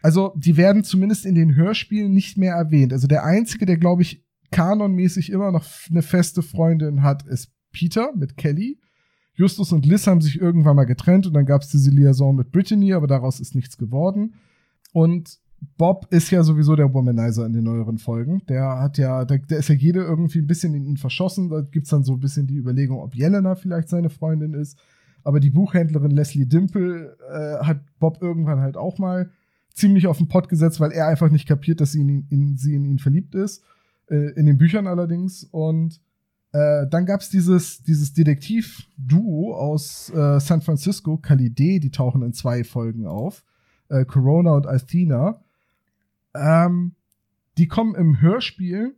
Also 0.03 0.35
die 0.37 0.57
werden 0.57 0.85
zumindest 0.85 1.25
in 1.25 1.35
den 1.35 1.55
Hörspielen 1.55 2.13
nicht 2.13 2.37
mehr 2.37 2.55
erwähnt. 2.55 2.93
Also 2.93 3.07
der 3.07 3.25
einzige, 3.25 3.65
der 3.65 3.79
glaube 3.79 4.03
ich 4.03 4.23
kanonmäßig 4.51 5.31
immer 5.31 5.51
noch 5.51 5.65
eine 5.91 6.03
feste 6.03 6.43
Freundin 6.43 7.03
hat, 7.03 7.27
ist 7.27 7.51
Peter 7.73 8.13
mit 8.15 8.37
Kelly. 8.37 8.79
Justus 9.35 9.73
und 9.73 9.85
Liz 9.85 10.07
haben 10.07 10.21
sich 10.21 10.41
irgendwann 10.41 10.77
mal 10.77 10.85
getrennt 10.85 11.27
und 11.27 11.35
dann 11.35 11.47
gab 11.47 11.63
es 11.63 11.69
diese 11.69 11.91
Liaison 11.91 12.35
mit 12.35 12.53
Brittany, 12.53 12.93
aber 12.93 13.07
daraus 13.07 13.41
ist 13.41 13.55
nichts 13.55 13.77
geworden. 13.77 14.35
Und 14.93 15.39
Bob 15.77 16.07
ist 16.11 16.31
ja 16.31 16.43
sowieso 16.43 16.77
der 16.77 16.93
Womanizer 16.93 17.47
in 17.47 17.53
den 17.53 17.65
neueren 17.65 17.99
Folgen. 17.99 18.43
Der 18.49 18.81
hat 18.81 18.99
ja, 18.99 19.25
der, 19.25 19.39
der 19.39 19.59
ist 19.59 19.69
ja 19.69 19.75
jede 19.75 20.01
irgendwie 20.01 20.39
ein 20.39 20.47
bisschen 20.47 20.75
in 20.75 20.85
ihn 20.85 20.97
verschossen. 20.97 21.49
Da 21.49 21.63
gibt's 21.63 21.91
dann 21.91 22.05
so 22.05 22.15
ein 22.15 22.21
bisschen 22.21 22.47
die 22.47 22.57
Überlegung, 22.57 23.01
ob 23.01 23.15
Jelena 23.15 23.55
vielleicht 23.55 23.89
seine 23.89 24.11
Freundin 24.11 24.55
ist. 24.55 24.79
Aber 25.25 25.41
die 25.41 25.51
Buchhändlerin 25.51 26.11
Leslie 26.11 26.47
Dimple 26.47 27.17
äh, 27.31 27.65
hat 27.65 27.81
Bob 27.99 28.21
irgendwann 28.21 28.61
halt 28.61 28.77
auch 28.77 28.99
mal 28.99 29.31
ziemlich 29.73 30.07
auf 30.07 30.19
den 30.19 30.29
Pott 30.29 30.49
gesetzt, 30.49 30.81
weil 30.81 30.93
er 30.93 31.09
einfach 31.09 31.31
nicht 31.31 31.49
kapiert, 31.49 31.81
dass 31.81 31.93
sie 31.93 32.03
in, 32.03 32.27
in, 32.29 32.57
sie 32.57 32.75
in 32.75 32.85
ihn 32.85 32.99
verliebt 32.99 33.35
ist. 33.35 33.65
Äh, 34.09 34.33
in 34.39 34.47
den 34.47 34.59
Büchern 34.59 34.87
allerdings. 34.87 35.45
Und 35.45 36.01
äh, 36.55 36.87
dann 36.87 37.05
gab 37.05 37.21
es 37.21 37.31
dieses, 37.31 37.83
dieses 37.83 38.13
Detektiv-Duo 38.13 39.57
aus 39.57 40.09
äh, 40.11 40.39
San 40.39 40.61
Francisco, 40.61 41.17
Kalide, 41.17 41.81
die 41.81 41.91
tauchen 41.91 42.23
in 42.23 42.33
zwei 42.33 42.63
Folgen 42.63 43.09
auf. 43.09 43.43
Äh, 43.89 44.05
Corona 44.05 44.53
und 44.53 44.69
Athena. 44.69 45.43
Ähm, 46.33 46.93
die 47.59 47.67
kommen 47.67 47.97
im 47.97 48.21
Hörspiel 48.21 48.95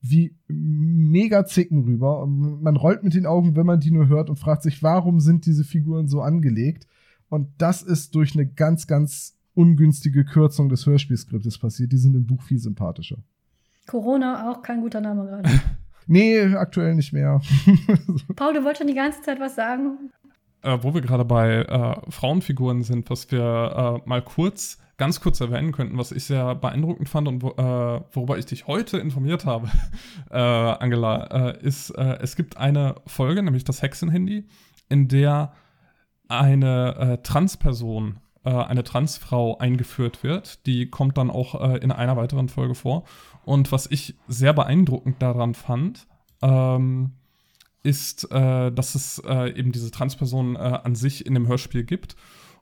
wie 0.00 0.34
mega 0.46 1.44
Zicken 1.44 1.84
rüber. 1.84 2.22
Und 2.22 2.62
man 2.62 2.76
rollt 2.76 3.02
mit 3.02 3.12
den 3.12 3.26
Augen, 3.26 3.54
wenn 3.54 3.66
man 3.66 3.80
die 3.80 3.90
nur 3.90 4.08
hört 4.08 4.30
und 4.30 4.38
fragt 4.38 4.62
sich, 4.62 4.82
warum 4.82 5.20
sind 5.20 5.44
diese 5.44 5.64
Figuren 5.64 6.08
so 6.08 6.22
angelegt? 6.22 6.86
Und 7.28 7.50
das 7.58 7.82
ist 7.82 8.14
durch 8.14 8.32
eine 8.32 8.46
ganz, 8.46 8.86
ganz 8.86 9.36
ungünstige 9.52 10.24
Kürzung 10.24 10.70
des 10.70 10.86
Hörspielskriptes 10.86 11.58
passiert. 11.58 11.92
Die 11.92 11.98
sind 11.98 12.16
im 12.16 12.24
Buch 12.24 12.40
viel 12.40 12.58
sympathischer. 12.58 13.18
Corona 13.86 14.50
auch 14.50 14.62
kein 14.62 14.80
guter 14.80 15.02
Name 15.02 15.26
gerade. 15.26 15.50
nee, 16.08 16.40
aktuell 16.54 16.94
nicht 16.94 17.12
mehr. 17.12 17.40
Paul, 18.36 18.54
du 18.54 18.64
wolltest 18.64 18.78
schon 18.78 18.88
die 18.88 18.94
ganze 18.94 19.22
Zeit 19.22 19.38
was 19.40 19.54
sagen. 19.54 20.10
Äh, 20.62 20.78
wo 20.82 20.92
wir 20.92 21.00
gerade 21.00 21.24
bei 21.24 21.62
äh, 21.62 22.10
Frauenfiguren 22.10 22.82
sind, 22.82 23.08
was 23.10 23.30
wir 23.30 24.00
äh, 24.04 24.08
mal 24.08 24.22
kurz, 24.22 24.78
ganz 24.96 25.20
kurz 25.20 25.40
erwähnen 25.40 25.70
könnten, 25.70 25.96
was 25.96 26.10
ich 26.10 26.24
sehr 26.24 26.56
beeindruckend 26.56 27.08
fand 27.08 27.28
und 27.28 27.42
wo, 27.42 27.50
äh, 27.50 28.00
worüber 28.10 28.38
ich 28.38 28.46
dich 28.46 28.66
heute 28.66 28.98
informiert 28.98 29.46
habe, 29.46 29.68
äh, 30.30 30.36
Angela, 30.36 31.50
äh, 31.50 31.64
ist, 31.64 31.90
es 31.90 32.34
gibt 32.34 32.56
eine 32.56 32.96
Folge, 33.06 33.42
nämlich 33.44 33.62
das 33.62 33.82
Hexenhandy, 33.82 34.48
in 34.88 35.06
der 35.06 35.52
eine 36.26 37.20
Transperson 37.22 38.18
eine 38.44 38.84
Transfrau 38.84 39.58
eingeführt 39.58 40.22
wird. 40.22 40.64
Die 40.66 40.88
kommt 40.90 41.18
dann 41.18 41.30
auch 41.30 41.60
äh, 41.60 41.78
in 41.78 41.90
einer 41.90 42.16
weiteren 42.16 42.48
Folge 42.48 42.74
vor. 42.74 43.04
Und 43.48 43.72
was 43.72 43.90
ich 43.90 44.14
sehr 44.28 44.52
beeindruckend 44.52 45.22
daran 45.22 45.54
fand, 45.54 46.06
ähm, 46.42 47.12
ist, 47.82 48.30
äh, 48.30 48.70
dass 48.70 48.94
es 48.94 49.22
äh, 49.26 49.58
eben 49.58 49.72
diese 49.72 49.90
Transperson 49.90 50.54
äh, 50.54 50.58
an 50.58 50.94
sich 50.94 51.24
in 51.24 51.32
dem 51.32 51.48
Hörspiel 51.48 51.84
gibt. 51.84 52.14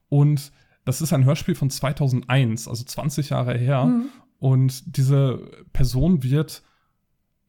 Und 0.08 0.52
das 0.84 1.02
ist 1.02 1.12
ein 1.12 1.24
Hörspiel 1.24 1.56
von 1.56 1.70
2001, 1.70 2.68
also 2.68 2.84
20 2.84 3.30
Jahre 3.30 3.58
her. 3.58 3.86
Mhm. 3.86 4.10
Und 4.38 4.96
diese 4.96 5.50
Person 5.72 6.22
wird 6.22 6.62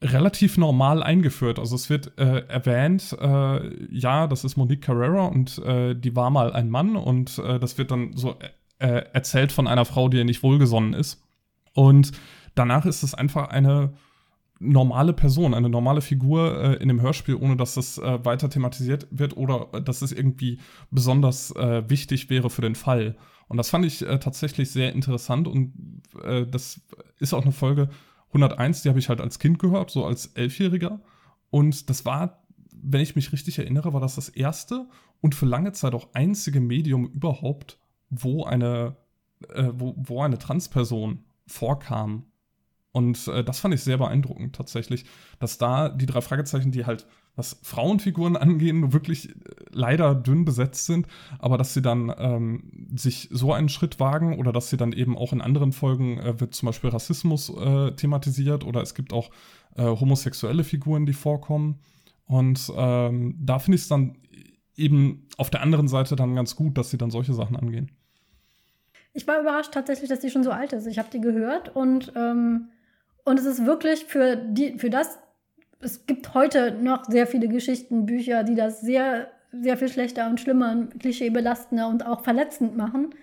relativ 0.01 0.57
normal 0.57 1.03
eingeführt. 1.03 1.59
Also 1.59 1.75
es 1.75 1.91
wird 1.91 2.17
äh, 2.17 2.39
erwähnt, 2.47 3.15
äh, 3.21 3.95
ja, 3.95 4.25
das 4.25 4.45
ist 4.45 4.57
Monique 4.57 4.81
Carrera 4.81 5.25
und 5.27 5.59
äh, 5.59 5.93
die 5.93 6.15
war 6.15 6.31
mal 6.31 6.53
ein 6.53 6.71
Mann 6.71 6.95
und 6.95 7.37
äh, 7.37 7.59
das 7.59 7.77
wird 7.77 7.91
dann 7.91 8.17
so 8.17 8.35
äh, 8.79 9.03
erzählt 9.13 9.51
von 9.51 9.67
einer 9.67 9.85
Frau, 9.85 10.09
die 10.09 10.17
ihr 10.17 10.25
nicht 10.25 10.41
wohlgesonnen 10.41 10.93
ist. 10.93 11.21
Und 11.73 12.13
danach 12.57 12.85
ist 12.85 13.03
es 13.03 13.13
einfach 13.13 13.49
eine 13.49 13.93
normale 14.59 15.13
Person, 15.13 15.53
eine 15.53 15.69
normale 15.69 16.01
Figur 16.01 16.61
äh, 16.61 16.73
in 16.75 16.87
dem 16.87 17.01
Hörspiel, 17.01 17.35
ohne 17.35 17.55
dass 17.57 17.75
das 17.75 17.97
äh, 17.97 18.25
weiter 18.25 18.49
thematisiert 18.49 19.07
wird 19.11 19.37
oder 19.37 19.67
äh, 19.73 19.81
dass 19.81 20.01
es 20.01 20.11
irgendwie 20.11 20.59
besonders 20.89 21.55
äh, 21.55 21.87
wichtig 21.89 22.29
wäre 22.29 22.49
für 22.49 22.61
den 22.61 22.75
Fall. 22.75 23.15
Und 23.47 23.57
das 23.57 23.69
fand 23.69 23.85
ich 23.85 24.01
äh, 24.01 24.19
tatsächlich 24.19 24.71
sehr 24.71 24.93
interessant 24.93 25.47
und 25.47 26.01
äh, 26.23 26.45
das 26.45 26.81
ist 27.19 27.33
auch 27.33 27.43
eine 27.43 27.51
Folge 27.51 27.89
101, 28.29 28.81
die 28.81 28.89
habe 28.89 28.99
ich 28.99 29.09
halt 29.09 29.21
als 29.21 29.39
Kind 29.39 29.59
gehört, 29.59 29.91
so 29.91 30.05
als 30.05 30.27
Elfjähriger. 30.27 31.01
Und 31.49 31.89
das 31.89 32.03
war, 32.05 32.43
wenn 32.71 33.01
ich 33.01 33.15
mich 33.15 33.31
richtig 33.31 33.59
erinnere, 33.59 33.93
war 33.93 34.01
das 34.01 34.15
das 34.15 34.29
erste 34.29 34.87
und 35.21 35.33
für 35.35 35.45
lange 35.45 35.71
Zeit 35.71 35.93
auch 35.93 36.09
einzige 36.13 36.59
Medium 36.59 37.07
überhaupt, 37.07 37.79
wo 38.09 38.43
eine, 38.43 38.97
wo, 39.71 39.95
wo 39.97 40.21
eine 40.21 40.37
Transperson 40.37 41.23
vorkam 41.45 42.25
und 42.91 43.27
äh, 43.27 43.43
das 43.43 43.59
fand 43.59 43.73
ich 43.73 43.83
sehr 43.83 43.97
beeindruckend 43.97 44.55
tatsächlich, 44.55 45.05
dass 45.39 45.57
da 45.57 45.89
die 45.89 46.05
drei 46.05 46.21
Fragezeichen, 46.21 46.71
die 46.71 46.85
halt, 46.85 47.05
was 47.35 47.59
Frauenfiguren 47.61 48.35
angehen, 48.37 48.93
wirklich 48.93 49.29
äh, 49.29 49.33
leider 49.71 50.15
dünn 50.15 50.45
besetzt 50.45 50.85
sind, 50.85 51.07
aber 51.39 51.57
dass 51.57 51.73
sie 51.73 51.81
dann 51.81 52.13
ähm, 52.17 52.87
sich 52.95 53.29
so 53.31 53.53
einen 53.53 53.69
Schritt 53.69 53.99
wagen 53.99 54.39
oder 54.39 54.51
dass 54.51 54.69
sie 54.69 54.77
dann 54.77 54.93
eben 54.93 55.17
auch 55.17 55.33
in 55.33 55.41
anderen 55.41 55.73
Folgen 55.73 56.19
äh, 56.19 56.39
wird 56.39 56.55
zum 56.55 56.67
Beispiel 56.67 56.89
Rassismus 56.89 57.49
äh, 57.49 57.91
thematisiert 57.91 58.63
oder 58.63 58.81
es 58.81 58.95
gibt 58.95 59.13
auch 59.13 59.29
äh, 59.75 59.83
homosexuelle 59.83 60.63
Figuren, 60.63 61.05
die 61.05 61.13
vorkommen. 61.13 61.79
Und 62.25 62.71
ähm, 62.75 63.35
da 63.39 63.59
finde 63.59 63.75
ich 63.75 63.83
es 63.83 63.87
dann 63.87 64.17
eben 64.75 65.27
auf 65.37 65.49
der 65.49 65.61
anderen 65.61 65.87
Seite 65.87 66.15
dann 66.15 66.35
ganz 66.35 66.55
gut, 66.55 66.77
dass 66.77 66.89
sie 66.89 66.97
dann 66.97 67.11
solche 67.11 67.33
Sachen 67.33 67.55
angehen. 67.55 67.91
Ich 69.13 69.25
war 69.27 69.39
überrascht 69.39 69.73
tatsächlich, 69.73 70.09
dass 70.09 70.19
die 70.19 70.29
schon 70.29 70.43
so 70.43 70.51
alt 70.51 70.73
ist. 70.73 70.85
Ich 70.85 70.99
habe 70.99 71.09
die 71.11 71.21
gehört 71.21 71.75
und 71.75 72.11
ähm, 72.15 72.69
und 73.27 73.37
es 73.37 73.45
ist 73.45 73.65
wirklich 73.65 74.05
für, 74.05 74.37
die, 74.37 74.79
für 74.79 74.89
das, 74.89 75.19
es 75.81 76.05
gibt 76.05 76.33
heute 76.33 76.71
noch 76.71 77.03
sehr 77.05 77.27
viele 77.27 77.49
Geschichten, 77.49 78.05
Bücher, 78.05 78.45
die 78.45 78.55
das 78.55 78.79
sehr, 78.79 79.29
sehr 79.51 79.75
viel 79.75 79.89
schlechter 79.89 80.29
und 80.29 80.39
schlimmer 80.39 80.71
und 80.71 80.97
klischeebelastender 81.01 81.89
und 81.89 82.05
auch 82.05 82.23
verletzend 82.23 82.77
machen 82.77 83.13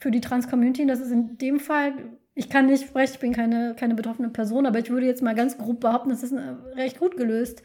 für 0.00 0.10
die 0.10 0.20
Trans-Community. 0.20 0.84
Das 0.86 1.00
ist 1.00 1.12
in 1.12 1.38
dem 1.38 1.60
Fall, 1.60 1.94
ich 2.34 2.50
kann 2.50 2.66
nicht 2.66 2.86
sprechen, 2.86 3.14
ich 3.14 3.20
bin 3.20 3.32
keine, 3.32 3.74
keine 3.74 3.94
betroffene 3.94 4.28
Person, 4.28 4.66
aber 4.66 4.80
ich 4.80 4.90
würde 4.90 5.06
jetzt 5.06 5.22
mal 5.22 5.34
ganz 5.34 5.56
grob 5.56 5.80
behaupten, 5.80 6.10
das 6.10 6.22
ist 6.22 6.34
recht 6.76 6.98
gut 6.98 7.16
gelöst 7.16 7.62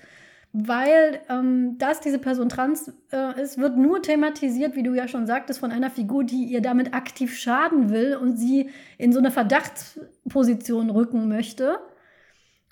weil 0.57 1.19
ähm, 1.27 1.77
dass 1.77 1.99
diese 1.99 2.17
Person 2.17 2.47
trans 2.47 2.89
äh, 3.11 3.41
ist, 3.41 3.57
wird 3.57 3.75
nur 3.77 4.01
thematisiert, 4.01 4.77
wie 4.77 4.83
du 4.83 4.93
ja 4.93 5.09
schon 5.09 5.27
sagtest, 5.27 5.59
von 5.59 5.69
einer 5.69 5.89
Figur, 5.89 6.23
die 6.23 6.45
ihr 6.45 6.61
damit 6.61 6.93
aktiv 6.93 7.37
schaden 7.37 7.89
will 7.89 8.15
und 8.15 8.37
sie 8.37 8.69
in 8.97 9.11
so 9.11 9.19
eine 9.19 9.31
Verdachtsposition 9.31 10.89
rücken 10.89 11.27
möchte. 11.27 11.77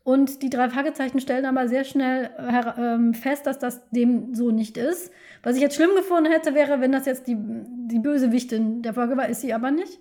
Und 0.05 0.43
die 0.43 0.49
drei 0.49 0.69
Fragezeichen 0.69 1.19
stellen 1.19 1.45
aber 1.45 1.67
sehr 1.67 1.83
schnell 1.83 2.29
äh, 2.37 3.13
fest, 3.13 3.47
dass 3.47 3.59
das 3.59 3.81
dem 3.89 4.33
so 4.33 4.51
nicht 4.51 4.77
ist. 4.77 5.11
Was 5.43 5.57
ich 5.57 5.61
jetzt 5.61 5.75
schlimm 5.75 5.93
gefunden 5.93 6.31
hätte, 6.31 6.55
wäre, 6.55 6.79
wenn 6.79 6.93
das 6.93 7.05
jetzt 7.05 7.27
die, 7.27 7.35
die 7.37 7.99
Bösewichtin 7.99 8.81
der 8.81 8.93
Folge 8.93 9.17
war, 9.17 9.27
ist 9.27 9.41
sie 9.41 9.53
aber 9.53 9.71
nicht. 9.71 9.99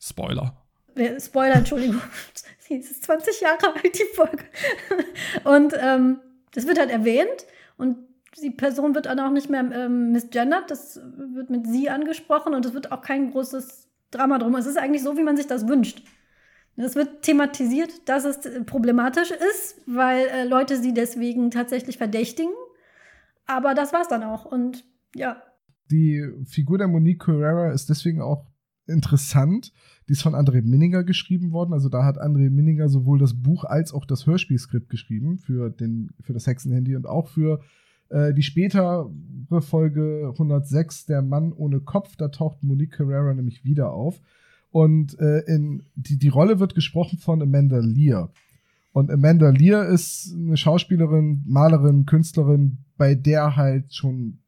Spoiler. 0.00 0.56
Spoiler, 1.20 1.54
Entschuldigung. 1.54 2.00
sie 2.58 2.74
ist 2.74 3.04
20 3.04 3.40
Jahre 3.40 3.72
alt, 3.72 3.94
die 3.96 4.16
Folge. 4.16 4.44
Und 5.44 5.74
ähm, 5.80 6.18
das 6.54 6.66
wird 6.66 6.78
halt 6.78 6.90
erwähnt 6.90 7.46
und 7.76 7.96
die 8.42 8.50
Person 8.50 8.94
wird 8.94 9.06
dann 9.06 9.20
auch 9.20 9.30
nicht 9.30 9.50
mehr 9.50 9.68
ähm, 9.72 10.12
misgendert, 10.12 10.70
das 10.70 11.00
wird 11.16 11.50
mit 11.50 11.66
sie 11.66 11.90
angesprochen 11.90 12.54
und 12.54 12.64
es 12.64 12.74
wird 12.74 12.92
auch 12.92 13.02
kein 13.02 13.30
großes 13.30 13.88
Drama 14.10 14.38
drum. 14.38 14.54
Es 14.54 14.66
ist 14.66 14.78
eigentlich 14.78 15.02
so, 15.02 15.16
wie 15.16 15.22
man 15.22 15.36
sich 15.36 15.46
das 15.46 15.68
wünscht. 15.68 16.02
Es 16.76 16.94
wird 16.94 17.22
thematisiert, 17.22 18.08
dass 18.08 18.24
es 18.24 18.38
problematisch 18.64 19.30
ist, 19.30 19.82
weil 19.86 20.26
äh, 20.28 20.44
Leute 20.44 20.80
sie 20.80 20.94
deswegen 20.94 21.50
tatsächlich 21.50 21.98
verdächtigen. 21.98 22.52
Aber 23.46 23.74
das 23.74 23.92
war's 23.92 24.08
dann 24.08 24.22
auch. 24.22 24.44
Und 24.46 24.84
ja. 25.14 25.42
Die 25.90 26.24
Figur 26.46 26.78
der 26.78 26.88
Monique 26.88 27.20
Carrera 27.24 27.72
ist 27.72 27.90
deswegen 27.90 28.22
auch 28.22 28.46
interessant. 28.86 29.72
Die 30.10 30.14
ist 30.14 30.22
von 30.22 30.34
André 30.34 30.60
Minninger 30.60 31.04
geschrieben 31.04 31.52
worden. 31.52 31.72
Also 31.72 31.88
da 31.88 32.04
hat 32.04 32.20
André 32.20 32.50
Minninger 32.50 32.88
sowohl 32.88 33.20
das 33.20 33.32
Buch 33.32 33.62
als 33.62 33.94
auch 33.94 34.04
das 34.04 34.26
Hörspielskript 34.26 34.90
geschrieben 34.90 35.38
für, 35.38 35.70
den, 35.70 36.10
für 36.20 36.32
das 36.32 36.48
Hexenhandy 36.48 36.96
und 36.96 37.06
auch 37.06 37.28
für 37.28 37.60
äh, 38.08 38.34
die 38.34 38.42
spätere 38.42 39.08
Folge 39.60 40.30
106, 40.32 41.06
Der 41.06 41.22
Mann 41.22 41.52
ohne 41.52 41.78
Kopf. 41.78 42.16
Da 42.16 42.26
taucht 42.26 42.64
Monique 42.64 42.90
Carrera 42.90 43.32
nämlich 43.34 43.64
wieder 43.64 43.92
auf. 43.92 44.20
Und 44.72 45.16
äh, 45.20 45.44
in, 45.46 45.84
die, 45.94 46.18
die 46.18 46.28
Rolle 46.28 46.58
wird 46.58 46.74
gesprochen 46.74 47.20
von 47.20 47.40
Amanda 47.40 47.78
Lear. 47.78 48.32
Und 48.90 49.12
Amanda 49.12 49.50
Lear 49.50 49.86
ist 49.86 50.34
eine 50.36 50.56
Schauspielerin, 50.56 51.44
Malerin, 51.46 52.04
Künstlerin, 52.04 52.78
bei 52.96 53.14
der 53.14 53.54
halt 53.54 53.94
schon 53.94 54.40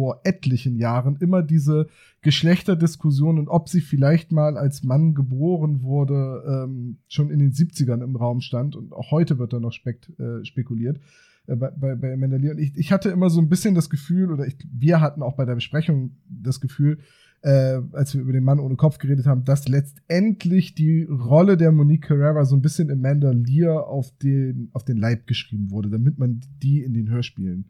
vor 0.00 0.22
etlichen 0.24 0.76
Jahren 0.76 1.16
immer 1.16 1.42
diese 1.42 1.88
Geschlechterdiskussion 2.22 3.38
und 3.38 3.48
ob 3.48 3.68
sie 3.68 3.82
vielleicht 3.82 4.32
mal 4.32 4.56
als 4.56 4.82
Mann 4.82 5.14
geboren 5.14 5.82
wurde, 5.82 6.42
ähm, 6.48 6.96
schon 7.06 7.30
in 7.30 7.38
den 7.38 7.52
70ern 7.52 8.02
im 8.02 8.16
Raum 8.16 8.40
stand 8.40 8.76
und 8.76 8.94
auch 8.94 9.10
heute 9.10 9.38
wird 9.38 9.52
da 9.52 9.60
noch 9.60 9.74
spekt, 9.74 10.10
äh, 10.18 10.42
spekuliert 10.42 11.00
äh, 11.48 11.54
bei, 11.54 11.96
bei, 11.96 12.14
Amanda 12.14 12.38
Lear. 12.38 12.54
Und 12.54 12.60
ich, 12.60 12.74
ich 12.78 12.92
hatte 12.92 13.10
immer 13.10 13.28
so 13.28 13.42
ein 13.42 13.50
bisschen 13.50 13.74
das 13.74 13.90
Gefühl, 13.90 14.32
oder 14.32 14.46
ich, 14.46 14.56
wir 14.72 15.02
hatten 15.02 15.22
auch 15.22 15.36
bei 15.36 15.44
der 15.44 15.54
Besprechung 15.54 16.16
das 16.30 16.62
Gefühl, 16.62 17.00
äh, 17.42 17.82
als 17.92 18.14
wir 18.14 18.22
über 18.22 18.32
den 18.32 18.44
Mann 18.44 18.58
ohne 18.58 18.76
Kopf 18.76 18.96
geredet 18.96 19.26
haben, 19.26 19.44
dass 19.44 19.68
letztendlich 19.68 20.74
die 20.74 21.02
Rolle 21.02 21.58
der 21.58 21.72
Monique 21.72 22.08
Carrera 22.08 22.46
so 22.46 22.56
ein 22.56 22.62
bisschen 22.62 22.90
Amanda 22.90 23.32
Lear 23.32 23.86
auf 23.86 24.16
den, 24.16 24.70
auf 24.72 24.82
den 24.82 24.96
Leib 24.96 25.26
geschrieben 25.26 25.70
wurde, 25.70 25.90
damit 25.90 26.18
man 26.18 26.40
die 26.62 26.82
in 26.82 26.94
den 26.94 27.10
Hörspielen 27.10 27.66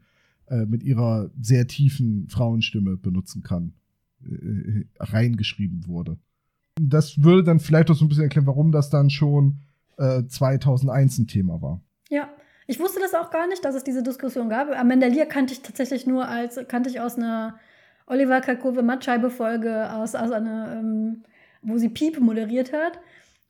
äh, 0.51 0.65
mit 0.65 0.83
ihrer 0.83 1.31
sehr 1.41 1.65
tiefen 1.65 2.27
Frauenstimme 2.29 2.97
benutzen 2.97 3.41
kann, 3.41 3.73
äh, 4.23 4.83
reingeschrieben 4.99 5.87
wurde. 5.87 6.17
Das 6.79 7.23
würde 7.23 7.43
dann 7.43 7.59
vielleicht 7.59 7.89
auch 7.89 7.95
so 7.95 8.03
ein 8.03 8.09
bisschen 8.09 8.25
erklären, 8.25 8.47
warum 8.47 8.73
das 8.73 8.89
dann 8.89 9.09
schon 9.09 9.61
äh, 9.97 10.23
2001 10.25 11.19
ein 11.19 11.27
Thema 11.27 11.61
war. 11.61 11.81
Ja, 12.09 12.29
Ich 12.67 12.79
wusste 12.79 12.99
das 12.99 13.13
auch 13.13 13.31
gar 13.31 13.47
nicht, 13.47 13.63
dass 13.63 13.75
es 13.75 13.83
diese 13.83 14.03
Diskussion 14.03 14.49
gab. 14.49 14.69
Amanda 14.77 15.07
Lear 15.07 15.25
kannte 15.25 15.53
ich 15.53 15.61
tatsächlich 15.61 16.05
nur 16.05 16.27
als, 16.27 16.59
kannte 16.67 16.89
ich 16.89 16.99
aus 16.99 17.15
einer 17.15 17.57
Oliver 18.05 18.41
Kalkove 18.41 18.83
Mattscheibe-Folge, 18.83 19.93
aus, 19.93 20.15
aus 20.15 20.31
einer, 20.31 20.75
ähm, 20.77 21.23
wo 21.61 21.77
sie 21.77 21.89
Piep 21.89 22.19
moderiert 22.19 22.73
hat. 22.73 22.99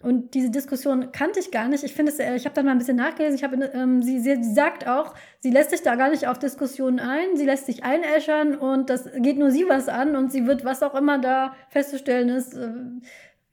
Und 0.02 0.34
diese 0.34 0.50
Diskussion 0.50 1.12
kannte 1.12 1.40
ich 1.40 1.52
gar 1.52 1.68
nicht. 1.68 1.84
Ich 1.84 1.94
finde 1.94 2.12
es, 2.12 2.20
äh, 2.20 2.36
ich 2.36 2.46
habe 2.46 2.56
dann 2.56 2.66
mal 2.66 2.72
ein 2.72 2.78
bisschen 2.78 2.98
nachgelesen. 2.98 3.36
Ich 3.36 3.44
habe, 3.44 3.56
ähm, 3.74 4.02
sie, 4.02 4.20
sie, 4.20 4.44
sagt 4.44 4.88
auch, 4.88 5.14
sie 5.40 5.52
lässt 5.52 5.70
sich 5.70 5.82
da 5.82 5.96
gar 5.96 6.10
nicht 6.10 6.28
auf 6.28 6.40
Diskussionen 6.40 7.00
ein. 7.00 7.36
Sie 7.36 7.46
lässt 7.46 7.66
sich 7.66 7.84
einäschern 7.84 8.56
und 8.56 8.90
das 8.90 9.10
geht 9.18 9.38
nur 9.38 9.52
sie 9.52 9.66
was 9.68 9.90
an 9.90 10.16
und 10.16 10.32
sie 10.32 10.48
wird, 10.48 10.66
was 10.66 10.84
auch 10.84 10.96
immer 10.96 11.20
da 11.20 11.54
festzustellen 11.70 12.30
ist, 12.30 12.56
äh, 12.56 12.72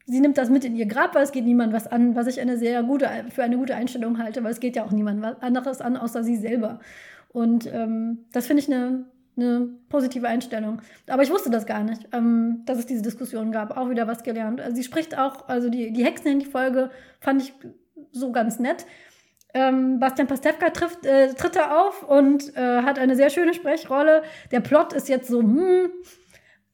sie 0.07 0.21
nimmt 0.21 0.39
das 0.39 0.49
mit 0.49 0.65
in 0.65 0.75
ihr 0.75 0.87
Grab, 0.87 1.15
weil 1.15 1.23
es 1.23 1.33
geht 1.33 1.45
niemand 1.45 1.73
was 1.73 1.87
an, 1.87 2.17
was 2.17 2.27
ich 2.27 2.41
eine 2.41 2.57
sehr 2.57 2.83
gute, 2.83 3.09
für 3.31 3.43
eine 3.43 3.59
gute 3.59 3.75
Einstellung 3.75 4.19
halte, 4.19 4.43
weil 4.43 4.53
es 4.53 4.61
geht 4.61 4.75
ja 4.75 4.85
auch 4.85 4.91
niemand 4.91 5.43
anderes 5.43 5.81
an, 5.81 5.97
außer 5.97 6.25
sie 6.25 6.37
selber. 6.37 6.81
Und 7.29 7.71
ähm, 7.73 8.25
das 8.33 8.47
finde 8.47 8.63
ich 8.63 8.73
eine 8.73 9.05
eine 9.39 9.69
positive 9.89 10.27
Einstellung. 10.27 10.83
Aber 11.09 11.23
ich 11.23 11.31
wusste 11.31 11.51
das 11.51 11.67
gar 11.67 11.83
nicht, 11.83 12.09
ähm, 12.13 12.63
dass 12.67 12.79
es 12.79 12.87
diese 12.87 13.03
Diskussion 13.03 13.53
gab. 13.53 13.77
Auch 13.77 13.89
wieder 13.91 14.07
was 14.07 14.23
gelernt. 14.23 14.61
Also 14.61 14.77
sie 14.77 14.85
spricht 14.85 15.17
auch, 15.17 15.49
also 15.49 15.71
die, 15.71 15.93
die 15.93 16.05
Hexenhandy-Folge 16.05 16.91
fand 17.21 17.43
ich 17.43 17.55
so 18.13 18.33
ganz 18.33 18.59
nett. 18.59 18.85
Ähm, 19.55 19.99
Bastian 19.99 20.29
Pastewka 20.29 20.71
trifft, 20.71 21.07
äh, 21.07 21.33
tritt 21.35 21.57
da 21.57 21.81
auf 21.81 22.03
und 22.03 22.55
äh, 22.57 22.83
hat 22.83 22.99
eine 22.99 23.17
sehr 23.17 23.31
schöne 23.31 23.55
Sprechrolle. 23.55 24.23
Der 24.51 24.61
Plot 24.61 24.93
ist 24.93 25.09
jetzt 25.09 25.29
so, 25.29 25.41
hm, 25.41 25.91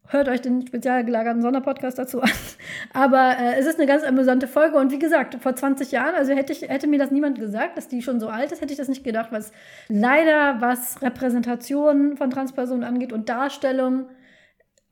hört 0.09 0.29
euch 0.29 0.41
den 0.41 0.67
spezial 0.67 1.05
gelagerten 1.05 1.43
Sonderpodcast 1.43 1.99
dazu 1.99 2.21
an. 2.21 2.31
Aber 2.93 3.37
äh, 3.39 3.59
es 3.59 3.67
ist 3.67 3.79
eine 3.79 3.87
ganz 3.87 4.05
amüsante 4.05 4.47
Folge. 4.47 4.77
Und 4.77 4.93
wie 4.93 4.99
gesagt, 4.99 5.37
vor 5.41 5.57
20 5.57 5.93
Jahren, 5.93 6.15
also 6.15 6.33
hätte, 6.33 6.53
ich, 6.53 6.63
hätte 6.63 6.87
mir 6.87 6.99
das 6.99 7.11
niemand 7.11 7.39
gesagt, 7.39 7.77
dass 7.77 7.89
die 7.89 8.03
schon 8.03 8.21
so 8.21 8.29
alt 8.29 8.53
ist, 8.53 8.61
hätte 8.61 8.73
ich 8.73 8.79
das 8.79 8.89
nicht 8.89 9.05
gedacht, 9.05 9.33
was 9.33 9.53
leider, 9.89 10.61
was 10.61 11.01
Repräsentation 11.03 12.17
von 12.17 12.31
Transpersonen 12.31 12.85
angeht 12.85 13.13
und 13.13 13.29
Darstellung, 13.29 14.07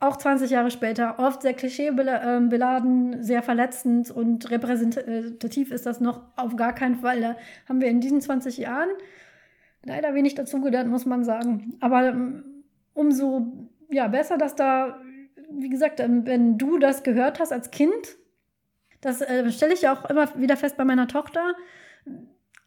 auch 0.01 0.17
20 0.17 0.51
Jahre 0.51 0.73
später, 0.73 1.21
oft 1.21 1.43
sehr 1.43 1.55
klischeebeladen, 1.55 3.23
sehr 3.23 3.41
verletzend 3.41 4.11
und 4.11 4.51
repräsentativ 4.51 5.71
ist 5.71 5.87
das 5.87 6.01
noch 6.01 6.23
auf 6.35 6.57
gar 6.57 6.75
keinen 6.75 6.97
Fall. 6.97 7.21
Da 7.21 7.37
haben 7.69 7.81
wir 7.81 7.87
in 7.87 8.01
diesen 8.01 8.21
20 8.21 8.59
Jahren 8.59 8.89
leider 9.85 10.13
wenig 10.15 10.35
dazugelernt, 10.35 10.91
muss 10.91 11.07
man 11.07 11.23
sagen. 11.23 11.77
Aber 11.79 12.09
ähm, 12.09 12.65
umso 12.95 13.69
ja, 13.93 14.09
besser, 14.09 14.39
dass 14.39 14.55
da, 14.55 15.01
wie 15.51 15.69
gesagt, 15.69 16.01
ähm, 16.01 16.27
wenn 16.27 16.59
du 16.59 16.79
das 16.79 17.03
gehört 17.03 17.41
hast 17.41 17.53
als 17.53 17.71
Kind, 17.71 18.17
das 19.01 19.21
äh, 19.21 19.51
stelle 19.51 19.75
ich 19.75 19.83
ja 19.83 19.93
auch 19.93 20.09
immer 20.09 20.29
wieder 20.39 20.57
fest 20.57 20.77
bei 20.77 20.85
meiner 20.85 21.09
Tochter. 21.09 21.55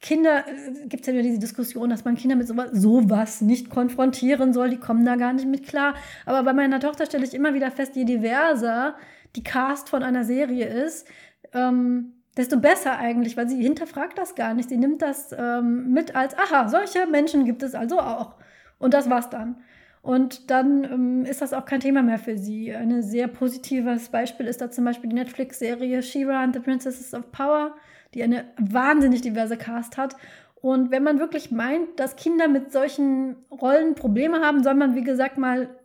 Kinder, 0.01 0.45
äh, 0.47 0.87
gibt 0.87 1.01
es 1.01 1.07
ja 1.07 1.13
wieder 1.13 1.23
diese 1.23 1.39
Diskussion, 1.39 1.89
dass 1.89 2.05
man 2.05 2.15
Kinder 2.15 2.35
mit 2.35 2.47
sowas, 2.47 2.69
sowas 2.73 3.41
nicht 3.41 3.69
konfrontieren 3.69 4.53
soll, 4.53 4.69
die 4.69 4.79
kommen 4.79 5.05
da 5.05 5.15
gar 5.15 5.33
nicht 5.33 5.47
mit 5.47 5.67
klar. 5.67 5.95
Aber 6.25 6.43
bei 6.43 6.53
meiner 6.53 6.79
Tochter 6.79 7.05
stelle 7.05 7.25
ich 7.25 7.33
immer 7.33 7.53
wieder 7.53 7.71
fest, 7.71 7.95
je 7.95 8.05
diverser 8.05 8.95
die 9.35 9.43
Cast 9.43 9.89
von 9.89 10.03
einer 10.03 10.23
Serie 10.23 10.67
ist, 10.67 11.07
ähm, 11.53 12.13
desto 12.37 12.59
besser 12.59 12.97
eigentlich, 12.97 13.37
weil 13.37 13.49
sie 13.49 13.61
hinterfragt 13.61 14.17
das 14.17 14.35
gar 14.35 14.53
nicht. 14.53 14.69
Sie 14.69 14.77
nimmt 14.77 15.01
das 15.01 15.33
ähm, 15.37 15.91
mit 15.91 16.15
als, 16.15 16.37
aha, 16.37 16.67
solche 16.67 17.07
Menschen 17.07 17.45
gibt 17.45 17.63
es 17.63 17.75
also 17.75 17.99
auch. 17.99 18.35
Und 18.77 18.93
das 18.93 19.09
war's 19.09 19.29
dann. 19.29 19.57
Und 20.05 20.51
dann 20.51 20.83
ähm, 20.83 21.25
ist 21.25 21.41
das 21.41 21.51
auch 21.51 21.65
kein 21.65 21.79
Thema 21.79 22.03
mehr 22.03 22.19
für 22.19 22.37
sie. 22.37 22.71
Ein 22.71 23.01
sehr 23.01 23.27
positives 23.27 24.09
Beispiel 24.09 24.45
ist 24.45 24.61
da 24.61 24.69
zum 24.69 24.85
Beispiel 24.85 25.09
die 25.09 25.15
Netflix-Serie 25.15 26.03
She-Ra 26.03 26.43
and 26.43 26.53
the 26.53 26.59
Princesses 26.59 27.15
of 27.15 27.31
Power, 27.31 27.73
die 28.13 28.21
eine 28.21 28.45
wahnsinnig 28.59 29.21
diverse 29.21 29.57
Cast 29.57 29.97
hat. 29.97 30.15
Und 30.53 30.91
wenn 30.91 31.01
man 31.01 31.17
wirklich 31.17 31.49
meint, 31.49 31.99
dass 31.99 32.17
Kinder 32.17 32.47
mit 32.47 32.71
solchen 32.71 33.35
Rollen 33.49 33.95
Probleme 33.95 34.41
haben, 34.41 34.61
soll 34.61 34.75
man, 34.75 34.93
wie 34.93 35.03
gesagt, 35.03 35.39
mal 35.39 35.75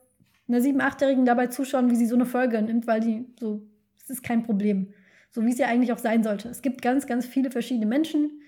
einer 0.49 0.61
sieben-, 0.61 0.83
achtjährigen 0.83 1.25
dabei 1.25 1.47
zuschauen, 1.47 1.91
wie 1.91 1.97
sie 1.97 2.05
so 2.05 2.14
eine 2.14 2.27
Folge 2.27 2.61
nimmt, 2.61 2.87
weil 2.87 3.01
die 3.01 3.25
so, 3.41 3.62
es 3.97 4.11
ist 4.11 4.23
kein 4.23 4.43
Problem. 4.43 4.93
So 5.31 5.47
wie 5.47 5.51
es 5.51 5.59
ja 5.59 5.66
eigentlich 5.66 5.95
auch 5.95 5.99
sein 5.99 6.23
sollte. 6.23 6.51
Es 6.51 6.61
gibt 6.61 6.83
ganz, 6.83 7.07
ganz 7.07 7.25
viele 7.25 7.51
verschiedene 7.51 7.87
Menschen. 7.87 8.43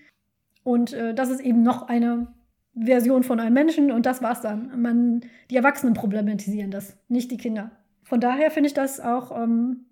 Und 0.65 0.93
äh, 0.93 1.15
das 1.15 1.31
ist 1.31 1.41
eben 1.41 1.63
noch 1.63 1.89
eine 1.89 2.27
Version 2.75 3.23
von 3.23 3.41
einem 3.41 3.55
Menschen 3.55 3.91
und 3.93 4.07
das 4.07 4.23
war's 4.23 4.41
dann. 4.41 4.81
Man, 4.81 5.21
die 5.51 5.57
Erwachsenen 5.57 5.95
problematisieren 5.95 6.71
das, 6.71 6.97
nicht 7.09 7.31
die 7.31 7.37
Kinder. 7.37 7.71
Von 8.03 8.21
daher 8.21 8.51
finde 8.51 8.69
ich 8.69 8.75
das 8.75 9.01
auch 9.01 9.31
ähm, 9.37 9.87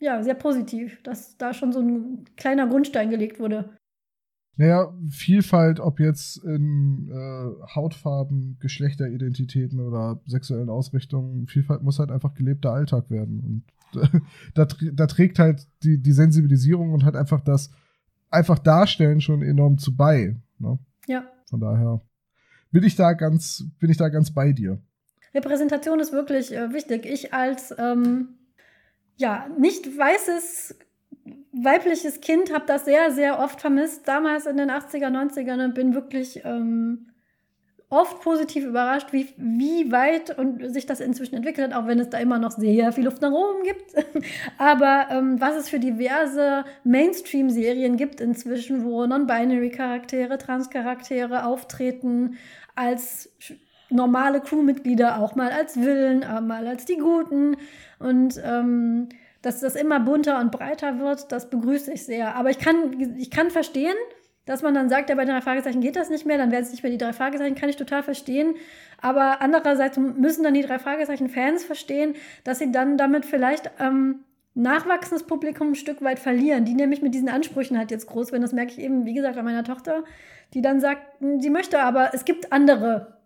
ja, 0.00 0.22
sehr 0.22 0.34
positiv, 0.34 1.02
dass 1.02 1.36
da 1.36 1.52
schon 1.52 1.72
so 1.72 1.80
ein 1.80 2.24
kleiner 2.36 2.66
Grundstein 2.66 3.10
gelegt 3.10 3.40
wurde. 3.40 3.70
Naja, 4.56 4.92
Vielfalt, 5.08 5.78
ob 5.78 6.00
jetzt 6.00 6.42
in 6.44 7.08
äh, 7.12 7.74
Hautfarben, 7.76 8.56
Geschlechteridentitäten 8.58 9.78
oder 9.78 10.20
sexuellen 10.26 10.68
Ausrichtungen, 10.68 11.46
Vielfalt 11.46 11.82
muss 11.82 12.00
halt 12.00 12.10
einfach 12.10 12.34
gelebter 12.34 12.72
Alltag 12.72 13.08
werden. 13.08 13.62
Und 13.94 14.02
äh, 14.02 14.20
da, 14.54 14.66
da 14.92 15.06
trägt 15.06 15.38
halt 15.38 15.68
die, 15.84 16.02
die 16.02 16.12
Sensibilisierung 16.12 16.92
und 16.92 17.04
halt 17.04 17.14
einfach 17.14 17.40
das 17.40 17.70
einfach 18.30 18.58
Darstellen 18.58 19.20
schon 19.20 19.42
enorm 19.42 19.78
zu 19.78 19.96
bei. 19.96 20.36
Ne? 20.58 20.78
Ja. 21.06 21.24
Von 21.48 21.60
daher 21.60 22.00
bin 22.70 22.84
ich 22.84 22.96
da 22.96 23.12
ganz, 23.12 23.64
bin 23.78 23.90
ich 23.90 23.96
da 23.96 24.08
ganz 24.08 24.32
bei 24.32 24.52
dir. 24.52 24.78
Repräsentation 25.34 26.00
ist 26.00 26.12
wirklich 26.12 26.52
äh, 26.52 26.72
wichtig. 26.72 27.06
Ich 27.06 27.32
als 27.34 27.74
ähm, 27.78 28.38
ja 29.16 29.48
nicht 29.58 29.86
weißes 29.86 30.76
weibliches 31.52 32.20
Kind 32.20 32.52
habe 32.52 32.66
das 32.66 32.84
sehr, 32.84 33.10
sehr 33.10 33.38
oft 33.38 33.60
vermisst. 33.60 34.06
Damals 34.06 34.46
in 34.46 34.56
den 34.56 34.70
80er, 34.70 35.08
90ern 35.08 35.64
und 35.64 35.74
bin 35.74 35.94
wirklich 35.94 36.42
ähm, 36.44 37.08
oft 37.90 38.20
positiv 38.20 38.64
überrascht, 38.64 39.12
wie, 39.12 39.28
wie 39.38 39.90
weit 39.90 40.36
und 40.38 40.72
sich 40.72 40.84
das 40.84 41.00
inzwischen 41.00 41.36
entwickelt 41.36 41.72
hat, 41.72 41.80
auch 41.80 41.86
wenn 41.86 41.98
es 41.98 42.10
da 42.10 42.18
immer 42.18 42.38
noch 42.38 42.50
sehr 42.50 42.92
viel 42.92 43.04
Luft 43.04 43.22
nach 43.22 43.32
oben 43.32 43.62
gibt. 43.62 43.94
Aber 44.58 45.06
ähm, 45.10 45.40
was 45.40 45.56
es 45.56 45.70
für 45.70 45.80
diverse 45.80 46.64
Mainstream-Serien 46.84 47.96
gibt 47.96 48.20
inzwischen, 48.20 48.84
wo 48.84 49.06
Non-Binary-Charaktere, 49.06 50.36
Trans-Charaktere 50.36 51.46
auftreten 51.46 52.36
als 52.74 53.30
normale 53.88 54.40
Crewmitglieder, 54.42 55.18
auch 55.18 55.34
mal 55.34 55.50
als 55.50 55.80
Willen, 55.80 56.24
auch 56.24 56.42
mal 56.42 56.66
als 56.66 56.84
die 56.84 56.98
Guten. 56.98 57.56
Und 57.98 58.38
ähm, 58.44 59.08
dass 59.40 59.60
das 59.60 59.76
immer 59.76 60.00
bunter 60.00 60.40
und 60.40 60.52
breiter 60.52 60.98
wird, 60.98 61.32
das 61.32 61.48
begrüße 61.48 61.92
ich 61.92 62.04
sehr. 62.04 62.34
Aber 62.34 62.50
ich 62.50 62.58
kann, 62.58 63.16
ich 63.16 63.30
kann 63.30 63.50
verstehen, 63.50 63.96
dass 64.48 64.62
man 64.62 64.72
dann 64.72 64.88
sagt, 64.88 65.10
ja, 65.10 65.14
bei 65.14 65.26
drei 65.26 65.42
Fragezeichen 65.42 65.82
geht 65.82 65.94
das 65.94 66.08
nicht 66.08 66.24
mehr, 66.24 66.38
dann 66.38 66.50
werden 66.50 66.64
es 66.64 66.70
nicht 66.70 66.82
mehr 66.82 66.90
die 66.90 66.96
drei 66.96 67.12
Fragezeichen, 67.12 67.54
kann 67.54 67.68
ich 67.68 67.76
total 67.76 68.02
verstehen. 68.02 68.54
Aber 68.98 69.42
andererseits 69.42 69.98
müssen 69.98 70.42
dann 70.42 70.54
die 70.54 70.62
drei 70.62 70.78
Fragezeichen-Fans 70.78 71.64
verstehen, 71.64 72.14
dass 72.44 72.58
sie 72.58 72.72
dann 72.72 72.96
damit 72.96 73.26
vielleicht 73.26 73.70
ähm, 73.78 74.24
nachwachsendes 74.54 75.24
Publikum 75.24 75.72
ein 75.72 75.74
Stück 75.74 76.00
weit 76.00 76.18
verlieren, 76.18 76.64
die 76.64 76.72
nämlich 76.72 77.02
mit 77.02 77.14
diesen 77.14 77.28
Ansprüchen 77.28 77.76
halt 77.76 77.90
jetzt 77.90 78.06
groß 78.06 78.32
werden. 78.32 78.40
Das 78.40 78.54
merke 78.54 78.72
ich 78.72 78.78
eben, 78.78 79.04
wie 79.04 79.12
gesagt, 79.12 79.36
an 79.36 79.44
meiner 79.44 79.64
Tochter, 79.64 80.02
die 80.54 80.62
dann 80.62 80.80
sagt, 80.80 81.02
hm, 81.20 81.42
sie 81.42 81.50
möchte 81.50 81.80
aber, 81.80 82.14
es 82.14 82.24
gibt 82.24 82.50
andere 82.50 83.18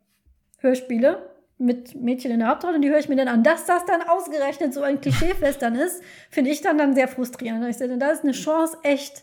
Hörspiele 0.58 1.30
mit 1.56 1.94
Mädchen 1.94 2.32
in 2.32 2.40
der 2.40 2.48
Hauptrolle 2.48 2.74
und 2.74 2.82
die 2.82 2.90
höre 2.90 2.98
ich 2.98 3.08
mir 3.08 3.14
dann 3.14 3.28
an. 3.28 3.44
Dass 3.44 3.64
das 3.64 3.84
dann 3.84 4.02
ausgerechnet 4.02 4.74
so 4.74 4.82
ein 4.82 5.00
Klischeefest 5.00 5.62
dann 5.62 5.76
ist, 5.76 6.02
finde 6.30 6.50
ich 6.50 6.62
dann, 6.62 6.78
dann 6.78 6.96
sehr 6.96 7.06
frustrierend. 7.06 7.64
Ich 7.68 7.76
sage, 7.76 7.96
da 7.96 8.10
ist 8.10 8.24
eine 8.24 8.32
Chance 8.32 8.76
echt 8.82 9.22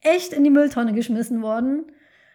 echt 0.00 0.32
in 0.32 0.44
die 0.44 0.50
Mülltonne 0.50 0.92
geschmissen 0.92 1.42
worden. 1.42 1.86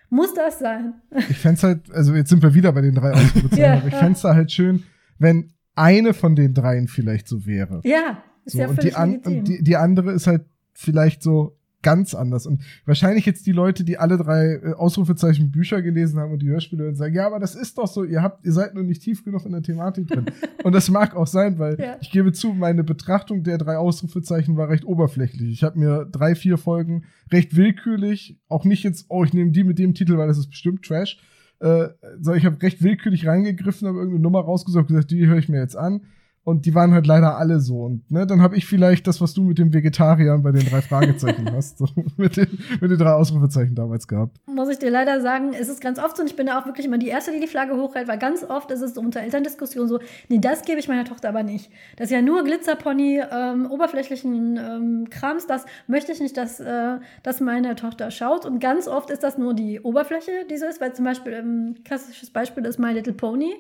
Muss 0.10 0.34
das 0.34 0.60
sein? 0.60 1.02
Ich 1.30 1.38
fände 1.40 1.58
es 1.58 1.64
halt, 1.64 1.92
also 1.92 2.14
jetzt 2.14 2.30
sind 2.30 2.44
wir 2.44 2.54
wieder 2.54 2.72
bei 2.72 2.82
den 2.82 2.96
drei 2.96 3.12
Ausrufezeichen, 3.14 3.58
ja, 3.58 3.74
aber 3.78 3.88
ich 3.88 3.96
fände 3.96 4.14
es 4.14 4.24
halt 4.24 4.52
schön, 4.52 4.84
wenn 5.18 5.54
eine 5.76 6.14
von 6.14 6.36
den 6.36 6.54
dreien 6.54 6.88
vielleicht 6.88 7.28
so 7.28 7.46
wäre. 7.46 7.82
Ja, 7.84 8.24
ist 8.46 8.54
so, 8.54 8.60
ja 8.60 8.68
und 8.68 8.84
die, 8.84 8.94
an, 8.94 9.18
und 9.18 9.48
die, 9.48 9.64
die 9.64 9.76
andere 9.76 10.12
ist 10.12 10.28
halt 10.28 10.46
vielleicht 10.74 11.24
so 11.24 11.58
ganz 11.84 12.16
anders. 12.16 12.48
Und 12.48 12.64
wahrscheinlich 12.86 13.26
jetzt 13.26 13.46
die 13.46 13.52
Leute, 13.52 13.84
die 13.84 14.00
alle 14.00 14.18
drei 14.18 14.56
äh, 14.56 14.74
Ausrufezeichen 14.74 15.52
Bücher 15.52 15.82
gelesen 15.82 16.20
haben 16.20 16.32
und 16.32 16.42
die 16.42 16.50
Hörspiele 16.50 16.88
und 16.88 16.96
sagen, 16.96 17.14
ja, 17.14 17.28
aber 17.28 17.40
das 17.40 17.54
ist 17.54 17.78
doch 17.78 17.88
so, 17.88 18.04
ihr 18.04 18.24
habt, 18.24 18.44
ihr 18.46 18.52
seid 18.52 18.74
nur 18.74 18.84
nicht 18.84 19.04
tief 19.04 19.24
genug 19.24 19.46
in 19.46 19.52
der 19.52 19.62
Thematik 19.62 20.08
drin. 20.08 20.26
und 20.64 20.74
das 20.74 20.90
mag 20.90 21.16
auch 21.16 21.28
sein, 21.28 21.60
weil 21.60 21.80
ja. 21.80 21.98
ich 22.02 22.10
gebe 22.10 22.32
zu, 22.32 22.54
meine 22.54 22.84
Betrachtung 22.84 23.44
der 23.44 23.60
drei 23.60 23.78
Ausrufezeichen 23.78 24.58
war 24.58 24.70
recht 24.70 24.86
oberflächlich. 24.86 25.52
Ich 25.52 25.64
habe 25.64 25.78
mir 25.78 26.06
drei, 26.12 26.34
vier 26.34 26.58
Folgen 26.58 27.04
recht 27.32 27.56
willkürlich, 27.56 28.40
auch 28.48 28.66
nicht 28.66 28.84
jetzt, 28.84 29.06
oh, 29.10 29.24
ich 29.24 29.34
nehme 29.34 29.52
die 29.52 29.64
mit 29.64 29.78
dem 29.78 29.94
Titel, 29.94 30.18
weil 30.18 30.28
das 30.28 30.40
ist 30.40 30.50
bestimmt 30.50 30.84
Trash, 30.84 31.20
äh, 31.60 31.90
sondern 32.20 32.38
ich 32.38 32.46
habe 32.46 32.62
recht 32.62 32.82
willkürlich 32.82 33.28
reingegriffen, 33.28 33.88
habe 33.88 33.98
irgendeine 33.98 34.24
Nummer 34.24 34.42
rausgesucht 34.42 34.90
und 34.90 34.96
gesagt, 34.96 35.12
die 35.12 35.28
höre 35.28 35.38
ich 35.38 35.50
mir 35.50 35.60
jetzt 35.60 35.78
an 35.78 36.02
Und 36.46 36.66
die 36.66 36.76
waren 36.76 36.94
halt 36.94 37.08
leider 37.08 37.38
alle 37.38 37.62
so. 37.62 37.84
Und 37.84 38.12
ne, 38.12 38.28
dann 38.28 38.42
habe 38.42 38.58
ich 38.58 38.66
vielleicht 38.66 39.08
das, 39.08 39.22
was 39.22 39.34
du 39.34 39.44
mit 39.44 39.58
dem 39.60 39.74
Vegetariern 39.74 40.44
bei 40.44 40.52
den 40.52 40.66
drei 40.66 40.82
Fragezeichen 40.82 41.50
hast, 41.54 41.78
so, 41.78 41.88
mit, 42.18 42.36
den, 42.36 42.60
mit 42.82 42.92
den 42.92 42.98
drei 42.98 43.14
Ausrufezeichen 43.14 43.76
damals 43.76 44.10
gehabt. 44.10 44.36
Muss 44.46 44.68
ich 44.68 44.78
dir 44.78 44.90
leider 44.90 45.22
sagen, 45.22 45.54
es 45.54 45.70
ist 45.70 45.80
ganz 45.80 46.00
oft 46.00 46.18
so, 46.18 46.24
und 46.24 46.30
ich 46.30 46.36
bin 46.36 46.48
da 46.48 46.60
auch 46.60 46.66
wirklich 46.66 46.86
immer 46.86 46.98
die 46.98 47.08
Erste, 47.08 47.32
die 47.32 47.40
die 47.40 47.48
Flagge 47.48 47.78
hochhält, 47.78 48.10
weil 48.10 48.18
ganz 48.18 48.44
oft 48.44 48.72
ist 48.72 48.82
es 48.82 48.94
so 48.94 49.00
unter 49.02 49.22
Elterndiskussionen 49.22 49.88
so, 49.88 50.00
nee, 50.28 50.40
das 50.40 50.64
gebe 50.64 50.80
ich 50.80 50.90
meiner 50.90 51.06
Tochter 51.06 51.30
aber 51.30 51.44
nicht. 51.44 51.72
Das 51.96 52.06
ist 52.06 52.12
ja 52.12 52.22
nur 52.22 52.44
Glitzerpony, 52.44 53.22
ähm, 53.32 53.72
oberflächlichen 53.72 54.58
ähm, 54.58 55.08
Krams, 55.10 55.48
das 55.48 55.66
möchte 55.88 56.12
ich 56.12 56.20
nicht, 56.20 56.36
dass, 56.36 56.60
äh, 56.60 56.98
dass 57.24 57.40
meine 57.40 57.76
Tochter 57.76 58.12
schaut. 58.12 58.46
Und 58.46 58.60
ganz 58.60 58.90
oft 58.90 59.10
ist 59.12 59.24
das 59.24 59.38
nur 59.38 59.54
die 59.54 59.80
Oberfläche, 59.80 60.32
die 60.50 60.58
so 60.58 60.66
ist, 60.66 60.82
weil 60.82 60.94
zum 60.94 61.06
Beispiel, 61.06 61.36
ein 61.36 61.76
ähm, 61.78 61.84
klassisches 61.86 62.32
Beispiel 62.32 62.66
ist 62.66 62.80
My 62.80 62.92
Little 62.92 63.14
Pony 63.14 63.54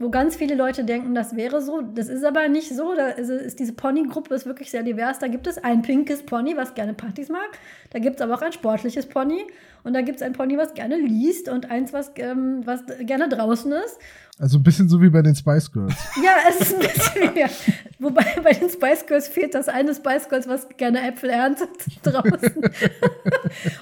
wo 0.00 0.08
ganz 0.08 0.34
viele 0.34 0.54
Leute 0.54 0.82
denken, 0.82 1.14
das 1.14 1.36
wäre 1.36 1.60
so. 1.60 1.82
Das 1.82 2.08
ist 2.08 2.24
aber 2.24 2.48
nicht 2.48 2.74
so. 2.74 2.94
Da 2.96 3.08
ist, 3.08 3.28
ist 3.28 3.60
diese 3.60 3.74
Pony-Gruppe 3.74 4.34
ist 4.34 4.46
wirklich 4.46 4.70
sehr 4.70 4.82
divers. 4.82 5.18
Da 5.18 5.28
gibt 5.28 5.46
es 5.46 5.58
ein 5.62 5.82
pinkes 5.82 6.24
Pony, 6.24 6.56
was 6.56 6.72
gerne 6.74 6.94
Partys 6.94 7.28
mag. 7.28 7.50
Da 7.90 7.98
gibt 7.98 8.16
es 8.16 8.22
aber 8.22 8.34
auch 8.34 8.40
ein 8.40 8.52
sportliches 8.52 9.04
Pony. 9.04 9.46
Und 9.84 9.92
da 9.92 10.00
gibt 10.00 10.16
es 10.16 10.22
ein 10.22 10.32
Pony, 10.32 10.56
was 10.56 10.72
gerne 10.72 10.96
liest 10.96 11.50
und 11.50 11.70
eins, 11.70 11.92
was, 11.92 12.12
ähm, 12.16 12.62
was 12.64 12.80
gerne 13.00 13.28
draußen 13.28 13.70
ist. 13.72 13.98
Also 14.38 14.58
ein 14.58 14.62
bisschen 14.62 14.88
so 14.88 15.02
wie 15.02 15.10
bei 15.10 15.20
den 15.20 15.34
Spice 15.34 15.70
Girls. 15.70 15.94
ja, 16.24 16.32
es 16.48 16.62
ist 16.62 16.74
ein 16.74 16.80
bisschen 16.80 17.34
mehr. 17.34 17.50
Wobei 17.98 18.24
bei 18.42 18.54
den 18.54 18.70
Spice 18.70 19.04
Girls 19.04 19.28
fehlt 19.28 19.54
das 19.54 19.68
eine 19.68 19.94
Spice 19.94 20.30
Girls, 20.30 20.48
was 20.48 20.66
gerne 20.78 21.06
Äpfel 21.06 21.28
erntet 21.28 21.68
draußen. 22.02 22.70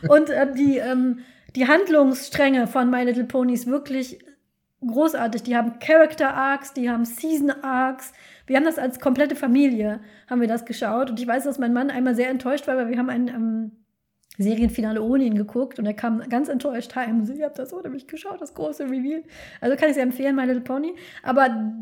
und 0.09 0.31
äh, 0.31 0.53
die, 0.53 0.79
ähm, 0.79 1.21
die 1.55 1.69
Handlungsstränge 1.69 2.67
von 2.67 2.91
My 2.91 3.05
Little 3.05 3.25
Pony 3.25 3.55
ist 3.55 3.69
wirklich 3.69 4.19
großartig. 4.87 5.43
Die 5.43 5.57
haben 5.57 5.79
Character 5.81 6.35
Arcs, 6.35 6.73
die 6.73 6.89
haben 6.89 7.05
Season 7.05 7.51
Arcs. 7.51 8.13
Wir 8.47 8.57
haben 8.57 8.65
das 8.65 8.79
als 8.79 9.01
komplette 9.01 9.37
Familie, 9.37 10.01
haben 10.29 10.41
wir 10.41 10.49
das 10.49 10.65
geschaut. 10.65 11.11
Und 11.11 11.21
ich 11.21 11.27
weiß, 11.27 11.45
dass 11.45 11.59
mein 11.59 11.73
Mann 11.73 11.91
einmal 11.91 12.15
sehr 12.15 12.31
enttäuscht 12.31 12.67
war, 12.67 12.77
weil 12.77 12.89
wir 12.89 12.99
haben 12.99 13.11
ein 13.11 13.29
ähm, 13.29 13.73
Serienfinale 14.39 15.03
ohne 15.03 15.25
ihn 15.25 15.35
geguckt 15.35 15.79
und 15.79 15.87
er 15.87 15.95
kam 15.95 16.21
ganz 16.29 16.49
enttäuscht 16.49 16.95
heim. 16.95 17.25
So, 17.25 17.33
ihr 17.33 17.45
habt 17.45 17.59
das 17.59 17.73
ohne 17.73 17.91
mich 17.91 18.07
geschaut, 18.07 18.41
das 18.41 18.55
große 18.55 18.85
Reveal. 18.85 19.25
Also 19.61 19.77
kann 19.77 19.89
ich 19.89 19.95
sehr 19.95 20.05
empfehlen, 20.05 20.37
My 20.37 20.45
Little 20.45 20.63
Pony. 20.63 20.95
Aber 21.23 21.73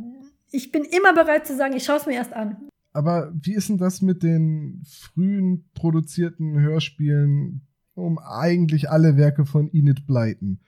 ich 0.51 0.73
bin 0.73 0.85
immer 0.85 1.13
bereit 1.13 1.47
zu 1.47 1.55
sagen, 1.55 1.77
ich 1.77 1.85
schaue 1.85 1.99
es 1.99 2.07
mir 2.07 2.15
erst 2.15 2.33
an. 2.33 2.69
Aber 2.93 3.31
wie 3.35 3.55
ist 3.55 3.69
denn 3.69 3.77
das 3.77 4.01
mit 4.01 4.23
den 4.23 4.83
frühen 4.89 5.69
produzierten 5.75 6.59
Hörspielen 6.59 7.67
um 7.95 8.19
eigentlich 8.19 8.91
alle 8.91 9.19
Werke 9.19 9.45
von 9.45 9.69
Enid 9.69 10.07
Blyton? 10.07 10.61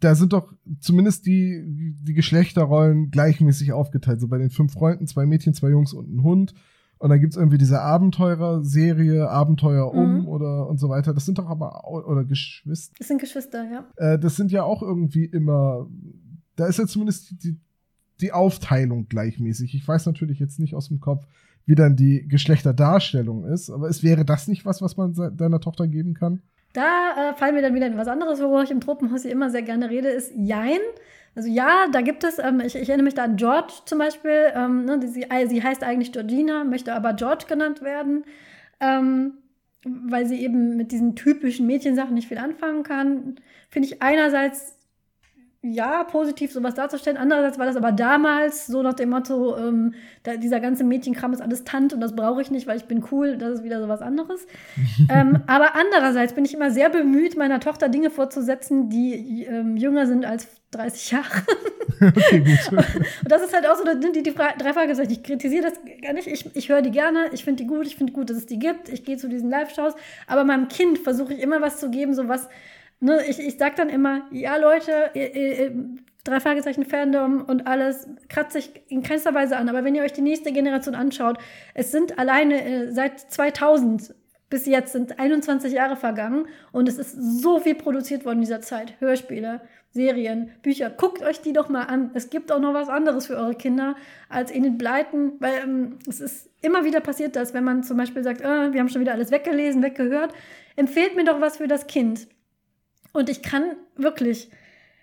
Da 0.00 0.14
sind 0.14 0.32
doch 0.32 0.52
zumindest 0.80 1.26
die, 1.26 1.96
die 2.00 2.14
Geschlechterrollen 2.14 3.10
gleichmäßig 3.10 3.72
aufgeteilt. 3.72 4.20
So 4.20 4.28
bei 4.28 4.38
den 4.38 4.50
fünf 4.50 4.72
Freunden, 4.72 5.06
zwei 5.06 5.26
Mädchen, 5.26 5.54
zwei 5.54 5.70
Jungs 5.70 5.92
und 5.92 6.14
ein 6.14 6.22
Hund. 6.22 6.54
Und 6.98 7.10
dann 7.10 7.20
gibt's 7.20 7.36
irgendwie 7.36 7.58
diese 7.58 7.82
Abenteurer-Serie, 7.82 9.28
Abenteuer 9.28 9.92
um 9.92 10.20
mhm. 10.20 10.28
oder 10.28 10.66
und 10.66 10.78
so 10.78 10.88
weiter. 10.88 11.12
Das 11.12 11.26
sind 11.26 11.38
doch 11.38 11.46
aber, 11.46 11.86
oder 11.86 12.24
Geschwister. 12.24 12.94
Das 12.98 13.08
sind 13.08 13.20
Geschwister, 13.20 13.64
ja. 13.70 13.86
Äh, 13.96 14.18
das 14.18 14.36
sind 14.36 14.50
ja 14.50 14.62
auch 14.62 14.82
irgendwie 14.82 15.26
immer, 15.26 15.88
da 16.56 16.66
ist 16.66 16.78
ja 16.78 16.86
zumindest 16.86 17.44
die, 17.44 17.58
die 18.20 18.32
Aufteilung 18.32 19.08
gleichmäßig. 19.08 19.74
Ich 19.74 19.86
weiß 19.86 20.06
natürlich 20.06 20.38
jetzt 20.38 20.58
nicht 20.58 20.74
aus 20.74 20.88
dem 20.88 21.00
Kopf, 21.00 21.26
wie 21.66 21.74
dann 21.74 21.96
die 21.96 22.26
Geschlechterdarstellung 22.28 23.44
ist, 23.44 23.68
aber 23.68 23.88
es 23.88 24.02
wäre 24.02 24.24
das 24.24 24.48
nicht 24.48 24.64
was, 24.64 24.80
was 24.80 24.96
man 24.96 25.12
deiner 25.36 25.60
Tochter 25.60 25.88
geben 25.88 26.14
kann? 26.14 26.40
Da 26.76 27.30
äh, 27.30 27.34
fallen 27.34 27.54
mir 27.54 27.62
dann 27.62 27.74
wieder 27.74 27.96
was 27.96 28.08
anderes, 28.08 28.40
worüber 28.40 28.62
ich 28.62 28.70
im 28.70 28.80
Tropenhaus 28.80 29.22
hier 29.22 29.32
immer 29.32 29.48
sehr 29.48 29.62
gerne 29.62 29.88
rede, 29.88 30.08
ist 30.08 30.32
Jein. 30.36 30.80
Also 31.34 31.48
ja, 31.48 31.86
da 31.90 32.02
gibt 32.02 32.22
es, 32.22 32.38
ähm, 32.38 32.60
ich, 32.60 32.76
ich, 32.76 32.88
erinnere 32.88 33.04
mich 33.04 33.14
da 33.14 33.24
an 33.24 33.36
George 33.36 33.72
zum 33.86 33.98
Beispiel, 33.98 34.52
ähm, 34.54 34.84
ne, 34.84 34.98
die, 34.98 35.06
sie, 35.06 35.22
äh, 35.22 35.46
sie, 35.46 35.62
heißt 35.62 35.82
eigentlich 35.82 36.12
Georgina, 36.12 36.64
möchte 36.64 36.94
aber 36.94 37.14
George 37.14 37.44
genannt 37.48 37.80
werden, 37.80 38.24
ähm, 38.80 39.38
weil 39.84 40.26
sie 40.26 40.42
eben 40.42 40.76
mit 40.76 40.92
diesen 40.92 41.16
typischen 41.16 41.66
Mädchensachen 41.66 42.12
nicht 42.12 42.28
viel 42.28 42.38
anfangen 42.38 42.82
kann. 42.82 43.36
Finde 43.70 43.88
ich 43.88 44.02
einerseits 44.02 44.78
ja, 45.72 46.04
positiv 46.04 46.52
sowas 46.52 46.74
darzustellen. 46.74 47.16
Andererseits 47.16 47.58
war 47.58 47.66
das 47.66 47.76
aber 47.76 47.92
damals 47.92 48.66
so 48.66 48.82
nach 48.82 48.94
dem 48.94 49.10
Motto, 49.10 49.56
ähm, 49.56 49.94
da, 50.22 50.36
dieser 50.36 50.60
ganze 50.60 50.84
Mädchenkram 50.84 51.32
ist 51.32 51.40
alles 51.40 51.64
Tant 51.64 51.92
und 51.92 52.00
das 52.00 52.14
brauche 52.14 52.42
ich 52.42 52.50
nicht, 52.50 52.66
weil 52.66 52.76
ich 52.76 52.84
bin 52.84 53.04
cool, 53.10 53.36
das 53.36 53.58
ist 53.58 53.64
wieder 53.64 53.80
sowas 53.80 54.02
anderes. 54.02 54.46
ähm, 55.10 55.42
aber 55.46 55.74
andererseits 55.74 56.34
bin 56.34 56.44
ich 56.44 56.54
immer 56.54 56.70
sehr 56.70 56.90
bemüht, 56.90 57.36
meiner 57.36 57.60
Tochter 57.60 57.88
Dinge 57.88 58.10
vorzusetzen, 58.10 58.88
die 58.88 59.44
ähm, 59.44 59.76
jünger 59.76 60.06
sind 60.06 60.24
als 60.24 60.48
30 60.72 61.10
Jahre. 61.10 61.42
okay, 62.00 62.40
gut. 62.40 62.72
und 62.72 63.30
das 63.30 63.42
ist 63.42 63.54
halt 63.54 63.66
auch 63.68 63.76
so, 63.76 63.84
da 63.84 63.92
sind 63.92 64.16
die, 64.16 64.22
die 64.22 64.34
drei 64.34 64.72
Fragezeichen. 64.72 65.12
Ich 65.12 65.22
kritisiere 65.22 65.62
das 65.70 65.80
gar 66.02 66.12
nicht. 66.12 66.26
Ich, 66.26 66.54
ich 66.54 66.68
höre 66.68 66.82
die 66.82 66.90
gerne, 66.90 67.30
ich 67.32 67.44
finde 67.44 67.62
die 67.62 67.68
gut, 67.68 67.86
ich 67.86 67.96
finde 67.96 68.12
gut, 68.12 68.30
dass 68.30 68.36
es 68.36 68.46
die 68.46 68.58
gibt. 68.58 68.88
Ich 68.88 69.04
gehe 69.04 69.16
zu 69.16 69.28
diesen 69.28 69.50
Live-Shows. 69.50 69.94
Aber 70.26 70.44
meinem 70.44 70.68
Kind 70.68 70.98
versuche 70.98 71.34
ich 71.34 71.40
immer 71.40 71.60
was 71.60 71.78
zu 71.78 71.90
geben, 71.90 72.14
so 72.14 72.28
was 72.28 72.48
ne, 73.00 73.24
ich, 73.28 73.38
ich 73.38 73.56
sag 73.58 73.76
dann 73.76 73.88
immer, 73.88 74.26
ja 74.30 74.56
Leute, 74.56 75.10
ihr, 75.14 75.34
ihr, 75.34 75.74
drei 76.24 76.40
Fragezeichen 76.40 76.84
Fandom 76.84 77.42
und 77.42 77.66
alles 77.66 78.08
kratzt 78.28 78.52
sich 78.52 78.70
in 78.88 79.02
keinster 79.02 79.34
Weise 79.34 79.56
an. 79.56 79.68
Aber 79.68 79.84
wenn 79.84 79.94
ihr 79.94 80.02
euch 80.02 80.12
die 80.12 80.22
nächste 80.22 80.52
Generation 80.52 80.94
anschaut, 80.94 81.38
es 81.74 81.92
sind 81.92 82.18
alleine 82.18 82.64
äh, 82.64 82.92
seit 82.92 83.20
2000 83.20 84.14
bis 84.48 84.66
jetzt 84.66 84.92
sind 84.92 85.18
21 85.18 85.72
Jahre 85.72 85.96
vergangen 85.96 86.46
und 86.70 86.88
es 86.88 86.98
ist 86.98 87.12
so 87.42 87.58
viel 87.58 87.74
produziert 87.74 88.24
worden 88.24 88.36
in 88.36 88.42
dieser 88.42 88.60
Zeit. 88.60 88.94
Hörspiele, 89.00 89.60
Serien, 89.90 90.50
Bücher. 90.62 90.88
Guckt 90.90 91.22
euch 91.22 91.40
die 91.40 91.52
doch 91.52 91.68
mal 91.68 91.82
an. 91.82 92.10
Es 92.14 92.30
gibt 92.30 92.52
auch 92.52 92.60
noch 92.60 92.72
was 92.72 92.88
anderes 92.88 93.26
für 93.26 93.36
eure 93.36 93.56
Kinder 93.56 93.96
als 94.28 94.52
in 94.52 94.62
den 94.62 94.78
Bleiten, 94.78 95.32
weil 95.40 95.54
ähm, 95.64 95.98
es 96.08 96.20
ist 96.20 96.48
immer 96.62 96.84
wieder 96.84 97.00
passiert, 97.00 97.34
dass 97.34 97.54
wenn 97.54 97.64
man 97.64 97.82
zum 97.82 97.96
Beispiel 97.96 98.22
sagt, 98.22 98.40
äh, 98.40 98.72
wir 98.72 98.78
haben 98.78 98.88
schon 98.88 99.00
wieder 99.00 99.12
alles 99.12 99.32
weggelesen, 99.32 99.82
weggehört, 99.82 100.32
empfehlt 100.76 101.16
mir 101.16 101.24
doch 101.24 101.40
was 101.40 101.56
für 101.56 101.66
das 101.66 101.88
Kind. 101.88 102.28
Und 103.16 103.30
ich 103.30 103.42
kann 103.42 103.76
wirklich, 103.96 104.50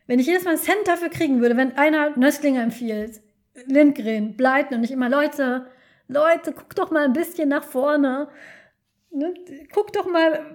wenn 0.06 0.20
ich 0.20 0.28
jedes 0.28 0.44
Mal 0.44 0.52
einen 0.52 0.60
Cent 0.60 0.86
dafür 0.86 1.10
kriegen 1.10 1.42
würde, 1.42 1.58
wenn 1.58 1.76
einer 1.76 2.16
Nösslinger 2.16 2.62
empfiehlt, 2.62 3.22
Lindgren, 3.66 4.38
Bleiten 4.38 4.76
und 4.76 4.84
ich 4.84 4.92
immer, 4.92 5.10
Leute, 5.10 5.66
Leute, 6.08 6.54
guck 6.54 6.76
doch 6.76 6.92
mal 6.92 7.06
ein 7.06 7.14
bisschen 7.14 7.50
nach 7.50 7.64
vorne. 7.64 8.28
Ne? 9.10 9.34
Guck 9.74 9.94
doch 9.94 10.06
mal, 10.06 10.46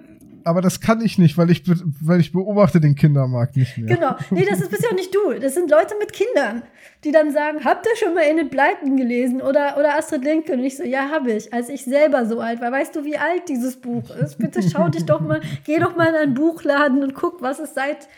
aber 0.49 0.63
das 0.63 0.81
kann 0.81 1.03
ich 1.03 1.19
nicht, 1.19 1.37
weil 1.37 1.51
ich, 1.51 1.63
weil 2.01 2.21
ich 2.21 2.33
beobachte 2.33 2.81
den 2.81 2.95
Kindermarkt 2.95 3.57
nicht 3.57 3.77
mehr. 3.77 3.97
Genau. 3.97 4.17
Nee, 4.31 4.47
das 4.49 4.67
bist 4.67 4.83
ja 4.83 4.95
nicht 4.95 5.15
du. 5.15 5.39
Das 5.39 5.55
sind 5.55 5.71
Leute 5.71 5.95
mit 5.99 6.13
Kindern, 6.13 6.63
die 7.05 7.13
dann 7.13 7.31
sagen, 7.33 7.65
habt 7.65 7.87
ihr 7.87 7.97
schon 7.97 8.15
mal 8.15 8.23
in 8.23 8.39
den 8.39 8.49
Bleiten 8.49 8.97
gelesen? 8.97 9.43
Oder, 9.43 9.77
oder 9.79 9.99
Astrid 9.99 10.25
Lindgren? 10.25 10.61
Und 10.61 10.65
ich 10.65 10.79
so, 10.79 10.85
ja, 10.85 11.11
habe 11.11 11.33
ich. 11.33 11.53
Als 11.53 11.69
ich 11.69 11.85
selber 11.85 12.25
so 12.25 12.41
alt 12.41 12.63
war. 12.63 12.73
Weißt 12.73 12.97
du, 12.97 13.05
wie 13.05 13.19
alt 13.19 13.49
dieses 13.49 13.77
Buch 13.77 14.11
ist? 14.17 14.39
Bitte 14.39 14.63
schau 14.63 14.89
dich 14.89 15.05
doch 15.05 15.21
mal, 15.21 15.41
geh 15.65 15.79
doch 15.79 15.97
mal 15.97 16.09
in 16.09 16.15
einen 16.15 16.35
Buchladen 16.35 17.03
und 17.03 17.15
guck, 17.15 17.43
was 17.43 17.59
es 17.59 17.75
seit 17.75 18.09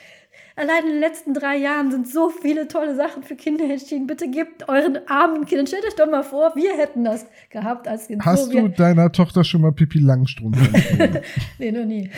Allein 0.61 0.85
in 0.85 0.91
den 0.91 1.01
letzten 1.01 1.33
drei 1.33 1.57
Jahren 1.57 1.91
sind 1.91 2.07
so 2.07 2.29
viele 2.29 2.69
tolle 2.69 2.95
Sachen 2.95 3.23
für 3.23 3.35
Kinder 3.35 3.65
entschieden. 3.65 4.07
Bitte 4.07 4.29
gebt 4.29 4.69
euren 4.69 4.99
armen 5.09 5.47
Kindern, 5.47 5.67
stellt 5.67 5.87
euch 5.87 5.95
doch 5.95 6.07
mal 6.07 6.23
vor, 6.23 6.55
wir 6.55 6.77
hätten 6.77 7.03
das 7.03 7.25
gehabt 7.49 7.89
als 7.89 8.09
Kind. 8.09 8.23
Hast 8.27 8.53
so, 8.53 8.53
du 8.53 8.69
deiner 8.69 9.11
Tochter 9.11 9.43
schon 9.43 9.63
mal 9.63 9.73
Pipi 9.73 10.01
Langstrumpf 10.01 10.59
Nee, 11.59 11.73
noch 11.73 11.87
nie. 11.87 12.11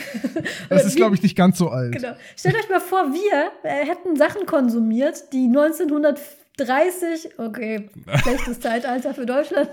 Das 0.69 0.85
ist, 0.85 0.97
glaube 0.97 1.15
ich, 1.15 1.23
nicht 1.23 1.37
ganz 1.37 1.57
so 1.57 1.69
alt. 1.69 1.93
Genau. 1.93 2.15
Stellt 2.37 2.57
euch 2.57 2.69
mal 2.69 2.81
vor, 2.81 3.13
wir 3.13 3.53
äh, 3.63 3.87
hätten 3.87 4.17
Sachen 4.17 4.45
konsumiert, 4.45 5.33
die 5.33 5.47
1930, 5.47 7.39
okay, 7.39 7.91
schlechtes 8.25 8.59
Zeitalter 8.59 9.15
für 9.15 9.25
Deutschland, 9.25 9.71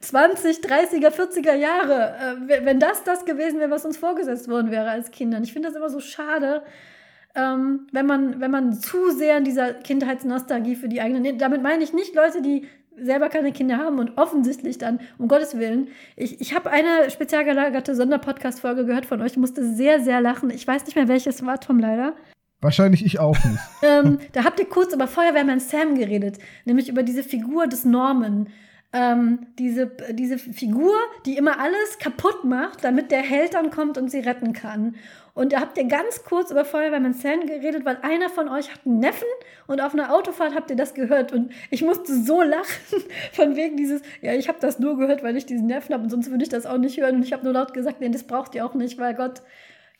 20, 0.00 0.58
30er, 0.58 1.10
40er 1.10 1.54
Jahre, 1.54 2.16
äh, 2.50 2.64
wenn 2.64 2.80
das 2.80 3.04
das 3.04 3.24
gewesen 3.24 3.60
wäre, 3.60 3.70
was 3.70 3.84
uns 3.84 3.96
vorgesetzt 3.96 4.48
worden 4.48 4.72
wäre 4.72 4.90
als 4.90 5.12
Kindern. 5.12 5.44
Ich 5.44 5.52
finde 5.52 5.68
das 5.68 5.76
immer 5.76 5.88
so 5.88 6.00
schade, 6.00 6.64
ähm, 7.34 7.86
wenn, 7.92 8.06
man, 8.06 8.40
wenn 8.40 8.50
man 8.50 8.72
zu 8.74 9.10
sehr 9.10 9.38
in 9.38 9.44
dieser 9.44 9.74
Kindheitsnostalgie 9.74 10.76
für 10.76 10.88
die 10.88 11.00
eigenen. 11.00 11.38
Damit 11.38 11.62
meine 11.62 11.84
ich 11.84 11.92
nicht 11.92 12.14
Leute, 12.14 12.42
die 12.42 12.66
selber 12.96 13.28
keine 13.28 13.52
Kinder 13.52 13.78
haben 13.78 13.98
und 13.98 14.18
offensichtlich 14.18 14.78
dann, 14.78 15.00
um 15.18 15.28
Gottes 15.28 15.58
Willen. 15.58 15.88
Ich, 16.16 16.40
ich 16.40 16.54
habe 16.54 16.70
eine 16.70 17.10
spezial 17.10 17.44
gelagerte 17.44 17.94
Sonderpodcast-Folge 17.94 18.84
gehört 18.84 19.06
von 19.06 19.22
euch, 19.22 19.36
musste 19.36 19.64
sehr, 19.64 20.00
sehr 20.00 20.20
lachen. 20.20 20.50
Ich 20.50 20.66
weiß 20.66 20.84
nicht 20.84 20.96
mehr, 20.96 21.08
welches 21.08 21.44
war, 21.44 21.60
Tom, 21.60 21.78
leider. 21.78 22.14
Wahrscheinlich 22.60 23.04
ich 23.04 23.18
auch 23.18 23.36
nicht. 23.44 23.60
ähm, 23.82 24.18
da 24.32 24.44
habt 24.44 24.60
ihr 24.60 24.66
kurz 24.66 24.92
über 24.92 25.06
Feuerwehrmann 25.06 25.60
Sam 25.60 25.94
geredet, 25.94 26.38
nämlich 26.66 26.88
über 26.88 27.02
diese 27.02 27.22
Figur 27.22 27.66
des 27.66 27.84
Norman. 27.84 28.48
Ähm, 28.92 29.46
diese, 29.56 29.86
diese 30.10 30.36
Figur, 30.36 30.96
die 31.24 31.36
immer 31.36 31.60
alles 31.60 31.98
kaputt 32.00 32.44
macht, 32.44 32.82
damit 32.82 33.12
der 33.12 33.22
Held 33.22 33.54
dann 33.54 33.70
kommt 33.70 33.96
und 33.98 34.10
sie 34.10 34.18
retten 34.18 34.52
kann. 34.52 34.96
Und 35.32 35.52
da 35.52 35.60
habt 35.60 35.78
ihr 35.78 35.84
ganz 35.84 36.24
kurz 36.24 36.50
über 36.50 36.64
Feuerwehrmann 36.64 37.14
Sam 37.14 37.46
geredet, 37.46 37.84
weil 37.84 37.98
einer 38.02 38.28
von 38.28 38.48
euch 38.48 38.72
hat 38.72 38.80
einen 38.84 38.98
Neffen 38.98 39.28
und 39.68 39.80
auf 39.80 39.94
einer 39.94 40.12
Autofahrt 40.12 40.54
habt 40.54 40.70
ihr 40.70 40.76
das 40.76 40.94
gehört. 40.94 41.32
Und 41.32 41.52
ich 41.70 41.82
musste 41.82 42.14
so 42.14 42.42
lachen, 42.42 43.02
von 43.32 43.54
wegen 43.56 43.76
dieses, 43.76 44.02
ja, 44.22 44.34
ich 44.34 44.48
habe 44.48 44.58
das 44.60 44.80
nur 44.80 44.96
gehört, 44.96 45.22
weil 45.22 45.36
ich 45.36 45.46
diesen 45.46 45.66
Neffen 45.66 45.94
habe 45.94 46.04
und 46.04 46.10
sonst 46.10 46.30
würde 46.30 46.42
ich 46.42 46.50
das 46.50 46.66
auch 46.66 46.78
nicht 46.78 47.00
hören. 47.00 47.16
Und 47.16 47.22
ich 47.22 47.32
habe 47.32 47.44
nur 47.44 47.52
laut 47.52 47.72
gesagt, 47.72 48.00
nee, 48.00 48.08
das 48.08 48.24
braucht 48.24 48.54
ihr 48.54 48.66
auch 48.66 48.74
nicht, 48.74 48.98
weil 48.98 49.14
Gott, 49.14 49.42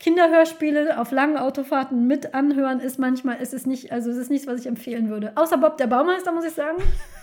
Kinderhörspiele 0.00 0.98
auf 0.98 1.12
langen 1.12 1.36
Autofahrten 1.36 2.06
mit 2.06 2.34
anhören 2.34 2.80
ist 2.80 2.98
manchmal, 2.98 3.40
ist 3.40 3.52
es 3.54 3.66
nicht, 3.66 3.92
also 3.92 4.10
es 4.10 4.16
ist 4.16 4.30
nichts, 4.30 4.46
was 4.46 4.60
ich 4.60 4.66
empfehlen 4.66 5.10
würde. 5.10 5.32
Außer 5.36 5.58
Bob 5.58 5.76
der 5.76 5.86
Baumeister, 5.86 6.32
muss 6.32 6.44
ich 6.44 6.54
sagen. 6.54 6.82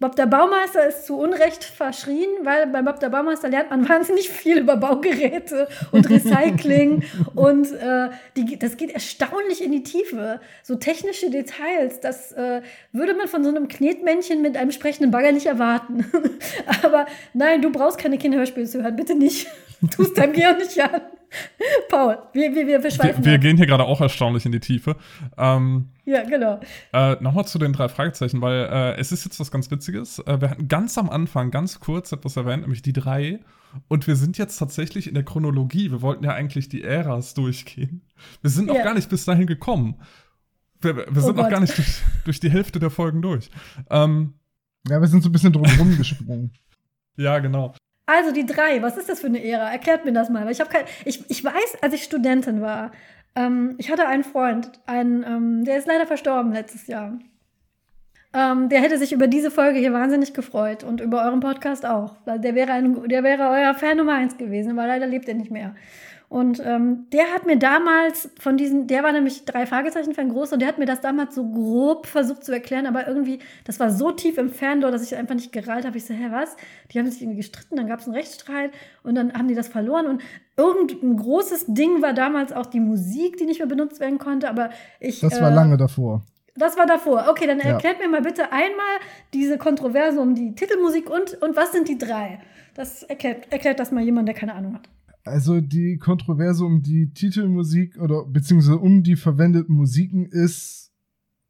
Bob 0.00 0.14
der 0.14 0.26
Baumeister 0.26 0.86
ist 0.86 1.06
zu 1.06 1.18
Unrecht 1.18 1.64
verschrien, 1.64 2.28
weil 2.44 2.68
bei 2.68 2.82
Bob 2.82 3.00
der 3.00 3.08
Baumeister 3.08 3.48
lernt 3.48 3.70
man 3.70 3.88
wahnsinnig 3.88 4.28
viel 4.28 4.58
über 4.58 4.76
Baugeräte 4.76 5.68
und 5.90 6.08
Recycling 6.08 7.02
und 7.34 7.72
äh, 7.72 8.10
die, 8.36 8.58
das 8.58 8.76
geht 8.76 8.90
erstaunlich 8.90 9.62
in 9.62 9.72
die 9.72 9.82
Tiefe. 9.82 10.40
So 10.62 10.76
technische 10.76 11.30
Details, 11.30 12.00
das 12.00 12.32
äh, 12.32 12.62
würde 12.92 13.14
man 13.14 13.26
von 13.26 13.42
so 13.42 13.50
einem 13.50 13.66
Knetmännchen 13.66 14.40
mit 14.40 14.56
einem 14.56 14.70
sprechenden 14.70 15.10
Bagger 15.10 15.32
nicht 15.32 15.46
erwarten. 15.46 16.06
Aber 16.82 17.06
nein, 17.34 17.60
du 17.60 17.70
brauchst 17.70 17.98
keine 17.98 18.18
Kinderhörspiele 18.18 18.66
zu 18.66 18.82
hören, 18.82 18.94
bitte 18.94 19.16
nicht. 19.16 19.48
Tu 19.90 20.02
es 20.02 20.12
deinem 20.14 20.32
Gehirn 20.32 20.58
nicht 20.58 20.80
an. 20.80 21.00
Paul, 21.90 22.18
wir, 22.32 22.54
wir, 22.54 22.66
wir, 22.66 22.82
wir, 22.82 23.24
wir 23.24 23.38
gehen 23.38 23.56
hier 23.58 23.66
gerade 23.66 23.84
auch 23.84 24.00
erstaunlich 24.00 24.46
in 24.46 24.52
die 24.52 24.60
Tiefe. 24.60 24.96
Ähm, 25.36 25.90
ja, 26.06 26.24
genau. 26.24 26.58
Äh, 26.92 27.16
Nochmal 27.20 27.46
zu 27.46 27.58
den 27.58 27.74
drei 27.74 27.88
Fragezeichen, 27.88 28.40
weil 28.40 28.66
äh, 28.70 28.98
es 28.98 29.12
ist 29.12 29.24
jetzt 29.24 29.38
was 29.38 29.50
ganz 29.50 29.70
Witziges. 29.70 30.20
Äh, 30.20 30.40
wir 30.40 30.50
hatten 30.50 30.68
ganz 30.68 30.96
am 30.96 31.10
Anfang 31.10 31.50
ganz 31.50 31.80
kurz 31.80 32.12
etwas 32.12 32.36
erwähnt, 32.36 32.62
nämlich 32.62 32.80
die 32.80 32.94
drei. 32.94 33.40
Und 33.88 34.06
wir 34.06 34.16
sind 34.16 34.38
jetzt 34.38 34.56
tatsächlich 34.56 35.06
in 35.06 35.14
der 35.14 35.22
Chronologie. 35.22 35.90
Wir 35.90 36.00
wollten 36.00 36.24
ja 36.24 36.32
eigentlich 36.32 36.70
die 36.70 36.82
Äras 36.82 37.34
durchgehen. 37.34 38.02
Wir 38.40 38.50
sind 38.50 38.66
noch 38.66 38.76
ja. 38.76 38.84
gar 38.84 38.94
nicht 38.94 39.10
bis 39.10 39.26
dahin 39.26 39.46
gekommen. 39.46 39.96
Wir, 40.80 40.96
wir 40.96 41.08
oh 41.10 41.20
sind 41.20 41.36
Gott. 41.36 41.44
noch 41.44 41.50
gar 41.50 41.60
nicht 41.60 41.76
durch, 41.76 42.02
durch, 42.24 42.40
die 42.40 42.50
Hälfte 42.50 42.78
der 42.78 42.90
Folgen 42.90 43.20
durch. 43.20 43.50
Ähm, 43.90 44.34
ja, 44.88 45.00
wir 45.00 45.08
sind 45.08 45.22
so 45.22 45.28
ein 45.28 45.32
bisschen 45.32 45.52
drumherum 45.52 45.96
gesprungen. 45.98 46.52
Ja, 47.16 47.38
genau. 47.40 47.74
Also 48.08 48.32
die 48.32 48.46
drei, 48.46 48.80
was 48.80 48.96
ist 48.96 49.10
das 49.10 49.20
für 49.20 49.26
eine 49.26 49.44
Ära? 49.44 49.70
Erklärt 49.70 50.06
mir 50.06 50.12
das 50.12 50.30
mal. 50.30 50.46
Weil 50.46 50.52
ich 50.52 50.60
habe 50.60 50.70
kein, 50.70 50.84
ich, 51.04 51.28
ich 51.28 51.44
weiß, 51.44 51.82
als 51.82 51.92
ich 51.92 52.04
Studentin 52.04 52.62
war, 52.62 52.90
ähm, 53.36 53.74
ich 53.76 53.90
hatte 53.90 54.08
einen 54.08 54.24
Freund, 54.24 54.70
einen, 54.86 55.22
ähm, 55.24 55.64
der 55.64 55.76
ist 55.76 55.86
leider 55.86 56.06
verstorben 56.06 56.54
letztes 56.54 56.86
Jahr. 56.86 57.18
Ähm, 58.32 58.70
der 58.70 58.80
hätte 58.80 58.96
sich 58.96 59.12
über 59.12 59.26
diese 59.26 59.50
Folge 59.50 59.78
hier 59.78 59.92
wahnsinnig 59.92 60.32
gefreut 60.32 60.84
und 60.84 61.02
über 61.02 61.22
euren 61.22 61.40
Podcast 61.40 61.84
auch. 61.84 62.16
Weil 62.24 62.40
der 62.40 62.54
wäre, 62.54 62.72
ein, 62.72 63.08
der 63.10 63.22
wäre 63.24 63.50
euer 63.50 63.74
Fan 63.74 63.98
Nummer 63.98 64.14
eins 64.14 64.38
gewesen, 64.38 64.70
aber 64.72 64.86
leider 64.86 65.06
lebt 65.06 65.28
er 65.28 65.34
nicht 65.34 65.50
mehr. 65.50 65.74
Und 66.28 66.60
ähm, 66.62 67.06
der 67.10 67.32
hat 67.32 67.46
mir 67.46 67.58
damals 67.58 68.28
von 68.38 68.58
diesen, 68.58 68.86
der 68.86 69.02
war 69.02 69.12
nämlich 69.12 69.46
drei 69.46 69.64
Fragezeichen-Fan 69.64 70.28
groß 70.28 70.52
und 70.52 70.60
der 70.60 70.68
hat 70.68 70.78
mir 70.78 70.84
das 70.84 71.00
damals 71.00 71.34
so 71.34 71.42
grob 71.48 72.06
versucht 72.06 72.44
zu 72.44 72.52
erklären, 72.52 72.86
aber 72.86 73.08
irgendwie, 73.08 73.38
das 73.64 73.80
war 73.80 73.90
so 73.90 74.10
tief 74.10 74.36
im 74.36 74.50
Fandor, 74.50 74.90
dass 74.90 75.02
ich 75.02 75.16
einfach 75.16 75.34
nicht 75.34 75.52
gerallt 75.52 75.86
habe. 75.86 75.96
Ich 75.96 76.04
so, 76.04 76.12
hä, 76.12 76.26
was? 76.30 76.54
Die 76.90 76.98
haben 76.98 77.10
sich 77.10 77.22
irgendwie 77.22 77.38
gestritten, 77.38 77.76
dann 77.76 77.86
gab 77.86 78.00
es 78.00 78.06
einen 78.06 78.14
Rechtsstreit 78.14 78.72
und 79.02 79.14
dann 79.14 79.32
haben 79.32 79.48
die 79.48 79.54
das 79.54 79.68
verloren 79.68 80.06
und 80.06 80.22
irgendein 80.58 81.16
großes 81.16 81.64
Ding 81.68 82.02
war 82.02 82.12
damals 82.12 82.52
auch 82.52 82.66
die 82.66 82.80
Musik, 82.80 83.38
die 83.38 83.46
nicht 83.46 83.60
mehr 83.60 83.68
benutzt 83.68 83.98
werden 83.98 84.18
konnte, 84.18 84.50
aber 84.50 84.68
ich. 85.00 85.20
Das 85.20 85.40
war 85.40 85.50
äh, 85.50 85.54
lange 85.54 85.78
davor. 85.78 86.24
Das 86.56 86.76
war 86.76 86.86
davor. 86.86 87.28
Okay, 87.30 87.46
dann 87.46 87.60
erklärt 87.60 88.00
ja. 88.00 88.06
mir 88.06 88.10
mal 88.10 88.22
bitte 88.22 88.52
einmal 88.52 88.98
diese 89.32 89.56
Kontroverse 89.56 90.20
um 90.20 90.34
die 90.34 90.54
Titelmusik 90.54 91.08
und, 91.08 91.40
und 91.40 91.56
was 91.56 91.72
sind 91.72 91.88
die 91.88 91.96
drei? 91.96 92.40
Das 92.74 93.02
erklärt, 93.04 93.50
erklärt 93.50 93.80
das 93.80 93.92
mal 93.92 94.02
jemand, 94.02 94.28
der 94.28 94.34
keine 94.34 94.54
Ahnung 94.54 94.74
hat. 94.74 94.88
Also 95.28 95.60
die 95.60 95.98
Kontroverse 95.98 96.64
um 96.64 96.82
die 96.82 97.12
Titelmusik 97.12 97.98
oder 97.98 98.24
beziehungsweise 98.24 98.78
um 98.78 99.02
die 99.02 99.16
verwendeten 99.16 99.74
Musiken 99.74 100.26
ist 100.26 100.88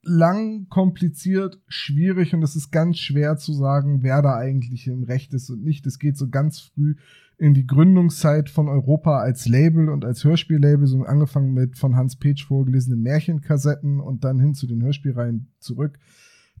lang, 0.01 0.67
kompliziert, 0.69 1.61
schwierig 1.67 2.33
und 2.33 2.43
es 2.43 2.55
ist 2.55 2.71
ganz 2.71 2.97
schwer 2.97 3.37
zu 3.37 3.53
sagen, 3.53 4.01
wer 4.01 4.21
da 4.21 4.35
eigentlich 4.35 4.87
im 4.87 5.03
Recht 5.03 5.33
ist 5.33 5.49
und 5.49 5.63
nicht. 5.63 5.85
Es 5.85 5.99
geht 5.99 6.17
so 6.17 6.29
ganz 6.29 6.59
früh 6.59 6.95
in 7.37 7.53
die 7.53 7.65
Gründungszeit 7.65 8.49
von 8.49 8.67
Europa 8.67 9.19
als 9.19 9.47
Label 9.47 9.89
und 9.89 10.03
als 10.03 10.23
Hörspiellabel, 10.23 10.87
so 10.87 11.03
angefangen 11.03 11.53
mit 11.53 11.77
von 11.77 11.95
Hans 11.95 12.17
Petsch 12.17 12.45
vorgelesenen 12.45 13.01
Märchenkassetten 13.01 13.99
und 13.99 14.23
dann 14.23 14.39
hin 14.39 14.53
zu 14.53 14.67
den 14.67 14.83
Hörspielreihen 14.83 15.53
zurück, 15.59 15.97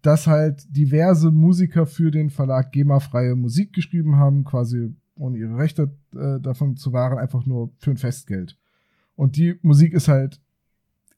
dass 0.01 0.27
halt 0.27 0.63
diverse 0.69 1.31
Musiker 1.31 1.85
für 1.85 2.11
den 2.11 2.29
Verlag 2.29 2.71
GEMA-freie 2.71 3.35
Musik 3.35 3.73
geschrieben 3.73 4.15
haben, 4.15 4.45
quasi 4.45 4.95
ohne 5.19 5.37
ihre 5.37 5.57
Rechte 5.57 5.91
äh, 6.15 6.39
davon 6.39 6.77
zu 6.77 6.93
wahren, 6.93 7.17
einfach 7.17 7.45
nur 7.45 7.71
für 7.77 7.91
ein 7.91 7.97
Festgeld. 7.97 8.57
Und 9.15 9.35
die 9.35 9.59
Musik 9.61 9.93
ist 9.93 10.07
halt 10.07 10.41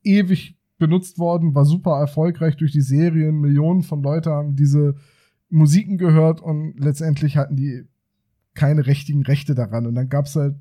ewig 0.04 0.58
benutzt 0.78 1.20
worden, 1.20 1.54
war 1.54 1.66
super 1.66 2.00
erfolgreich 2.00 2.58
durch 2.58 2.72
die 2.72 2.82
Serien. 2.82 3.40
Millionen 3.40 3.84
von 3.84 4.02
Leuten 4.02 4.32
haben 4.32 4.56
diese 4.56 4.96
Musiken 5.50 5.98
gehört 5.98 6.42
und 6.42 6.80
letztendlich 6.80 7.38
hatten 7.38 7.56
die 7.56 7.86
keine 8.56 8.88
richtigen 8.88 9.22
Rechte 9.22 9.54
daran. 9.54 9.86
Und 9.86 9.96
dann 9.96 10.10
gab 10.10 10.26
es 10.26 10.36
halt, 10.36 10.56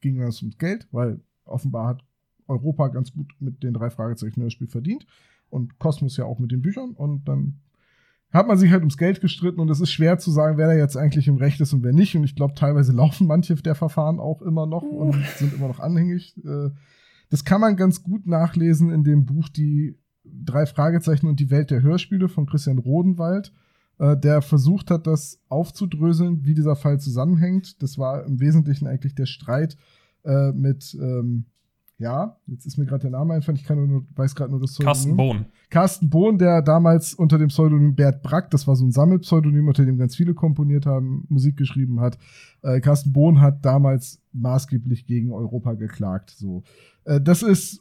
ging 0.00 0.18
das 0.18 0.40
ums 0.40 0.58
Geld, 0.58 0.88
weil 0.92 1.20
offenbar 1.44 1.88
hat 1.88 2.04
Europa 2.46 2.88
ganz 2.88 3.12
gut 3.12 3.34
mit 3.38 3.62
den 3.62 3.74
drei 3.74 3.90
Fragezeichen 3.90 4.40
Hörspiel 4.40 4.68
verdient 4.68 5.06
und 5.50 5.78
Kosmos 5.78 6.16
ja 6.16 6.24
auch 6.24 6.38
mit 6.38 6.50
den 6.50 6.62
Büchern. 6.62 6.92
Und 6.92 7.28
dann 7.28 7.60
hat 8.34 8.48
man 8.48 8.58
sich 8.58 8.72
halt 8.72 8.82
ums 8.82 8.98
Geld 8.98 9.20
gestritten 9.20 9.60
und 9.60 9.70
es 9.70 9.80
ist 9.80 9.92
schwer 9.92 10.18
zu 10.18 10.32
sagen, 10.32 10.58
wer 10.58 10.66
da 10.66 10.74
jetzt 10.74 10.96
eigentlich 10.96 11.28
im 11.28 11.36
Recht 11.36 11.60
ist 11.60 11.72
und 11.72 11.84
wer 11.84 11.92
nicht. 11.92 12.16
Und 12.16 12.24
ich 12.24 12.34
glaube, 12.34 12.54
teilweise 12.54 12.92
laufen 12.96 13.26
manche 13.26 13.54
der 13.54 13.76
Verfahren 13.76 14.18
auch 14.18 14.42
immer 14.42 14.66
noch 14.66 14.82
und 14.82 15.14
sind 15.36 15.54
immer 15.54 15.68
noch 15.68 15.78
anhängig. 15.78 16.36
Äh, 16.44 16.70
das 17.30 17.44
kann 17.44 17.60
man 17.60 17.76
ganz 17.76 18.02
gut 18.02 18.26
nachlesen 18.26 18.90
in 18.90 19.04
dem 19.04 19.24
Buch 19.24 19.48
Die 19.48 19.96
drei 20.24 20.66
Fragezeichen 20.66 21.26
und 21.26 21.38
die 21.38 21.50
Welt 21.50 21.70
der 21.70 21.82
Hörspiele 21.82 22.28
von 22.28 22.46
Christian 22.46 22.78
Rodenwald, 22.78 23.52
äh, 23.98 24.16
der 24.16 24.42
versucht 24.42 24.90
hat, 24.90 25.06
das 25.06 25.40
aufzudröseln, 25.48 26.44
wie 26.44 26.54
dieser 26.54 26.76
Fall 26.76 26.98
zusammenhängt. 26.98 27.82
Das 27.82 27.98
war 27.98 28.24
im 28.24 28.40
Wesentlichen 28.40 28.86
eigentlich 28.88 29.14
der 29.14 29.26
Streit 29.26 29.76
äh, 30.24 30.50
mit 30.52 30.96
ähm, 31.00 31.46
ja, 31.98 32.36
jetzt 32.46 32.66
ist 32.66 32.76
mir 32.76 32.86
gerade 32.86 33.02
der 33.02 33.10
Name 33.10 33.34
einfach, 33.34 33.52
ich 33.54 33.64
kann 33.64 33.86
nur, 33.86 34.04
weiß 34.16 34.34
gerade 34.34 34.50
nur 34.50 34.60
das 34.60 34.72
Pseudonym. 34.72 34.86
Carsten 34.92 35.16
Bohn. 35.16 35.44
Carsten 35.70 36.10
Bohn, 36.10 36.38
der 36.38 36.60
damals 36.62 37.14
unter 37.14 37.38
dem 37.38 37.48
Pseudonym 37.48 37.94
Bert 37.94 38.22
Brack, 38.22 38.50
das 38.50 38.66
war 38.66 38.74
so 38.74 38.84
ein 38.84 38.90
Sammelpseudonym, 38.90 39.68
unter 39.68 39.84
dem 39.84 39.96
ganz 39.96 40.16
viele 40.16 40.34
komponiert 40.34 40.86
haben, 40.86 41.24
Musik 41.28 41.56
geschrieben 41.56 42.00
hat. 42.00 42.18
Äh, 42.62 42.80
Carsten 42.80 43.12
Bohn 43.12 43.40
hat 43.40 43.64
damals 43.64 44.20
maßgeblich 44.32 45.06
gegen 45.06 45.32
Europa 45.32 45.74
geklagt. 45.74 46.30
So, 46.30 46.64
äh, 47.04 47.20
das 47.20 47.42
ist 47.42 47.80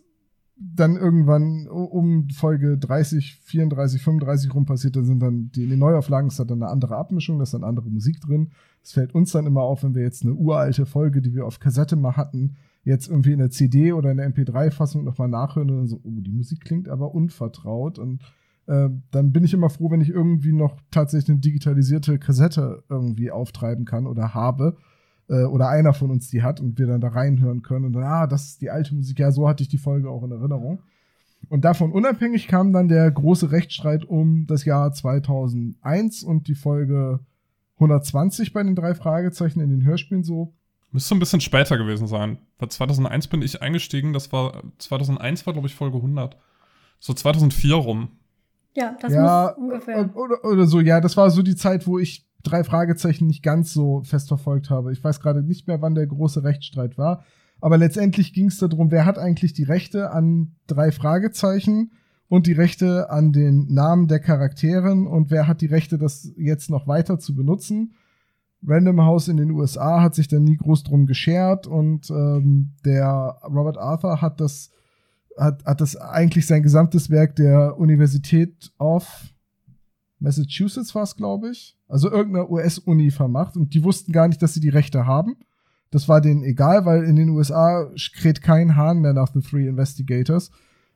dann 0.55 0.95
irgendwann 0.95 1.67
um 1.67 2.29
Folge 2.29 2.77
30, 2.77 3.39
34, 3.43 4.01
35 4.01 4.53
rum 4.53 4.65
passiert, 4.65 4.95
dann 4.95 5.05
sind 5.05 5.19
dann 5.19 5.51
die, 5.51 5.63
in 5.63 5.71
den 5.71 5.79
Neuauflagen 5.79 6.27
ist 6.27 6.39
da 6.39 6.45
dann 6.45 6.61
eine 6.61 6.71
andere 6.71 6.95
Abmischung, 6.95 7.39
da 7.39 7.43
ist 7.43 7.53
dann 7.53 7.63
andere 7.63 7.89
Musik 7.89 8.21
drin. 8.21 8.51
Es 8.83 8.91
fällt 8.91 9.15
uns 9.15 9.31
dann 9.31 9.47
immer 9.47 9.61
auf, 9.61 9.83
wenn 9.83 9.95
wir 9.95 10.03
jetzt 10.03 10.23
eine 10.23 10.33
uralte 10.33 10.85
Folge, 10.85 11.21
die 11.21 11.33
wir 11.33 11.45
auf 11.45 11.59
Kassette 11.59 11.95
mal 11.95 12.15
hatten, 12.15 12.55
jetzt 12.83 13.09
irgendwie 13.09 13.31
in 13.31 13.39
der 13.39 13.49
CD 13.49 13.93
oder 13.93 14.11
in 14.11 14.17
der 14.17 14.29
MP3-Fassung 14.29 15.03
nochmal 15.03 15.29
nachhören 15.29 15.69
und 15.71 15.77
dann 15.77 15.87
so, 15.87 16.01
oh, 16.03 16.19
die 16.21 16.31
Musik 16.31 16.61
klingt 16.61 16.89
aber 16.89 17.13
unvertraut. 17.15 17.97
Und 17.97 18.21
äh, 18.67 18.89
dann 19.11 19.31
bin 19.31 19.43
ich 19.43 19.53
immer 19.53 19.69
froh, 19.69 19.89
wenn 19.89 20.01
ich 20.01 20.09
irgendwie 20.09 20.53
noch 20.53 20.77
tatsächlich 20.91 21.29
eine 21.29 21.39
digitalisierte 21.39 22.19
Kassette 22.19 22.83
irgendwie 22.89 23.31
auftreiben 23.31 23.85
kann 23.85 24.05
oder 24.05 24.33
habe. 24.33 24.77
Äh, 25.29 25.45
oder 25.45 25.69
einer 25.69 25.93
von 25.93 26.11
uns 26.11 26.29
die 26.29 26.43
hat 26.43 26.59
und 26.59 26.77
wir 26.77 26.87
dann 26.87 27.01
da 27.01 27.09
reinhören 27.09 27.61
können 27.61 27.85
und 27.85 27.93
dann, 27.93 28.03
ah, 28.03 28.27
das 28.27 28.47
ist 28.47 28.61
die 28.61 28.69
alte 28.69 28.93
Musik. 28.93 29.19
Ja, 29.19 29.31
so 29.31 29.47
hatte 29.47 29.63
ich 29.63 29.69
die 29.69 29.77
Folge 29.77 30.09
auch 30.09 30.23
in 30.23 30.31
Erinnerung. 30.31 30.81
Und 31.49 31.65
davon 31.65 31.91
unabhängig 31.91 32.47
kam 32.47 32.73
dann 32.73 32.87
der 32.87 33.09
große 33.11 33.51
Rechtsstreit 33.51 34.05
um 34.05 34.45
das 34.47 34.65
Jahr 34.65 34.91
2001 34.91 36.23
und 36.23 36.47
die 36.47 36.55
Folge 36.55 37.19
120 37.75 38.53
bei 38.53 38.63
den 38.63 38.75
drei 38.75 38.95
Fragezeichen 38.95 39.59
in 39.59 39.69
den 39.69 39.83
Hörspielen 39.83 40.23
so 40.23 40.53
Müsste 40.93 41.15
ein 41.15 41.19
bisschen 41.19 41.41
später 41.41 41.77
gewesen 41.77 42.05
sein. 42.07 42.37
Weil 42.59 42.69
2001 42.69 43.27
bin 43.27 43.41
ich 43.41 43.61
eingestiegen, 43.63 44.13
das 44.13 44.31
war, 44.31 44.61
2001 44.77 45.45
war, 45.45 45.53
glaube 45.53 45.67
ich, 45.67 45.73
Folge 45.73 45.97
100. 45.97 46.37
So 46.99 47.13
2004 47.13 47.75
rum. 47.75 48.09
Ja, 48.75 48.95
das 49.01 49.11
ja, 49.11 49.55
muss 49.57 49.65
ungefähr. 49.65 50.15
Oder, 50.15 50.45
oder 50.45 50.67
so, 50.67 50.79
ja, 50.79 51.01
das 51.01 51.17
war 51.17 51.31
so 51.31 51.41
die 51.41 51.55
Zeit, 51.55 51.87
wo 51.87 51.97
ich 51.97 52.27
drei 52.43 52.63
Fragezeichen 52.63 53.25
nicht 53.25 53.41
ganz 53.41 53.73
so 53.73 54.03
fest 54.03 54.27
verfolgt 54.27 54.69
habe. 54.69 54.91
Ich 54.93 55.03
weiß 55.03 55.19
gerade 55.19 55.41
nicht 55.41 55.67
mehr, 55.67 55.81
wann 55.81 55.95
der 55.95 56.05
große 56.05 56.43
Rechtsstreit 56.43 56.97
war. 56.97 57.23
Aber 57.59 57.77
letztendlich 57.77 58.33
ging 58.33 58.47
es 58.47 58.57
darum, 58.57 58.91
wer 58.91 59.05
hat 59.05 59.17
eigentlich 59.17 59.53
die 59.53 59.63
Rechte 59.63 60.11
an 60.11 60.55
drei 60.67 60.91
Fragezeichen 60.91 61.91
und 62.27 62.45
die 62.45 62.53
Rechte 62.53 63.09
an 63.09 63.31
den 63.31 63.65
Namen 63.73 64.07
der 64.07 64.19
Charakteren 64.19 65.07
und 65.07 65.31
wer 65.31 65.47
hat 65.47 65.61
die 65.61 65.67
Rechte, 65.67 65.97
das 65.97 66.31
jetzt 66.37 66.69
noch 66.69 66.87
weiter 66.87 67.17
zu 67.17 67.33
benutzen. 67.33 67.95
Random 68.65 69.01
House 69.01 69.27
in 69.27 69.37
den 69.37 69.51
USA 69.51 70.01
hat 70.01 70.15
sich 70.15 70.27
dann 70.27 70.43
nie 70.43 70.57
groß 70.57 70.83
drum 70.83 71.05
geschert 71.05 71.67
und 71.67 72.09
ähm, 72.09 72.71
der 72.85 73.37
Robert 73.43 73.77
Arthur 73.77 74.21
hat 74.21 74.39
das 74.39 74.71
hat, 75.37 75.65
hat 75.65 75.81
das 75.81 75.95
eigentlich 75.95 76.45
sein 76.45 76.63
gesamtes 76.63 77.09
Werk 77.09 77.35
der 77.35 77.77
Universität 77.77 78.71
of 78.77 79.33
Massachusetts 80.19 80.95
war 80.95 81.03
es, 81.03 81.17
glaube 81.17 81.49
ich, 81.49 81.77
also 81.89 82.09
irgendeiner 82.09 82.49
US-Uni 82.49 83.11
vermacht 83.11 83.57
und 83.57 83.73
die 83.73 83.83
wussten 83.83 84.13
gar 84.13 84.27
nicht, 84.29 84.41
dass 84.41 84.53
sie 84.53 84.61
die 84.61 84.69
Rechte 84.69 85.05
haben. 85.05 85.35
Das 85.91 86.07
war 86.07 86.21
denen 86.21 86.43
egal, 86.43 86.85
weil 86.85 87.03
in 87.03 87.17
den 87.17 87.29
USA 87.29 87.91
kräht 88.15 88.41
kein 88.41 88.77
Hahn 88.77 88.99
mehr 88.99 89.13
nach 89.13 89.31
The 89.33 89.41
Three 89.41 89.67
Investigators. 89.67 90.49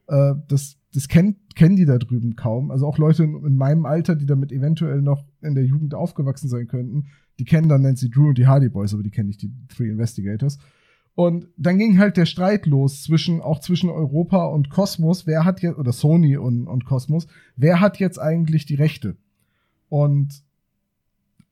Äh, 0.08 0.36
das 0.48 0.77
das 0.94 1.08
kennt, 1.08 1.56
kennen 1.56 1.76
die 1.76 1.86
da 1.86 1.98
drüben 1.98 2.36
kaum. 2.36 2.72
Also 2.72 2.88
auch 2.88 2.98
Leute 2.98 3.24
in, 3.24 3.36
in, 3.46 3.56
meinem 3.56 3.86
Alter, 3.86 4.16
die 4.16 4.26
damit 4.26 4.52
eventuell 4.52 5.02
noch 5.02 5.26
in 5.42 5.56
der 5.56 5.66
Jugend 5.66 5.94
aufgewachsen 5.94 6.48
sein 6.48 6.68
könnten, 6.68 7.08
die 7.40 7.46
kennen 7.46 7.70
dann 7.70 7.82
Nancy 7.82 8.10
Drew 8.10 8.30
und 8.30 8.38
die 8.38 8.48
Hardy 8.48 8.70
Boys, 8.70 8.94
aber 8.94 9.04
die 9.04 9.12
kennen 9.12 9.28
nicht 9.28 9.42
die 9.42 9.52
Three 9.70 9.90
Investigators. 9.90 10.58
Und 11.14 11.48
dann 11.58 11.78
ging 11.78 11.98
halt 11.98 12.16
der 12.16 12.26
Streit 12.26 12.68
los 12.68 13.04
zwischen, 13.04 13.42
auch 13.42 13.60
zwischen 13.60 13.90
Europa 13.90 14.46
und 14.46 14.70
Kosmos. 14.70 15.26
Wer 15.26 15.46
hat 15.46 15.62
jetzt, 15.62 15.78
oder 15.78 15.92
Sony 15.92 16.38
und, 16.38 16.68
und 16.68 16.86
Kosmos, 16.86 17.28
wer 17.56 17.80
hat 17.80 17.98
jetzt 17.98 18.20
eigentlich 18.20 18.66
die 18.66 18.76
Rechte? 18.76 19.18
Und 19.90 20.44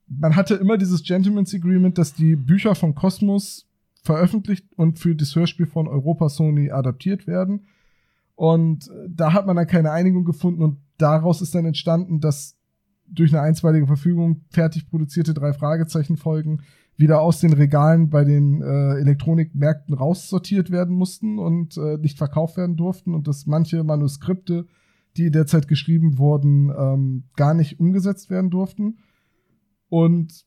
man 0.08 0.36
hatte 0.36 0.56
immer 0.56 0.78
dieses 0.78 1.04
Gentleman's 1.04 1.54
Agreement, 1.54 1.98
dass 1.98 2.14
die 2.14 2.36
Bücher 2.36 2.76
von 2.76 2.94
Kosmos 2.94 3.68
veröffentlicht 4.04 4.66
und 4.76 5.00
für 5.00 5.16
das 5.16 5.36
Hörspiel 5.36 5.66
von 5.66 5.88
Europa 5.88 6.30
Sony 6.30 6.70
adaptiert 6.70 7.26
werden. 7.26 7.66
Und 8.36 8.90
da 9.10 9.34
hat 9.34 9.46
man 9.46 9.56
dann 9.56 9.68
keine 9.68 9.92
Einigung 9.92 10.26
gefunden 10.26 10.62
und 10.62 10.78
daraus 10.98 11.42
ist 11.42 11.56
dann 11.56 11.66
entstanden, 11.66 12.20
dass 12.20 12.58
durch 13.08 13.34
eine 13.34 13.42
einstweilige 13.42 13.88
Verfügung 13.88 14.42
fertig 14.50 14.90
produzierte 14.90 15.34
drei 15.34 15.54
Fragezeichen 15.54 16.18
Folgen 16.18 16.62
wieder 16.98 17.22
aus 17.22 17.40
den 17.40 17.54
Regalen 17.54 18.10
bei 18.10 18.24
den 18.24 18.62
äh, 18.62 18.96
Elektronikmärkten 19.00 19.96
raussortiert 19.96 20.72
werden 20.72 20.96
mussten 20.96 21.40
und 21.40 21.78
äh, 21.78 21.98
nicht 21.98 22.18
verkauft 22.18 22.58
werden 22.58 22.78
durften 22.78 23.14
und 23.14 23.28
dass 23.28 23.46
manche 23.46 23.84
Manuskripte, 23.84 24.66
die 25.18 25.30
derzeit 25.30 25.68
geschrieben 25.68 26.18
wurden, 26.18 26.72
ähm, 26.78 27.24
gar 27.36 27.54
nicht 27.54 27.80
umgesetzt 27.80 28.30
werden 28.30 28.50
durften. 28.50 29.00
Und 29.90 30.46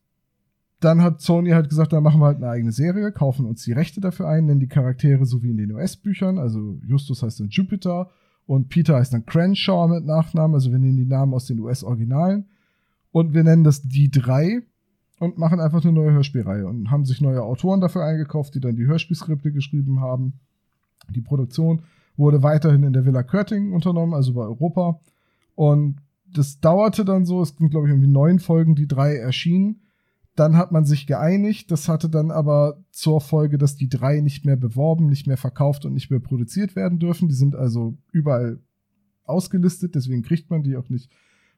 dann 0.81 1.03
hat 1.03 1.21
Sony 1.21 1.51
halt 1.51 1.69
gesagt, 1.69 1.93
dann 1.93 2.03
machen 2.03 2.21
wir 2.21 2.27
halt 2.27 2.37
eine 2.37 2.49
eigene 2.49 2.73
Serie, 2.73 3.13
kaufen 3.13 3.47
uns 3.47 3.65
die 3.65 3.73
Rechte 3.73 4.01
dafür 4.01 4.29
ein, 4.29 4.47
nennen 4.47 4.61
die 4.61 4.69
Charaktere 4.69 5.27
so 5.27 5.43
wie 5.43 5.51
in 5.51 5.57
den 5.57 5.73
US-Büchern, 5.73 6.39
also 6.39 6.79
Justus 6.87 7.23
heißt 7.23 7.41
dann 7.41 7.49
Jupiter 7.49 8.11
und 8.47 8.69
Peter 8.69 8.97
heißt 8.97 9.13
dann 9.13 9.27
Crenshaw 9.27 9.89
mit 9.89 10.07
Nachnamen, 10.07 10.55
also 10.55 10.71
wir 10.71 10.79
nehmen 10.79 10.97
die 10.97 11.05
Namen 11.05 11.35
aus 11.35 11.47
den 11.47 11.61
US-Originalen 11.61 12.47
und 13.11 13.35
wir 13.35 13.45
nennen 13.45 13.65
das 13.65 13.83
die 13.83 14.11
drei 14.11 14.63
und 15.19 15.39
machen 15.39 15.61
einfach 15.61 15.83
eine 15.83 15.93
neue 15.93 16.13
Hörspielreihe 16.13 16.67
und 16.67 16.91
haben 16.91 17.05
sich 17.05 17.21
neue 17.21 17.43
Autoren 17.43 17.81
dafür 17.81 18.05
eingekauft, 18.05 18.55
die 18.55 18.61
dann 18.61 18.77
die 18.77 18.87
Hörspielskripte 18.87 19.53
geschrieben 19.53 20.01
haben. 20.01 20.35
Die 21.11 21.21
Produktion 21.21 21.83
wurde 22.17 22.43
weiterhin 22.43 22.83
in 22.83 22.93
der 22.93 23.05
Villa 23.05 23.23
Körting 23.23 23.73
unternommen, 23.73 24.15
also 24.15 24.35
bei 24.35 24.43
Europa. 24.43 25.01
Und 25.55 25.97
das 26.33 26.61
dauerte 26.61 27.05
dann 27.05 27.25
so, 27.25 27.41
es 27.41 27.57
ging, 27.57 27.69
glaube 27.71 27.87
ich, 27.87 27.93
irgendwie 27.93 28.11
neun 28.11 28.39
Folgen, 28.39 28.75
die 28.75 28.87
drei 28.87 29.17
erschienen. 29.17 29.81
Dann 30.39 30.57
hat 30.57 30.71
man 30.71 30.85
sich 30.85 31.07
geeinigt. 31.07 31.71
Das 31.71 31.89
hatte 31.89 32.09
dann 32.09 32.31
aber 32.31 32.85
zur 32.91 33.21
Folge, 33.21 33.59
dass 33.59 33.75
die 33.75 33.89
drei 33.89 34.21
nicht 34.21 34.45
mehr 34.45 34.57
beworben, 34.57 35.09
nicht 35.09 35.27
mehr 35.27 35.37
verkauft 35.37 35.85
und 35.85 35.95
nicht 35.95 36.11
mehr 36.11 36.21
produziert 36.21 36.77
werden 36.77 36.99
dürfen. 36.99 37.29
Die 37.29 37.35
sind 37.35 37.57
also 37.57 37.99
überall 38.13 38.61
ausgelistet, 39.25 39.95
deswegen 39.95 40.23
kriegt 40.23 40.51
man 40.51 40.63
die 40.63 40.77
auch 40.77 40.89
nicht 40.89 41.11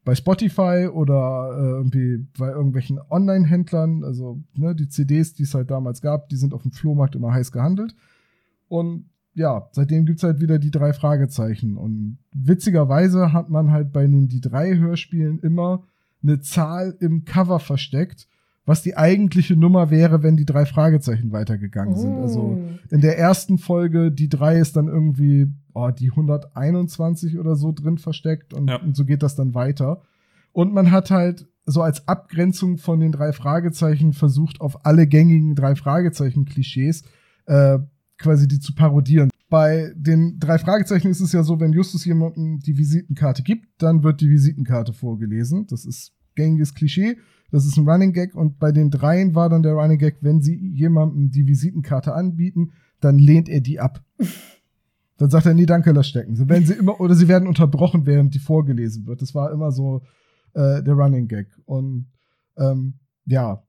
bei 0.02 0.14
Spotify 0.14 0.88
oder 0.90 1.50
äh, 1.52 1.70
irgendwie 1.76 2.26
bei 2.38 2.48
irgendwelchen 2.48 2.98
Online-Händlern. 3.10 4.02
Also 4.02 4.42
ne, 4.54 4.74
die 4.74 4.88
CDs, 4.88 5.34
die 5.34 5.42
es 5.42 5.54
halt 5.54 5.70
damals 5.70 6.00
gab, 6.00 6.30
die 6.30 6.36
sind 6.36 6.54
auf 6.54 6.62
dem 6.62 6.72
Flohmarkt 6.72 7.14
immer 7.14 7.32
heiß 7.32 7.52
gehandelt. 7.52 7.94
Und 8.68 9.10
ja, 9.34 9.68
seitdem 9.72 10.06
gibt's 10.06 10.22
halt 10.22 10.40
wieder 10.40 10.58
die 10.58 10.70
drei 10.70 10.94
Fragezeichen. 10.94 11.76
Und 11.76 12.18
witzigerweise 12.32 13.32
hat 13.32 13.50
man 13.50 13.70
halt 13.70 13.92
bei 13.92 14.06
den 14.06 14.28
die 14.28 14.40
drei 14.40 14.76
Hörspielen 14.78 15.38
immer 15.40 15.84
eine 16.22 16.40
Zahl 16.40 16.96
im 17.00 17.24
Cover 17.24 17.60
versteckt, 17.60 18.26
was 18.66 18.82
die 18.82 18.96
eigentliche 18.96 19.56
Nummer 19.56 19.90
wäre, 19.90 20.22
wenn 20.22 20.36
die 20.36 20.44
drei 20.44 20.64
Fragezeichen 20.66 21.32
weitergegangen 21.32 21.96
sind. 21.96 22.14
Also 22.18 22.40
Oh. 22.40 22.60
in 22.94 23.00
der 23.00 23.18
ersten 23.18 23.58
Folge, 23.58 24.12
die 24.12 24.28
drei 24.28 24.58
ist 24.58 24.76
dann 24.76 24.86
irgendwie 24.88 25.48
oh, 25.72 25.90
die 25.90 26.10
121 26.10 27.38
oder 27.38 27.56
so 27.56 27.72
drin 27.72 27.98
versteckt 27.98 28.54
und, 28.54 28.68
Ja. 28.68 28.76
und 28.82 28.96
so 28.96 29.04
geht 29.04 29.22
das 29.22 29.34
dann 29.36 29.54
weiter. 29.54 30.02
Und 30.52 30.72
man 30.74 30.90
hat 30.90 31.10
halt 31.10 31.46
so 31.66 31.82
als 31.82 32.08
Abgrenzung 32.08 32.78
von 32.78 32.98
den 33.00 33.12
drei 33.12 33.32
Fragezeichen 33.32 34.12
versucht, 34.12 34.60
auf 34.60 34.84
alle 34.84 35.06
gängigen 35.06 35.54
drei 35.54 35.74
Fragezeichen-Klischees 35.76 37.04
äh, 37.46 37.78
quasi 38.18 38.48
die 38.48 38.58
zu 38.58 38.74
parodieren. 38.74 39.30
Bei 39.48 39.92
den 39.96 40.38
drei 40.38 40.58
Fragezeichen 40.58 41.08
ist 41.10 41.20
es 41.20 41.32
ja 41.32 41.42
so, 41.42 41.58
wenn 41.60 41.72
Justus 41.72 42.04
jemandem 42.04 42.60
die 42.60 42.76
Visitenkarte 42.78 43.42
gibt, 43.42 43.66
dann 43.82 44.02
wird 44.02 44.20
die 44.20 44.28
Visitenkarte 44.30 44.92
vorgelesen. 44.92 45.66
Das 45.68 45.84
ist 45.84 46.12
gängiges 46.34 46.74
Klischee. 46.74 47.16
Das 47.50 47.64
ist 47.64 47.76
ein 47.76 47.88
Running 47.88 48.12
Gag. 48.12 48.34
Und 48.34 48.58
bei 48.58 48.72
den 48.72 48.90
dreien 48.90 49.34
war 49.34 49.48
dann 49.48 49.62
der 49.62 49.72
Running 49.72 49.98
Gag, 49.98 50.18
wenn 50.20 50.40
sie 50.40 50.56
jemandem 50.56 51.30
die 51.30 51.46
Visitenkarte 51.46 52.14
anbieten, 52.14 52.72
dann 53.00 53.18
lehnt 53.18 53.48
er 53.48 53.60
die 53.60 53.80
ab. 53.80 54.04
Dann 55.16 55.28
sagt 55.28 55.44
er, 55.44 55.52
nee, 55.52 55.66
danke, 55.66 55.92
lass 55.92 56.08
stecken. 56.08 56.34
So 56.34 56.48
werden 56.48 56.64
sie 56.64 56.72
immer, 56.72 56.98
oder 56.98 57.14
sie 57.14 57.28
werden 57.28 57.46
unterbrochen, 57.46 58.06
während 58.06 58.34
die 58.34 58.38
vorgelesen 58.38 59.06
wird. 59.06 59.20
Das 59.20 59.34
war 59.34 59.52
immer 59.52 59.70
so 59.70 60.00
äh, 60.54 60.82
der 60.82 60.94
Running 60.94 61.28
Gag. 61.28 61.46
Und 61.66 62.06
ähm, 62.56 62.94
ja, 63.26 63.62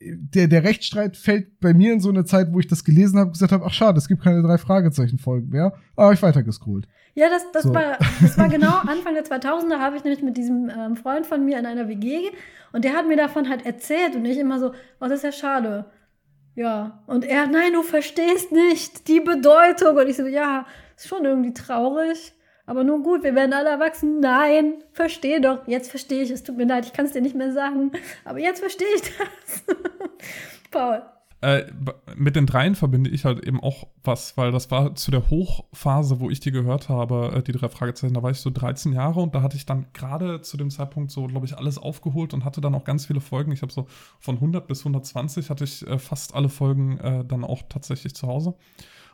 der, 0.00 0.46
der 0.46 0.64
Rechtsstreit 0.64 1.16
fällt 1.16 1.60
bei 1.60 1.74
mir 1.74 1.92
in 1.92 2.00
so 2.00 2.08
eine 2.08 2.24
Zeit, 2.24 2.52
wo 2.52 2.60
ich 2.60 2.68
das 2.68 2.84
gelesen 2.84 3.18
habe, 3.18 3.32
gesagt 3.32 3.52
habe, 3.52 3.64
ach 3.66 3.72
schade, 3.72 3.98
es 3.98 4.08
gibt 4.08 4.22
keine 4.22 4.42
drei 4.42 4.58
Fragezeichen-Folgen 4.58 5.48
mehr. 5.48 5.72
Aber 5.96 6.06
hab 6.06 6.14
ich 6.14 6.22
weitergescrollt. 6.22 6.86
Ja, 7.14 7.28
das, 7.28 7.50
das, 7.52 7.64
So. 7.64 7.74
war, 7.74 7.98
das 8.20 8.38
war 8.38 8.48
genau 8.48 8.78
Anfang 8.86 9.14
der 9.14 9.24
2000er, 9.24 9.78
habe 9.78 9.96
ich 9.96 10.04
nämlich 10.04 10.22
mit 10.22 10.36
diesem 10.36 10.70
ähm, 10.70 10.96
Freund 10.96 11.26
von 11.26 11.44
mir 11.44 11.58
in 11.58 11.66
einer 11.66 11.88
WG 11.88 12.30
und 12.72 12.84
der 12.84 12.92
hat 12.92 13.08
mir 13.08 13.16
davon 13.16 13.48
halt 13.48 13.66
erzählt 13.66 14.14
und 14.14 14.24
ich 14.24 14.38
immer 14.38 14.60
so, 14.60 14.68
oh, 15.00 15.06
das 15.06 15.12
ist 15.12 15.24
ja 15.24 15.32
schade. 15.32 15.86
Ja, 16.54 17.02
und 17.06 17.24
er, 17.24 17.46
nein, 17.46 17.72
du 17.72 17.82
verstehst 17.82 18.50
nicht 18.52 19.06
die 19.06 19.20
Bedeutung. 19.20 19.96
Und 19.96 20.08
ich 20.08 20.16
so, 20.16 20.26
ja, 20.26 20.66
ist 20.96 21.06
schon 21.06 21.24
irgendwie 21.24 21.54
traurig, 21.54 22.32
aber 22.68 22.84
nun 22.84 23.02
gut, 23.02 23.22
wir 23.22 23.34
werden 23.34 23.54
alle 23.54 23.70
erwachsen. 23.70 24.20
Nein, 24.20 24.74
verstehe 24.92 25.40
doch. 25.40 25.66
Jetzt 25.66 25.90
verstehe 25.90 26.22
ich 26.22 26.30
es. 26.30 26.42
Tut 26.42 26.58
mir 26.58 26.66
leid, 26.66 26.84
ich 26.84 26.92
kann 26.92 27.06
es 27.06 27.12
dir 27.12 27.22
nicht 27.22 27.34
mehr 27.34 27.50
sagen, 27.50 27.92
aber 28.26 28.40
jetzt 28.40 28.60
verstehe 28.60 28.86
ich 28.94 29.00
das. 29.00 29.64
Paul. 30.70 31.02
Äh, 31.40 31.64
mit 32.14 32.36
den 32.36 32.44
dreien 32.44 32.74
verbinde 32.74 33.08
ich 33.08 33.24
halt 33.24 33.42
eben 33.46 33.62
auch 33.62 33.86
was, 34.04 34.36
weil 34.36 34.52
das 34.52 34.70
war 34.70 34.94
zu 34.96 35.10
der 35.10 35.30
Hochphase, 35.30 36.20
wo 36.20 36.28
ich 36.28 36.40
die 36.40 36.50
gehört 36.50 36.90
habe, 36.90 37.32
äh, 37.36 37.42
die 37.42 37.52
drei 37.52 37.70
Fragezeichen, 37.70 38.12
da 38.12 38.22
war 38.22 38.32
ich 38.32 38.38
so 38.38 38.50
13 38.50 38.92
Jahre 38.92 39.20
und 39.20 39.34
da 39.34 39.40
hatte 39.40 39.56
ich 39.56 39.64
dann 39.64 39.86
gerade 39.94 40.42
zu 40.42 40.58
dem 40.58 40.68
Zeitpunkt 40.68 41.10
so, 41.10 41.26
glaube 41.26 41.46
ich, 41.46 41.56
alles 41.56 41.78
aufgeholt 41.78 42.34
und 42.34 42.44
hatte 42.44 42.60
dann 42.60 42.74
auch 42.74 42.84
ganz 42.84 43.06
viele 43.06 43.20
Folgen. 43.20 43.52
Ich 43.52 43.62
habe 43.62 43.72
so 43.72 43.86
von 44.18 44.34
100 44.34 44.66
bis 44.66 44.80
120 44.80 45.48
hatte 45.48 45.64
ich 45.64 45.86
äh, 45.86 45.98
fast 45.98 46.34
alle 46.34 46.50
Folgen 46.50 46.98
äh, 46.98 47.24
dann 47.24 47.44
auch 47.44 47.62
tatsächlich 47.68 48.14
zu 48.14 48.26
Hause. 48.26 48.54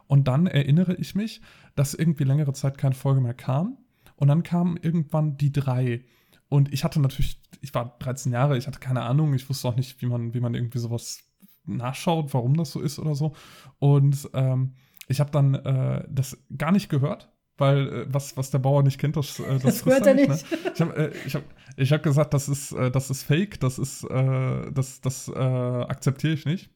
Und 0.07 0.29
dann 0.29 0.47
erinnere 0.47 0.95
ich 0.95 1.15
mich, 1.15 1.41
dass 1.75 1.95
irgendwie 1.95 2.25
längere 2.25 2.53
Zeit 2.53 2.79
keine 2.79 2.95
Folge 2.95 3.21
mehr 3.21 3.35
kam. 3.35 3.79
Und 4.17 4.29
dann 4.29 4.43
kamen 4.43 4.77
irgendwann 4.81 5.37
die 5.37 5.53
drei. 5.53 6.05
Und 6.49 6.73
ich 6.73 6.85
hatte 6.85 7.01
natürlich, 7.01 7.41
ich 7.63 7.75
war 7.75 7.97
13 7.99 8.33
Jahre, 8.33 8.57
ich 8.57 8.67
hatte 8.67 8.79
keine 8.79 9.03
Ahnung, 9.03 9.35
ich 9.35 9.49
wusste 9.49 9.69
auch 9.69 9.77
nicht, 9.77 10.01
wie 10.03 10.07
man, 10.07 10.35
wie 10.35 10.41
man 10.41 10.55
irgendwie 10.55 10.79
sowas 10.79 11.25
nachschaut, 11.67 12.33
warum 12.35 12.57
das 12.57 12.71
so 12.73 12.81
ist 12.81 12.99
oder 12.99 13.15
so. 13.15 13.35
Und 13.79 14.29
ähm, 14.35 14.75
ich 15.09 15.21
habe 15.21 15.31
dann 15.31 15.55
äh, 15.55 16.05
das 16.09 16.39
gar 16.57 16.73
nicht 16.73 16.89
gehört, 16.89 17.33
weil 17.57 17.89
äh, 17.89 18.07
was, 18.09 18.37
was 18.37 18.51
der 18.51 18.59
Bauer 18.59 18.83
nicht 18.83 18.99
kennt, 18.99 19.17
das, 19.17 19.39
äh, 19.41 19.59
das, 19.59 19.63
Das 19.63 19.87
hört 19.87 20.07
er 20.07 20.15
Ne? 20.15 20.29
nicht. 20.29 20.47
Ich 20.75 20.81
habe 20.81 20.97
äh, 20.97 21.13
ich 21.27 21.35
hab, 21.35 21.43
ich 21.77 21.93
hab 21.93 22.03
gesagt, 22.03 22.35
das 22.35 22.49
ist, 22.49 22.73
äh, 22.73 22.91
das 22.91 23.11
ist 23.11 23.23
fake, 23.23 23.61
das 23.61 23.79
ist, 23.79 24.05
äh, 24.05 24.71
das, 24.73 25.01
das 25.01 25.29
äh, 25.29 25.33
akzeptiere 25.33 26.35
ich 26.35 26.45
nicht. 26.45 26.71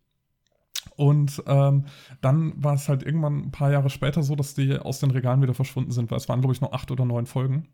Und 0.98 1.44
ähm, 1.46 1.84
dann 2.20 2.52
war 2.56 2.74
es 2.74 2.88
halt 2.88 3.04
irgendwann 3.04 3.38
ein 3.38 3.50
paar 3.52 3.70
Jahre 3.70 3.88
später 3.88 4.24
so, 4.24 4.34
dass 4.34 4.54
die 4.54 4.76
aus 4.76 4.98
den 4.98 5.12
Regalen 5.12 5.40
wieder 5.40 5.54
verschwunden 5.54 5.92
sind, 5.92 6.10
weil 6.10 6.18
es 6.18 6.28
waren, 6.28 6.40
glaube 6.40 6.54
ich, 6.54 6.60
noch 6.60 6.72
acht 6.72 6.90
oder 6.90 7.04
neun 7.04 7.26
Folgen. 7.26 7.68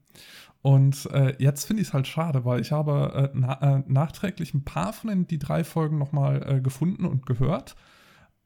Und 0.61 1.09
äh, 1.11 1.35
jetzt 1.39 1.65
finde 1.65 1.81
ich 1.81 1.89
es 1.89 1.95
halt 1.95 2.07
schade, 2.07 2.45
weil 2.45 2.61
ich 2.61 2.71
habe 2.71 3.31
äh, 3.33 3.39
na, 3.39 3.79
äh, 3.79 3.83
nachträglich 3.87 4.53
ein 4.53 4.65
paar 4.67 4.93
von 4.93 5.09
den 5.09 5.27
die 5.27 5.39
drei 5.39 5.65
Folgen 5.65 5.97
nochmal 5.97 6.43
äh, 6.47 6.61
gefunden 6.61 7.07
und 7.07 7.25
gehört 7.25 7.77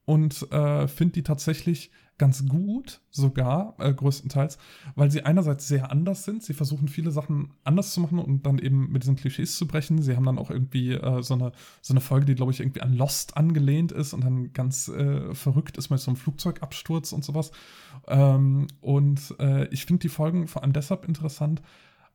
und 0.09 0.51
äh, 0.53 0.89
finde 0.89 1.13
die 1.13 1.23
tatsächlich 1.23 1.91
ganz 2.17 2.49
gut, 2.49 3.03
sogar 3.11 3.75
äh, 3.79 3.93
größtenteils, 3.93 4.57
weil 4.95 5.11
sie 5.11 5.23
einerseits 5.23 5.69
sehr 5.69 5.93
anders 5.93 6.25
sind. 6.25 6.43
Sie 6.43 6.55
versuchen 6.55 6.89
viele 6.89 7.11
Sachen 7.11 7.53
anders 7.63 7.93
zu 7.93 8.01
machen 8.01 8.19
und 8.19 8.47
dann 8.47 8.59
eben 8.59 8.91
mit 8.91 9.03
diesen 9.03 9.17
Klischees 9.17 9.59
zu 9.59 9.69
brechen. 9.69 10.01
Sie 10.01 10.17
haben 10.17 10.25
dann 10.25 10.39
auch 10.39 10.51
irgendwie 10.51 10.95
äh, 10.95 11.23
so, 11.23 11.35
eine, 11.35 11.53
so 11.83 11.93
eine 11.93 12.01
Folge, 12.01 12.25
die, 12.25 12.37
glaube 12.37 12.53
ich, 12.53 12.61
irgendwie 12.61 12.81
an 12.81 12.95
Lost 12.97 13.37
angelehnt 13.37 13.93
ist 13.93 14.15
und 14.15 14.25
dann 14.25 14.55
ganz 14.55 14.89
äh, 14.89 15.35
verrückt 15.35 15.77
ist 15.77 15.91
mit 15.91 16.01
so 16.01 16.11
einem 16.11 16.17
Flugzeugabsturz 16.17 17.13
und 17.13 17.23
sowas. 17.23 17.53
Ähm, 18.07 18.67
und 18.81 19.35
äh, 19.41 19.69
ich 19.69 19.85
finde 19.85 20.01
die 20.01 20.09
Folgen 20.09 20.49
vor 20.49 20.63
allem 20.63 20.73
deshalb 20.73 21.07
interessant, 21.07 21.61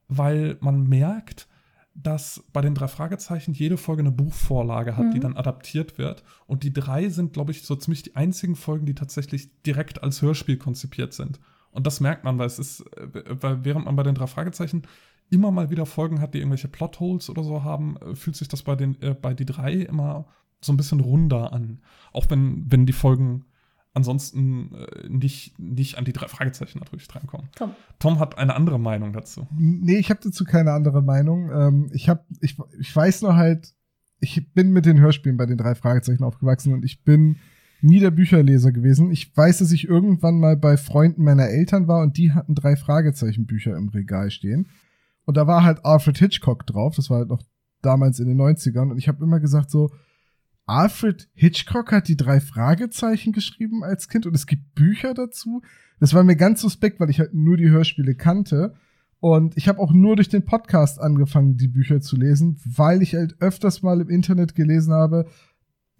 weil 0.07 0.57
man 0.61 0.89
merkt, 0.89 1.47
dass 1.95 2.43
bei 2.53 2.61
den 2.61 2.73
drei 2.73 2.87
Fragezeichen 2.87 3.53
jede 3.53 3.77
Folge 3.77 4.01
eine 4.01 4.11
Buchvorlage 4.11 4.97
hat, 4.97 5.13
die 5.13 5.17
Mhm. 5.17 5.21
dann 5.21 5.37
adaptiert 5.37 5.97
wird. 5.97 6.23
Und 6.47 6.63
die 6.63 6.73
drei 6.73 7.09
sind, 7.09 7.33
glaube 7.33 7.51
ich, 7.51 7.63
so 7.63 7.75
ziemlich 7.75 8.01
die 8.01 8.15
einzigen 8.15 8.55
Folgen, 8.55 8.85
die 8.85 8.95
tatsächlich 8.95 9.49
direkt 9.63 10.01
als 10.01 10.21
Hörspiel 10.21 10.57
konzipiert 10.57 11.13
sind. 11.13 11.39
Und 11.71 11.85
das 11.85 11.99
merkt 11.99 12.23
man, 12.23 12.37
weil 12.39 12.47
es 12.47 12.57
ist, 12.59 12.81
äh, 12.97 13.07
weil 13.41 13.63
während 13.63 13.85
man 13.85 13.95
bei 13.95 14.03
den 14.03 14.15
drei 14.15 14.27
Fragezeichen 14.27 14.83
immer 15.29 15.51
mal 15.51 15.69
wieder 15.69 15.85
Folgen 15.85 16.19
hat, 16.19 16.33
die 16.33 16.39
irgendwelche 16.39 16.67
Plotholes 16.67 17.29
oder 17.29 17.43
so 17.43 17.63
haben, 17.63 17.97
äh, 17.97 18.15
fühlt 18.15 18.35
sich 18.35 18.47
das 18.47 18.63
bei 18.63 18.75
den, 18.75 18.99
äh, 19.01 19.13
bei 19.13 19.33
die 19.33 19.45
drei 19.45 19.73
immer 19.73 20.25
so 20.61 20.73
ein 20.73 20.77
bisschen 20.77 20.99
runder 20.99 21.53
an. 21.53 21.79
Auch 22.11 22.29
wenn, 22.29 22.71
wenn 22.71 22.85
die 22.85 22.93
Folgen 22.93 23.45
ansonsten 23.93 24.73
äh, 24.73 25.07
nicht, 25.09 25.57
nicht 25.59 25.97
an 25.97 26.05
die 26.05 26.13
drei 26.13 26.27
Fragezeichen 26.27 26.79
natürlich 26.79 27.07
drankommen. 27.07 27.49
Tom. 27.55 27.71
Tom 27.99 28.19
hat 28.19 28.37
eine 28.37 28.55
andere 28.55 28.79
Meinung 28.79 29.13
dazu. 29.13 29.47
Nee, 29.51 29.97
ich 29.97 30.09
habe 30.09 30.19
dazu 30.23 30.43
keine 30.43 30.71
andere 30.71 31.01
Meinung. 31.01 31.51
Ähm, 31.51 31.91
ich 31.93 32.09
hab, 32.09 32.25
ich, 32.41 32.57
ich 32.79 32.95
weiß 32.95 33.21
nur 33.21 33.35
halt, 33.35 33.73
ich 34.19 34.53
bin 34.53 34.71
mit 34.71 34.85
den 34.85 34.99
Hörspielen 34.99 35.37
bei 35.37 35.45
den 35.45 35.57
drei 35.57 35.75
Fragezeichen 35.75 36.23
aufgewachsen 36.23 36.73
und 36.73 36.83
ich 36.85 37.03
bin 37.03 37.37
nie 37.81 37.99
der 37.99 38.11
Bücherleser 38.11 38.71
gewesen. 38.71 39.11
Ich 39.11 39.35
weiß, 39.35 39.59
dass 39.59 39.71
ich 39.71 39.87
irgendwann 39.87 40.39
mal 40.39 40.55
bei 40.55 40.77
Freunden 40.77 41.23
meiner 41.23 41.49
Eltern 41.49 41.87
war 41.87 42.01
und 42.01 42.17
die 42.17 42.31
hatten 42.31 42.55
drei 42.55 42.75
Fragezeichen 42.75 43.45
Bücher 43.45 43.75
im 43.75 43.89
Regal 43.89 44.31
stehen. 44.31 44.69
Und 45.25 45.37
da 45.37 45.47
war 45.47 45.63
halt 45.63 45.85
Alfred 45.85 46.17
Hitchcock 46.17 46.65
drauf. 46.65 46.95
Das 46.95 47.09
war 47.09 47.19
halt 47.19 47.29
noch 47.29 47.41
damals 47.81 48.19
in 48.19 48.27
den 48.27 48.39
90ern. 48.39 48.89
Und 48.89 48.97
ich 48.97 49.07
habe 49.07 49.23
immer 49.23 49.39
gesagt 49.39 49.69
so, 49.69 49.91
Alfred 50.65 51.29
Hitchcock 51.33 51.91
hat 51.91 52.07
die 52.07 52.15
drei 52.15 52.39
Fragezeichen 52.39 53.33
geschrieben 53.33 53.83
als 53.83 54.07
Kind 54.07 54.25
und 54.25 54.35
es 54.35 54.47
gibt 54.47 54.75
Bücher 54.75 55.13
dazu. 55.13 55.61
Das 55.99 56.13
war 56.13 56.23
mir 56.23 56.35
ganz 56.35 56.61
suspekt, 56.61 56.99
weil 56.99 57.09
ich 57.09 57.19
halt 57.19 57.33
nur 57.33 57.57
die 57.57 57.69
Hörspiele 57.69 58.15
kannte. 58.15 58.73
Und 59.19 59.55
ich 59.57 59.67
habe 59.67 59.79
auch 59.79 59.93
nur 59.93 60.15
durch 60.15 60.29
den 60.29 60.45
Podcast 60.45 60.99
angefangen, 60.99 61.55
die 61.55 61.69
Bücher 61.69 62.01
zu 62.01 62.17
lesen, 62.17 62.59
weil 62.65 63.01
ich 63.01 63.15
halt 63.15 63.37
öfters 63.39 63.81
mal 63.81 64.01
im 64.01 64.09
Internet 64.09 64.53
gelesen 64.55 64.93
habe, 64.93 65.27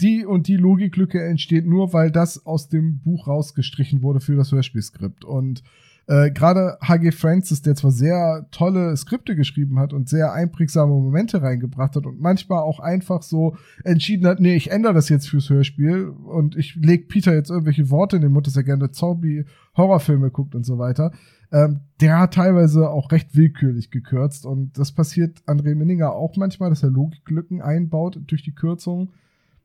die 0.02 0.26
und 0.26 0.48
die 0.48 0.58
Logiklücke 0.58 1.24
entsteht 1.24 1.66
nur, 1.66 1.94
weil 1.94 2.12
das 2.12 2.46
aus 2.46 2.68
dem 2.68 3.00
Buch 3.00 3.28
rausgestrichen 3.28 4.02
wurde 4.02 4.20
für 4.20 4.36
das 4.36 4.52
Hörspielskript. 4.52 5.24
Und 5.24 5.64
äh, 6.06 6.32
Gerade 6.32 6.78
H.G. 6.82 7.12
Francis, 7.12 7.62
der 7.62 7.76
zwar 7.76 7.92
sehr 7.92 8.46
tolle 8.52 8.96
Skripte 8.98 9.36
geschrieben 9.36 9.80
hat 9.80 9.94
und 9.94 10.10
sehr 10.10 10.34
einprägsame 10.34 10.92
Momente 10.92 11.42
reingebracht 11.42 11.96
hat 11.96 12.06
und 12.06 12.20
manchmal 12.20 12.60
auch 12.60 12.80
einfach 12.80 13.22
so 13.22 13.56
entschieden 13.86 14.28
hat, 14.28 14.42
nee, 14.42 14.56
ich 14.56 14.72
ändere 14.72 14.94
das 14.94 15.08
jetzt 15.08 15.30
fürs 15.30 15.50
Hörspiel 15.50 16.10
und 16.10 16.58
ich 16.58 16.76
leg 16.76 17.08
Peter 17.08 17.34
jetzt 17.34 17.50
irgendwelche 17.50 17.90
Worte 17.90 18.18
in 18.18 18.22
den 18.22 18.34
Mund, 18.34 18.48
dass 18.48 18.58
er 18.58 18.64
gerne 18.64 18.92
Zombie-Horrorfilme 18.92 20.30
guckt 20.30 20.56
und 20.56 20.66
so 20.66 20.78
weiter. 20.78 21.14
Ähm, 21.54 21.82
der 22.02 22.20
hat 22.20 22.34
teilweise 22.34 22.90
auch 22.90 23.12
recht 23.12 23.36
willkürlich 23.36 23.90
gekürzt 23.90 24.46
und 24.46 24.78
das 24.78 24.92
passiert 24.92 25.42
André 25.48 25.74
Minninger 25.74 26.12
auch 26.12 26.36
manchmal, 26.36 26.70
dass 26.70 26.84
er 26.84 26.90
Logiklücken 26.90 27.62
einbaut 27.62 28.20
durch 28.28 28.44
die 28.44 28.56
Kürzung. 28.56 29.14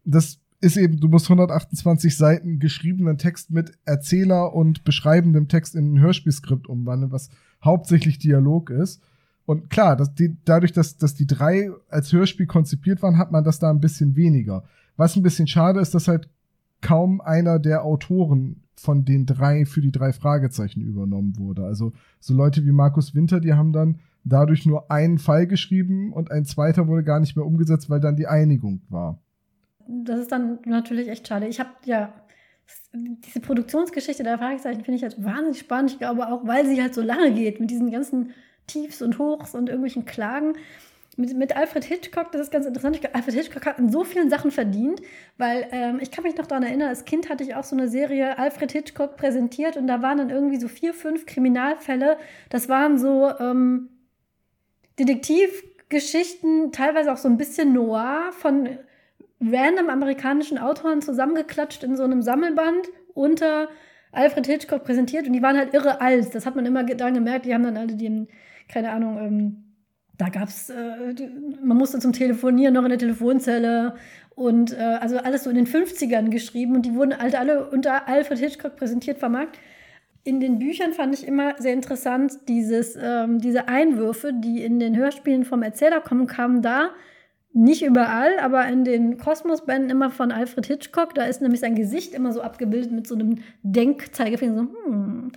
Das 0.05 0.41
ist 0.61 0.77
eben, 0.77 0.99
du 0.99 1.09
musst 1.09 1.27
128 1.27 2.17
Seiten 2.17 2.59
geschriebenen 2.59 3.19
Text 3.19 3.51
mit 3.51 3.73
Erzähler 3.85 4.55
und 4.55 4.85
beschreibendem 4.85 5.49
Text 5.49 5.75
in 5.75 5.95
ein 5.95 6.01
Hörspielskript 6.01 6.67
umwandeln, 6.67 7.13
was 7.13 7.31
hauptsächlich 7.65 8.19
Dialog 8.19 8.71
ist. 8.71 9.01
Und 9.47 9.71
klar, 9.71 9.97
dass 9.97 10.15
die, 10.15 10.37
dadurch, 10.45 10.73
dass, 10.73 10.97
dass 10.97 11.15
die 11.15 11.27
drei 11.27 11.71
als 11.89 12.13
Hörspiel 12.13 12.47
konzipiert 12.47 13.03
waren, 13.03 13.19
hat 13.19 13.33
man 13.33 13.45
das 13.45 13.59
da 13.59 13.71
ein 13.71 13.81
bisschen 13.81 14.17
weniger. 14.17 14.65
Was 14.97 15.17
ein 15.17 15.23
bisschen 15.23 15.47
schade 15.47 15.81
ist, 15.81 15.95
dass 15.95 16.09
halt 16.09 16.29
kaum 16.81 17.21
einer 17.21 17.59
der 17.59 17.85
Autoren 17.85 18.65
von 18.75 19.05
den 19.05 19.27
drei 19.27 19.65
für 19.65 19.81
die 19.81 19.93
drei 19.93 20.13
Fragezeichen 20.13 20.81
übernommen 20.81 21.39
wurde. 21.39 21.65
Also 21.65 21.93
so 22.21 22.35
Leute 22.35 22.65
wie 22.65 22.73
Markus 22.73 23.15
Winter, 23.15 23.41
die 23.41 23.55
haben 23.55 23.73
dann 23.73 24.01
dadurch 24.25 24.67
nur 24.67 24.91
einen 24.91 25.19
Fall 25.19 25.47
geschrieben 25.47 26.13
und 26.13 26.31
ein 26.31 26.45
zweiter 26.45 26.87
wurde 26.87 27.03
gar 27.03 27.19
nicht 27.21 27.37
mehr 27.37 27.47
umgesetzt, 27.47 27.89
weil 27.91 28.01
dann 28.01 28.17
die 28.17 28.27
Einigung 28.27 28.83
war 28.89 29.19
das 29.89 30.21
ist 30.21 30.33
dann 30.33 30.59
natürlich 30.67 31.09
echt 31.09 31.27
schade. 31.27 31.49
Ich 31.49 31.59
habe 31.61 31.71
ja 31.85 32.13
diese 32.93 33.41
Produktionsgeschichte 33.41 34.23
der 34.23 34.39
Fragezeichen 34.39 34.85
finde 34.85 34.97
ich 34.97 35.03
halt 35.03 35.23
wahnsinnig 35.23 35.59
spannend. 35.59 35.93
Ich 35.93 35.99
glaube 35.99 36.29
auch, 36.29 36.47
weil 36.47 36.67
sie 36.67 36.81
halt 36.81 36.95
so 36.95 37.03
lange 37.03 37.33
geht 37.33 37.61
mit 37.61 37.71
diesen 37.71 37.91
ganzen 37.91 38.35
Tiefs 38.67 39.01
und 39.03 39.19
Hochs 39.19 39.55
und 39.55 39.69
irgendwelchen 39.69 40.05
Klagen. 40.05 40.55
Mit, 41.17 41.37
mit 41.37 41.57
Alfred 41.57 41.85
Hitchcock, 41.85 42.31
das 42.31 42.43
ist 42.43 42.51
ganz 42.53 42.67
interessant. 42.67 43.01
Alfred 43.13 43.35
Hitchcock 43.35 43.67
hat 43.67 43.79
in 43.79 43.91
so 43.91 44.05
vielen 44.05 44.31
Sachen 44.31 44.51
verdient, 44.51 45.01
weil 45.37 45.67
ähm, 45.73 45.99
ich 46.01 46.11
kann 46.11 46.23
mich 46.23 46.37
noch 46.37 46.47
daran 46.47 46.63
erinnern, 46.63 46.91
als 46.91 47.07
Kind 47.07 47.29
hatte 47.29 47.43
ich 47.43 47.57
auch 47.57 47.65
so 47.65 47.75
eine 47.75 47.89
Serie 47.89 48.39
Alfred 48.39 48.71
Hitchcock 48.71 49.17
präsentiert 49.17 49.77
und 49.77 49.87
da 49.87 50.01
waren 50.03 50.19
dann 50.19 50.31
irgendwie 50.31 50.61
so 50.61 50.69
vier, 50.69 50.95
fünf 50.95 51.27
Kriminalfälle. 51.27 52.19
Das 52.51 52.69
waren 52.69 52.99
so 52.99 53.31
ähm, 53.41 53.89
Detektivgeschichten, 54.99 56.73
teilweise 56.73 57.13
auch 57.13 57.17
so 57.17 57.29
ein 57.29 57.39
bisschen 57.39 57.73
noir 57.73 58.31
von 58.33 58.79
random 59.41 59.89
amerikanischen 59.89 60.59
Autoren 60.59 61.03
zusammengeklatscht 61.03 61.85
in 61.85 61.97
so 61.97 62.05
einem 62.05 62.23
Sammelband 62.23 62.89
unter 63.15 63.69
Alfred 64.13 64.47
Hitchcock 64.47 64.85
präsentiert 64.85 65.27
und 65.27 65.33
die 65.33 65.43
waren 65.43 65.57
halt 65.57 65.75
irre 65.75 66.01
alt. 66.01 66.35
Das 66.35 66.47
hat 66.47 66.57
man 66.57 66.67
immer 66.67 66.85
dann 66.85 67.15
gemerkt. 67.15 67.47
Die 67.47 67.55
haben 67.55 67.63
dann 67.63 67.77
alle 67.77 67.95
die, 67.95 68.27
keine 68.69 68.91
Ahnung, 68.91 69.19
ähm, 69.19 69.65
da 70.17 70.29
gab's, 70.31 70.69
äh, 70.69 71.15
man 71.63 71.77
musste 71.77 72.01
zum 72.01 72.13
Telefonieren 72.13 72.75
noch 72.75 72.83
in 72.83 72.89
der 72.89 72.99
Telefonzelle 72.99 73.95
und 74.35 74.73
äh, 74.73 74.99
also 75.01 75.19
alles 75.19 75.45
so 75.45 75.51
in 75.51 75.57
den 75.57 75.67
50ern 75.67 76.31
geschrieben 76.31 76.75
und 76.75 76.87
die 76.87 76.95
wurden 76.95 77.17
halt 77.17 77.37
alle 77.37 77.71
unter 77.71 78.09
Alfred 78.09 78.39
Hitchcock 78.39 78.77
präsentiert, 78.77 79.19
vermarktet. 79.19 79.61
In 80.25 80.41
den 80.41 80.59
Büchern 80.59 80.93
fand 80.93 81.15
ich 81.15 81.27
immer 81.27 81.55
sehr 81.59 81.73
interessant, 81.73 82.33
dieses, 82.49 82.99
ähm, 83.01 83.39
diese 83.39 83.69
Einwürfe, 83.69 84.33
die 84.35 84.63
in 84.63 84.81
den 84.81 84.97
Hörspielen 84.97 85.45
vom 85.45 85.63
Erzähler 85.63 86.01
kommen, 86.01 86.27
kamen 86.27 86.63
da 86.63 86.91
nicht 87.53 87.83
überall, 87.83 88.39
aber 88.41 88.67
in 88.69 88.85
den 88.85 89.19
Kosmos-Bänden 89.19 89.91
immer 89.91 90.11
von 90.11 90.31
Alfred 90.33 90.67
Hitchcock. 90.67 91.15
Da 91.15 91.25
ist 91.25 91.43
nämlich 91.43 91.61
sein 91.61 91.75
Gesicht 91.75 92.15
immer 92.15 92.33
so 92.33 92.41
abgebildet 92.41 92.93
mit 92.93 93.07
so 93.07 93.15
einem 93.15 93.39
Denkzeigefinger. 93.63 94.55
So, 94.55 94.91
hm. 94.93 95.33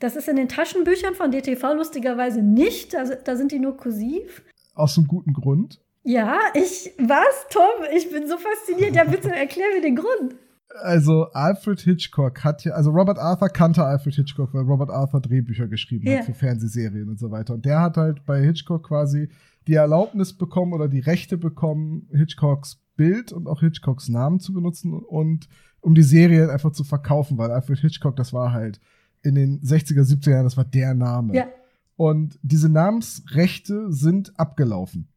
Das 0.00 0.16
ist 0.16 0.28
in 0.28 0.36
den 0.36 0.48
Taschenbüchern 0.48 1.14
von 1.14 1.30
DTV 1.30 1.74
lustigerweise 1.74 2.42
nicht. 2.42 2.94
Also, 2.94 3.14
da 3.22 3.36
sind 3.36 3.52
die 3.52 3.58
nur 3.58 3.76
kursiv. 3.76 4.42
Aus 4.74 4.98
einem 4.98 5.06
guten 5.06 5.32
Grund. 5.32 5.80
Ja, 6.02 6.38
ich. 6.52 6.92
Was, 6.98 7.46
Tom? 7.50 7.86
Ich 7.94 8.10
bin 8.10 8.28
so 8.28 8.36
fasziniert. 8.36 8.94
Ja, 8.94 9.04
bitte 9.04 9.30
erklär 9.30 9.66
mir 9.74 9.80
den 9.80 9.96
Grund. 9.96 10.36
Also 10.82 11.26
Alfred 11.32 11.80
Hitchcock 11.80 12.42
hat 12.42 12.64
ja, 12.64 12.72
also 12.72 12.90
Robert 12.90 13.18
Arthur 13.18 13.48
kannte 13.48 13.84
Alfred 13.84 14.14
Hitchcock, 14.16 14.52
weil 14.52 14.62
Robert 14.62 14.90
Arthur 14.90 15.20
Drehbücher 15.20 15.68
geschrieben 15.68 16.08
ja. 16.08 16.18
hat 16.18 16.24
für 16.24 16.34
Fernsehserien 16.34 17.08
und 17.08 17.18
so 17.18 17.30
weiter. 17.30 17.54
Und 17.54 17.64
der 17.64 17.80
hat 17.80 17.96
halt 17.96 18.26
bei 18.26 18.42
Hitchcock 18.42 18.88
quasi 18.88 19.28
die 19.66 19.74
Erlaubnis 19.74 20.36
bekommen 20.36 20.72
oder 20.72 20.88
die 20.88 21.00
Rechte 21.00 21.38
bekommen, 21.38 22.08
Hitchcocks 22.12 22.80
Bild 22.96 23.32
und 23.32 23.46
auch 23.48 23.60
Hitchcocks 23.60 24.08
Namen 24.08 24.40
zu 24.40 24.52
benutzen 24.52 24.92
und 24.92 25.48
um 25.80 25.94
die 25.94 26.02
Serie 26.02 26.50
einfach 26.50 26.72
zu 26.72 26.84
verkaufen, 26.84 27.36
weil 27.38 27.50
Alfred 27.50 27.78
Hitchcock, 27.80 28.16
das 28.16 28.32
war 28.32 28.52
halt 28.52 28.80
in 29.22 29.34
den 29.34 29.60
60er, 29.60 30.02
70er 30.02 30.30
Jahren, 30.30 30.44
das 30.44 30.56
war 30.56 30.64
der 30.64 30.94
Name. 30.94 31.34
Ja. 31.34 31.48
Und 31.96 32.38
diese 32.42 32.68
Namensrechte 32.68 33.92
sind 33.92 34.38
abgelaufen. 34.38 35.08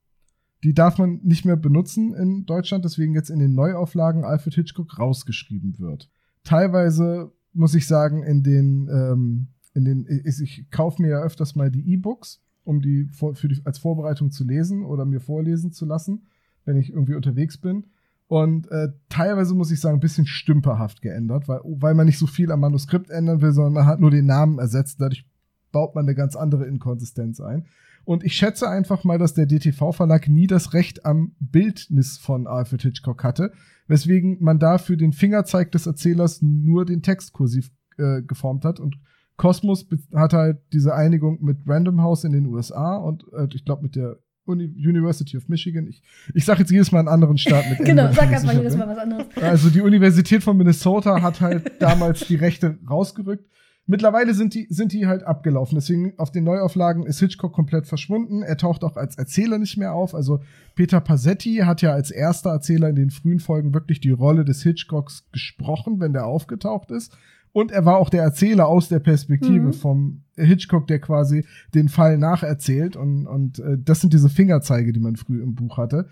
Die 0.64 0.74
darf 0.74 0.98
man 0.98 1.20
nicht 1.24 1.46
mehr 1.46 1.56
benutzen 1.56 2.14
in 2.14 2.46
Deutschland, 2.46 2.84
deswegen 2.84 3.14
jetzt 3.14 3.30
in 3.30 3.40
den 3.40 3.54
Neuauflagen 3.54 4.26
Alfred 4.26 4.56
Hitchcock 4.56 4.98
rausgeschrieben 4.98 5.80
wird. 5.80 6.10
Teilweise 6.44 7.32
muss 7.54 7.76
ich 7.76 7.88
sagen, 7.88 8.24
in 8.24 8.44
den, 8.44 8.90
ähm, 8.90 9.48
in 9.74 9.86
den, 9.86 10.08
ich, 10.26 10.42
ich 10.42 10.70
kaufe 10.72 11.02
mir 11.02 11.10
ja 11.10 11.22
öfters 11.22 11.56
mal 11.56 11.72
die 11.72 11.94
E-Books 11.94 12.42
um 12.68 12.82
die, 12.82 13.10
die 13.10 13.62
als 13.64 13.80
Vorbereitung 13.80 14.30
zu 14.32 14.44
lesen 14.44 14.84
oder 14.84 15.06
mir 15.06 15.22
vorlesen 15.22 15.72
zu 15.72 15.86
lassen, 15.86 16.28
wenn 16.66 16.78
ich 16.78 16.90
irgendwie 16.90 17.16
unterwegs 17.16 17.58
bin. 17.58 17.86
Und 18.28 18.70
äh, 18.70 18.90
teilweise 19.08 19.56
muss 19.56 19.72
ich 19.72 19.80
sagen, 19.80 19.98
ein 19.98 20.02
bisschen 20.02 20.26
stümperhaft 20.26 21.02
geändert, 21.02 21.48
weil, 21.48 21.62
weil 21.64 21.94
man 21.94 22.06
nicht 22.06 22.20
so 22.20 22.28
viel 22.28 22.52
am 22.52 22.60
Manuskript 22.60 23.10
ändern 23.10 23.42
will, 23.42 23.54
sondern 23.54 23.74
man 23.74 23.86
hat 23.86 24.02
nur 24.02 24.12
den 24.12 24.26
Namen 24.26 24.60
ersetzt. 24.60 25.00
Dadurch 25.00 25.26
baut 25.72 25.96
man 25.96 26.04
eine 26.04 26.14
ganz 26.14 26.36
andere 26.36 26.66
Inkonsistenz 26.66 27.40
ein. 27.40 27.66
Und 28.04 28.26
ich 28.26 28.34
schätze 28.34 28.70
einfach 28.70 29.06
mal, 29.06 29.18
dass 29.18 29.34
der 29.34 29.46
DTV-Verlag 29.46 30.28
nie 30.28 30.48
das 30.48 30.74
Recht 30.74 31.06
am 31.06 31.36
Bildnis 31.40 32.18
von 32.18 32.48
Alfred 32.48 32.82
Hitchcock 32.82 33.24
hatte, 33.24 33.54
weswegen 33.88 34.38
man 34.42 34.60
da 34.60 34.78
für 34.78 34.98
den 34.98 35.14
Fingerzeig 35.14 35.72
des 35.72 35.88
Erzählers 35.88 36.42
nur 36.42 36.86
den 36.86 37.02
Text 37.02 37.32
kursiv 37.32 37.72
äh, 37.98 38.22
geformt 38.24 38.66
hat 38.66 38.82
und 38.82 38.98
Cosmos 39.38 39.88
hat 40.14 40.34
halt 40.34 40.58
diese 40.74 40.94
Einigung 40.96 41.40
mit 41.42 41.60
Random 41.66 42.02
House 42.02 42.24
in 42.24 42.34
den 42.34 42.48
USA 42.48 42.98
und 42.98 43.24
äh, 43.34 43.48
ich 43.54 43.64
glaube 43.64 43.84
mit 43.84 43.96
der 43.96 44.18
Uni 44.48 44.66
University 44.66 45.38
of 45.38 45.48
Michigan. 45.48 45.88
Ich, 45.88 46.02
ich 46.34 46.46
sage 46.46 46.62
jetzt 46.62 46.72
jedes 46.72 46.92
Mal 46.92 47.00
einen 47.00 47.08
anderen 47.08 47.38
Staat 47.38 47.70
mit 47.70 47.80
Genau, 47.86 48.12
sag 48.14 48.32
einfach 48.32 48.54
jedes 48.54 48.76
Mal 48.76 48.88
was 48.88 48.98
anderes. 48.98 49.26
Also 49.42 49.70
die 49.70 49.82
Universität 49.82 50.44
von 50.44 50.58
Minnesota 50.58 51.22
hat 51.22 51.42
halt 51.42 51.72
damals 51.80 52.26
die 52.28 52.36
Rechte 52.36 52.78
rausgerückt. 52.90 53.46
Mittlerweile 53.90 54.34
sind 54.34 54.54
die, 54.54 54.68
sind 54.70 54.92
die 54.92 55.08
halt 55.08 55.24
abgelaufen. 55.24 55.76
Deswegen 55.76 56.14
auf 56.18 56.30
den 56.32 56.44
Neuauflagen 56.44 57.06
ist 57.06 57.20
Hitchcock 57.20 57.54
komplett 57.54 57.88
verschwunden. 57.88 58.42
Er 58.42 58.58
taucht 58.58 58.84
auch 58.84 58.98
als 58.98 59.18
Erzähler 59.18 59.60
nicht 59.60 59.78
mehr 59.78 59.94
auf. 59.94 60.14
Also 60.14 60.42
Peter 60.76 61.00
Passetti 61.00 61.62
hat 61.64 61.82
ja 61.82 61.94
als 61.94 62.12
erster 62.12 62.50
Erzähler 62.50 62.90
in 62.90 62.98
den 62.98 63.12
frühen 63.12 63.40
Folgen 63.40 63.74
wirklich 63.74 64.02
die 64.02 64.12
Rolle 64.12 64.44
des 64.44 64.62
Hitchcocks 64.62 65.30
gesprochen, 65.32 66.02
wenn 66.02 66.12
der 66.12 66.26
aufgetaucht 66.26 66.92
ist. 66.92 67.18
Und 67.58 67.72
er 67.72 67.86
war 67.86 67.98
auch 67.98 68.12
der 68.12 68.22
Erzähler 68.22 68.68
aus 68.68 68.88
der 68.88 69.00
Perspektive 69.00 69.66
mhm. 69.66 69.74
vom 69.74 70.22
Hitchcock, 70.36 70.86
der 70.86 71.00
quasi 71.00 71.44
den 71.74 71.90
Fall 71.90 72.20
nacherzählt. 72.20 72.96
Und, 72.96 73.26
und 73.26 73.58
äh, 73.58 73.80
das 73.84 74.00
sind 74.00 74.14
diese 74.14 74.30
Fingerzeige, 74.30 74.94
die 74.94 75.00
man 75.00 75.16
früh 75.16 75.42
im 75.42 75.56
Buch 75.56 75.80
hatte. 75.80 76.08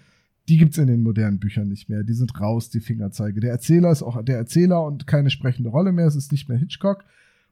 Die 0.50 0.58
gibt's 0.58 0.80
in 0.80 0.88
den 0.88 1.04
modernen 1.04 1.38
Büchern 1.38 1.68
nicht 1.68 1.88
mehr. 1.88 2.02
Die 2.02 2.16
sind 2.16 2.42
raus, 2.42 2.72
die 2.72 2.80
Fingerzeige. 2.80 3.42
Der 3.42 3.52
Erzähler 3.52 3.92
ist 3.92 4.02
auch 4.02 4.20
der 4.24 4.38
Erzähler 4.38 4.84
und 4.84 5.06
keine 5.06 5.30
sprechende 5.30 5.70
Rolle 5.70 5.92
mehr. 5.92 6.08
Es 6.08 6.16
ist 6.16 6.32
nicht 6.32 6.50
mehr 6.50 6.58
Hitchcock. 6.58 7.06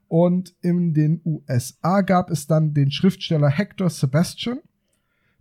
Und 0.08 0.56
in 0.60 0.92
den 0.92 1.20
USA 1.24 2.00
gab 2.00 2.32
es 2.32 2.48
dann 2.48 2.74
den 2.74 2.90
Schriftsteller 2.90 3.48
Hector 3.48 3.90
Sebastian, 3.90 4.58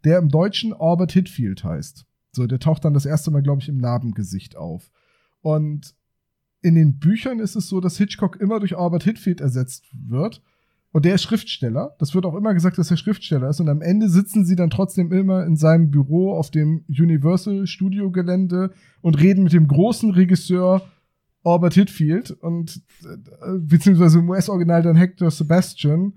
der 0.04 0.20
im 0.20 0.30
Deutschen 0.30 0.74
Albert 0.74 1.14
Hitfield 1.14 1.64
heißt. 1.64 2.06
So, 2.32 2.46
der 2.46 2.60
taucht 2.60 2.86
dann 2.86 2.94
das 2.94 3.08
erste 3.08 3.32
Mal, 3.32 3.42
glaube 3.42 3.64
ich, 3.64 3.70
im 3.70 3.80
Narbengesicht 3.80 4.56
auf. 4.56 4.92
Und 5.42 5.96
in 6.64 6.76
den 6.76 6.98
Büchern 6.98 7.40
ist 7.40 7.56
es 7.56 7.68
so, 7.68 7.82
dass 7.82 7.98
Hitchcock 7.98 8.40
immer 8.40 8.60
durch 8.60 8.78
Albert 8.78 9.04
Hitfield 9.04 9.42
ersetzt 9.42 9.86
wird. 9.94 10.42
Und 10.94 11.06
der 11.06 11.16
ist 11.16 11.24
Schriftsteller. 11.24 11.96
Das 12.00 12.14
wird 12.16 12.26
auch 12.26 12.36
immer 12.36 12.54
gesagt, 12.54 12.78
dass 12.78 12.90
er 12.90 12.98
Schriftsteller 12.98 13.50
ist. 13.50 13.60
Und 13.60 13.68
am 13.68 13.82
Ende 13.82 14.10
sitzen 14.10 14.46
sie 14.46 14.56
dann 14.56 14.70
trotzdem 14.70 15.12
immer 15.12 15.46
in 15.46 15.58
seinem 15.58 15.92
Büro 15.92 16.34
auf 16.34 16.52
dem 16.52 16.86
Universal 16.88 17.68
Studio 17.68 18.12
Gelände 18.12 18.72
und 19.02 19.20
reden 19.20 19.44
mit 19.44 19.54
dem 19.54 19.68
großen 19.68 20.12
Regisseur 20.12 20.84
Albert 21.44 21.74
Hitfield 21.74 22.32
und 22.32 22.82
äh, 23.04 23.58
beziehungsweise 23.60 24.20
im 24.20 24.30
US-Original 24.30 24.82
dann 24.82 24.96
Hector 24.96 25.30
Sebastian. 25.30 26.14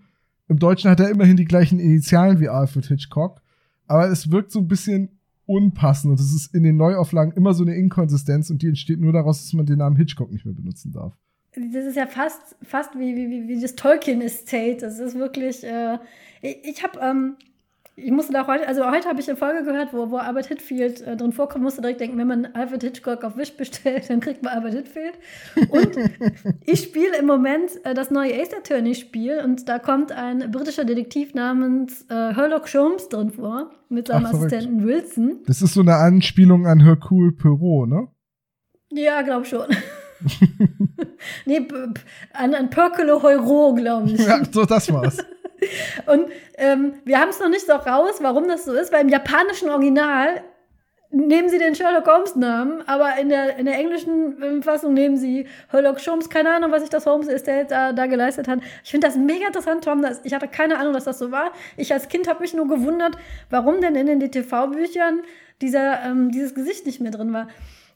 Im 0.47 0.59
Deutschen 0.59 0.91
hat 0.91 1.01
er 1.01 1.11
immerhin 1.11 1.37
die 1.37 1.47
gleichen 1.47 1.81
Initialen 1.81 2.39
wie 2.39 2.49
Alfred 2.49 2.87
Hitchcock. 2.87 3.41
Aber 3.89 4.09
es 4.09 4.31
wirkt 4.31 4.53
so 4.53 4.61
ein 4.61 4.69
bisschen 4.69 5.16
unpassend 5.47 6.11
und 6.13 6.21
es 6.21 6.35
ist 6.35 6.55
in 6.55 6.63
den 6.63 6.77
Neuauflagen 6.77 7.33
immer 7.35 7.55
so 7.55 7.65
eine 7.65 7.75
Inkonsistenz 7.75 8.51
und 8.51 8.63
die 8.63 8.69
entsteht 8.69 9.01
nur 9.01 9.13
daraus, 9.13 9.43
dass 9.43 9.53
man 9.53 9.67
den 9.67 9.79
Namen 9.79 9.97
Hitchcock 9.97 10.31
nicht 10.31 10.45
mehr 10.45 10.55
benutzen 10.55 10.93
darf. 10.93 11.17
Das 11.55 11.87
ist 11.87 11.97
ja 11.97 12.07
fast, 12.07 12.57
fast 12.63 12.95
wie, 12.99 13.17
wie, 13.17 13.49
wie 13.49 13.61
das 13.61 13.77
Tolkien-Estate. 13.77 14.79
Das 14.81 14.99
ist 14.99 15.15
wirklich, 15.15 15.65
äh, 15.65 15.99
ich, 16.43 16.59
ich 16.65 16.83
habe 16.83 16.99
ähm, 17.01 17.37
ich 17.99 18.11
musste 18.11 18.35
da 18.35 18.47
heute, 18.47 18.69
also 18.69 18.85
heute 18.85 19.09
habe 19.09 19.21
ich 19.21 19.29
eine 19.29 19.39
Folge 19.39 19.65
gehört, 19.65 19.95
wo, 19.95 20.11
wo 20.11 20.19
Albert 20.19 20.47
Hitfield 20.47 21.01
äh, 21.01 21.17
drin 21.17 21.33
vorkommt, 21.33 21.65
musste 21.65 21.81
direkt 21.81 22.01
denken, 22.01 22.19
wenn 22.19 22.27
man 22.27 22.45
Alfred 22.45 22.83
Hitchcock 22.83 23.25
auf 23.25 23.39
Wish 23.39 23.57
bestellt, 23.57 24.05
dann 24.11 24.21
kriegt 24.21 24.43
man 24.43 24.53
Albert 24.53 24.75
Hitfield. 24.75 25.15
Und 25.71 25.97
ich 26.67 26.83
spiele 26.83 27.17
im 27.19 27.25
Moment 27.25 27.71
äh, 27.85 27.95
das 27.95 28.11
neue 28.11 28.35
Ace 28.35 28.53
Attorney 28.53 28.95
Spiel 28.95 29.41
und 29.43 29.67
da 29.67 29.79
kommt 29.79 30.13
ein 30.13 30.51
britischer 30.51 30.85
Detektiv 30.85 31.33
namens 31.33 32.03
äh, 32.11 32.35
Sherlock 32.35 32.73
Holmes 32.75 33.09
drin 33.09 33.31
vor, 33.31 33.71
mit 33.89 34.09
seinem 34.09 34.27
Ach, 34.27 34.35
Assistenten 34.35 34.85
Wilson. 34.85 35.39
Das 35.47 35.63
ist 35.63 35.73
so 35.73 35.81
eine 35.81 35.97
Anspielung 35.97 36.67
an 36.67 36.85
Hercule 36.85 37.33
Poirot, 37.33 37.89
ne? 37.89 38.09
Ja, 38.93 39.23
glaub 39.23 39.47
schon. 39.47 39.69
nee, 41.47 41.67
an, 42.33 42.55
an 42.55 42.71
Percolo 42.71 43.23
Heuro, 43.23 43.75
glaube 43.75 44.11
ich. 44.11 44.21
Ja, 44.21 44.43
so 44.51 44.65
das 44.65 44.93
war's. 44.93 45.19
Und 46.07 46.31
ähm, 46.57 46.95
wir 47.05 47.21
haben 47.21 47.31
es 47.31 47.41
noch 47.41 47.49
nicht 47.49 47.67
so 47.67 47.73
raus, 47.73 48.17
warum 48.21 48.49
das 48.49 48.65
so 48.65 48.73
ist, 48.73 48.93
weil 48.93 49.03
im 49.03 49.09
japanischen 49.09 49.71
Original 49.71 50.43
nehmen 51.11 51.49
sie 51.49 51.59
den 51.59 51.75
Sherlock 51.75 52.07
Holmes-Namen, 52.07 52.87
aber 52.87 53.17
in 53.19 53.29
der, 53.29 53.57
in 53.59 53.67
der 53.67 53.79
englischen 53.79 54.43
ähm, 54.43 54.63
Fassung 54.63 54.93
nehmen 54.93 55.17
sie 55.17 55.47
Sherlock 55.71 56.05
Holmes. 56.07 56.29
Keine 56.29 56.55
Ahnung, 56.55 56.73
was 56.73 56.83
sich 56.83 56.91
das 56.91 57.07
Holmes 57.07 57.29
Estate 57.29 57.67
da, 57.69 57.93
da 57.93 58.07
geleistet 58.07 58.49
hat. 58.49 58.61
Ich 58.85 58.91
finde 58.91 59.07
das 59.07 59.17
mega 59.17 59.47
interessant, 59.47 59.85
Tom. 59.85 60.03
Das, 60.03 60.21
ich 60.25 60.35
hatte 60.35 60.49
keine 60.49 60.79
Ahnung, 60.79 60.93
dass 60.93 61.05
das 61.05 61.19
so 61.19 61.31
war. 61.31 61.53
Ich 61.77 61.93
als 61.93 62.09
Kind 62.09 62.29
habe 62.29 62.41
mich 62.41 62.55
nur 62.55 62.67
gewundert, 62.69 63.17
warum 63.51 63.81
denn 63.81 63.95
in 63.95 64.07
den 64.07 64.21
DTV-Büchern 64.21 65.23
dieser, 65.61 66.03
ähm, 66.05 66.31
dieses 66.31 66.55
Gesicht 66.55 66.87
nicht 66.87 67.01
mehr 67.01 67.13
drin 67.13 67.33
war. 67.33 67.49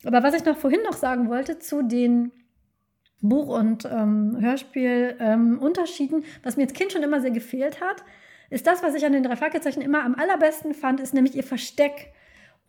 Aber 0.04 0.22
was 0.22 0.34
ich 0.34 0.44
noch 0.44 0.56
vorhin 0.56 0.82
noch 0.82 0.94
sagen 0.94 1.28
wollte 1.28 1.58
zu 1.58 1.82
den 1.82 2.32
Buch- 3.22 3.48
und 3.48 3.84
ähm, 3.84 4.36
Hörspiel-Unterschieden, 4.40 6.22
ähm, 6.22 6.28
was 6.42 6.56
mir 6.56 6.64
als 6.64 6.72
Kind 6.72 6.92
schon 6.92 7.02
immer 7.02 7.20
sehr 7.20 7.30
gefehlt 7.30 7.80
hat, 7.80 8.02
ist 8.48 8.66
das, 8.66 8.82
was 8.82 8.94
ich 8.94 9.04
an 9.04 9.12
den 9.12 9.22
drei 9.22 9.36
Fragezeichen 9.36 9.80
immer 9.80 10.04
am 10.04 10.14
allerbesten 10.14 10.74
fand, 10.74 11.00
ist 11.00 11.14
nämlich 11.14 11.34
ihr 11.36 11.44
Versteck. 11.44 12.12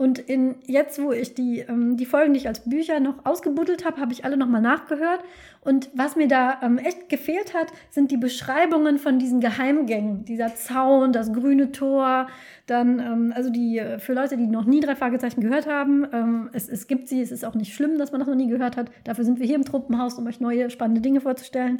Und 0.02 0.18
in, 0.18 0.56
jetzt, 0.66 1.00
wo 1.00 1.12
ich 1.12 1.36
die, 1.36 1.60
ähm, 1.60 1.96
die 1.96 2.08
Folgen, 2.08 2.34
die 2.34 2.40
ich 2.40 2.48
als 2.48 2.68
Bücher 2.68 3.00
noch 3.00 3.24
ausgebuddelt 3.24 3.86
habe, 3.86 4.02
habe 4.02 4.12
ich 4.12 4.26
alle 4.26 4.36
nochmal 4.36 4.60
nachgehört. 4.60 5.20
Und 5.64 5.92
was 5.94 6.16
mir 6.16 6.28
da 6.28 6.60
ähm, 6.64 6.80
echt 6.80 7.08
gefehlt 7.08 7.54
hat, 7.54 7.68
sind 7.92 8.10
die 8.10 8.18
Beschreibungen 8.18 8.98
von 8.98 9.20
diesen 9.20 9.42
Geheimgängen. 9.42 10.26
Dieser 10.26 10.56
Zaun, 10.56 11.14
das 11.14 11.32
grüne 11.32 11.72
Tor, 11.72 12.26
dann, 12.66 12.98
ähm, 12.98 13.34
also 13.36 13.52
die, 13.52 13.78
äh, 13.78 14.00
für 14.00 14.14
Leute, 14.14 14.38
die 14.38 14.48
noch 14.48 14.66
nie 14.66 14.80
drei 14.80 14.96
Fragezeichen 14.96 15.40
gehört 15.40 15.68
haben, 15.68 16.08
ähm, 16.12 16.50
es, 16.52 16.68
es 16.68 16.88
gibt 16.88 17.08
sie, 17.08 17.22
es 17.22 17.32
ist 17.32 17.46
auch 17.46 17.54
nicht 17.54 17.76
schlimm, 17.76 18.00
dass 18.00 18.12
man 18.12 18.22
das 18.22 18.28
noch 18.28 18.34
nie 18.34 18.50
gehört 18.50 18.78
hat. 18.78 18.90
Dafür 19.04 19.24
sind 19.24 19.40
wir 19.40 19.46
hier 19.46 19.56
im 19.56 19.66
Truppenhaus, 19.66 20.16
um 20.16 20.26
euch 20.26 20.40
neue, 20.40 20.72
spannende 20.72 21.02
Dinge 21.02 21.22
vorzustellen. 21.22 21.78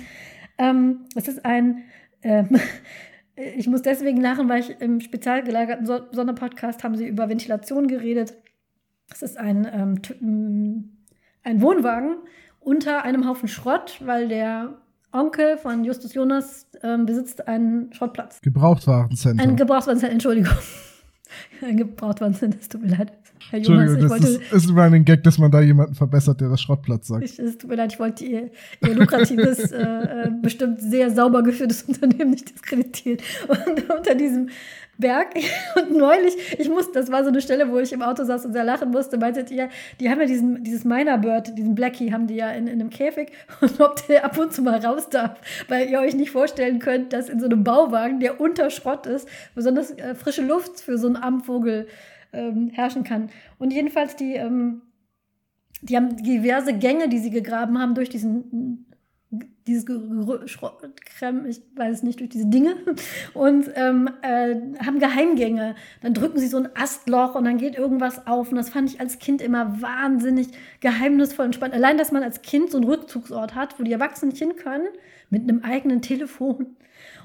Ähm, 0.60 1.06
es 1.16 1.28
ist 1.28 1.44
ein, 1.44 1.86
ähm, 2.22 2.50
ich 3.56 3.68
muss 3.68 3.82
deswegen 3.82 4.22
lachen, 4.22 4.50
weil 4.50 4.62
ich 4.62 4.82
im 4.82 5.00
spezial 5.02 5.44
gelagerten 5.44 5.86
Sonderpodcast 5.86 6.84
haben 6.84 6.96
sie 6.96 7.08
über 7.08 7.30
Ventilation 7.30 7.88
geredet. 7.88 8.34
Es 9.12 9.22
ist 9.22 9.38
ein, 9.38 9.68
ähm, 9.72 10.98
ein 11.44 11.62
Wohnwagen 11.62 12.18
unter 12.60 13.04
einem 13.04 13.28
Haufen 13.28 13.48
Schrott, 13.48 14.02
weil 14.06 14.28
der 14.28 14.78
Onkel 15.12 15.58
von 15.58 15.84
Justus 15.84 16.14
Jonas 16.14 16.68
ähm, 16.84 17.06
besitzt 17.06 17.48
einen 17.48 17.92
Schrottplatz. 17.94 18.42
Gebrauchtwarencenter. 18.42 19.44
Ein 19.44 19.56
Gebrauchtwarencenter, 19.58 20.14
Entschuldigung. 20.14 20.54
ein 21.62 21.78
Gebrauchtwarencenter, 21.78 22.58
es 22.60 22.70
tut 22.70 22.82
mir 22.82 22.96
leid. 22.96 23.12
Herr 23.50 23.60
Jonas, 23.60 23.98
das 23.98 24.10
wollte, 24.10 24.28
ist, 24.28 24.54
ist 24.54 24.70
immer 24.70 24.84
ein 24.84 25.06
Gag, 25.06 25.24
dass 25.24 25.38
man 25.38 25.52
da 25.52 25.62
jemanden 25.62 25.96
verbessert, 25.96 26.42
der 26.42 26.50
das 26.50 26.62
Schrottplatz 26.62 27.08
sagt. 27.08 27.24
Ich, 27.24 27.40
es 27.40 27.58
tut 27.58 27.70
mir 27.70 27.76
leid, 27.76 27.94
ich 27.94 28.00
wollte 28.00 28.26
ihr, 28.26 28.50
ihr 28.82 28.96
lukratives, 28.96 29.72
äh, 29.72 29.82
äh, 29.82 30.32
bestimmt 30.42 30.82
sehr 30.82 31.12
sauber 31.12 31.44
geführtes 31.44 31.84
Unternehmen 31.88 32.32
nicht 32.32 32.54
diskreditieren. 32.54 33.20
Und 33.48 33.90
unter 33.90 34.16
diesem 34.16 34.50
Berg. 35.02 35.36
Und 35.76 35.98
neulich, 35.98 36.36
ich 36.58 36.70
musste, 36.70 36.94
das 36.94 37.12
war 37.12 37.24
so 37.24 37.30
eine 37.30 37.42
Stelle, 37.42 37.70
wo 37.70 37.80
ich 37.80 37.92
im 37.92 38.02
Auto 38.02 38.24
saß 38.24 38.46
und 38.46 38.54
sehr 38.54 38.64
lachen 38.64 38.92
musste, 38.92 39.18
meintet 39.18 39.52
ihr, 39.52 39.70
die 40.00 40.10
haben 40.10 40.22
ja 40.22 40.28
diesen, 40.28 40.64
dieses 40.64 40.86
Miner 40.86 41.18
Bird, 41.18 41.58
diesen 41.58 41.76
Blackie, 41.76 42.14
haben 42.14 42.28
die 42.28 42.36
ja 42.36 42.52
in, 42.52 42.68
in 42.68 42.80
einem 42.80 42.90
Käfig 42.90 43.32
und 43.60 43.82
ob 43.82 44.08
der 44.08 44.24
ab 44.24 44.38
und 44.38 44.54
zu 44.54 44.62
mal 44.62 44.80
raus 44.80 45.10
darf, 45.10 45.40
weil 45.68 45.90
ihr 45.90 46.00
euch 46.00 46.16
nicht 46.16 46.32
vorstellen 46.32 46.80
könnt, 46.80 47.12
dass 47.12 47.28
in 47.28 47.40
so 47.40 47.48
einem 47.48 47.64
Bauwagen, 47.64 48.20
der 48.20 48.40
unter 48.40 48.70
Schrott 48.70 49.08
ist, 49.08 49.28
besonders 49.56 49.92
äh, 49.92 50.16
frische 50.16 50.44
Luft 50.44 50.80
für 50.80 50.98
so 50.98 51.08
einen 51.08 51.18
Amtvogel 51.18 51.88
ähm, 52.34 52.70
herrschen 52.70 53.04
kann. 53.04 53.30
Und 53.60 53.74
jedenfalls 53.74 54.16
die, 54.16 54.36
ähm, 54.36 54.82
die 55.82 55.96
haben 55.96 56.18
diverse 56.18 56.74
Gänge, 56.78 57.10
die 57.10 57.20
sie 57.20 57.32
gegraben 57.32 57.80
haben 57.80 57.96
durch 57.96 58.10
diesen 58.10 58.86
dieses 59.68 59.86
Krem, 59.86 61.46
ich 61.46 61.62
weiß 61.76 61.98
es 61.98 62.04
nicht, 62.04 62.20
durch 62.20 62.30
diese 62.30 62.48
Dinge 62.48 62.76
und 63.34 63.70
ähm, 63.76 64.10
äh, 64.22 64.56
haben 64.86 65.00
Geheimgänge. 65.00 65.76
Dann 66.02 66.14
drücken 66.14 66.40
sie 66.40 66.48
so 66.48 66.58
ein 66.58 66.70
Astloch 66.76 67.36
und 67.36 67.46
dann 67.46 67.58
geht 67.58 67.76
irgendwas 67.78 68.28
auf. 68.28 68.50
Und 68.50 68.58
das 68.58 68.70
fand 68.70 68.90
ich 68.90 69.00
als 69.00 69.20
Kind 69.20 69.42
immer 69.42 69.82
wahnsinnig 69.82 70.48
geheimnisvoll 70.80 71.46
und 71.46 71.56
spannend. 71.56 71.76
Allein, 71.76 71.98
dass 71.98 72.12
man 72.12 72.24
als 72.24 72.42
Kind 72.42 72.72
so 72.72 72.78
einen 72.78 72.88
Rückzugsort 72.88 73.56
hat, 73.56 73.80
wo 73.80 73.84
die 73.84 73.94
Erwachsenen 73.94 74.36
hin 74.36 74.56
können, 74.56 74.88
mit 75.30 75.44
einem 75.44 75.64
eigenen 75.64 76.02
Telefon. 76.02 76.76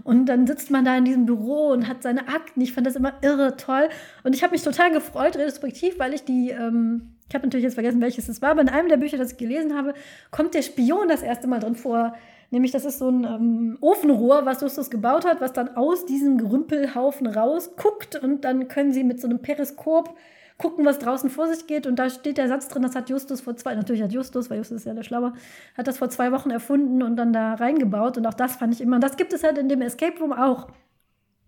Und 0.05 0.27
dann 0.27 0.47
sitzt 0.47 0.71
man 0.71 0.85
da 0.85 0.97
in 0.97 1.05
diesem 1.05 1.27
Büro 1.27 1.69
und 1.69 1.89
hat 1.89 2.03
seine 2.03 2.29
Akten. 2.29 2.61
Ich 2.61 2.73
fand 2.73 2.87
das 2.87 2.97
immer 2.97 3.15
irre 3.23 3.57
toll. 3.57 3.89
Und 4.25 4.35
ich 4.35 4.43
habe 4.43 4.53
mich 4.53 4.63
total 4.63 4.91
gefreut, 4.93 5.37
retrospektiv, 5.37 5.99
weil 5.99 6.15
ich 6.15 6.25
die 6.25 6.51
ähm, 6.51 7.17
ich 7.29 7.35
habe 7.35 7.47
natürlich 7.47 7.65
jetzt 7.65 7.75
vergessen, 7.75 8.01
welches 8.01 8.29
es 8.29 8.41
war, 8.41 8.51
aber 8.51 8.61
in 8.61 8.69
einem 8.69 8.89
der 8.89 8.99
Bücher, 8.99 9.19
das 9.19 9.33
ich 9.33 9.39
gelesen 9.39 9.77
habe, 9.77 9.95
kommt 10.31 10.55
der 10.55 10.63
Spion 10.63 11.09
das 11.09 11.23
erste 11.23 11.49
Mal 11.49 11.59
drin 11.59 11.75
vor. 11.75 12.15
Nämlich, 12.51 12.71
das 12.71 12.85
ist 12.85 13.01
so 13.01 13.09
ein 13.09 13.25
ähm, 13.25 13.79
Ofenrohr, 13.81 14.47
was 14.47 14.61
Justus 14.61 14.91
gebaut 14.91 15.25
hat, 15.25 15.41
was 15.41 15.53
dann 15.53 15.77
aus 15.77 16.07
diesem 16.07 16.39
Gerümpelhaufen 16.39 17.27
rausguckt 17.27 18.15
und 18.23 18.45
dann 18.45 18.69
können 18.69 18.93
sie 18.93 19.03
mit 19.03 19.21
so 19.21 19.27
einem 19.27 19.41
Periskop 19.41 20.17
gucken, 20.59 20.85
was 20.85 20.99
draußen 20.99 21.31
vor 21.31 21.49
sich 21.53 21.67
geht. 21.67 21.87
Und 21.87 21.99
da 21.99 22.09
steht 22.09 22.39
der 22.39 22.49
Satz 22.49 22.69
drin, 22.69 22.83
das 22.83 22.95
hat 22.95 23.11
Justus 23.11 23.41
vor 23.41 23.57
zwei, 23.57 23.75
natürlich 23.75 24.03
hat 24.03 24.13
Justus, 24.13 24.51
weil 24.51 24.59
Justus 24.59 24.79
ist 24.79 24.87
ja 24.87 24.95
der 24.95 25.03
Schlauer, 25.03 25.35
hat 25.77 25.87
das 25.87 25.99
vor 25.99 26.09
zwei 26.09 26.33
Wochen 26.33 26.51
erfunden 26.51 27.03
und 27.03 27.17
dann 27.17 27.33
da 27.33 27.55
reingebaut. 27.55 28.17
Und 28.17 28.27
auch 28.27 28.35
das 28.35 28.57
fand 28.57 28.75
ich 28.75 28.81
immer, 28.81 28.99
das 28.99 29.17
gibt 29.17 29.33
es 29.33 29.43
halt 29.43 29.59
in 29.59 29.69
dem 29.69 29.83
Escape 29.83 30.19
Room 30.19 30.33
auch. 30.33 30.69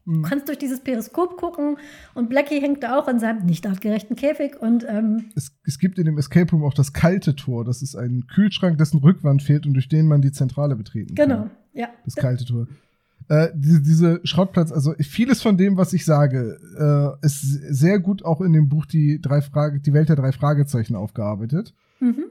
Du 0.05 0.13
mhm. 0.15 0.23
kannst 0.23 0.49
durch 0.49 0.59
dieses 0.59 0.81
Periskop 0.81 1.37
gucken 1.37 1.77
und 2.15 2.31
Blackie 2.31 2.61
hängt 2.61 2.83
da 2.83 2.99
auch 2.99 3.09
in 3.09 3.19
seinem 3.19 3.45
nicht 3.45 3.67
artgerechten 3.67 4.17
Käfig. 4.17 4.61
Und, 4.61 4.87
ähm 4.89 5.27
es, 5.37 5.53
es 5.65 5.79
gibt 5.79 5.99
in 5.99 6.07
dem 6.07 6.17
Escape 6.17 6.51
Room 6.51 6.65
auch 6.65 6.73
das 6.73 6.95
kalte 6.95 7.37
Tor. 7.37 7.65
Das 7.65 7.83
ist 7.83 7.95
ein 7.95 8.27
Kühlschrank, 8.27 8.79
dessen 8.79 9.01
Rückwand 9.01 9.43
fehlt 9.43 9.67
und 9.67 9.75
durch 9.75 9.89
den 9.89 10.07
man 10.07 10.23
die 10.23 10.33
Zentrale 10.33 10.77
betreten 10.77 11.15
kann. 11.15 11.29
Genau, 11.29 11.51
ja. 11.75 11.89
Das 12.05 12.17
kalte 12.17 12.47
Tor. 12.47 12.69
Äh, 13.29 13.49
diese, 13.55 13.83
diese 13.83 14.21
Schrottplatz, 14.25 14.73
also 14.73 14.95
vieles 15.01 15.43
von 15.43 15.57
dem, 15.57 15.77
was 15.77 15.93
ich 15.93 16.05
sage, 16.05 16.59
äh, 16.79 17.27
ist 17.27 17.43
sehr 17.43 17.99
gut 17.99 18.25
auch 18.25 18.41
in 18.41 18.53
dem 18.53 18.69
Buch 18.69 18.87
die 18.87 19.21
drei 19.21 19.43
Frage, 19.43 19.81
die 19.81 19.93
Welt 19.93 20.09
der 20.09 20.17
drei 20.17 20.33
Fragezeichen 20.33 20.97
aufgearbeitet. 20.97 21.75
Mhm 22.01 22.25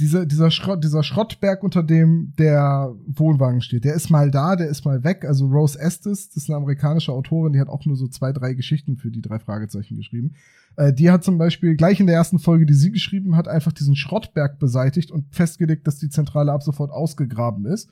dieser, 0.00 0.26
dieser, 0.26 0.50
Schrott, 0.50 0.82
dieser 0.82 1.04
Schrottberg, 1.04 1.62
unter 1.62 1.82
dem 1.82 2.32
der 2.36 2.94
Wohnwagen 3.06 3.60
steht, 3.60 3.84
der 3.84 3.94
ist 3.94 4.10
mal 4.10 4.30
da, 4.30 4.56
der 4.56 4.68
ist 4.68 4.84
mal 4.84 5.04
weg. 5.04 5.24
Also 5.24 5.46
Rose 5.46 5.78
Estes, 5.78 6.28
das 6.28 6.44
ist 6.44 6.50
eine 6.50 6.56
amerikanische 6.56 7.12
Autorin, 7.12 7.52
die 7.52 7.60
hat 7.60 7.68
auch 7.68 7.84
nur 7.86 7.96
so 7.96 8.08
zwei, 8.08 8.32
drei 8.32 8.54
Geschichten 8.54 8.96
für 8.96 9.10
die 9.10 9.22
drei 9.22 9.38
Fragezeichen 9.38 9.96
geschrieben. 9.96 10.34
Äh, 10.76 10.92
die 10.92 11.10
hat 11.10 11.22
zum 11.22 11.38
Beispiel 11.38 11.76
gleich 11.76 12.00
in 12.00 12.06
der 12.06 12.16
ersten 12.16 12.40
Folge, 12.40 12.66
die 12.66 12.74
sie 12.74 12.90
geschrieben 12.90 13.36
hat, 13.36 13.46
einfach 13.46 13.72
diesen 13.72 13.94
Schrottberg 13.94 14.58
beseitigt 14.58 15.12
und 15.12 15.32
festgelegt, 15.32 15.86
dass 15.86 15.98
die 15.98 16.08
Zentrale 16.08 16.50
ab 16.50 16.64
sofort 16.64 16.90
ausgegraben 16.90 17.66
ist. 17.66 17.88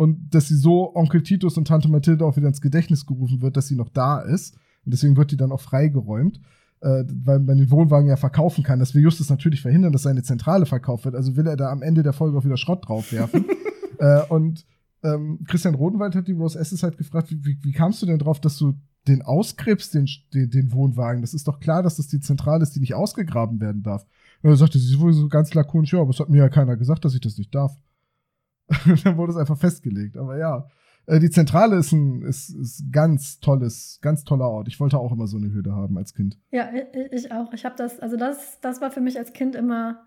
Und 0.00 0.34
dass 0.34 0.48
sie 0.48 0.56
so 0.56 0.94
Onkel 0.94 1.22
Titus 1.22 1.58
und 1.58 1.68
Tante 1.68 1.90
Mathilde 1.90 2.24
auch 2.24 2.36
wieder 2.36 2.48
ins 2.48 2.62
Gedächtnis 2.62 3.04
gerufen 3.04 3.42
wird, 3.42 3.56
dass 3.56 3.68
sie 3.68 3.76
noch 3.76 3.90
da 3.90 4.20
ist. 4.20 4.54
Und 4.84 4.94
deswegen 4.94 5.16
wird 5.16 5.30
die 5.30 5.36
dann 5.36 5.52
auch 5.52 5.60
freigeräumt 5.60 6.40
äh, 6.80 7.04
weil 7.12 7.40
man 7.40 7.58
den 7.58 7.70
Wohnwagen 7.70 8.08
ja 8.08 8.16
verkaufen 8.16 8.64
kann. 8.64 8.78
Das 8.78 8.94
will 8.94 9.02
Justus 9.02 9.30
natürlich 9.30 9.60
verhindern, 9.60 9.92
dass 9.92 10.02
seine 10.02 10.22
Zentrale 10.22 10.66
verkauft 10.66 11.04
wird. 11.04 11.14
Also 11.14 11.36
will 11.36 11.46
er 11.46 11.56
da 11.56 11.70
am 11.70 11.82
Ende 11.82 12.02
der 12.02 12.12
Folge 12.12 12.38
auch 12.38 12.44
wieder 12.44 12.56
Schrott 12.56 12.88
draufwerfen. 12.88 13.44
äh, 13.98 14.22
und 14.28 14.64
ähm, 15.02 15.40
Christian 15.46 15.74
Rodenwald 15.74 16.14
hat 16.14 16.28
die 16.28 16.32
Rose 16.32 16.58
Esses 16.58 16.82
halt 16.82 16.98
gefragt, 16.98 17.30
wie, 17.30 17.44
wie, 17.44 17.58
wie 17.62 17.72
kamst 17.72 18.02
du 18.02 18.06
denn 18.06 18.18
drauf, 18.18 18.40
dass 18.40 18.56
du 18.56 18.74
den 19.08 19.22
ausgräbst, 19.22 19.94
den, 19.94 20.08
den, 20.34 20.50
den 20.50 20.72
Wohnwagen? 20.72 21.22
Das 21.22 21.34
ist 21.34 21.48
doch 21.48 21.60
klar, 21.60 21.82
dass 21.82 21.96
das 21.96 22.08
die 22.08 22.20
Zentrale 22.20 22.62
ist, 22.62 22.74
die 22.76 22.80
nicht 22.80 22.94
ausgegraben 22.94 23.60
werden 23.60 23.82
darf. 23.82 24.06
Und 24.42 24.50
er 24.50 24.56
sagte 24.56 24.78
sie 24.78 24.98
wohl 24.98 25.12
so 25.12 25.28
ganz 25.28 25.52
lakonisch, 25.54 25.92
ja, 25.92 26.00
aber 26.00 26.10
es 26.10 26.20
hat 26.20 26.28
mir 26.28 26.38
ja 26.38 26.48
keiner 26.48 26.76
gesagt, 26.76 27.04
dass 27.04 27.14
ich 27.14 27.20
das 27.20 27.36
nicht 27.36 27.54
darf. 27.54 27.76
dann 29.04 29.16
wurde 29.16 29.32
es 29.32 29.38
einfach 29.38 29.58
festgelegt. 29.58 30.16
Aber 30.16 30.38
ja, 30.38 30.66
äh, 31.06 31.18
die 31.18 31.30
Zentrale 31.30 31.76
ist 31.76 31.92
ein 31.92 32.22
ist, 32.22 32.50
ist 32.50 32.92
ganz 32.92 33.40
tolles, 33.40 33.98
ganz 34.02 34.24
toller 34.24 34.48
Ort. 34.48 34.68
Ich 34.68 34.80
wollte 34.80 34.98
auch 34.98 35.12
immer 35.12 35.26
so 35.26 35.36
eine 35.36 35.50
Höhle 35.50 35.72
haben 35.72 35.98
als 35.98 36.14
Kind. 36.14 36.38
Ja, 36.50 36.70
ich 37.10 37.32
auch. 37.32 37.52
Ich 37.52 37.64
habe 37.64 37.74
das, 37.76 38.00
also 38.00 38.16
das, 38.16 38.60
das 38.60 38.80
war 38.80 38.90
für 38.90 39.00
mich 39.00 39.18
als 39.18 39.32
Kind 39.32 39.54
immer 39.54 40.04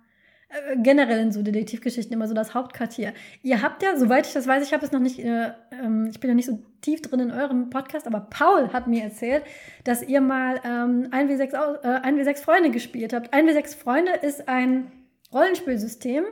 äh, 0.53 0.77
generell 0.77 1.19
in 1.19 1.31
so 1.31 1.41
Detektivgeschichten 1.41 2.13
immer 2.13 2.27
so 2.27 2.33
das 2.33 2.53
Hauptquartier. 2.53 3.13
Ihr 3.41 3.61
habt 3.61 3.81
ja, 3.81 3.97
soweit 3.97 4.27
ich 4.27 4.33
das 4.33 4.47
weiß, 4.47 4.65
ich 4.65 4.73
habe 4.73 4.85
es 4.85 4.91
noch 4.91 4.99
nicht, 4.99 5.19
äh, 5.19 5.51
ähm, 5.71 6.07
ich 6.11 6.19
bin 6.19 6.29
ja 6.29 6.35
nicht 6.35 6.45
so 6.45 6.59
tief 6.81 7.01
drin 7.01 7.19
in 7.19 7.31
eurem 7.31 7.69
Podcast, 7.69 8.05
aber 8.05 8.21
Paul 8.21 8.71
hat 8.71 8.87
mir 8.87 9.03
erzählt, 9.03 9.43
dass 9.83 10.03
ihr 10.03 10.21
mal 10.21 10.59
ähm, 10.63 11.07
1W6, 11.11 11.53
äh, 11.83 12.07
1W6 12.07 12.43
Freunde 12.43 12.69
gespielt 12.69 13.13
habt. 13.13 13.33
1W6 13.33 13.75
Freunde 13.75 14.11
ist 14.21 14.47
ein 14.47 14.91
Rollenspielsystem, 15.33 16.25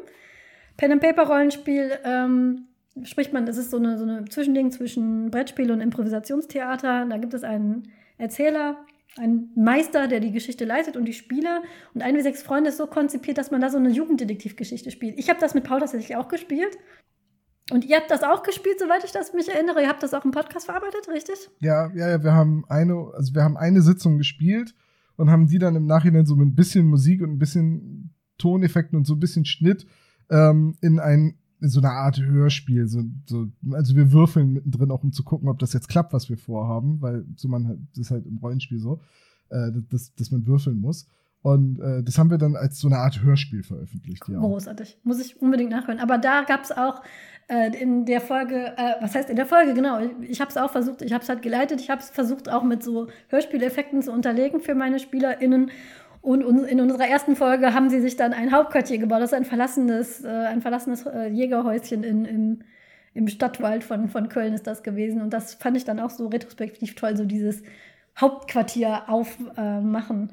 Pen-and-Paper-Rollenspiel, 0.82 1.92
ähm, 2.04 2.66
spricht 3.04 3.34
man, 3.34 3.46
das 3.46 3.58
ist 3.58 3.70
so 3.70 3.78
eine, 3.78 4.00
so 4.00 4.04
eine 4.04 4.26
Zwischending 4.26 4.72
zwischen 4.72 5.30
Brettspiel 5.30 5.70
und 5.70 5.80
Improvisationstheater. 5.80 7.06
Da 7.08 7.18
gibt 7.18 7.36
es 7.36 7.44
einen 7.44 7.84
Erzähler, 8.18 8.78
ein 9.16 9.52
Meister, 9.56 10.08
der 10.08 10.20
die 10.20 10.32
Geschichte 10.32 10.66
leitet 10.66 10.98
und 10.98 11.06
die 11.06 11.14
Spieler. 11.14 11.62
Und 11.94 12.02
ein 12.02 12.18
wie 12.18 12.22
sechs 12.22 12.42
Freunde 12.42 12.72
ist 12.72 12.78
so 12.78 12.88
konzipiert, 12.88 13.38
dass 13.38 13.52
man 13.52 13.62
da 13.62 13.70
so 13.70 13.78
eine 13.78 13.92
Jugenddetektivgeschichte 13.92 14.90
spielt. 14.90 15.20
Ich 15.20 15.30
habe 15.30 15.40
das 15.40 15.54
mit 15.54 15.66
Paul 15.66 15.82
tatsächlich 15.82 16.16
auch 16.16 16.30
gespielt. 16.30 16.76
Und 17.70 17.86
ihr 17.86 17.98
habt 17.98 18.10
das 18.10 18.24
auch 18.24 18.42
gespielt, 18.42 18.80
soweit 18.80 19.04
ich 19.04 19.12
das 19.12 19.34
mich 19.36 19.50
erinnere. 19.50 19.84
Ihr 19.84 19.88
habt 19.88 20.02
das 20.02 20.16
auch 20.16 20.26
im 20.26 20.32
Podcast 20.32 20.66
verarbeitet, 20.66 21.08
richtig? 21.14 21.48
Ja, 21.60 21.92
ja, 21.94 22.10
ja, 22.10 22.24
wir 22.24 22.34
haben 22.34 22.66
eine, 22.70 23.12
also 23.14 23.36
wir 23.36 23.44
haben 23.44 23.56
eine 23.56 23.84
Sitzung 23.84 24.18
gespielt 24.18 24.74
und 25.16 25.30
haben 25.30 25.46
die 25.46 25.60
dann 25.60 25.76
im 25.76 25.86
Nachhinein 25.86 26.26
so 26.26 26.36
mit 26.36 26.48
ein 26.48 26.56
bisschen 26.56 26.88
Musik 26.88 27.22
und 27.22 27.34
ein 27.34 27.40
bisschen 27.40 28.16
Toneffekten 28.40 28.98
und 28.98 29.06
so 29.06 29.14
ein 29.14 29.20
bisschen 29.20 29.46
Schnitt 29.46 29.86
ähm, 30.32 30.76
in 30.82 31.00
ein 31.00 31.36
so 31.60 31.80
eine 31.80 31.92
Art 31.92 32.20
Hörspiel. 32.20 32.88
So, 32.88 33.04
so, 33.26 33.48
also 33.72 33.96
wir 33.96 34.12
würfeln 34.12 34.52
mittendrin 34.52 34.90
auch, 34.90 35.04
um 35.04 35.12
zu 35.12 35.24
gucken, 35.24 35.48
ob 35.48 35.60
das 35.60 35.74
jetzt 35.74 35.90
klappt, 35.90 36.12
was 36.12 36.30
wir 36.30 36.38
vorhaben, 36.38 37.02
weil 37.02 37.26
so 37.36 37.48
man 37.48 37.68
halt, 37.68 37.80
das 37.92 38.08
ist 38.08 38.12
halt 38.12 38.26
im 38.26 38.38
Rollenspiel 38.38 38.80
so, 38.80 39.02
äh, 39.50 39.72
dass, 39.90 40.16
dass 40.16 40.32
man 40.32 40.48
würfeln 40.48 40.80
muss. 40.80 41.08
Und 41.44 41.80
äh, 41.80 42.04
das 42.04 42.18
haben 42.18 42.30
wir 42.30 42.38
dann 42.38 42.56
als 42.56 42.80
so 42.80 42.88
eine 42.88 42.98
Art 42.98 43.24
Hörspiel 43.24 43.64
veröffentlicht. 43.64 44.24
Ja. 44.28 44.40
Großartig. 44.40 45.00
Muss 45.04 45.20
ich 45.20 45.42
unbedingt 45.42 45.72
nachhören. 45.72 46.00
Aber 46.00 46.20
da 46.20 46.44
gab 46.44 46.64
es 46.64 46.72
auch 46.72 47.02
äh, 47.48 47.76
in 47.82 48.06
der 48.06 48.22
Folge, 48.22 48.74
äh, 48.78 49.02
was 49.02 49.16
heißt 49.16 49.30
in 49.30 49.36
der 49.36 49.48
Folge, 49.48 49.74
genau, 49.74 50.00
ich, 50.00 50.30
ich 50.30 50.42
habe 50.42 50.52
es 50.52 50.58
auch 50.58 50.72
versucht, 50.72 51.02
ich 51.02 51.14
habe 51.14 51.24
es 51.24 51.30
halt 51.30 51.42
geleitet, 51.42 51.82
ich 51.82 51.90
habe 51.90 52.00
es 52.00 52.12
versucht 52.12 52.48
auch 52.48 52.64
mit 52.64 52.84
so 52.84 53.08
Hörspieleffekten 53.30 54.04
zu 54.04 54.12
unterlegen 54.12 54.62
für 54.62 54.76
meine 54.76 55.00
SpielerInnen. 55.00 55.72
Und 56.22 56.44
in 56.66 56.80
unserer 56.80 57.08
ersten 57.08 57.36
Folge 57.36 57.74
haben 57.74 57.90
sie 57.90 58.00
sich 58.00 58.16
dann 58.16 58.34
ein 58.34 58.52
Hauptquartier 58.52 59.00
gebaut. 59.00 59.22
Das 59.22 59.32
ist 59.32 59.38
ein 59.38 59.46
verlassenes, 59.46 60.24
äh, 60.24 60.28
ein 60.28 60.62
verlassenes 60.62 61.06
äh, 61.08 61.28
Jägerhäuschen 61.30 62.04
in, 62.04 62.26
im, 62.26 62.60
im 63.16 63.28
Stadtwald 63.28 63.84
von, 63.84 64.08
von 64.08 64.30
Köln 64.30 64.54
ist 64.54 64.68
das 64.68 64.84
gewesen. 64.84 65.22
Und 65.22 65.34
das 65.34 65.56
fand 65.56 65.78
ich 65.78 65.84
dann 65.84 66.00
auch 66.00 66.12
so 66.12 66.28
retrospektiv 66.28 66.94
toll, 66.94 67.18
so 67.18 67.26
dieses 67.26 67.64
Hauptquartier 68.20 69.10
aufmachen. 69.10 70.30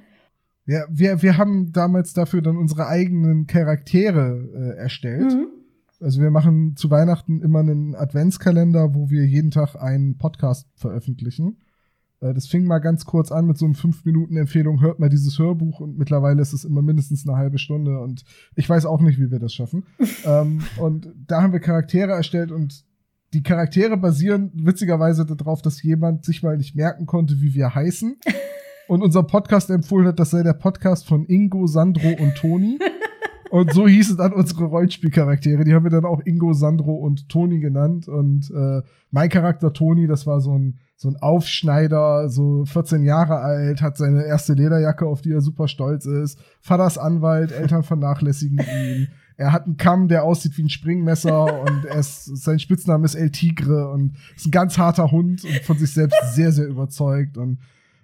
Äh, 0.67 0.73
ja, 0.73 0.85
wir, 0.91 1.23
wir 1.23 1.39
haben 1.39 1.73
damals 1.73 2.13
dafür 2.13 2.43
dann 2.43 2.59
unsere 2.59 2.87
eigenen 2.87 3.47
Charaktere 3.47 4.75
äh, 4.77 4.79
erstellt. 4.79 5.33
Mhm. 5.33 5.47
Also 6.01 6.21
wir 6.21 6.31
machen 6.31 6.77
zu 6.77 6.91
Weihnachten 6.91 7.41
immer 7.41 7.61
einen 7.61 7.95
Adventskalender, 7.95 8.95
wo 8.95 9.09
wir 9.09 9.25
jeden 9.25 9.51
Tag 9.51 9.75
einen 9.75 10.19
Podcast 10.19 10.69
veröffentlichen. 10.77 11.57
Äh, 12.21 12.35
das 12.35 12.47
fing 12.47 12.65
mal 12.65 12.79
ganz 12.79 13.05
kurz 13.05 13.33
an 13.33 13.47
mit 13.47 13.59
so 13.59 13.65
einem 13.65 13.75
5-Minuten-Empfehlung, 13.75 14.81
hört 14.81 14.99
mal 14.99 15.09
dieses 15.09 15.39
Hörbuch 15.39 15.81
und 15.81 15.99
mittlerweile 15.99 16.43
ist 16.43 16.53
es 16.53 16.65
immer 16.65 16.83
mindestens 16.83 17.27
eine 17.27 17.37
halbe 17.37 17.59
Stunde 17.59 18.01
und 18.01 18.25
ich 18.55 18.69
weiß 18.69 18.87
auch 18.87 19.01
nicht, 19.01 19.19
wie 19.19 19.31
wir 19.31 19.39
das 19.39 19.53
schaffen. 19.53 19.87
ähm, 20.25 20.63
und 20.79 21.13
da 21.27 21.43
haben 21.43 21.53
wir 21.53 21.61
Charaktere 21.61 22.13
erstellt 22.13 22.53
und 22.53 22.85
die 23.35 23.43
Charaktere 23.43 23.97
basieren 23.97 24.51
witzigerweise 24.55 25.27
darauf, 25.27 25.61
dass 25.61 25.83
jemand 25.83 26.25
sich 26.25 26.43
mal 26.43 26.57
nicht 26.57 26.75
merken 26.75 27.05
konnte, 27.07 27.41
wie 27.41 27.55
wir 27.55 27.75
heißen. 27.75 28.17
Und 28.89 29.03
unser 29.03 29.23
Podcast 29.23 29.69
empfohlen 29.69 30.07
hat, 30.07 30.19
das 30.19 30.31
sei 30.31 30.43
der 30.43 30.55
Podcast 30.55 31.07
von 31.07 31.27
Ingo, 31.27 31.67
Sandro 31.67 32.09
und 32.09 32.35
Toni. 32.37 32.79
Und 33.51 33.73
so 33.73 33.89
hießen 33.89 34.17
dann 34.17 34.33
unsere 34.33 34.65
Rollenspielcharaktere. 34.65 35.65
Die 35.65 35.75
haben 35.75 35.85
wir 35.85 35.91
dann 35.91 36.05
auch 36.05 36.21
Ingo, 36.25 36.53
Sandro 36.53 36.95
und 36.95 37.29
Toni 37.29 37.61
genannt. 37.61 38.09
Und 38.09 38.51
äh, 38.51 38.83
mein 39.11 39.29
Charakter 39.29 39.73
Toni, 39.73 40.07
das 40.07 40.27
war 40.27 40.41
so 40.41 40.57
ein 40.57 40.79
so 41.01 41.09
ein 41.09 41.17
Aufschneider, 41.17 42.29
so 42.29 42.65
14 42.65 43.05
Jahre 43.05 43.39
alt, 43.39 43.83
hat 43.83 43.97
seine 43.97 44.25
erste 44.25 44.55
Lederjacke, 44.55 45.07
auf 45.07 45.23
die 45.23 45.31
er 45.31 45.41
super 45.41 45.69
stolz 45.69 46.07
ist. 46.07 46.41
Vaters 46.61 46.99
Anwalt, 46.99 47.53
Eltern 47.53 47.85
vernachlässigen 47.85 48.59
ihn. 48.59 49.09
Er 49.37 49.53
hat 49.53 49.67
einen 49.67 49.77
Kamm, 49.77 50.09
der 50.09 50.25
aussieht 50.25 50.59
wie 50.59 50.65
ein 50.65 50.69
Springmesser 50.69 51.63
und 51.63 51.85
er 51.85 52.01
ist, 52.01 52.25
sein 52.43 52.59
Spitzname 52.59 53.05
ist 53.05 53.15
El 53.15 53.31
Tigre 53.31 53.89
und 53.91 54.17
ist 54.35 54.49
ein 54.49 54.51
ganz 54.51 54.77
harter 54.77 55.13
Hund 55.13 55.45
und 55.45 55.61
von 55.61 55.79
sich 55.79 55.93
selbst 55.93 56.19
sehr, 56.35 56.51
sehr 56.51 56.67
überzeugt. 56.67 57.39
Und 57.39 57.59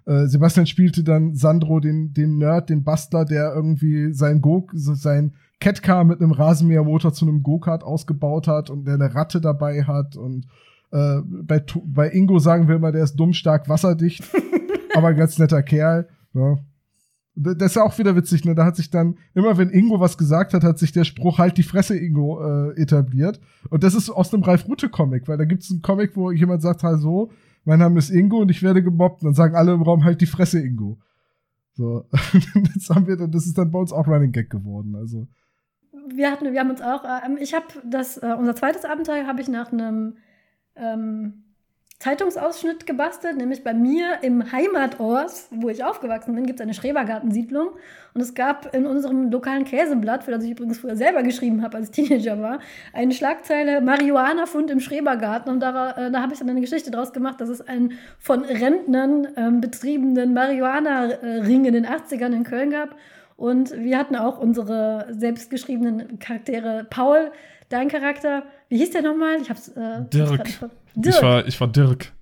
äh, 0.06 0.26
Sebastian 0.26 0.66
spielte 0.66 1.02
dann 1.02 1.35
Sandro, 1.35 1.81
den, 1.81 2.12
den 2.12 2.39
Nerd, 2.39 2.70
den 2.70 2.85
Bastler, 2.85 3.24
der 3.24 3.55
irgendwie 3.55 4.12
sein 4.12 4.40
Go, 4.40 4.66
sein 4.72 5.35
Catcar 5.60 6.05
mit 6.05 6.20
einem 6.20 6.32
Rasenmähermotor 6.32 7.12
zu 7.12 7.26
einem 7.26 7.43
Go-Kart 7.43 7.82
ausgebaut 7.82 8.47
hat 8.48 8.68
und 8.70 8.85
der 8.86 8.94
eine 8.94 9.14
Ratte 9.14 9.40
dabei 9.40 9.85
hat 9.85 10.16
und 10.16 10.47
äh, 10.90 11.20
bei, 11.24 11.64
bei 11.86 12.10
Ingo 12.10 12.39
sagen 12.39 12.68
wir 12.68 12.76
immer, 12.76 12.93
der 12.93 13.05
ist 13.05 13.16
dumm, 13.16 13.32
stark, 13.32 13.68
wasserdicht, 13.68 14.22
aber 14.94 15.09
ein 15.09 15.16
ganz 15.16 15.39
netter 15.39 15.62
Kerl. 15.62 16.09
Ja. 16.35 16.56
Das 17.36 17.70
ist 17.70 17.76
ja 17.76 17.82
auch 17.82 17.98
wieder 17.98 18.14
witzig, 18.14 18.44
ne? 18.44 18.55
Da 18.55 18.64
hat 18.64 18.76
sich 18.76 18.90
dann, 18.90 19.18
immer 19.35 19.59
wenn 19.59 19.70
Ingo 19.70 19.98
was 19.98 20.16
gesagt 20.16 20.55
hat, 20.55 20.62
hat 20.62 20.78
sich 20.78 20.93
der 20.93 21.02
Spruch 21.02 21.39
halt 21.39 21.59
die 21.59 21.64
Fresse 21.64 21.98
Ingo 21.98 22.40
äh, 22.40 22.81
etabliert. 22.81 23.40
Und 23.70 23.82
das 23.82 23.97
ist 23.97 24.09
aus 24.09 24.31
dem 24.31 24.44
Ralf 24.44 24.68
Rute 24.68 24.89
Comic, 24.89 25.26
weil 25.26 25.36
da 25.36 25.44
gibt 25.44 25.64
es 25.64 25.70
einen 25.72 25.82
Comic, 25.82 26.14
wo 26.14 26.31
jemand 26.31 26.62
sagt 26.62 26.85
halt 26.85 27.01
so, 27.01 27.32
mein 27.65 27.78
Name 27.78 27.99
ist 27.99 28.11
Ingo 28.11 28.39
und 28.39 28.51
ich 28.51 28.62
werde 28.62 28.82
gemobbt. 28.82 29.23
Und 29.23 29.28
dann 29.28 29.35
sagen 29.35 29.57
alle 29.57 29.73
im 29.73 29.82
Raum 29.82 30.05
halt 30.05 30.20
die 30.20 30.27
Fresse 30.27 30.61
Ingo. 30.61 30.99
So, 31.74 32.07
jetzt 32.74 32.91
haben 32.91 33.07
wir 33.07 33.16
das 33.16 33.47
ist 33.47 33.59
dann 33.59 33.70
bei 33.70 33.78
uns 33.78 33.93
auch 33.93 34.07
Running 34.07 34.32
Gag 34.32 34.51
geworden. 34.51 34.95
Also 34.95 35.27
wir 36.09 36.31
hatten, 36.31 36.53
wir 36.53 36.61
haben 36.61 36.70
uns 36.70 36.82
auch, 36.82 37.05
äh, 37.05 37.43
ich 37.43 37.55
habe 37.55 37.66
das, 37.85 38.16
äh, 38.19 38.35
unser 38.39 38.55
zweites 38.55 38.85
Abenteuer 38.85 39.27
habe 39.27 39.41
ich 39.41 39.49
nach 39.49 39.73
einem 39.73 40.16
ähm, 40.77 41.45
Zeitungsausschnitt 42.01 42.87
gebastelt, 42.87 43.37
nämlich 43.37 43.65
bei 43.65 43.73
mir 43.73 44.19
im 44.23 44.53
Heimatort, 44.53 45.33
wo 45.51 45.69
ich 45.69 45.85
aufgewachsen 45.85 46.35
bin, 46.35 46.45
gibt 46.45 46.59
es 46.59 46.62
eine 46.62 46.75
Schrebergartensiedlung. 46.75 47.69
Und 48.12 48.21
es 48.21 48.35
gab 48.35 48.75
in 48.75 48.85
unserem 48.85 49.31
lokalen 49.31 49.65
Käseblatt, 49.65 50.25
für 50.25 50.33
das 50.33 50.45
ich 50.45 50.51
übrigens 50.51 50.79
früher 50.79 50.97
selber 50.97 51.23
geschrieben 51.23 51.62
habe, 51.62 51.77
als 51.77 51.89
ich 51.89 52.07
Teenager 52.09 52.43
war, 52.43 52.59
eine 52.93 53.12
Schlagzeile 53.15 53.81
Marihuana-Fund 53.81 54.71
im 54.71 54.81
Schrebergarten. 54.81 55.51
Und 55.51 55.61
da, 55.61 55.93
äh, 55.93 56.11
da 56.11 56.21
habe 56.21 56.33
ich 56.33 56.41
dann 56.41 56.51
eine 56.51 56.61
Geschichte 56.61 56.91
draus 56.91 57.12
gemacht, 57.12 57.41
dass 57.41 57.49
es 57.49 57.66
einen 57.66 57.93
von 58.19 58.45
Rentnern 58.45 59.29
ähm, 59.37 59.61
betriebenen 59.61 60.35
Marihuana-Ring 60.35 61.65
in 61.65 61.73
den 61.73 61.87
80ern 61.87 62.35
in 62.35 62.45
Köln 62.45 62.71
gab. 62.71 62.97
Und 63.37 63.73
wir 63.73 63.99
hatten 63.99 64.16
auch 64.16 64.39
unsere 64.39 65.07
selbstgeschriebenen 65.11 66.19
Charaktere. 66.19 66.87
Paul, 66.91 67.31
dein 67.69 67.89
Charakter, 67.89 68.43
wie 68.69 68.79
hieß 68.79 68.91
der 68.91 69.03
nochmal? 69.03 69.41
Ich 69.41 69.49
hab's. 69.49 69.69
Äh, 69.69 70.03
Dirk. 70.12 70.43
Dirk. 70.95 71.15
Ich 71.15 71.23
war, 71.23 71.47
ich 71.47 71.61
war 71.61 71.69
Dirk. 71.69 72.12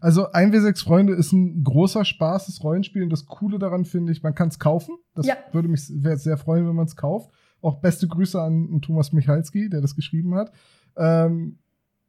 Also 0.00 0.32
1W6 0.32 0.82
Freunde 0.82 1.12
ist 1.12 1.32
ein 1.32 1.62
großer 1.62 2.04
Spaß, 2.04 2.46
das 2.46 2.64
Rollenspiel. 2.64 3.04
Und 3.04 3.10
das 3.10 3.26
Coole 3.26 3.58
daran 3.58 3.84
finde 3.84 4.10
ich, 4.10 4.22
man 4.22 4.34
kann 4.34 4.48
es 4.48 4.58
kaufen. 4.58 4.96
Das 5.14 5.26
ja. 5.26 5.36
würde 5.52 5.68
mich 5.68 5.86
sehr 5.86 6.36
freuen, 6.38 6.66
wenn 6.66 6.74
man 6.74 6.86
es 6.86 6.96
kauft. 6.96 7.30
Auch 7.60 7.80
beste 7.80 8.08
Grüße 8.08 8.40
an 8.40 8.80
Thomas 8.80 9.12
Michalski, 9.12 9.68
der 9.68 9.80
das 9.80 9.94
geschrieben 9.94 10.34
hat. 10.34 10.50
Ähm, 10.96 11.58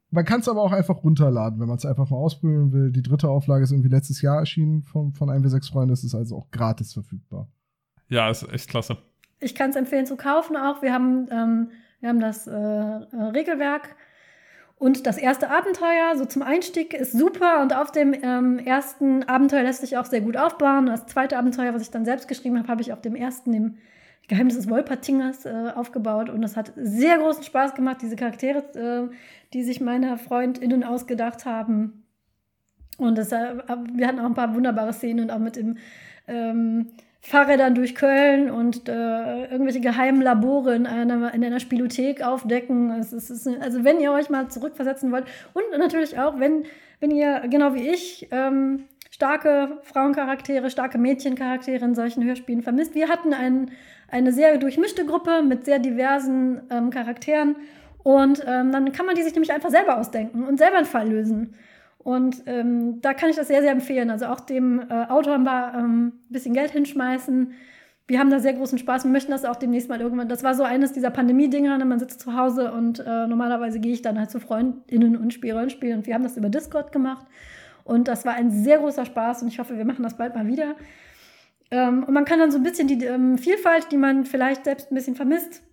man 0.10 0.26
kann 0.26 0.40
es 0.40 0.50
aber 0.50 0.64
auch 0.64 0.72
einfach 0.72 1.04
runterladen, 1.04 1.60
wenn 1.60 1.68
man 1.68 1.78
es 1.78 1.86
einfach 1.86 2.10
mal 2.10 2.18
ausprobieren 2.18 2.72
will. 2.72 2.92
Die 2.92 3.04
dritte 3.04 3.30
Auflage 3.30 3.64
ist 3.64 3.72
irgendwie 3.72 3.90
letztes 3.90 4.22
Jahr 4.22 4.40
erschienen 4.40 4.82
von, 4.84 5.14
von 5.14 5.30
1W6 5.30 5.70
Freunde. 5.70 5.94
Es 5.94 6.04
ist 6.04 6.16
also 6.16 6.38
auch 6.38 6.52
gratis 6.52 6.94
verfügbar. 6.94 7.48
Ja, 8.10 8.30
ist 8.30 8.48
echt 8.52 8.70
klasse. 8.70 8.98
Ich 9.40 9.54
kann 9.54 9.70
es 9.70 9.76
empfehlen 9.76 10.06
zu 10.06 10.16
kaufen 10.16 10.56
auch. 10.56 10.82
Wir 10.82 10.94
haben 10.94 11.28
ähm, 11.32 11.70
wir 12.04 12.10
haben 12.10 12.20
das 12.20 12.48
äh, 12.48 12.52
äh, 12.52 13.24
Regelwerk 13.34 13.96
und 14.84 15.08
das 15.08 15.18
erste 15.18 15.50
Abenteuer, 15.50 16.18
so 16.18 16.26
zum 16.26 16.42
Einstieg, 16.42 16.94
ist 16.94 17.14
super 17.14 17.62
und 17.62 17.74
auf 17.74 17.94
dem 17.94 18.14
ähm, 18.22 18.60
ersten 18.60 19.24
Abenteuer 19.24 19.64
lässt 19.64 19.80
sich 19.80 19.96
auch 19.96 20.04
sehr 20.04 20.20
gut 20.20 20.36
aufbauen. 20.36 20.88
Das 20.88 21.06
zweite 21.06 21.38
Abenteuer, 21.38 21.74
was 21.74 21.84
ich 21.84 21.90
dann 21.90 22.04
selbst 22.04 22.28
geschrieben 22.28 22.60
habe, 22.60 22.68
habe 22.68 22.82
ich 22.82 22.92
auf 22.92 23.00
dem 23.00 23.16
ersten, 23.16 23.54
dem 23.54 23.78
Geheimnis 24.28 24.58
des 24.58 24.70
Wolpertingers, 24.70 25.46
äh, 25.46 25.72
aufgebaut 25.74 26.30
und 26.30 26.42
das 26.42 26.58
hat 26.58 26.74
sehr 26.76 27.18
großen 27.18 27.44
Spaß 27.44 27.76
gemacht, 27.76 28.02
diese 28.02 28.18
Charaktere, 28.18 29.10
äh, 29.10 29.16
die 29.54 29.64
sich 29.64 29.80
meine 29.80 30.18
FreundInnen 30.18 30.84
ausgedacht 30.84 31.46
haben. 31.46 32.04
Und 32.98 33.18
das, 33.18 33.32
äh, 33.32 33.56
wir 33.94 34.06
hatten 34.06 34.20
auch 34.20 34.26
ein 34.26 34.34
paar 34.34 34.54
wunderbare 34.54 34.92
Szenen 34.92 35.24
und 35.24 35.32
auch 35.32 35.40
mit 35.40 35.56
dem 35.56 35.78
ähm, 36.28 36.90
Fahrrädern 37.26 37.74
durch 37.74 37.96
Köln 37.96 38.52
und 38.52 38.90
äh, 38.90 39.46
irgendwelche 39.46 39.80
geheimen 39.80 40.22
Labore 40.22 40.76
in 40.76 40.86
einer, 40.86 41.34
in 41.34 41.44
einer 41.44 41.62
Spielothek 41.62 42.22
aufdecken. 42.22 42.92
Es 43.00 43.14
ist, 43.14 43.30
es 43.30 43.46
ist, 43.46 43.62
also 43.62 43.86
wenn 43.86 44.02
ihr 44.02 44.12
euch 44.12 44.30
mal 44.30 44.50
zurückversetzen 44.50 45.10
wollt 45.12 45.26
und 45.54 45.64
natürlich 45.80 46.20
auch, 46.20 46.38
wenn, 46.40 46.66
wenn 47.00 47.12
ihr, 47.12 47.44
genau 47.50 47.74
wie 47.76 47.88
ich, 47.88 48.28
ähm, 48.32 48.84
starke 49.10 49.78
Frauencharaktere, 49.84 50.70
starke 50.70 50.98
Mädchencharaktere 50.98 51.86
in 51.86 51.96
solchen 51.96 52.26
Hörspielen 52.26 52.62
vermisst. 52.62 52.94
Wir 52.94 53.08
hatten 53.08 53.34
ein, 53.34 53.72
eine 54.10 54.34
sehr 54.34 54.58
durchmischte 54.58 55.06
Gruppe 55.06 55.44
mit 55.44 55.64
sehr 55.64 55.80
diversen 55.80 56.64
ähm, 56.70 56.90
Charakteren 56.90 57.56
und 58.04 58.44
ähm, 58.46 58.74
dann 58.74 58.92
kann 58.92 59.06
man 59.06 59.16
die 59.16 59.24
sich 59.24 59.34
nämlich 59.34 59.54
einfach 59.54 59.70
selber 59.70 59.98
ausdenken 59.98 60.44
und 60.44 60.58
selber 60.58 60.78
einen 60.78 60.86
Fall 60.86 61.08
lösen. 61.08 61.56
Und 62.04 62.44
ähm, 62.48 63.02
da 63.02 63.14
kann 63.14 63.30
ich 63.30 63.38
das 63.38 63.48
sehr, 63.48 63.62
sehr 63.62 63.72
empfehlen. 63.72 64.10
Also 64.10 64.26
auch 64.26 64.42
dem 64.42 64.82
äh, 64.90 65.06
Autor 65.08 65.36
ein 65.36 65.48
ähm, 65.48 66.14
bisschen 66.30 66.54
Geld 66.54 66.72
hinschmeißen. 66.72 67.54
wir 68.08 68.20
haben 68.20 68.30
da 68.30 68.40
sehr 68.40 68.54
großen 68.54 68.78
Spaß. 68.78 69.06
Wir 69.06 69.12
möchten 69.12 69.32
das 69.32 69.46
auch 69.46 69.56
demnächst 69.56 69.88
mal 69.88 70.02
irgendwann. 70.02 70.28
Das 70.28 70.44
war 70.44 70.54
so 70.54 70.64
eines 70.64 70.92
dieser 70.92 71.12
Pandemie-Dinger. 71.12 71.78
Ne? 71.78 71.86
Man 71.86 72.00
sitzt 72.00 72.20
zu 72.20 72.38
Hause 72.38 72.74
und 72.74 73.00
äh, 73.00 73.28
normalerweise 73.28 73.80
gehe 73.80 73.94
ich 73.94 74.02
dann 74.02 74.20
halt 74.20 74.32
zu 74.32 74.42
FreundInnen 74.42 75.16
und 75.16 75.34
spiele 75.34 75.54
Rollenspiele. 75.54 75.96
Und 75.96 76.06
wir 76.06 76.14
haben 76.14 76.24
das 76.24 76.36
über 76.36 76.50
Discord 76.50 76.92
gemacht. 76.92 77.26
Und 77.86 78.10
das 78.10 78.26
war 78.26 78.34
ein 78.34 78.52
sehr 78.52 78.80
großer 78.80 79.06
Spaß. 79.06 79.42
Und 79.42 79.48
ich 79.48 79.60
hoffe, 79.60 79.78
wir 79.78 79.86
machen 79.86 80.04
das 80.04 80.18
bald 80.18 80.36
mal 80.36 80.48
wieder. 80.48 80.76
Ähm, 81.72 82.04
und 82.04 82.14
man 82.14 82.26
kann 82.26 82.40
dann 82.40 82.52
so 82.52 82.58
ein 82.58 82.64
bisschen 82.64 82.90
die 82.90 83.04
ähm, 83.06 83.38
Vielfalt, 83.38 83.94
die 83.94 83.98
man 83.98 84.26
vielleicht 84.26 84.66
selbst 84.66 84.92
ein 84.92 84.96
bisschen 84.96 85.16
vermisst, 85.16 85.64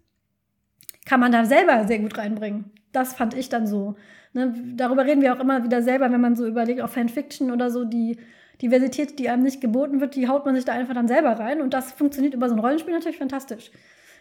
kann 1.06 1.18
man 1.18 1.32
da 1.32 1.44
selber 1.44 1.88
sehr 1.88 1.98
gut 1.98 2.16
reinbringen. 2.16 2.70
Das 2.92 3.14
fand 3.14 3.34
ich 3.34 3.48
dann 3.48 3.66
so. 3.66 3.96
Ne? 4.32 4.54
Darüber 4.76 5.04
reden 5.04 5.22
wir 5.22 5.34
auch 5.34 5.40
immer 5.40 5.64
wieder 5.64 5.82
selber, 5.82 6.10
wenn 6.10 6.20
man 6.20 6.36
so 6.36 6.46
überlegt, 6.46 6.80
auch 6.80 6.90
Fanfiction 6.90 7.50
oder 7.50 7.70
so, 7.70 7.84
die 7.84 8.16
Diversität, 8.62 9.18
die 9.18 9.28
einem 9.28 9.42
nicht 9.42 9.60
geboten 9.60 10.00
wird, 10.00 10.14
die 10.14 10.28
haut 10.28 10.44
man 10.44 10.54
sich 10.54 10.64
da 10.64 10.72
einfach 10.72 10.94
dann 10.94 11.08
selber 11.08 11.38
rein. 11.38 11.60
Und 11.60 11.74
das 11.74 11.92
funktioniert 11.92 12.34
über 12.34 12.48
so 12.48 12.54
ein 12.54 12.60
Rollenspiel 12.60 12.92
natürlich 12.92 13.18
fantastisch. 13.18 13.70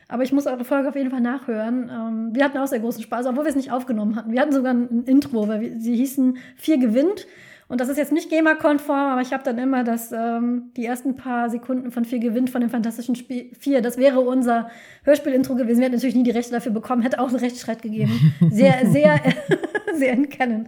Aber 0.07 0.23
ich 0.23 0.31
muss 0.31 0.47
eure 0.47 0.65
Folge 0.65 0.89
auf 0.89 0.95
jeden 0.95 1.11
Fall 1.11 1.21
nachhören. 1.21 1.89
Ähm, 1.93 2.29
wir 2.33 2.43
hatten 2.43 2.57
auch 2.57 2.67
sehr 2.67 2.79
großen 2.79 3.03
Spaß, 3.03 3.27
obwohl 3.27 3.43
wir 3.43 3.49
es 3.49 3.55
nicht 3.55 3.71
aufgenommen 3.71 4.15
hatten. 4.15 4.31
Wir 4.31 4.41
hatten 4.41 4.51
sogar 4.51 4.73
ein 4.73 5.03
Intro, 5.05 5.47
weil 5.47 5.79
sie 5.79 5.95
hießen 5.95 6.37
Vier 6.55 6.79
gewinnt. 6.79 7.27
Und 7.69 7.79
das 7.79 7.87
ist 7.87 7.97
jetzt 7.97 8.11
nicht 8.11 8.31
GEMA-konform, 8.31 9.11
aber 9.11 9.21
ich 9.21 9.31
habe 9.31 9.43
dann 9.43 9.59
immer 9.59 9.83
das, 9.83 10.11
ähm, 10.11 10.71
die 10.75 10.85
ersten 10.85 11.15
paar 11.15 11.51
Sekunden 11.51 11.91
von 11.91 12.03
Vier 12.03 12.17
gewinnt 12.17 12.49
von 12.49 12.61
dem 12.61 12.71
Fantastischen 12.71 13.15
Spiel 13.15 13.51
4. 13.59 13.83
Das 13.83 13.97
wäre 13.99 14.21
unser 14.21 14.71
Hörspiel-Intro 15.03 15.53
gewesen. 15.53 15.77
Wir 15.77 15.85
hätten 15.85 15.95
natürlich 15.95 16.15
nie 16.15 16.23
die 16.23 16.31
Rechte 16.31 16.51
dafür 16.51 16.71
bekommen, 16.71 17.03
hätte 17.03 17.19
auch 17.19 17.27
einen 17.27 17.37
Rechtsstreit 17.37 17.83
gegeben. 17.83 18.33
Sehr, 18.49 18.89
sehr, 18.89 19.21
sehr 19.95 20.13
in 20.13 20.29
Kennen. 20.29 20.67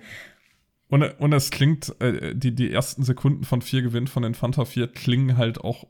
Und, 0.89 1.03
und 1.19 1.33
es 1.33 1.49
klingt, 1.49 1.95
äh, 2.01 2.35
die, 2.35 2.53
die 2.53 2.71
ersten 2.71 3.01
Sekunden 3.01 3.45
von 3.45 3.63
4 3.63 3.81
gewinnt 3.81 4.09
von 4.09 4.21
den 4.21 4.35
Fanta 4.35 4.65
4 4.65 4.87
klingen 4.89 5.37
halt 5.37 5.59
auch, 5.59 5.85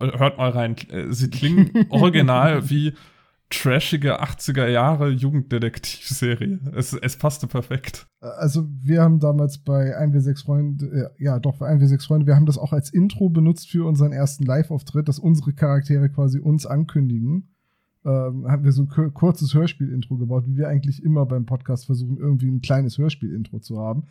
äh, 0.00 0.18
hört 0.18 0.38
mal 0.38 0.50
rein, 0.50 0.74
äh, 0.90 1.12
sie 1.12 1.28
klingen 1.28 1.86
original 1.90 2.70
wie 2.70 2.94
trashige 3.50 4.22
80er 4.22 4.68
Jahre 4.68 5.10
Jugenddetektivserie. 5.10 6.60
Es, 6.74 6.92
es 6.92 7.16
passte 7.16 7.46
perfekt. 7.46 8.06
Also 8.20 8.66
wir 8.82 9.02
haben 9.02 9.18
damals 9.18 9.58
bei 9.58 9.98
1W6 9.98 10.44
Freunde, 10.44 11.12
äh, 11.18 11.22
ja 11.22 11.38
doch, 11.38 11.58
bei 11.58 11.68
1W6 11.70 12.06
Freunde, 12.06 12.26
wir 12.26 12.36
haben 12.36 12.46
das 12.46 12.58
auch 12.58 12.72
als 12.72 12.90
Intro 12.90 13.28
benutzt 13.28 13.68
für 13.68 13.86
unseren 13.86 14.12
ersten 14.12 14.44
Live-Auftritt, 14.44 15.08
dass 15.08 15.18
unsere 15.18 15.52
Charaktere 15.52 16.08
quasi 16.08 16.38
uns 16.38 16.64
ankündigen 16.64 17.48
ähm, 18.04 18.46
haben 18.48 18.64
wir 18.64 18.72
so 18.72 18.86
ein 18.96 19.14
kurzes 19.14 19.54
Hörspiel-Intro 19.54 20.16
gebaut, 20.16 20.44
wie 20.46 20.56
wir 20.56 20.68
eigentlich 20.68 21.02
immer 21.02 21.26
beim 21.26 21.44
Podcast 21.44 21.86
versuchen, 21.86 22.16
irgendwie 22.18 22.48
ein 22.48 22.62
kleines 22.62 22.96
Hörspiel-Intro 22.98 23.58
zu 23.58 23.78
haben. 23.78 24.04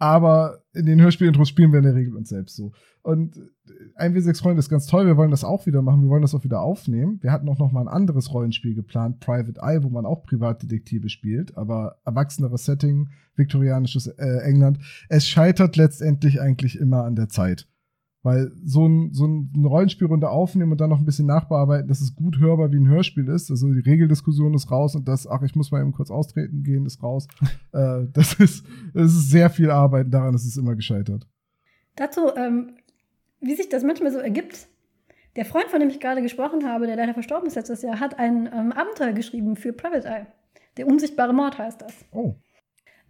Aber 0.00 0.62
in 0.72 0.86
den 0.86 1.00
Hörspiel-Intros 1.00 1.50
spielen 1.50 1.72
wir 1.72 1.78
in 1.78 1.84
der 1.84 1.94
Regel 1.94 2.16
uns 2.16 2.30
selbst 2.30 2.56
so. 2.56 2.72
Und 3.02 3.38
1W6 3.98 4.40
Freunde 4.40 4.58
ist 4.58 4.70
ganz 4.70 4.86
toll, 4.86 5.06
wir 5.06 5.18
wollen 5.18 5.30
das 5.30 5.44
auch 5.44 5.66
wieder 5.66 5.82
machen, 5.82 6.02
wir 6.02 6.08
wollen 6.08 6.22
das 6.22 6.34
auch 6.34 6.42
wieder 6.42 6.62
aufnehmen. 6.62 7.18
Wir 7.20 7.32
hatten 7.32 7.48
auch 7.50 7.58
noch 7.58 7.70
mal 7.70 7.82
ein 7.82 7.88
anderes 7.88 8.32
Rollenspiel 8.32 8.74
geplant, 8.74 9.20
Private 9.20 9.60
Eye, 9.60 9.82
wo 9.82 9.90
man 9.90 10.06
auch 10.06 10.22
Privatdetektive 10.22 11.10
spielt, 11.10 11.56
aber 11.58 11.98
erwachseneres 12.06 12.64
Setting, 12.64 13.10
viktorianisches 13.36 14.06
äh, 14.06 14.38
England. 14.42 14.78
Es 15.10 15.28
scheitert 15.28 15.76
letztendlich 15.76 16.40
eigentlich 16.40 16.78
immer 16.78 17.04
an 17.04 17.14
der 17.14 17.28
Zeit. 17.28 17.68
Weil 18.22 18.52
so, 18.64 18.86
ein, 18.86 19.14
so 19.14 19.24
eine 19.24 19.66
Rollenspielrunde 19.66 20.28
aufnehmen 20.28 20.72
und 20.72 20.80
dann 20.80 20.90
noch 20.90 20.98
ein 20.98 21.06
bisschen 21.06 21.26
nachbearbeiten, 21.26 21.88
dass 21.88 22.02
es 22.02 22.14
gut 22.14 22.38
hörbar 22.38 22.70
wie 22.70 22.76
ein 22.76 22.88
Hörspiel 22.88 23.28
ist. 23.28 23.50
Also 23.50 23.72
die 23.72 23.80
Regeldiskussion 23.80 24.52
ist 24.52 24.70
raus 24.70 24.94
und 24.94 25.08
das, 25.08 25.26
ach, 25.26 25.42
ich 25.42 25.54
muss 25.54 25.70
mal 25.70 25.80
eben 25.80 25.92
kurz 25.92 26.10
austreten 26.10 26.62
gehen, 26.62 26.84
ist 26.84 27.02
raus. 27.02 27.26
äh, 27.72 28.06
das, 28.12 28.34
ist, 28.34 28.66
das 28.92 29.12
ist 29.12 29.30
sehr 29.30 29.48
viel 29.48 29.70
Arbeit, 29.70 30.12
daran 30.12 30.34
ist 30.34 30.44
es 30.44 30.58
immer 30.58 30.74
gescheitert. 30.74 31.26
Dazu, 31.96 32.34
ähm, 32.36 32.76
wie 33.40 33.54
sich 33.54 33.70
das 33.70 33.84
manchmal 33.84 34.12
so 34.12 34.18
ergibt, 34.18 34.68
der 35.36 35.44
Freund, 35.44 35.68
von 35.68 35.80
dem 35.80 35.88
ich 35.88 36.00
gerade 36.00 36.22
gesprochen 36.22 36.66
habe, 36.66 36.86
der 36.86 36.96
leider 36.96 37.14
verstorben 37.14 37.46
ist 37.46 37.54
letztes 37.54 37.82
Jahr, 37.82 38.00
hat 38.00 38.18
ein 38.18 38.46
ähm, 38.52 38.72
Abenteuer 38.72 39.12
geschrieben 39.12 39.56
für 39.56 39.72
Private 39.72 40.06
Eye. 40.06 40.26
Der 40.76 40.86
unsichtbare 40.86 41.32
Mord 41.32 41.56
heißt 41.58 41.80
das. 41.80 41.94
Oh. 42.12 42.36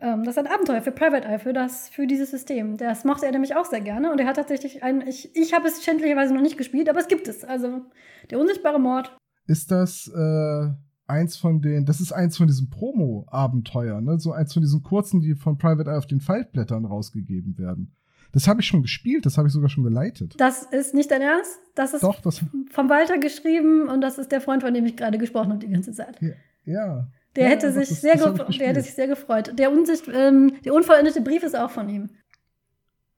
Ähm, 0.00 0.24
das 0.24 0.36
ist 0.36 0.38
ein 0.38 0.52
Abenteuer 0.52 0.80
für 0.82 0.92
Private 0.92 1.26
Eye, 1.26 1.38
für, 1.38 1.52
das, 1.52 1.88
für 1.88 2.06
dieses 2.06 2.30
System. 2.30 2.76
Das 2.76 3.04
mochte 3.04 3.26
er 3.26 3.32
nämlich 3.32 3.54
auch 3.54 3.66
sehr 3.66 3.80
gerne. 3.80 4.10
Und 4.10 4.18
er 4.18 4.26
hat 4.26 4.36
tatsächlich 4.36 4.82
ein, 4.82 5.06
ich, 5.06 5.34
ich 5.36 5.52
habe 5.52 5.68
es 5.68 5.84
schändlicherweise 5.84 6.34
noch 6.34 6.42
nicht 6.42 6.58
gespielt, 6.58 6.88
aber 6.88 7.00
es 7.00 7.08
gibt 7.08 7.28
es. 7.28 7.44
Also 7.44 7.82
der 8.30 8.38
unsichtbare 8.38 8.80
Mord. 8.80 9.14
Ist 9.46 9.70
das 9.70 10.10
äh, 10.14 10.68
eins 11.06 11.36
von 11.36 11.60
den, 11.60 11.84
das 11.84 12.00
ist 12.00 12.12
eins 12.12 12.36
von 12.36 12.46
diesen 12.46 12.70
Promo-Abenteuern, 12.70 14.04
ne? 14.04 14.18
So 14.18 14.32
eins 14.32 14.52
von 14.52 14.62
diesen 14.62 14.82
kurzen, 14.82 15.20
die 15.20 15.34
von 15.34 15.58
Private 15.58 15.90
Eye 15.90 15.98
auf 15.98 16.06
den 16.06 16.20
Faltblättern 16.20 16.84
rausgegeben 16.84 17.58
werden. 17.58 17.96
Das 18.32 18.46
habe 18.46 18.60
ich 18.60 18.66
schon 18.68 18.82
gespielt, 18.82 19.26
das 19.26 19.36
habe 19.36 19.48
ich 19.48 19.54
sogar 19.54 19.68
schon 19.68 19.82
geleitet. 19.82 20.34
Das 20.38 20.62
ist 20.62 20.94
nicht 20.94 21.10
dein 21.10 21.20
Ernst? 21.20 21.58
Das 21.74 21.94
ist 21.94 22.04
Doch, 22.04 22.20
das 22.20 22.44
von 22.70 22.88
Walter 22.88 23.18
geschrieben 23.18 23.88
und 23.88 24.00
das 24.00 24.18
ist 24.18 24.30
der 24.30 24.40
Freund, 24.40 24.62
von 24.62 24.72
dem 24.72 24.86
ich 24.86 24.96
gerade 24.96 25.18
gesprochen 25.18 25.50
habe 25.50 25.58
die 25.58 25.72
ganze 25.72 25.92
Zeit. 25.92 26.20
Ja. 26.22 26.34
ja. 26.64 27.08
Der, 27.36 27.44
ja, 27.44 27.50
hätte 27.50 27.72
sich 27.72 27.88
sehr 27.88 28.16
der 28.16 28.68
hätte 28.68 28.82
sich 28.82 28.94
sehr 28.94 29.06
gefreut. 29.06 29.52
Der, 29.56 29.70
Unsicht, 29.70 30.08
ähm, 30.12 30.54
der 30.64 30.74
unvollendete 30.74 31.20
Brief 31.20 31.42
ist 31.44 31.56
auch 31.56 31.70
von 31.70 31.88
ihm. 31.88 32.10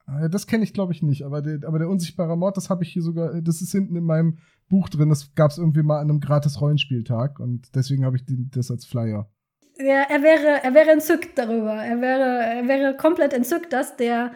Ah, 0.05 0.27
das 0.27 0.47
kenne 0.47 0.63
ich, 0.63 0.73
glaube 0.73 0.93
ich, 0.93 1.01
nicht. 1.01 1.23
Aber 1.23 1.41
der, 1.41 1.67
aber 1.67 1.79
der 1.79 1.89
unsichtbare 1.89 2.37
Mord, 2.37 2.57
das 2.57 2.69
habe 2.69 2.83
ich 2.83 2.91
hier 2.91 3.01
sogar, 3.01 3.41
das 3.41 3.61
ist 3.61 3.71
hinten 3.71 3.95
in 3.95 4.03
meinem 4.03 4.37
Buch 4.69 4.89
drin. 4.89 5.09
Das 5.09 5.33
gab 5.33 5.51
es 5.51 5.57
irgendwie 5.57 5.83
mal 5.83 5.99
an 5.99 6.09
einem 6.09 6.19
gratis 6.19 6.61
Rollenspieltag 6.61 7.39
und 7.39 7.75
deswegen 7.75 8.05
habe 8.05 8.17
ich 8.17 8.25
den, 8.25 8.51
das 8.53 8.69
als 8.69 8.85
Flyer. 8.85 9.29
Ja, 9.77 10.03
er 10.07 10.21
wäre, 10.21 10.63
er 10.63 10.73
wäre 10.73 10.91
entzückt 10.91 11.37
darüber. 11.37 11.73
Er 11.73 11.99
wäre, 11.99 12.43
er 12.43 12.67
wäre 12.67 12.95
komplett 12.95 13.33
entzückt, 13.33 13.73
dass 13.73 13.97
der, 13.97 14.33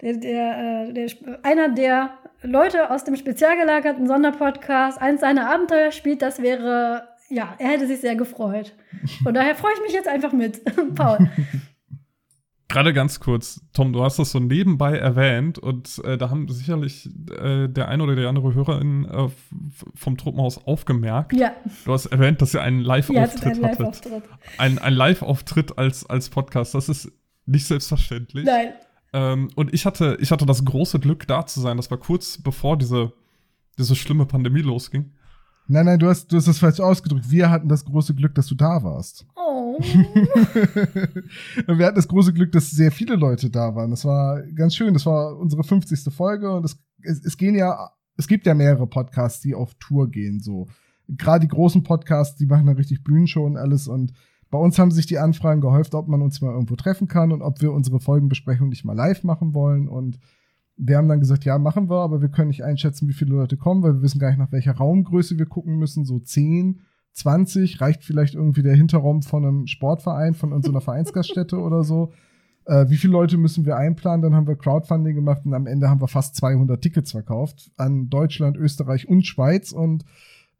der, 0.00 0.14
der, 0.14 0.88
äh, 0.88 0.92
der, 0.92 1.10
einer 1.44 1.68
der 1.68 2.10
Leute 2.42 2.90
aus 2.90 3.04
dem 3.04 3.16
spezial 3.16 3.56
gelagerten 3.56 4.06
Sonderpodcast 4.06 5.00
eins 5.00 5.20
seiner 5.20 5.48
Abenteuer 5.52 5.92
spielt. 5.92 6.22
Das 6.22 6.42
wäre 6.42 7.08
ja, 7.28 7.54
er 7.58 7.68
hätte 7.68 7.86
sich 7.86 8.00
sehr 8.00 8.16
gefreut. 8.16 8.74
Von 9.22 9.34
daher 9.34 9.54
freue 9.54 9.72
ich 9.74 9.82
mich 9.82 9.92
jetzt 9.92 10.08
einfach 10.08 10.32
mit. 10.32 10.60
Paul. 10.94 11.30
Gerade 12.68 12.92
ganz 12.92 13.20
kurz, 13.20 13.60
Tom, 13.72 13.92
du 13.92 14.02
hast 14.02 14.18
das 14.18 14.32
so 14.32 14.40
nebenbei 14.40 14.98
erwähnt 14.98 15.58
und 15.58 16.00
äh, 16.04 16.18
da 16.18 16.30
haben 16.30 16.48
sicherlich 16.48 17.08
äh, 17.30 17.68
der 17.68 17.88
eine 17.88 18.02
oder 18.02 18.16
die 18.16 18.24
andere 18.24 18.54
Hörerin 18.54 19.04
äh, 19.04 19.28
vom 19.94 20.16
Truppenhaus 20.16 20.66
aufgemerkt. 20.66 21.32
Ja. 21.32 21.52
Du 21.84 21.92
hast 21.92 22.06
erwähnt, 22.06 22.42
dass 22.42 22.54
ihr 22.54 22.62
einen 22.62 22.80
Live-Auftritt 22.80 23.58
ja, 23.58 23.68
hattet. 23.68 24.04
Live 24.04 24.22
ein, 24.58 24.78
ein 24.80 24.94
Live-Auftritt 24.94 25.78
als, 25.78 26.04
als 26.10 26.28
Podcast, 26.28 26.74
das 26.74 26.88
ist 26.88 27.12
nicht 27.46 27.66
selbstverständlich. 27.66 28.44
Nein. 28.44 28.72
Ähm, 29.12 29.48
und 29.54 29.72
ich 29.72 29.86
hatte, 29.86 30.18
ich 30.20 30.32
hatte 30.32 30.44
das 30.44 30.64
große 30.64 30.98
Glück, 30.98 31.26
da 31.28 31.46
zu 31.46 31.60
sein. 31.60 31.76
Das 31.76 31.90
war 31.90 31.98
kurz 31.98 32.36
bevor 32.36 32.76
diese, 32.76 33.12
diese 33.78 33.94
schlimme 33.94 34.26
Pandemie 34.26 34.62
losging. 34.62 35.12
Nein, 35.68 35.86
nein, 35.86 35.98
du 35.98 36.08
hast, 36.08 36.30
du 36.30 36.36
hast 36.36 36.46
das 36.46 36.58
falsch 36.58 36.78
ausgedrückt. 36.80 37.30
Wir 37.30 37.50
hatten 37.50 37.68
das 37.68 37.84
große 37.84 38.14
Glück, 38.14 38.34
dass 38.34 38.46
du 38.46 38.54
da 38.54 38.82
warst. 38.84 39.26
Oh. 39.34 39.78
wir 41.66 41.86
hatten 41.86 41.96
das 41.96 42.06
große 42.06 42.32
Glück, 42.32 42.52
dass 42.52 42.70
sehr 42.70 42.92
viele 42.92 43.16
Leute 43.16 43.50
da 43.50 43.74
waren. 43.74 43.90
Das 43.90 44.04
war 44.04 44.42
ganz 44.54 44.76
schön. 44.76 44.94
Das 44.94 45.06
war 45.06 45.36
unsere 45.36 45.64
50. 45.64 46.14
Folge 46.14 46.52
und 46.52 46.64
es, 46.64 46.78
es, 47.02 47.24
es 47.24 47.36
gehen 47.36 47.56
ja, 47.56 47.90
es 48.16 48.28
gibt 48.28 48.46
ja 48.46 48.54
mehrere 48.54 48.86
Podcasts, 48.86 49.40
die 49.40 49.54
auf 49.54 49.74
Tour 49.74 50.10
gehen, 50.10 50.40
so. 50.40 50.68
Gerade 51.08 51.46
die 51.46 51.54
großen 51.54 51.82
Podcasts, 51.84 52.36
die 52.36 52.46
machen 52.46 52.66
dann 52.66 52.76
richtig 52.76 53.04
Bühnenshow 53.04 53.44
und 53.44 53.56
alles 53.56 53.86
und 53.86 54.12
bei 54.50 54.58
uns 54.58 54.78
haben 54.78 54.90
sich 54.90 55.06
die 55.06 55.18
Anfragen 55.18 55.60
gehäuft, 55.60 55.94
ob 55.94 56.08
man 56.08 56.22
uns 56.22 56.40
mal 56.40 56.52
irgendwo 56.52 56.76
treffen 56.76 57.08
kann 57.08 57.32
und 57.32 57.42
ob 57.42 57.60
wir 57.60 57.72
unsere 57.72 58.00
Folgenbesprechung 58.00 58.68
nicht 58.68 58.84
mal 58.84 58.94
live 58.94 59.24
machen 59.24 59.54
wollen 59.54 59.88
und 59.88 60.18
wir 60.76 60.96
haben 60.96 61.08
dann 61.08 61.20
gesagt, 61.20 61.44
ja, 61.44 61.58
machen 61.58 61.88
wir, 61.88 62.00
aber 62.00 62.20
wir 62.20 62.28
können 62.28 62.48
nicht 62.48 62.64
einschätzen, 62.64 63.08
wie 63.08 63.14
viele 63.14 63.34
Leute 63.34 63.56
kommen, 63.56 63.82
weil 63.82 63.94
wir 63.94 64.02
wissen 64.02 64.18
gar 64.18 64.28
nicht, 64.28 64.38
nach 64.38 64.52
welcher 64.52 64.76
Raumgröße 64.76 65.38
wir 65.38 65.46
gucken 65.46 65.78
müssen. 65.78 66.04
So 66.04 66.18
10, 66.18 66.80
20, 67.12 67.80
reicht 67.80 68.04
vielleicht 68.04 68.34
irgendwie 68.34 68.62
der 68.62 68.74
Hinterraum 68.74 69.22
von 69.22 69.44
einem 69.44 69.66
Sportverein, 69.66 70.34
von 70.34 70.52
unserer 70.52 70.80
Vereinsgaststätte 70.82 71.58
oder 71.58 71.82
so. 71.82 72.12
Äh, 72.66 72.90
wie 72.90 72.96
viele 72.96 73.14
Leute 73.14 73.38
müssen 73.38 73.64
wir 73.64 73.76
einplanen? 73.76 74.22
Dann 74.22 74.34
haben 74.34 74.46
wir 74.46 74.56
Crowdfunding 74.56 75.14
gemacht 75.14 75.42
und 75.46 75.54
am 75.54 75.66
Ende 75.66 75.88
haben 75.88 76.00
wir 76.00 76.08
fast 76.08 76.36
200 76.36 76.80
Tickets 76.80 77.12
verkauft 77.12 77.70
an 77.76 78.10
Deutschland, 78.10 78.56
Österreich 78.56 79.08
und 79.08 79.26
Schweiz 79.26 79.72
und 79.72 80.04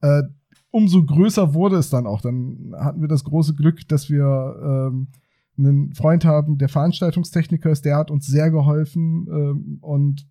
äh, 0.01 0.23
umso 0.71 1.05
größer 1.05 1.53
wurde 1.53 1.77
es 1.77 1.91
dann 1.91 2.07
auch. 2.07 2.21
Dann 2.21 2.75
hatten 2.79 3.01
wir 3.01 3.09
das 3.09 3.25
große 3.25 3.55
Glück, 3.55 3.87
dass 3.89 4.09
wir 4.09 4.91
ähm, 4.93 5.09
einen 5.59 5.95
Freund 5.95 6.25
haben, 6.25 6.59
der 6.59 6.69
Veranstaltungstechniker 6.69 7.71
ist, 7.71 7.85
der 7.85 7.97
hat 7.97 8.11
uns 8.11 8.27
sehr 8.27 8.51
geholfen 8.51 9.27
ähm, 9.31 9.79
und 9.81 10.27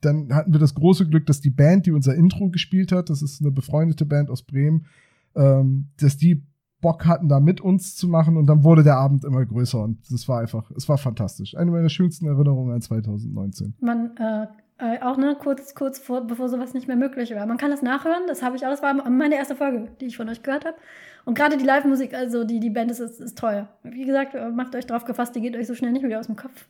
dann 0.00 0.32
hatten 0.32 0.52
wir 0.52 0.60
das 0.60 0.74
große 0.74 1.08
Glück, 1.08 1.26
dass 1.26 1.40
die 1.40 1.50
Band, 1.50 1.86
die 1.86 1.92
unser 1.92 2.14
Intro 2.14 2.50
gespielt 2.50 2.92
hat, 2.92 3.10
das 3.10 3.22
ist 3.22 3.40
eine 3.40 3.50
befreundete 3.50 4.06
Band 4.06 4.30
aus 4.30 4.42
Bremen, 4.42 4.86
ähm, 5.34 5.88
dass 6.00 6.16
die 6.16 6.46
Bock 6.80 7.06
hatten, 7.06 7.28
da 7.28 7.40
mit 7.40 7.60
uns 7.60 7.96
zu 7.96 8.06
machen 8.08 8.36
und 8.36 8.46
dann 8.46 8.62
wurde 8.62 8.84
der 8.84 8.96
Abend 8.96 9.24
immer 9.24 9.44
größer 9.44 9.82
und 9.82 9.98
das 10.12 10.28
war 10.28 10.40
einfach, 10.40 10.70
es 10.76 10.88
war 10.88 10.98
fantastisch. 10.98 11.56
Eine 11.56 11.72
meiner 11.72 11.88
schönsten 11.88 12.26
Erinnerungen 12.26 12.72
an 12.72 12.80
2019. 12.80 13.74
Man, 13.80 14.16
äh, 14.16 14.46
äh, 14.78 15.02
auch 15.02 15.16
ne, 15.16 15.36
kurz, 15.36 15.74
kurz 15.74 15.98
vor, 15.98 16.24
bevor 16.26 16.48
sowas 16.48 16.74
nicht 16.74 16.86
mehr 16.86 16.96
möglich 16.96 17.34
war. 17.34 17.46
Man 17.46 17.56
kann 17.56 17.72
das 17.72 17.82
nachhören, 17.82 18.22
das 18.28 18.42
habe 18.44 18.56
ich 18.56 18.64
auch, 18.64 18.70
das 18.70 18.82
war 18.82 18.94
meine 19.10 19.34
erste 19.34 19.56
Folge, 19.56 19.88
die 20.00 20.06
ich 20.06 20.16
von 20.16 20.28
euch 20.28 20.44
gehört 20.44 20.64
habe. 20.64 20.76
Und 21.24 21.34
gerade 21.34 21.56
die 21.56 21.64
Live-Musik, 21.64 22.14
also 22.14 22.44
die, 22.44 22.60
die 22.60 22.70
Band 22.70 22.90
ist, 22.90 23.00
ist, 23.00 23.20
ist 23.20 23.38
teuer. 23.38 23.68
Wie 23.82 24.04
gesagt, 24.04 24.34
macht 24.54 24.74
euch 24.74 24.86
drauf 24.86 25.04
gefasst, 25.04 25.36
die 25.36 25.40
geht 25.40 25.56
euch 25.56 25.66
so 25.66 25.74
schnell 25.74 25.92
nicht 25.92 26.04
wieder 26.04 26.20
aus 26.20 26.26
dem 26.26 26.36
Kopf. 26.36 26.66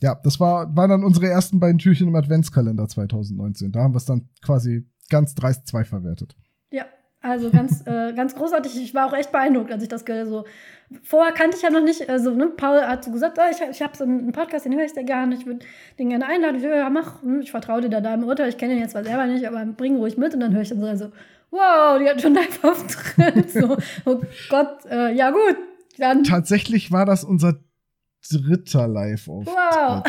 Ja, 0.00 0.14
das 0.22 0.38
war, 0.40 0.74
waren 0.76 0.90
dann 0.90 1.04
unsere 1.04 1.28
ersten 1.28 1.58
beiden 1.58 1.78
Türchen 1.78 2.08
im 2.08 2.14
Adventskalender 2.14 2.86
2019. 2.86 3.72
Da 3.72 3.80
haben 3.80 3.94
wir 3.94 3.98
es 3.98 4.04
dann 4.04 4.28
quasi 4.44 4.86
ganz 5.08 5.34
dreist 5.34 5.66
zwei 5.66 5.84
verwertet. 5.84 6.36
Ja, 6.70 6.84
also 7.22 7.50
ganz, 7.50 7.82
äh, 7.86 8.12
ganz 8.12 8.34
großartig. 8.34 8.76
Ich 8.76 8.94
war 8.94 9.06
auch 9.06 9.14
echt 9.14 9.32
beeindruckt, 9.32 9.72
als 9.72 9.82
ich 9.82 9.88
das 9.88 10.04
gehört 10.04 10.28
so. 10.28 10.44
Vorher 11.02 11.32
kannte 11.32 11.56
ich 11.56 11.62
ja 11.62 11.70
noch 11.70 11.82
nicht, 11.82 12.08
also 12.08 12.32
ne, 12.32 12.46
Paul 12.46 12.80
hat 12.80 13.04
so 13.04 13.10
gesagt, 13.10 13.38
oh, 13.40 13.50
ich, 13.50 13.60
ich 13.68 13.82
habe 13.82 13.96
so 13.96 14.04
einen 14.04 14.30
Podcast, 14.32 14.66
den 14.66 14.76
höre 14.76 14.84
ich 14.84 14.92
sehr 14.92 15.02
gerne, 15.02 15.34
ich 15.34 15.46
würde 15.46 15.66
den 15.98 16.10
gerne 16.10 16.26
einladen. 16.26 16.56
Ich 16.56 16.62
so, 16.62 16.68
ja, 16.68 16.90
mach, 16.90 17.22
hm, 17.22 17.40
ich 17.40 17.50
vertraue 17.50 17.80
dir 17.80 17.88
da 17.88 18.00
deinem 18.00 18.24
Urteil, 18.24 18.50
ich 18.50 18.58
kenne 18.58 18.74
den 18.74 18.82
jetzt 18.82 18.92
zwar 18.92 19.04
selber 19.04 19.26
nicht, 19.26 19.48
aber 19.48 19.64
bring 19.64 19.96
ruhig 19.96 20.18
mit. 20.18 20.34
Und 20.34 20.40
dann 20.40 20.54
höre 20.54 20.62
ich 20.62 20.68
dann 20.68 20.80
so, 20.80 20.86
also, 20.86 21.10
wow, 21.50 21.98
die 21.98 22.08
hat 22.08 22.20
schon 22.20 22.34
Live-Auftritt. 22.34 23.50
so, 23.50 23.76
oh 24.04 24.22
Gott, 24.48 24.84
äh, 24.90 25.14
ja 25.14 25.30
gut. 25.30 25.56
Dann. 25.98 26.24
Tatsächlich 26.24 26.92
war 26.92 27.06
das 27.06 27.24
unser 27.24 27.58
dritter 28.28 28.88
Live-Auftritt. 28.88 29.54
Wow. 29.54 30.02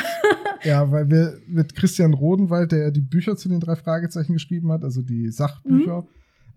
ja, 0.63 0.91
weil 0.91 1.09
wir 1.09 1.37
mit 1.47 1.75
Christian 1.75 2.13
Rodenwald, 2.13 2.71
der 2.71 2.79
ja 2.79 2.91
die 2.91 3.01
Bücher 3.01 3.37
zu 3.37 3.47
den 3.47 3.59
drei 3.59 3.75
Fragezeichen 3.75 4.33
geschrieben 4.33 4.71
hat, 4.71 4.83
also 4.83 5.01
die 5.01 5.29
Sachbücher, 5.29 6.01
mhm 6.01 6.07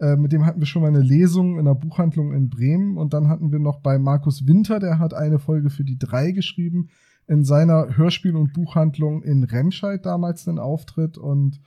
äh, 0.01 0.16
mit 0.16 0.32
dem 0.32 0.47
hatten 0.47 0.61
wir 0.61 0.66
schon 0.66 0.82
mal 0.82 0.89
eine 0.89 1.02
Lesung 1.02 1.55
in 1.55 1.61
einer 1.61 1.74
Buchhandlung 1.74 2.32
in 2.32 2.48
Bremen. 2.48 2.97
Und 2.97 3.12
dann 3.12 3.28
hatten 3.28 3.52
wir 3.52 3.59
noch 3.59 3.81
bei 3.81 3.98
Markus 3.98 4.47
Winter, 4.47 4.81
der 4.81 4.98
hat 4.98 5.15
eine 5.15 5.39
Folge 5.39 5.70
für 5.70 5.85
die 5.85 5.98
drei 5.98 6.32
geschrieben, 6.32 6.89
in 7.27 7.44
seiner 7.44 7.97
Hörspiel- 7.97 8.35
und 8.35 8.52
Buchhandlung 8.52 9.23
in 9.23 9.44
Remscheid 9.44 10.05
damals 10.05 10.48
einen 10.48 10.59
Auftritt. 10.59 11.19
Und 11.19 11.61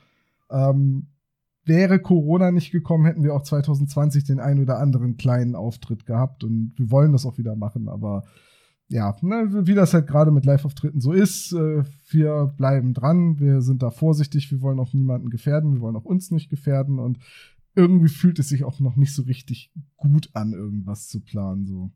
ähm, 0.49 1.07
wäre 1.65 1.99
Corona 1.99 2.51
nicht 2.51 2.71
gekommen, 2.71 3.05
hätten 3.05 3.23
wir 3.23 3.33
auch 3.33 3.43
2020 3.43 4.23
den 4.23 4.39
ein 4.39 4.59
oder 4.59 4.79
anderen 4.79 5.17
kleinen 5.17 5.55
Auftritt 5.55 6.05
gehabt. 6.05 6.43
Und 6.43 6.73
wir 6.77 6.91
wollen 6.91 7.11
das 7.11 7.25
auch 7.25 7.37
wieder 7.37 7.55
machen, 7.55 7.87
aber 7.87 8.23
ja, 8.89 9.15
ne, 9.21 9.65
wie 9.65 9.73
das 9.73 9.93
halt 9.93 10.07
gerade 10.07 10.31
mit 10.31 10.45
Live-Auftritten 10.45 10.99
so 11.01 11.13
ist, 11.13 11.53
äh, 11.53 11.83
wir 12.09 12.53
bleiben 12.57 12.93
dran, 12.93 13.39
wir 13.39 13.61
sind 13.61 13.81
da 13.81 13.89
vorsichtig, 13.89 14.51
wir 14.51 14.61
wollen 14.61 14.79
auch 14.79 14.93
niemanden 14.93 15.29
gefährden, 15.29 15.73
wir 15.73 15.81
wollen 15.81 15.95
auch 15.95 16.05
uns 16.05 16.31
nicht 16.31 16.49
gefährden 16.49 16.99
und 16.99 17.17
irgendwie 17.75 18.09
fühlt 18.09 18.37
es 18.39 18.49
sich 18.49 18.63
auch 18.63 18.79
noch 18.79 18.95
nicht 18.95 19.15
so 19.15 19.23
richtig 19.23 19.73
gut 19.97 20.29
an, 20.33 20.53
irgendwas 20.53 21.07
zu 21.07 21.21
planen. 21.21 21.65
So. 21.65 21.91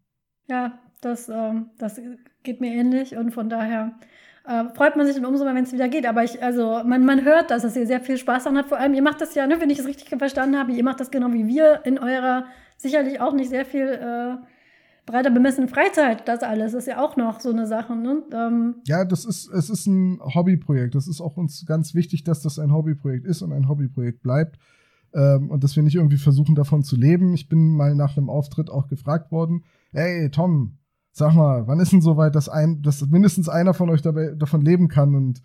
Ja, 0.49 0.79
das, 1.01 1.29
ähm, 1.29 1.67
das 1.77 1.99
geht 2.43 2.61
mir 2.61 2.73
ähnlich 2.73 3.15
und 3.15 3.31
von 3.31 3.49
daher 3.49 3.99
äh, 4.47 4.73
freut 4.73 4.95
man 4.95 5.05
sich 5.05 5.15
dann 5.15 5.25
umso 5.25 5.43
mehr, 5.43 5.55
wenn 5.55 5.65
es 5.65 5.73
wieder 5.73 5.89
geht. 5.89 6.05
Aber 6.05 6.23
ich, 6.23 6.41
also 6.41 6.81
man, 6.85 7.05
man 7.05 7.23
hört 7.23 7.51
das, 7.51 7.63
dass 7.63 7.75
ihr 7.75 7.85
sehr 7.85 7.99
viel 7.99 8.17
Spaß 8.17 8.45
daran 8.45 8.57
habt. 8.57 8.69
Vor 8.69 8.77
allem, 8.77 8.93
ihr 8.93 9.01
macht 9.01 9.21
das 9.21 9.35
ja, 9.35 9.45
ne, 9.45 9.59
wenn 9.59 9.69
ich 9.69 9.79
es 9.79 9.85
richtig 9.85 10.09
verstanden 10.17 10.57
habe, 10.57 10.71
ihr 10.71 10.83
macht 10.83 10.99
das 10.99 11.11
genau 11.11 11.33
wie 11.33 11.47
wir 11.47 11.81
in 11.83 11.99
eurer 11.99 12.45
sicherlich 12.77 13.19
auch 13.19 13.33
nicht 13.33 13.49
sehr 13.49 13.65
viel 13.65 13.87
äh, 13.87 14.37
breiter 15.05 15.31
bemessenen 15.31 15.67
Freizeit. 15.67 16.27
Das 16.27 16.43
alles 16.43 16.73
ist 16.73 16.87
ja 16.87 17.03
auch 17.03 17.17
noch 17.17 17.39
so 17.39 17.49
eine 17.49 17.65
Sache. 17.65 17.95
Ne? 17.95 18.23
Ähm, 18.31 18.75
ja, 18.85 19.03
das 19.03 19.25
ist, 19.25 19.49
es 19.49 19.69
ist 19.69 19.87
ein 19.87 20.19
Hobbyprojekt. 20.21 20.95
Das 20.95 21.07
ist 21.07 21.19
auch 21.19 21.37
uns 21.37 21.65
ganz 21.65 21.95
wichtig, 21.95 22.23
dass 22.23 22.41
das 22.41 22.59
ein 22.59 22.71
Hobbyprojekt 22.71 23.25
ist 23.25 23.41
und 23.41 23.51
ein 23.51 23.67
Hobbyprojekt 23.67 24.21
bleibt 24.21 24.59
ähm, 25.13 25.49
und 25.49 25.63
dass 25.63 25.75
wir 25.75 25.83
nicht 25.83 25.95
irgendwie 25.95 26.17
versuchen, 26.17 26.55
davon 26.55 26.83
zu 26.83 26.95
leben. 26.95 27.33
Ich 27.33 27.49
bin 27.49 27.75
mal 27.75 27.95
nach 27.95 28.15
einem 28.15 28.29
Auftritt 28.29 28.69
auch 28.69 28.87
gefragt 28.87 29.31
worden, 29.31 29.63
hey 29.91 30.29
Tom, 30.29 30.77
sag 31.17 31.33
mal, 31.33 31.67
wann 31.67 31.79
ist 31.79 31.91
denn 31.91 32.01
soweit, 32.01 32.35
dass, 32.35 32.47
ein, 32.47 32.81
dass 32.81 33.05
mindestens 33.07 33.49
einer 33.49 33.73
von 33.73 33.89
euch 33.89 34.01
dabei, 34.01 34.33
davon 34.35 34.61
leben 34.61 34.87
kann? 34.87 35.15
Und 35.15 35.41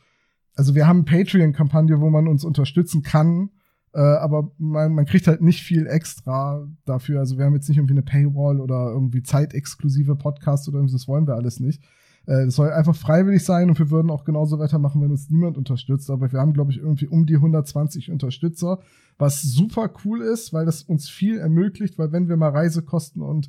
also 0.55 0.75
wir 0.75 0.87
haben 0.87 1.05
eine 1.07 1.25
Patreon-Kampagne, 1.25 2.01
wo 2.01 2.11
man 2.11 2.29
uns 2.29 2.45
unterstützen 2.45 3.03
kann, 3.03 3.51
äh, 3.95 4.01
aber 4.01 4.53
man, 4.59 4.95
man 4.95 5.07
kriegt 5.07 5.27
halt 5.27 5.41
nicht 5.41 5.63
viel 5.63 5.87
extra 5.87 6.67
dafür. 6.85 7.21
Also 7.21 7.39
wir 7.39 7.45
haben 7.45 7.55
jetzt 7.55 7.69
nicht 7.69 7.79
irgendwie 7.79 7.95
eine 7.95 8.03
Paywall 8.03 8.61
oder 8.61 8.91
irgendwie 8.93 9.23
zeitexklusive 9.23 10.17
Podcasts 10.17 10.69
oder 10.69 10.77
irgendwas, 10.77 11.01
das 11.01 11.09
wollen 11.09 11.27
wir 11.27 11.35
alles 11.35 11.59
nicht. 11.59 11.83
Äh, 12.27 12.47
das 12.47 12.55
soll 12.55 12.71
einfach 12.71 12.95
freiwillig 12.95 13.45
sein 13.45 13.71
und 13.71 13.79
wir 13.79 13.91
würden 13.91 14.11
auch 14.11 14.25
genauso 14.25 14.59
weitermachen, 14.59 15.01
wenn 15.01 15.11
uns 15.11 15.31
niemand 15.31 15.57
unterstützt. 15.57 16.11
Aber 16.11 16.33
wir 16.33 16.39
haben, 16.39 16.53
glaube 16.53 16.71
ich, 16.73 16.79
irgendwie 16.79 17.07
um 17.07 17.25
die 17.27 17.37
120 17.37 18.11
Unterstützer, 18.11 18.81
was 19.19 19.43
super 19.43 19.91
cool 20.05 20.21
ist, 20.21 20.53
weil 20.53 20.67
das 20.67 20.83
uns 20.83 21.09
viel 21.09 21.39
ermöglicht, 21.39 21.99
weil 21.99 22.13
wenn 22.13 22.29
wir 22.29 22.37
mal 22.37 22.51
Reisekosten 22.51 23.23
und 23.23 23.49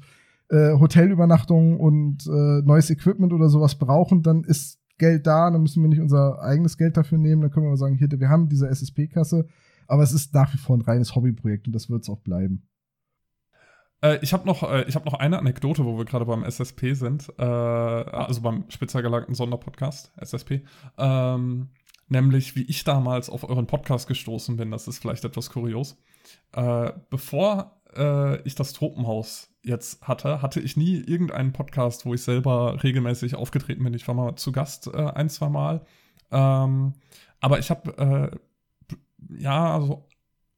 äh, 0.53 0.79
Hotelübernachtungen 0.79 1.77
und 1.77 2.27
äh, 2.27 2.61
neues 2.61 2.89
Equipment 2.89 3.33
oder 3.33 3.49
sowas 3.49 3.75
brauchen, 3.75 4.21
dann 4.21 4.43
ist 4.43 4.79
Geld 4.99 5.25
da, 5.25 5.49
dann 5.49 5.61
müssen 5.61 5.81
wir 5.81 5.89
nicht 5.89 5.99
unser 5.99 6.41
eigenes 6.41 6.77
Geld 6.77 6.95
dafür 6.95 7.17
nehmen, 7.17 7.41
dann 7.41 7.51
können 7.51 7.65
wir 7.65 7.75
sagen, 7.75 7.97
hier, 7.97 8.07
wir 8.11 8.29
haben 8.29 8.47
diese 8.47 8.69
SSP-Kasse, 8.69 9.47
aber 9.87 10.03
es 10.03 10.13
ist 10.13 10.33
nach 10.33 10.53
wie 10.53 10.57
vor 10.57 10.77
ein 10.77 10.81
reines 10.81 11.15
Hobbyprojekt 11.15 11.67
und 11.67 11.73
das 11.73 11.89
wird 11.89 12.03
es 12.03 12.09
auch 12.09 12.19
bleiben. 12.19 12.67
Äh, 14.03 14.19
ich 14.21 14.33
habe 14.33 14.45
noch, 14.45 14.61
äh, 14.63 14.85
hab 14.91 15.05
noch 15.05 15.15
eine 15.15 15.39
Anekdote, 15.39 15.85
wo 15.85 15.97
wir 15.97 16.05
gerade 16.05 16.25
beim 16.25 16.43
SSP 16.43 16.93
sind, 16.93 17.33
äh, 17.39 17.43
also 17.43 18.41
beim 18.41 18.65
speziell 18.69 19.01
gelagerten 19.01 19.33
Sonderpodcast, 19.33 20.13
SSP. 20.17 20.61
Ähm, 20.97 21.69
nämlich, 22.09 22.55
wie 22.55 22.63
ich 22.63 22.83
damals 22.83 23.29
auf 23.29 23.43
euren 23.49 23.65
Podcast 23.65 24.07
gestoßen 24.07 24.57
bin. 24.57 24.71
Das 24.71 24.87
ist 24.87 24.99
vielleicht 24.99 25.25
etwas 25.25 25.49
kurios. 25.49 25.97
Äh, 26.53 26.91
bevor 27.09 27.81
äh, 27.95 28.41
ich 28.41 28.55
das 28.55 28.73
Tropenhaus 28.73 29.49
jetzt 29.63 30.01
hatte, 30.01 30.41
hatte 30.41 30.59
ich 30.59 30.77
nie 30.77 30.97
irgendeinen 30.97 31.53
Podcast, 31.53 32.05
wo 32.05 32.13
ich 32.13 32.23
selber 32.23 32.83
regelmäßig 32.83 33.35
aufgetreten 33.35 33.83
bin. 33.83 33.93
Ich 33.93 34.07
war 34.07 34.15
mal 34.15 34.35
zu 34.35 34.51
Gast 34.51 34.87
äh, 34.87 34.97
ein, 34.97 35.29
zwei 35.29 35.49
Mal. 35.49 35.85
Ähm, 36.31 36.93
aber 37.39 37.59
ich 37.59 37.69
habe 37.69 38.39
ja, 39.37 39.73
also 39.73 40.07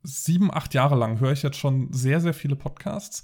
sieben, 0.04 0.54
acht 0.54 0.74
Jahre 0.74 0.96
lang 0.96 1.20
höre 1.20 1.32
ich 1.32 1.44
jetzt 1.44 1.58
schon 1.58 1.92
sehr, 1.92 2.22
sehr 2.22 2.34
viele 2.34 2.56
Podcasts. 2.56 3.24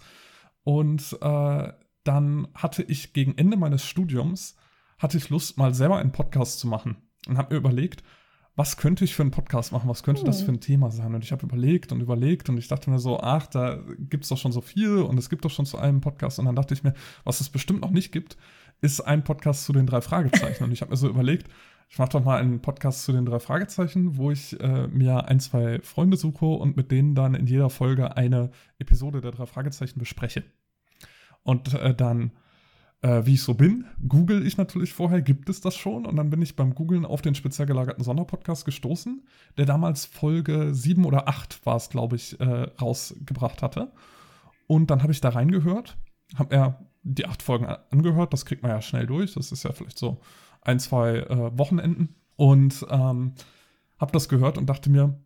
Und 0.63 1.17
äh, 1.21 1.73
dann 2.03 2.47
hatte 2.53 2.83
ich 2.83 3.13
gegen 3.13 3.37
Ende 3.37 3.57
meines 3.57 3.85
Studiums, 3.85 4.55
hatte 4.97 5.17
ich 5.17 5.29
Lust, 5.29 5.57
mal 5.57 5.73
selber 5.73 5.97
einen 5.97 6.11
Podcast 6.11 6.59
zu 6.59 6.67
machen. 6.67 6.97
Und 7.27 7.37
habe 7.37 7.53
mir 7.53 7.59
überlegt, 7.59 8.03
was 8.55 8.77
könnte 8.77 9.05
ich 9.05 9.15
für 9.15 9.23
einen 9.23 9.31
Podcast 9.31 9.71
machen? 9.71 9.89
Was 9.89 10.03
könnte 10.03 10.23
das 10.23 10.39
hm. 10.39 10.45
für 10.45 10.51
ein 10.53 10.59
Thema 10.59 10.91
sein? 10.91 11.15
Und 11.15 11.23
ich 11.23 11.31
habe 11.31 11.45
überlegt 11.45 11.91
und 11.91 12.01
überlegt 12.01 12.49
und 12.49 12.57
ich 12.57 12.67
dachte 12.67 12.89
mir 12.89 12.99
so, 12.99 13.19
ach, 13.19 13.47
da 13.47 13.79
gibt 13.97 14.23
es 14.23 14.29
doch 14.29 14.37
schon 14.37 14.51
so 14.51 14.61
viel 14.61 14.97
und 14.97 15.17
es 15.17 15.29
gibt 15.29 15.45
doch 15.45 15.51
schon 15.51 15.65
zu 15.65 15.77
einem 15.77 16.01
Podcast. 16.01 16.37
Und 16.37 16.45
dann 16.45 16.55
dachte 16.55 16.73
ich 16.73 16.83
mir, 16.83 16.93
was 17.23 17.39
es 17.39 17.49
bestimmt 17.49 17.81
noch 17.81 17.91
nicht 17.91 18.11
gibt, 18.11 18.37
ist 18.81 19.01
ein 19.01 19.23
Podcast 19.23 19.65
zu 19.65 19.73
den 19.73 19.85
drei 19.85 20.01
Fragezeichen. 20.01 20.63
und 20.63 20.71
ich 20.71 20.81
habe 20.81 20.91
mir 20.91 20.97
so 20.97 21.07
überlegt, 21.07 21.47
ich 21.91 21.99
mache 21.99 22.11
doch 22.11 22.23
mal 22.23 22.39
einen 22.39 22.61
Podcast 22.61 23.03
zu 23.03 23.11
den 23.11 23.25
drei 23.25 23.39
Fragezeichen, 23.39 24.15
wo 24.15 24.31
ich 24.31 24.57
äh, 24.61 24.87
mir 24.87 25.25
ein, 25.25 25.41
zwei 25.41 25.81
Freunde 25.81 26.15
suche 26.15 26.45
und 26.45 26.77
mit 26.77 26.89
denen 26.89 27.15
dann 27.15 27.35
in 27.35 27.47
jeder 27.47 27.69
Folge 27.69 28.15
eine 28.15 28.49
Episode 28.79 29.19
der 29.19 29.31
drei 29.31 29.45
Fragezeichen 29.45 29.99
bespreche. 29.99 30.43
Und 31.43 31.73
äh, 31.73 31.93
dann, 31.93 32.31
äh, 33.01 33.25
wie 33.25 33.33
ich 33.33 33.41
so 33.41 33.53
bin, 33.53 33.85
google 34.07 34.45
ich 34.45 34.57
natürlich 34.57 34.93
vorher, 34.93 35.21
gibt 35.21 35.49
es 35.49 35.61
das 35.61 35.75
schon? 35.75 36.05
Und 36.05 36.15
dann 36.15 36.29
bin 36.29 36.41
ich 36.41 36.55
beim 36.55 36.75
Googlen 36.75 37.05
auf 37.05 37.21
den 37.21 37.35
speziell 37.35 37.67
gelagerten 37.67 38.03
Sonderpodcast 38.03 38.65
gestoßen, 38.65 39.23
der 39.57 39.65
damals 39.65 40.05
Folge 40.05 40.73
7 40.73 41.05
oder 41.05 41.27
8 41.27 41.65
war 41.65 41.77
es, 41.77 41.89
glaube 41.89 42.15
ich, 42.15 42.39
äh, 42.39 42.67
rausgebracht 42.79 43.61
hatte. 43.61 43.91
Und 44.67 44.91
dann 44.91 45.01
habe 45.01 45.11
ich 45.11 45.21
da 45.21 45.29
reingehört, 45.29 45.97
habe 46.35 46.55
er 46.55 46.85
die 47.03 47.25
acht 47.25 47.41
Folgen 47.41 47.65
angehört, 47.65 48.31
das 48.31 48.45
kriegt 48.45 48.61
man 48.61 48.71
ja 48.71 48.81
schnell 48.81 49.07
durch, 49.07 49.33
das 49.33 49.51
ist 49.51 49.63
ja 49.63 49.71
vielleicht 49.73 49.97
so 49.97 50.21
ein, 50.61 50.79
zwei 50.79 51.17
äh, 51.17 51.57
Wochenenden 51.57 52.15
und 52.35 52.85
ähm, 52.89 53.33
habe 53.99 54.11
das 54.11 54.29
gehört 54.29 54.57
und 54.57 54.67
dachte 54.67 54.89
mir, 54.89 55.19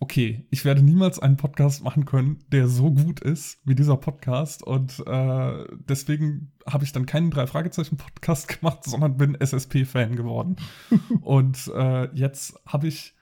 okay, 0.00 0.46
ich 0.50 0.64
werde 0.64 0.82
niemals 0.82 1.18
einen 1.18 1.36
Podcast 1.36 1.82
machen 1.82 2.04
können, 2.04 2.44
der 2.52 2.68
so 2.68 2.92
gut 2.92 3.20
ist 3.20 3.58
wie 3.64 3.74
dieser 3.74 3.96
Podcast. 3.96 4.62
Und 4.62 5.02
äh, 5.06 5.64
deswegen 5.88 6.52
habe 6.66 6.84
ich 6.84 6.92
dann 6.92 7.06
keinen 7.06 7.30
Drei-Fragezeichen-Podcast 7.30 8.48
gemacht, 8.60 8.84
sondern 8.84 9.16
bin 9.16 9.34
SSP-Fan 9.34 10.16
geworden. 10.16 10.56
und 11.20 11.70
äh, 11.74 12.14
jetzt 12.14 12.60
habe 12.66 12.88
ich 12.88 13.14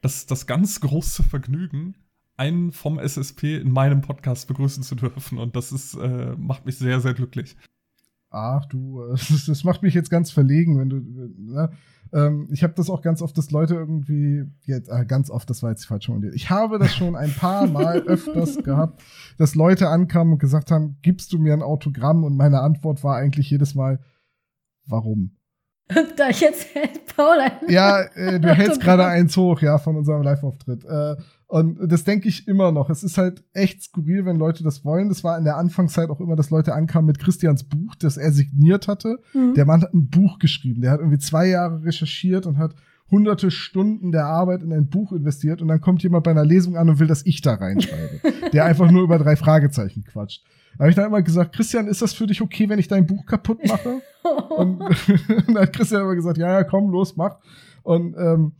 das, 0.00 0.26
das 0.26 0.46
ganz 0.46 0.80
große 0.80 1.22
Vergnügen, 1.22 1.94
einen 2.36 2.72
vom 2.72 2.98
SSP 2.98 3.56
in 3.56 3.70
meinem 3.70 4.00
Podcast 4.00 4.48
begrüßen 4.48 4.82
zu 4.82 4.94
dürfen. 4.94 5.38
Und 5.38 5.54
das 5.54 5.72
ist, 5.72 5.94
äh, 5.94 6.34
macht 6.36 6.66
mich 6.66 6.78
sehr, 6.78 7.00
sehr 7.00 7.14
glücklich 7.14 7.56
ach 8.32 8.64
du, 8.66 9.06
das, 9.10 9.44
das, 9.46 9.64
macht 9.64 9.82
mich 9.82 9.94
jetzt 9.94 10.10
ganz 10.10 10.30
verlegen, 10.30 10.78
wenn 10.78 10.88
du, 10.88 10.96
ne? 10.96 11.70
Ähm, 12.12 12.48
ich 12.50 12.62
habe 12.62 12.74
das 12.74 12.90
auch 12.90 13.02
ganz 13.02 13.22
oft, 13.22 13.36
dass 13.38 13.50
Leute 13.50 13.74
irgendwie, 13.74 14.44
jetzt, 14.64 14.88
äh, 14.88 15.04
ganz 15.04 15.30
oft, 15.30 15.48
das 15.48 15.62
war 15.62 15.70
jetzt 15.70 15.86
falsch 15.86 16.06
formuliert, 16.06 16.34
ich 16.34 16.50
habe 16.50 16.78
das 16.78 16.94
schon 16.94 17.16
ein 17.16 17.32
paar 17.32 17.66
Mal 17.66 18.02
öfters 18.06 18.62
gehabt, 18.62 19.02
dass 19.38 19.54
Leute 19.54 19.88
ankamen 19.88 20.34
und 20.34 20.38
gesagt 20.38 20.70
haben, 20.70 20.98
gibst 21.02 21.32
du 21.32 21.38
mir 21.38 21.52
ein 21.52 21.62
Autogramm? 21.62 22.24
Und 22.24 22.36
meine 22.36 22.60
Antwort 22.60 23.02
war 23.02 23.16
eigentlich 23.16 23.50
jedes 23.50 23.74
Mal, 23.74 24.00
warum? 24.86 25.36
Da 26.16 26.28
ich 26.28 26.40
jetzt 26.40 26.74
hält 26.74 27.14
Paul 27.16 27.38
ein 27.38 27.68
Ja, 27.68 28.02
äh, 28.14 28.40
du 28.40 28.54
hältst 28.54 28.80
gerade 28.80 29.04
eins 29.04 29.36
hoch, 29.36 29.60
ja, 29.60 29.78
von 29.78 29.96
unserem 29.96 30.22
Live-Auftritt. 30.22 30.84
Äh, 30.84 31.16
und 31.52 31.92
das 31.92 32.04
denke 32.04 32.30
ich 32.30 32.48
immer 32.48 32.72
noch. 32.72 32.88
Es 32.88 33.02
ist 33.02 33.18
halt 33.18 33.44
echt 33.52 33.82
skurril, 33.82 34.24
wenn 34.24 34.36
Leute 34.36 34.64
das 34.64 34.86
wollen. 34.86 35.10
Das 35.10 35.22
war 35.22 35.36
in 35.36 35.44
der 35.44 35.58
Anfangszeit 35.58 36.08
auch 36.08 36.18
immer, 36.18 36.34
dass 36.34 36.48
Leute 36.48 36.72
ankamen 36.72 37.04
mit 37.04 37.18
Christians 37.18 37.64
Buch, 37.64 37.94
das 37.94 38.16
er 38.16 38.32
signiert 38.32 38.88
hatte. 38.88 39.18
Mhm. 39.34 39.52
Der 39.52 39.66
Mann 39.66 39.82
hat 39.82 39.92
ein 39.92 40.08
Buch 40.08 40.38
geschrieben. 40.38 40.80
Der 40.80 40.92
hat 40.92 41.00
irgendwie 41.00 41.18
zwei 41.18 41.48
Jahre 41.48 41.84
recherchiert 41.84 42.46
und 42.46 42.56
hat 42.56 42.74
hunderte 43.10 43.50
Stunden 43.50 44.12
der 44.12 44.24
Arbeit 44.24 44.62
in 44.62 44.72
ein 44.72 44.88
Buch 44.88 45.12
investiert. 45.12 45.60
Und 45.60 45.68
dann 45.68 45.82
kommt 45.82 46.02
jemand 46.02 46.24
bei 46.24 46.30
einer 46.30 46.46
Lesung 46.46 46.78
an 46.78 46.88
und 46.88 47.00
will, 47.00 47.06
dass 47.06 47.26
ich 47.26 47.42
da 47.42 47.52
reinschreibe. 47.52 48.20
der 48.54 48.64
einfach 48.64 48.90
nur 48.90 49.02
über 49.02 49.18
drei 49.18 49.36
Fragezeichen 49.36 50.04
quatscht. 50.04 50.42
Da 50.78 50.84
habe 50.84 50.88
ich 50.88 50.96
dann 50.96 51.08
immer 51.08 51.20
gesagt, 51.20 51.54
Christian, 51.54 51.86
ist 51.86 52.00
das 52.00 52.14
für 52.14 52.26
dich 52.26 52.40
okay, 52.40 52.70
wenn 52.70 52.78
ich 52.78 52.88
dein 52.88 53.04
Buch 53.04 53.26
kaputt 53.26 53.58
mache? 53.66 54.00
und 54.56 54.78
dann 55.46 55.58
hat 55.58 55.74
Christian 55.74 56.00
immer 56.00 56.14
gesagt, 56.14 56.38
ja, 56.38 56.50
ja, 56.50 56.64
komm, 56.64 56.90
los, 56.90 57.14
mach. 57.14 57.36
Und 57.82 58.16
ähm, 58.16 58.52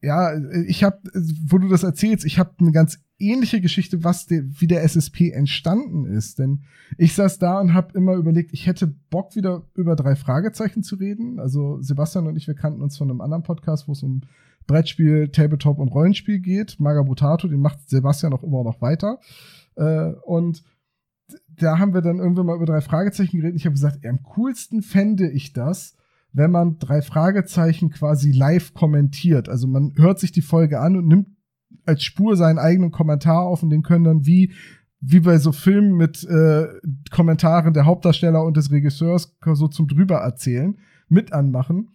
ja, 0.00 0.32
ich 0.66 0.84
habe, 0.84 0.98
wo 1.46 1.58
du 1.58 1.68
das 1.68 1.82
erzählst, 1.82 2.24
ich 2.24 2.38
habe 2.38 2.52
eine 2.60 2.72
ganz 2.72 3.00
ähnliche 3.18 3.60
Geschichte, 3.60 4.04
was 4.04 4.26
de, 4.26 4.44
wie 4.46 4.68
der 4.68 4.84
SSP 4.84 5.30
entstanden 5.30 6.06
ist. 6.06 6.38
Denn 6.38 6.62
ich 6.96 7.14
saß 7.14 7.38
da 7.38 7.58
und 7.60 7.74
habe 7.74 7.96
immer 7.98 8.14
überlegt, 8.14 8.52
ich 8.52 8.66
hätte 8.66 8.86
Bock 8.86 9.34
wieder 9.34 9.66
über 9.74 9.96
drei 9.96 10.14
Fragezeichen 10.14 10.82
zu 10.82 10.96
reden. 10.96 11.40
Also 11.40 11.80
Sebastian 11.80 12.28
und 12.28 12.36
ich, 12.36 12.46
wir 12.46 12.54
kannten 12.54 12.82
uns 12.82 12.96
von 12.96 13.10
einem 13.10 13.20
anderen 13.20 13.42
Podcast, 13.42 13.88
wo 13.88 13.92
es 13.92 14.02
um 14.02 14.22
Brettspiel, 14.68 15.30
Tabletop 15.30 15.78
und 15.78 15.88
Rollenspiel 15.88 16.38
geht. 16.38 16.78
Magabotato, 16.78 17.48
den 17.48 17.60
macht 17.60 17.88
Sebastian 17.88 18.32
auch 18.32 18.44
immer 18.44 18.62
noch 18.62 18.80
weiter. 18.80 19.18
Äh, 19.74 20.12
und 20.24 20.62
da 21.48 21.78
haben 21.78 21.94
wir 21.94 22.02
dann 22.02 22.18
irgendwann 22.18 22.46
mal 22.46 22.56
über 22.56 22.66
drei 22.66 22.80
Fragezeichen 22.80 23.38
geredet. 23.38 23.56
Ich 23.56 23.66
habe 23.66 23.74
gesagt, 23.74 24.06
am 24.06 24.22
coolsten 24.22 24.82
fände 24.82 25.28
ich 25.28 25.52
das, 25.52 25.96
wenn 26.32 26.50
man 26.50 26.78
drei 26.78 27.02
Fragezeichen 27.02 27.90
quasi 27.90 28.32
live 28.32 28.74
kommentiert. 28.74 29.48
Also 29.48 29.66
man 29.66 29.94
hört 29.96 30.18
sich 30.18 30.32
die 30.32 30.42
Folge 30.42 30.80
an 30.80 30.96
und 30.96 31.06
nimmt 31.06 31.28
als 31.86 32.02
Spur 32.02 32.36
seinen 32.36 32.58
eigenen 32.58 32.90
Kommentar 32.90 33.42
auf 33.42 33.62
und 33.62 33.70
den 33.70 33.82
können 33.82 34.04
dann 34.04 34.26
wie 34.26 34.52
wie 35.00 35.20
bei 35.20 35.38
so 35.38 35.52
Filmen 35.52 35.96
mit 35.96 36.24
äh, 36.24 36.66
Kommentaren 37.10 37.72
der 37.72 37.86
Hauptdarsteller 37.86 38.44
und 38.44 38.56
des 38.56 38.70
Regisseurs 38.70 39.36
so 39.52 39.68
zum 39.68 39.86
drüber 39.86 40.16
erzählen, 40.16 40.76
mit 41.08 41.32
anmachen. 41.32 41.90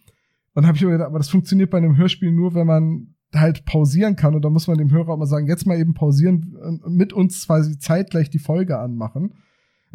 Und 0.54 0.66
habe 0.66 0.76
ich 0.76 0.84
mir 0.84 0.92
gedacht, 0.92 1.08
aber 1.08 1.18
das 1.18 1.28
funktioniert 1.28 1.70
bei 1.70 1.78
einem 1.78 1.96
Hörspiel 1.96 2.32
nur, 2.32 2.54
wenn 2.54 2.66
man 2.66 3.14
halt 3.34 3.64
pausieren 3.64 4.16
kann. 4.16 4.34
Und 4.34 4.42
da 4.42 4.50
muss 4.50 4.68
man 4.68 4.78
dem 4.78 4.90
Hörer 4.90 5.10
auch 5.10 5.18
mal 5.18 5.26
sagen, 5.26 5.46
jetzt 5.46 5.66
mal 5.66 5.78
eben 5.78 5.94
pausieren 5.94 6.56
und 6.82 6.94
mit 6.94 7.12
uns 7.12 7.46
quasi 7.46 7.78
zeitgleich 7.78 8.30
die 8.30 8.38
Folge 8.38 8.78
anmachen. 8.78 9.34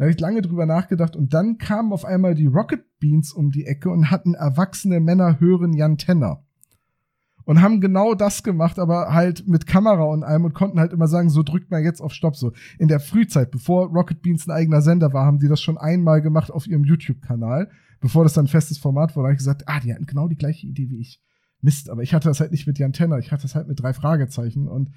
Da 0.00 0.04
habe 0.04 0.12
ich 0.12 0.20
lange 0.20 0.40
drüber 0.40 0.64
nachgedacht 0.64 1.14
und 1.14 1.34
dann 1.34 1.58
kamen 1.58 1.92
auf 1.92 2.06
einmal 2.06 2.34
die 2.34 2.46
Rocket 2.46 2.82
Beans 3.00 3.34
um 3.34 3.50
die 3.50 3.66
Ecke 3.66 3.90
und 3.90 4.10
hatten 4.10 4.32
erwachsene 4.32 4.98
Männer 4.98 5.40
hören 5.40 5.74
Jan 5.74 5.98
Tenner. 5.98 6.42
Und 7.44 7.60
haben 7.60 7.82
genau 7.82 8.14
das 8.14 8.42
gemacht, 8.42 8.78
aber 8.78 9.12
halt 9.12 9.46
mit 9.46 9.66
Kamera 9.66 10.04
und 10.04 10.24
allem 10.24 10.46
und 10.46 10.54
konnten 10.54 10.80
halt 10.80 10.94
immer 10.94 11.06
sagen, 11.06 11.28
so 11.28 11.42
drückt 11.42 11.70
man 11.70 11.84
jetzt 11.84 12.00
auf 12.00 12.14
Stopp. 12.14 12.34
So 12.34 12.54
in 12.78 12.88
der 12.88 12.98
Frühzeit, 12.98 13.50
bevor 13.50 13.88
Rocket 13.88 14.22
Beans 14.22 14.48
ein 14.48 14.52
eigener 14.52 14.80
Sender 14.80 15.12
war, 15.12 15.26
haben 15.26 15.38
die 15.38 15.48
das 15.48 15.60
schon 15.60 15.76
einmal 15.76 16.22
gemacht 16.22 16.50
auf 16.50 16.66
ihrem 16.66 16.84
YouTube-Kanal, 16.84 17.70
bevor 18.00 18.24
das 18.24 18.32
dann 18.32 18.46
ein 18.46 18.48
festes 18.48 18.78
Format 18.78 19.14
wurde. 19.16 19.24
Da 19.24 19.28
habe 19.28 19.34
ich 19.34 19.40
gesagt, 19.40 19.64
ah, 19.66 19.80
die 19.80 19.92
hatten 19.92 20.06
genau 20.06 20.28
die 20.28 20.36
gleiche 20.36 20.66
Idee 20.66 20.88
wie 20.88 21.00
ich. 21.00 21.20
Mist, 21.60 21.90
aber 21.90 22.02
ich 22.02 22.14
hatte 22.14 22.28
das 22.28 22.40
halt 22.40 22.52
nicht 22.52 22.66
mit 22.66 22.78
Jan 22.78 22.94
Tenner, 22.94 23.18
ich 23.18 23.32
hatte 23.32 23.42
das 23.42 23.54
halt 23.54 23.68
mit 23.68 23.82
drei 23.82 23.92
Fragezeichen 23.92 24.66
und 24.66 24.92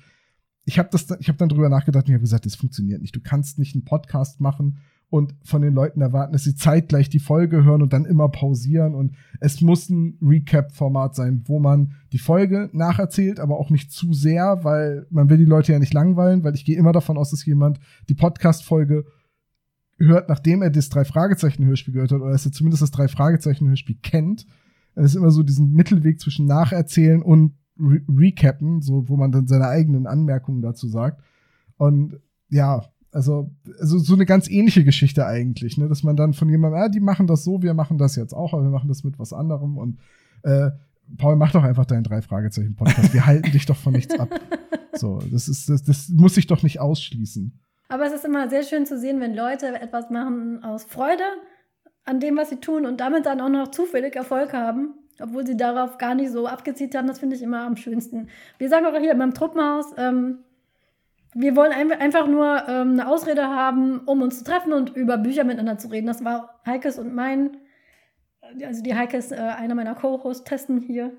ich 0.64 0.80
habe 0.80 0.88
das, 0.94 1.12
ich 1.20 1.28
habe 1.28 1.38
dann 1.38 1.50
drüber 1.50 1.68
nachgedacht 1.68 2.06
und 2.06 2.12
ich 2.12 2.14
habe 2.14 2.22
gesagt, 2.22 2.46
das 2.46 2.56
funktioniert 2.56 3.02
nicht. 3.02 3.14
Du 3.14 3.20
kannst 3.20 3.60
nicht 3.60 3.76
einen 3.76 3.84
Podcast 3.84 4.40
machen 4.40 4.80
und 5.14 5.36
von 5.44 5.62
den 5.62 5.76
Leuten 5.76 6.02
erwarten, 6.02 6.34
dass 6.34 6.44
sie 6.44 6.56
zeitgleich 6.56 7.08
die 7.08 7.20
Folge 7.20 7.64
hören 7.64 7.84
und 7.84 7.94
dann 7.94 8.06
immer 8.06 8.30
pausieren. 8.30 8.96
Und 8.96 9.16
es 9.40 9.62
muss 9.62 9.88
ein 9.88 10.18
Recap-Format 10.24 11.14
sein, 11.14 11.44
wo 11.46 11.60
man 11.60 11.92
die 12.12 12.18
Folge 12.18 12.72
nacherzählt, 12.74 13.40
aber 13.40 13.60
auch 13.60 13.70
nicht 13.70 13.92
zu 13.92 14.12
sehr, 14.14 14.64
weil 14.64 15.06
man 15.12 15.30
will 15.30 15.38
die 15.38 15.46
Leute 15.46 15.72
ja 15.72 15.78
nicht 15.78 15.94
langweilen, 15.94 16.44
weil 16.44 16.56
ich 16.56 16.66
gehe 16.66 16.80
immer 16.80 16.94
davon 16.94 17.20
aus, 17.20 17.30
dass 17.30 17.46
jemand 17.46 17.80
die 18.10 18.16
Podcast-Folge 18.16 19.06
hört, 20.00 20.30
nachdem 20.30 20.64
er 20.64 20.72
das 20.72 20.90
Drei-Fragezeichen-Hörspiel 20.90 21.94
gehört 21.94 22.12
hat, 22.12 22.22
oder 22.22 22.32
dass 22.32 22.48
er 22.48 22.52
zumindest 22.52 22.82
das 22.82 22.90
Drei-Fragezeichen-Hörspiel 22.90 23.98
kennt. 24.02 24.48
Es 24.96 25.06
ist 25.06 25.16
immer 25.16 25.30
so 25.30 25.44
diesen 25.44 25.74
Mittelweg 25.74 26.20
zwischen 26.22 26.48
Nacherzählen 26.48 27.22
und 27.22 27.54
Re 27.80 28.02
Recappen, 28.10 28.82
so, 28.82 29.08
wo 29.08 29.16
man 29.16 29.32
dann 29.32 29.46
seine 29.46 29.68
eigenen 29.68 30.08
Anmerkungen 30.08 30.64
dazu 30.64 30.88
sagt. 30.88 31.22
Und 31.78 32.20
ja, 32.50 32.82
also, 33.14 33.52
also 33.80 34.00
so 34.00 34.16
eine 34.16 34.26
ganz 34.26 34.50
ähnliche 34.50 34.84
Geschichte 34.84 35.26
eigentlich, 35.26 35.78
ne? 35.78 35.88
dass 35.88 36.04
man 36.04 36.16
dann 36.16 36.34
von 36.34 36.50
jemandem, 36.50 36.82
ah, 36.82 36.90
die 36.90 37.00
machen 37.00 37.28
das 37.28 37.44
so, 37.44 37.62
wir 37.62 37.74
machen 37.74 37.98
das 37.98 38.16
jetzt 38.16 38.34
auch, 38.34 38.54
aber 38.54 38.64
wir 38.64 38.70
machen 38.70 38.88
das 38.88 39.04
mit 39.04 39.20
was 39.20 39.34
anderem 39.34 39.78
und 39.78 40.00
äh, 40.44 40.72
Paul, 41.18 41.36
mach 41.36 41.52
doch 41.52 41.64
einfach 41.64 41.86
deinen 41.86 42.04
drei 42.04 42.22
Fragezeichen 42.22 42.76
Podcast. 42.76 43.14
Wir 43.14 43.26
halten 43.26 43.52
dich 43.52 43.66
doch 43.66 43.76
von 43.76 43.94
nichts 43.94 44.18
ab. 44.20 44.30
So, 44.96 45.20
das 45.32 45.48
ist, 45.48 45.70
das, 45.70 45.82
das 45.82 46.10
muss 46.10 46.36
sich 46.36 46.46
doch 46.46 46.62
nicht 46.62 46.80
ausschließen. 46.80 47.60
Aber 47.90 48.06
es 48.06 48.14
ist 48.14 48.26
immer 48.26 48.48
sehr 48.48 48.62
schön 48.62 48.86
zu 48.86 49.00
sehen, 49.00 49.20
wenn 49.20 49.34
Leute 49.34 49.68
etwas 49.82 50.12
machen 50.12 50.64
aus 50.64 50.84
Freude 50.84 51.24
an 52.06 52.20
dem, 52.20 52.38
was 52.38 52.52
sie 52.52 52.58
tun 52.58 52.86
und 52.86 53.00
damit 53.00 53.26
dann 53.26 53.42
auch 53.42 53.50
noch 53.50 53.72
zufällig 53.72 54.16
Erfolg 54.16 54.54
haben, 54.54 54.94
obwohl 55.20 55.48
sie 55.48 55.58
darauf 55.58 55.98
gar 55.98 56.14
nicht 56.14 56.32
so 56.32 56.48
abgezielt 56.48 56.96
haben. 56.96 57.08
Das 57.08 57.18
finde 57.18 57.36
ich 57.36 57.42
immer 57.42 57.66
am 57.66 57.76
schönsten. 57.76 58.28
Wir 58.60 58.70
sagen 58.70 58.86
auch 58.86 58.96
hier 58.96 59.16
beim 59.16 59.34
Truppenhaus, 59.34 59.88
ähm, 59.98 60.40
wir 61.34 61.56
wollen 61.56 61.72
einfach 61.72 62.28
nur 62.28 62.64
ähm, 62.68 62.92
eine 62.92 63.08
Ausrede 63.08 63.48
haben, 63.48 64.00
um 64.06 64.22
uns 64.22 64.40
zu 64.40 64.44
treffen 64.44 64.74
und 64.74 64.96
über 64.96 65.18
Bücher 65.18 65.44
miteinander 65.44 65.78
zu 65.78 65.88
reden. 65.88 66.08
Das 66.08 66.24
war 66.24 66.62
Heikes 66.66 67.00
und 67.00 67.14
mein, 67.14 67.58
also 68.64 68.84
die 68.84 68.96
Heike 68.96 69.18
ist 69.18 69.32
äh, 69.32 69.36
einer 69.36 69.76
meiner 69.76 69.96
Co-Host-Testen 69.96 70.80
hier. 70.80 71.12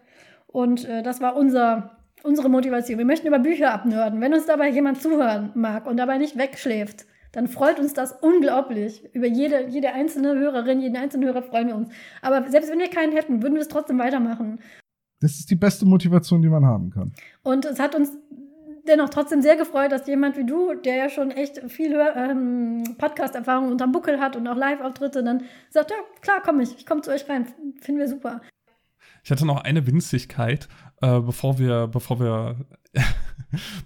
Und 0.46 0.84
äh, 0.84 1.02
das 1.02 1.20
war 1.20 1.36
unser, 1.36 1.96
unsere 2.22 2.48
Motivation. 2.48 2.98
Wir 2.98 3.04
möchten 3.04 3.26
über 3.26 3.40
Bücher 3.40 3.72
abnörden. 3.72 4.20
Wenn 4.20 4.34
uns 4.34 4.46
dabei 4.46 4.68
jemand 4.70 5.02
zuhören 5.02 5.50
mag 5.54 5.86
und 5.86 5.96
dabei 5.96 6.18
nicht 6.18 6.38
wegschläft, 6.38 7.06
dann 7.32 7.48
freut 7.48 7.80
uns 7.80 7.92
das 7.94 8.12
unglaublich. 8.12 9.12
Über 9.12 9.26
jede, 9.26 9.66
jede 9.66 9.92
einzelne 9.92 10.38
Hörerin, 10.38 10.80
jeden 10.80 10.96
einzelnen 10.96 11.26
Hörer 11.26 11.42
freuen 11.42 11.66
wir 11.66 11.76
uns. 11.76 11.88
Aber 12.22 12.48
selbst 12.48 12.70
wenn 12.70 12.78
wir 12.78 12.88
keinen 12.88 13.12
hätten, 13.12 13.42
würden 13.42 13.54
wir 13.54 13.62
es 13.62 13.68
trotzdem 13.68 13.98
weitermachen. 13.98 14.60
Das 15.20 15.32
ist 15.38 15.50
die 15.50 15.56
beste 15.56 15.86
Motivation, 15.86 16.42
die 16.42 16.48
man 16.48 16.64
haben 16.66 16.90
kann. 16.90 17.12
Und 17.42 17.64
es 17.64 17.80
hat 17.80 17.94
uns 17.94 18.10
dennoch 18.86 19.10
trotzdem 19.10 19.42
sehr 19.42 19.56
gefreut, 19.56 19.92
dass 19.92 20.06
jemand 20.06 20.36
wie 20.36 20.44
du, 20.44 20.74
der 20.74 20.96
ja 20.96 21.08
schon 21.08 21.30
echt 21.30 21.58
viel 21.70 21.98
ähm, 22.16 22.96
Podcast-Erfahrung 22.98 23.70
unterm 23.70 23.92
Buckel 23.92 24.20
hat 24.20 24.36
und 24.36 24.46
auch 24.46 24.56
Live-Auftritte, 24.56 25.22
dann 25.22 25.44
sagt, 25.70 25.90
ja, 25.90 25.96
klar, 26.20 26.40
komm 26.44 26.60
ich, 26.60 26.76
ich 26.76 26.86
komme 26.86 27.02
zu 27.02 27.10
euch 27.10 27.28
rein. 27.28 27.46
Finden 27.80 28.00
wir 28.00 28.08
super. 28.08 28.40
Ich 29.22 29.30
hatte 29.30 29.46
noch 29.46 29.62
eine 29.62 29.86
Winzigkeit, 29.86 30.68
äh, 31.00 31.20
bevor 31.20 31.58
wir, 31.58 31.86
bevor 31.86 32.20
wir, 32.20 32.56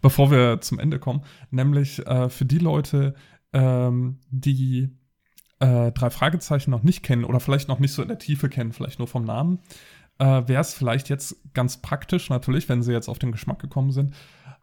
bevor 0.02 0.30
wir 0.30 0.60
zum 0.60 0.78
Ende 0.78 0.98
kommen, 0.98 1.24
nämlich 1.50 2.04
äh, 2.06 2.28
für 2.28 2.44
die 2.44 2.58
Leute, 2.58 3.14
ähm, 3.52 4.18
die 4.30 4.96
äh, 5.60 5.92
drei 5.92 6.10
Fragezeichen 6.10 6.70
noch 6.70 6.82
nicht 6.82 7.02
kennen 7.02 7.24
oder 7.24 7.40
vielleicht 7.40 7.68
noch 7.68 7.78
nicht 7.78 7.92
so 7.92 8.02
in 8.02 8.08
der 8.08 8.18
Tiefe 8.18 8.48
kennen, 8.48 8.72
vielleicht 8.72 8.98
nur 8.98 9.08
vom 9.08 9.24
Namen, 9.24 9.60
äh, 10.18 10.42
wäre 10.46 10.60
es 10.60 10.74
vielleicht 10.74 11.08
jetzt 11.08 11.36
ganz 11.54 11.78
praktisch, 11.78 12.30
natürlich, 12.30 12.68
wenn 12.68 12.82
sie 12.82 12.92
jetzt 12.92 13.08
auf 13.08 13.18
den 13.18 13.32
Geschmack 13.32 13.60
gekommen 13.60 13.92
sind, 13.92 14.14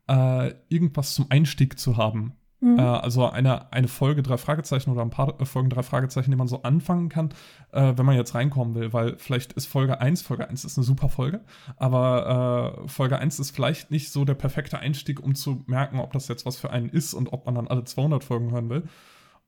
äh, 0.07 0.53
irgendwas 0.69 1.13
zum 1.15 1.27
Einstieg 1.29 1.79
zu 1.79 1.97
haben. 1.97 2.33
Mhm. 2.65 2.79
Äh, 2.79 2.81
also 2.81 3.29
eine, 3.29 3.71
eine 3.71 3.87
Folge 3.87 4.23
drei 4.23 4.37
Fragezeichen 4.37 4.89
oder 4.89 5.01
ein 5.01 5.09
paar 5.09 5.45
Folgen 5.45 5.69
drei 5.69 5.83
Fragezeichen, 5.83 6.31
die 6.31 6.37
man 6.37 6.47
so 6.47 6.63
anfangen 6.63 7.09
kann, 7.09 7.29
äh, 7.71 7.93
wenn 7.95 8.05
man 8.05 8.15
jetzt 8.15 8.33
reinkommen 8.33 8.75
will, 8.75 8.93
weil 8.93 9.17
vielleicht 9.17 9.53
ist 9.53 9.67
Folge 9.67 9.99
1, 9.99 10.21
Folge 10.21 10.49
1 10.49 10.65
ist 10.65 10.77
eine 10.77 10.85
super 10.85 11.09
Folge, 11.09 11.41
aber 11.77 12.83
äh, 12.85 12.87
Folge 12.87 13.19
1 13.19 13.39
ist 13.39 13.51
vielleicht 13.51 13.91
nicht 13.91 14.11
so 14.11 14.25
der 14.25 14.35
perfekte 14.35 14.79
Einstieg, 14.79 15.21
um 15.21 15.35
zu 15.35 15.63
merken, 15.67 15.99
ob 15.99 16.13
das 16.13 16.27
jetzt 16.27 16.45
was 16.45 16.57
für 16.57 16.71
einen 16.71 16.89
ist 16.89 17.13
und 17.13 17.33
ob 17.33 17.45
man 17.45 17.55
dann 17.55 17.67
alle 17.67 17.83
200 17.83 18.23
Folgen 18.23 18.51
hören 18.51 18.69
will. 18.69 18.83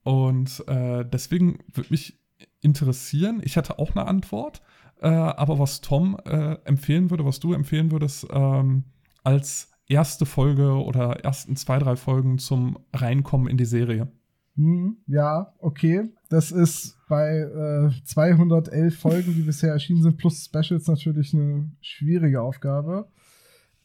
Und 0.03 0.67
äh, 0.67 1.03
deswegen 1.03 1.59
würde 1.73 1.89
mich 1.89 2.19
interessieren, 2.61 3.41
ich 3.43 3.55
hätte 3.55 3.79
auch 3.79 3.95
eine 3.95 4.05
Antwort, 4.05 4.61
äh, 5.01 5.07
aber 5.07 5.59
was 5.59 5.81
Tom 5.81 6.17
äh, 6.25 6.55
empfehlen 6.65 7.09
würde, 7.09 7.25
was 7.25 7.39
du 7.39 7.53
empfehlen 7.53 7.91
würdest, 7.91 8.27
ähm, 8.31 8.85
als 9.23 9.71
erste 9.87 10.25
Folge 10.25 10.71
oder 10.83 11.23
ersten 11.23 11.55
zwei, 11.55 11.79
drei 11.79 11.95
Folgen 11.95 12.37
zum 12.37 12.79
Reinkommen 12.93 13.47
in 13.47 13.57
die 13.57 13.65
Serie. 13.65 14.11
Hm, 14.55 14.97
ja, 15.07 15.53
okay. 15.59 16.09
Das 16.29 16.51
ist 16.51 16.97
bei 17.07 17.37
äh, 17.39 18.03
211 18.03 18.97
Folgen, 18.97 19.33
die 19.35 19.43
bisher 19.43 19.71
erschienen 19.71 20.01
sind, 20.01 20.17
plus 20.17 20.43
Specials 20.43 20.87
natürlich 20.87 21.33
eine 21.33 21.71
schwierige 21.79 22.41
Aufgabe. 22.41 23.07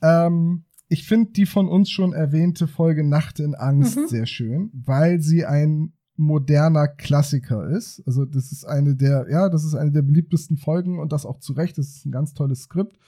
Ähm, 0.00 0.64
ich 0.88 1.06
finde 1.06 1.32
die 1.32 1.46
von 1.46 1.68
uns 1.68 1.90
schon 1.90 2.12
erwähnte 2.12 2.66
Folge 2.66 3.04
Nacht 3.04 3.38
in 3.38 3.54
Angst 3.54 3.96
mhm. 3.96 4.08
sehr 4.08 4.26
schön, 4.26 4.70
weil 4.72 5.20
sie 5.20 5.44
ein 5.44 5.92
moderner 6.16 6.88
Klassiker 6.88 7.68
ist. 7.68 8.02
Also 8.06 8.24
das 8.24 8.52
ist 8.52 8.64
eine 8.64 8.94
der, 8.94 9.26
ja, 9.30 9.48
das 9.48 9.64
ist 9.64 9.74
eine 9.74 9.92
der 9.92 10.02
beliebtesten 10.02 10.56
Folgen 10.56 10.98
und 10.98 11.12
das 11.12 11.26
auch 11.26 11.38
zu 11.38 11.52
Recht. 11.52 11.78
Das 11.78 11.88
ist 11.88 12.06
ein 12.06 12.12
ganz 12.12 12.34
tolles 12.34 12.62
Skript. 12.62 12.98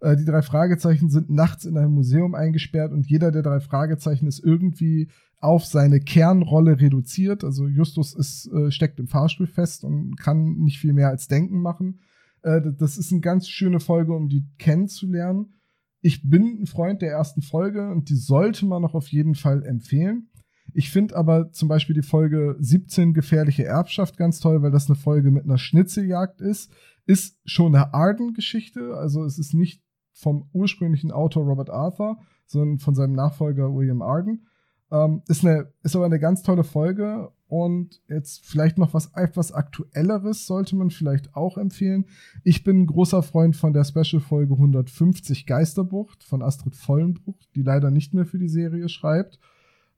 Äh, 0.00 0.16
die 0.16 0.24
drei 0.24 0.42
Fragezeichen 0.42 1.10
sind 1.10 1.30
nachts 1.30 1.64
in 1.64 1.76
einem 1.76 1.92
Museum 1.92 2.34
eingesperrt 2.34 2.92
und 2.92 3.08
jeder 3.08 3.30
der 3.30 3.42
drei 3.42 3.60
Fragezeichen 3.60 4.26
ist 4.26 4.40
irgendwie 4.40 5.08
auf 5.38 5.64
seine 5.64 6.00
Kernrolle 6.00 6.80
reduziert. 6.80 7.44
Also 7.44 7.66
Justus 7.66 8.14
ist, 8.14 8.50
äh, 8.52 8.70
steckt 8.70 8.98
im 9.00 9.08
Fahrstuhl 9.08 9.46
fest 9.46 9.84
und 9.84 10.16
kann 10.16 10.56
nicht 10.58 10.78
viel 10.78 10.92
mehr 10.92 11.08
als 11.08 11.28
denken 11.28 11.60
machen. 11.60 12.00
Äh, 12.42 12.60
das 12.78 12.98
ist 12.98 13.12
eine 13.12 13.20
ganz 13.20 13.48
schöne 13.48 13.80
Folge, 13.80 14.12
um 14.12 14.28
die 14.28 14.46
kennenzulernen. 14.58 15.54
Ich 16.02 16.28
bin 16.28 16.62
ein 16.62 16.66
Freund 16.66 17.02
der 17.02 17.10
ersten 17.10 17.42
Folge 17.42 17.90
und 17.90 18.08
die 18.08 18.16
sollte 18.16 18.64
man 18.66 18.82
noch 18.82 18.94
auf 18.94 19.08
jeden 19.08 19.34
Fall 19.34 19.64
empfehlen. 19.64 20.28
Ich 20.72 20.90
finde 20.90 21.16
aber 21.16 21.50
zum 21.52 21.68
Beispiel 21.68 21.94
die 21.94 22.06
Folge 22.06 22.56
17 22.58 23.12
Gefährliche 23.12 23.64
Erbschaft 23.64 24.16
ganz 24.16 24.40
toll, 24.40 24.62
weil 24.62 24.70
das 24.70 24.88
eine 24.88 24.96
Folge 24.96 25.30
mit 25.30 25.44
einer 25.44 25.58
Schnitzeljagd 25.58 26.40
ist. 26.40 26.72
Ist 27.06 27.38
schon 27.44 27.74
eine 27.74 27.92
Arden-Geschichte, 27.92 28.94
also 28.94 29.24
es 29.24 29.38
ist 29.38 29.52
nicht 29.52 29.82
vom 30.20 30.48
ursprünglichen 30.52 31.12
Autor 31.12 31.44
Robert 31.44 31.70
Arthur, 31.70 32.18
sondern 32.46 32.78
von 32.78 32.94
seinem 32.94 33.14
Nachfolger 33.14 33.74
William 33.74 34.02
Arden. 34.02 34.46
Ähm, 34.90 35.22
ist, 35.28 35.44
eine, 35.44 35.72
ist 35.82 35.94
aber 35.94 36.06
eine 36.06 36.18
ganz 36.18 36.42
tolle 36.42 36.64
Folge 36.64 37.30
Und 37.46 38.00
jetzt 38.08 38.44
vielleicht 38.44 38.76
noch 38.76 38.92
was 38.92 39.12
etwas 39.14 39.52
Aktuelleres 39.52 40.46
sollte 40.46 40.76
man 40.76 40.90
vielleicht 40.90 41.34
auch 41.34 41.58
empfehlen. 41.58 42.06
Ich 42.42 42.64
bin 42.64 42.80
ein 42.80 42.86
großer 42.86 43.22
Freund 43.22 43.56
von 43.56 43.72
der 43.72 43.84
Special-Folge 43.84 44.54
150 44.54 45.46
Geisterbucht 45.46 46.24
von 46.24 46.42
Astrid 46.42 46.76
Vollenbruch, 46.76 47.38
die 47.54 47.62
leider 47.62 47.90
nicht 47.90 48.14
mehr 48.14 48.26
für 48.26 48.38
die 48.38 48.48
Serie 48.48 48.88
schreibt. 48.88 49.38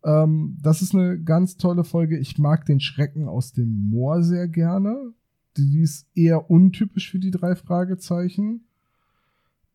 Ähm, 0.04 0.58
das 0.62 0.82
ist 0.82 0.94
eine 0.94 1.20
ganz 1.22 1.56
tolle 1.56 1.84
Folge. 1.84 2.18
Ich 2.18 2.38
mag 2.38 2.66
den 2.66 2.80
Schrecken 2.80 3.28
aus 3.28 3.52
dem 3.52 3.90
Moor 3.90 4.22
sehr 4.22 4.48
gerne. 4.48 5.12
Die 5.56 5.80
ist 5.80 6.06
eher 6.14 6.50
untypisch 6.50 7.10
für 7.10 7.18
die 7.18 7.30
drei 7.30 7.54
Fragezeichen. 7.54 8.66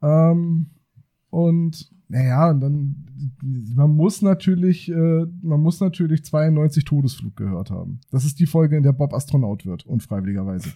Ähm, 0.01 0.71
und 1.29 1.91
naja, 2.09 2.49
und 2.49 2.61
dann, 2.61 3.05
man 3.75 3.91
muss 3.91 4.21
natürlich, 4.21 4.89
äh, 4.89 5.25
man 5.41 5.61
muss 5.61 5.81
natürlich 5.81 6.23
92 6.23 6.85
Todesflug 6.85 7.35
gehört 7.35 7.69
haben. 7.69 7.99
Das 8.11 8.23
ist 8.23 8.39
die 8.39 8.45
Folge, 8.45 8.77
in 8.77 8.83
der 8.83 8.93
Bob 8.93 9.13
Astronaut 9.13 9.65
wird, 9.65 9.85
unfreiwilligerweise. 9.85 10.69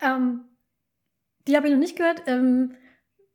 Ähm, 0.00 0.42
die 1.48 1.56
habe 1.56 1.66
ich 1.66 1.72
noch 1.72 1.80
nicht 1.80 1.96
gehört. 1.96 2.22
Ähm, 2.26 2.72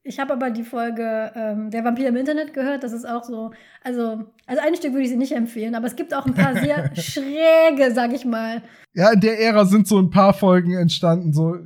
ich 0.01 0.19
habe 0.19 0.33
aber 0.33 0.49
die 0.49 0.63
Folge 0.63 1.31
ähm, 1.35 1.71
Der 1.71 1.83
Vampir 1.83 2.07
im 2.07 2.15
Internet 2.15 2.53
gehört. 2.53 2.83
Das 2.83 2.93
ist 2.93 3.05
auch 3.05 3.23
so, 3.23 3.51
also 3.83 4.23
als 4.45 4.59
Einstieg 4.59 4.93
würde 4.93 5.03
ich 5.03 5.09
sie 5.09 5.17
nicht 5.17 5.33
empfehlen, 5.33 5.75
aber 5.75 5.87
es 5.87 5.95
gibt 5.95 6.13
auch 6.13 6.25
ein 6.25 6.33
paar 6.33 6.55
sehr 6.55 6.95
schräge, 6.95 7.93
sag 7.93 8.13
ich 8.13 8.25
mal. 8.25 8.63
Ja, 8.93 9.11
in 9.11 9.19
der 9.19 9.39
Ära 9.39 9.65
sind 9.65 9.87
so 9.87 9.99
ein 9.99 10.09
paar 10.09 10.33
Folgen 10.33 10.73
entstanden. 10.73 11.33
So 11.33 11.57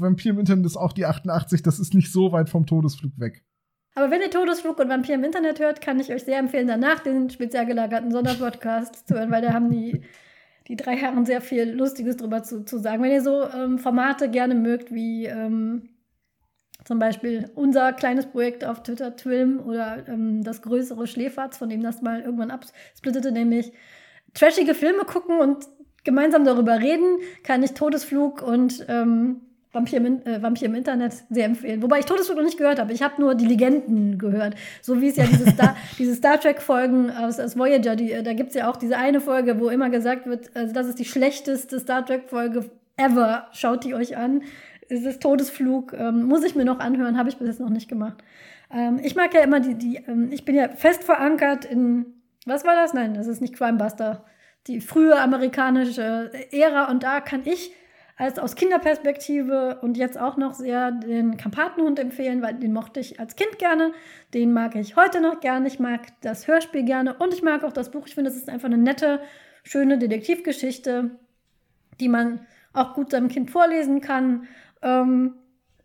Vampir 0.00 0.32
im 0.32 0.38
Internet 0.38 0.66
ist 0.66 0.76
auch 0.76 0.92
die 0.92 1.06
88, 1.06 1.62
das 1.62 1.78
ist 1.78 1.94
nicht 1.94 2.12
so 2.12 2.32
weit 2.32 2.48
vom 2.48 2.66
Todesflug 2.66 3.12
weg. 3.18 3.44
Aber 3.94 4.10
wenn 4.10 4.20
ihr 4.20 4.30
Todesflug 4.30 4.78
und 4.78 4.88
Vampir 4.88 5.16
im 5.16 5.24
Internet 5.24 5.58
hört, 5.58 5.80
kann 5.80 5.98
ich 5.98 6.12
euch 6.12 6.22
sehr 6.22 6.38
empfehlen, 6.38 6.68
danach 6.68 7.00
den 7.00 7.30
speziell 7.30 7.66
gelagerten 7.66 8.12
Sonderpodcast 8.12 9.08
zu 9.08 9.14
hören, 9.14 9.30
weil 9.32 9.42
da 9.42 9.52
haben 9.52 9.70
die, 9.70 10.02
die 10.68 10.76
drei 10.76 10.96
Herren 10.96 11.26
sehr 11.26 11.40
viel 11.40 11.70
Lustiges 11.70 12.16
drüber 12.16 12.44
zu, 12.44 12.64
zu 12.64 12.78
sagen. 12.78 13.02
Wenn 13.02 13.10
ihr 13.10 13.22
so 13.22 13.42
ähm, 13.48 13.78
Formate 13.78 14.30
gerne 14.30 14.54
mögt, 14.54 14.94
wie 14.94 15.26
ähm, 15.26 15.88
zum 16.84 17.00
Beispiel 17.00 17.50
unser 17.56 17.92
kleines 17.92 18.26
Projekt 18.26 18.64
auf 18.64 18.84
Twitter, 18.84 19.16
Twilm, 19.16 19.58
oder 19.66 20.06
ähm, 20.06 20.44
das 20.44 20.62
größere 20.62 21.08
Schläferz, 21.08 21.58
von 21.58 21.68
dem 21.68 21.82
das 21.82 22.00
mal 22.00 22.20
irgendwann 22.20 22.52
absplittete, 22.52 23.32
nämlich 23.32 23.72
trashige 24.32 24.74
Filme 24.74 25.06
gucken 25.06 25.40
und 25.40 25.66
gemeinsam 26.04 26.44
darüber 26.44 26.78
reden, 26.78 27.18
kann 27.42 27.62
ich 27.62 27.72
Todesflug 27.72 28.42
und 28.42 28.86
ähm, 28.88 29.40
Vampir 29.78 29.98
im, 29.98 30.26
äh, 30.26 30.42
Vampir 30.42 30.66
im 30.66 30.74
Internet 30.74 31.14
sehr 31.30 31.46
empfehlen. 31.46 31.82
Wobei 31.82 32.00
ich 32.00 32.04
Todesflug 32.04 32.36
noch 32.36 32.44
nicht 32.44 32.58
gehört 32.58 32.80
habe. 32.80 32.92
Ich 32.92 33.02
habe 33.02 33.20
nur 33.20 33.34
die 33.34 33.46
Legenden 33.46 34.18
gehört. 34.18 34.54
So 34.82 35.00
wie 35.00 35.08
es 35.08 35.16
ja 35.16 35.24
diese 35.24 35.50
Star, 35.50 35.76
diese 35.98 36.14
Star 36.14 36.40
Trek-Folgen 36.40 37.10
aus, 37.10 37.38
aus 37.38 37.56
Voyager, 37.56 37.94
die, 37.94 38.12
äh, 38.12 38.22
da 38.22 38.32
gibt 38.32 38.50
es 38.50 38.56
ja 38.56 38.68
auch 38.68 38.76
diese 38.76 38.96
eine 38.96 39.20
Folge, 39.20 39.60
wo 39.60 39.68
immer 39.68 39.88
gesagt 39.88 40.26
wird, 40.26 40.50
also 40.54 40.74
das 40.74 40.88
ist 40.88 40.98
die 40.98 41.04
schlechteste 41.04 41.78
Star 41.78 42.04
Trek-Folge 42.04 42.70
ever. 42.96 43.46
Schaut 43.52 43.84
die 43.84 43.94
euch 43.94 44.16
an. 44.16 44.42
Es 44.88 45.04
ist 45.04 45.22
Todesflug. 45.22 45.92
Ähm, 45.92 46.24
muss 46.24 46.42
ich 46.44 46.56
mir 46.56 46.64
noch 46.64 46.80
anhören, 46.80 47.16
habe 47.16 47.28
ich 47.28 47.36
bis 47.36 47.46
jetzt 47.46 47.60
noch 47.60 47.70
nicht 47.70 47.88
gemacht. 47.88 48.16
Ähm, 48.72 48.98
ich 49.02 49.14
mag 49.14 49.32
ja 49.32 49.42
immer 49.42 49.60
die, 49.60 49.74
die 49.74 49.96
ähm, 50.08 50.28
ich 50.32 50.44
bin 50.44 50.56
ja 50.56 50.68
fest 50.68 51.04
verankert 51.04 51.64
in, 51.64 52.06
was 52.46 52.64
war 52.64 52.74
das? 52.74 52.94
Nein, 52.94 53.14
das 53.14 53.28
ist 53.28 53.40
nicht 53.40 53.54
Crimebuster. 53.54 54.24
Die 54.66 54.80
frühe 54.80 55.18
amerikanische 55.18 56.32
Ära 56.50 56.90
und 56.90 57.02
da 57.02 57.20
kann 57.20 57.42
ich 57.44 57.72
als 58.18 58.40
aus 58.40 58.56
Kinderperspektive 58.56 59.78
und 59.80 59.96
jetzt 59.96 60.18
auch 60.18 60.36
noch 60.36 60.52
sehr 60.52 60.90
den 60.90 61.36
Karpatenhund 61.36 62.00
empfehlen, 62.00 62.42
weil 62.42 62.54
den 62.54 62.72
mochte 62.72 62.98
ich 62.98 63.20
als 63.20 63.36
Kind 63.36 63.58
gerne. 63.58 63.92
Den 64.34 64.52
mag 64.52 64.74
ich 64.74 64.96
heute 64.96 65.20
noch 65.20 65.40
gerne. 65.40 65.68
Ich 65.68 65.78
mag 65.78 66.00
das 66.20 66.48
Hörspiel 66.48 66.82
gerne 66.82 67.14
und 67.14 67.32
ich 67.32 67.42
mag 67.42 67.62
auch 67.62 67.72
das 67.72 67.92
Buch. 67.92 68.08
Ich 68.08 68.16
finde, 68.16 68.30
es 68.30 68.36
ist 68.36 68.48
einfach 68.48 68.66
eine 68.66 68.76
nette, 68.76 69.20
schöne 69.62 69.98
Detektivgeschichte, 69.98 71.12
die 72.00 72.08
man 72.08 72.40
auch 72.72 72.94
gut 72.94 73.12
seinem 73.12 73.28
Kind 73.28 73.52
vorlesen 73.52 74.00
kann. 74.00 74.48
Ähm, 74.82 75.34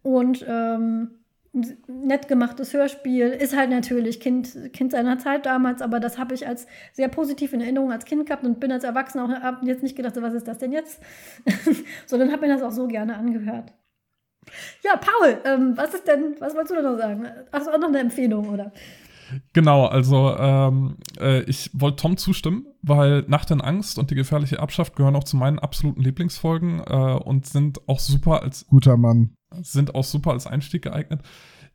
und 0.01 0.43
ähm, 0.47 1.22
nett 1.53 2.27
gemachtes 2.27 2.73
Hörspiel. 2.73 3.29
Ist 3.29 3.55
halt 3.55 3.69
natürlich 3.69 4.19
kind, 4.19 4.73
kind 4.73 4.91
seiner 4.91 5.19
Zeit 5.19 5.45
damals, 5.45 5.81
aber 5.81 5.99
das 5.99 6.17
habe 6.17 6.33
ich 6.33 6.47
als 6.47 6.67
sehr 6.91 7.07
positiv 7.07 7.53
in 7.53 7.61
Erinnerung 7.61 7.91
als 7.91 8.05
Kind 8.05 8.25
gehabt 8.25 8.43
und 8.43 8.59
bin 8.59 8.71
als 8.71 8.83
Erwachsener 8.83 9.25
auch 9.25 9.29
hab 9.29 9.63
jetzt 9.63 9.83
nicht 9.83 9.95
gedacht, 9.95 10.15
was 10.19 10.33
ist 10.33 10.47
das 10.47 10.57
denn 10.57 10.71
jetzt? 10.71 11.01
Sondern 12.07 12.31
habe 12.31 12.47
mir 12.47 12.53
das 12.53 12.63
auch 12.63 12.71
so 12.71 12.87
gerne 12.87 13.15
angehört. 13.15 13.73
Ja, 14.83 14.97
Paul, 14.97 15.37
ähm, 15.45 15.77
was 15.77 15.93
ist 15.93 16.07
denn, 16.07 16.35
was 16.39 16.53
wolltest 16.53 16.71
du 16.71 16.75
denn 16.75 16.91
noch 16.91 16.97
sagen? 16.97 17.25
Hast 17.51 17.67
du 17.67 17.71
auch 17.71 17.79
noch 17.79 17.87
eine 17.87 17.99
Empfehlung, 17.99 18.49
oder? 18.49 18.73
Genau, 19.53 19.85
also 19.85 20.35
ähm, 20.37 20.97
äh, 21.19 21.43
ich 21.43 21.69
wollte 21.73 21.97
Tom 21.97 22.17
zustimmen, 22.17 22.67
weil 22.81 23.21
Nacht 23.27 23.51
in 23.51 23.61
Angst 23.61 23.97
und 23.97 24.11
die 24.11 24.15
gefährliche 24.15 24.57
Erbschaft 24.57 24.95
gehören 24.95 25.15
auch 25.15 25.23
zu 25.23 25.37
meinen 25.37 25.59
absoluten 25.59 26.01
Lieblingsfolgen 26.01 26.81
äh, 26.81 27.13
und 27.23 27.45
sind 27.45 27.87
auch 27.87 27.99
super 27.99 28.43
als 28.43 28.67
guter 28.67 28.97
Mann 28.97 29.33
sind 29.61 29.95
auch 29.95 30.03
super 30.03 30.31
als 30.31 30.47
Einstieg 30.47 30.83
geeignet. 30.83 31.21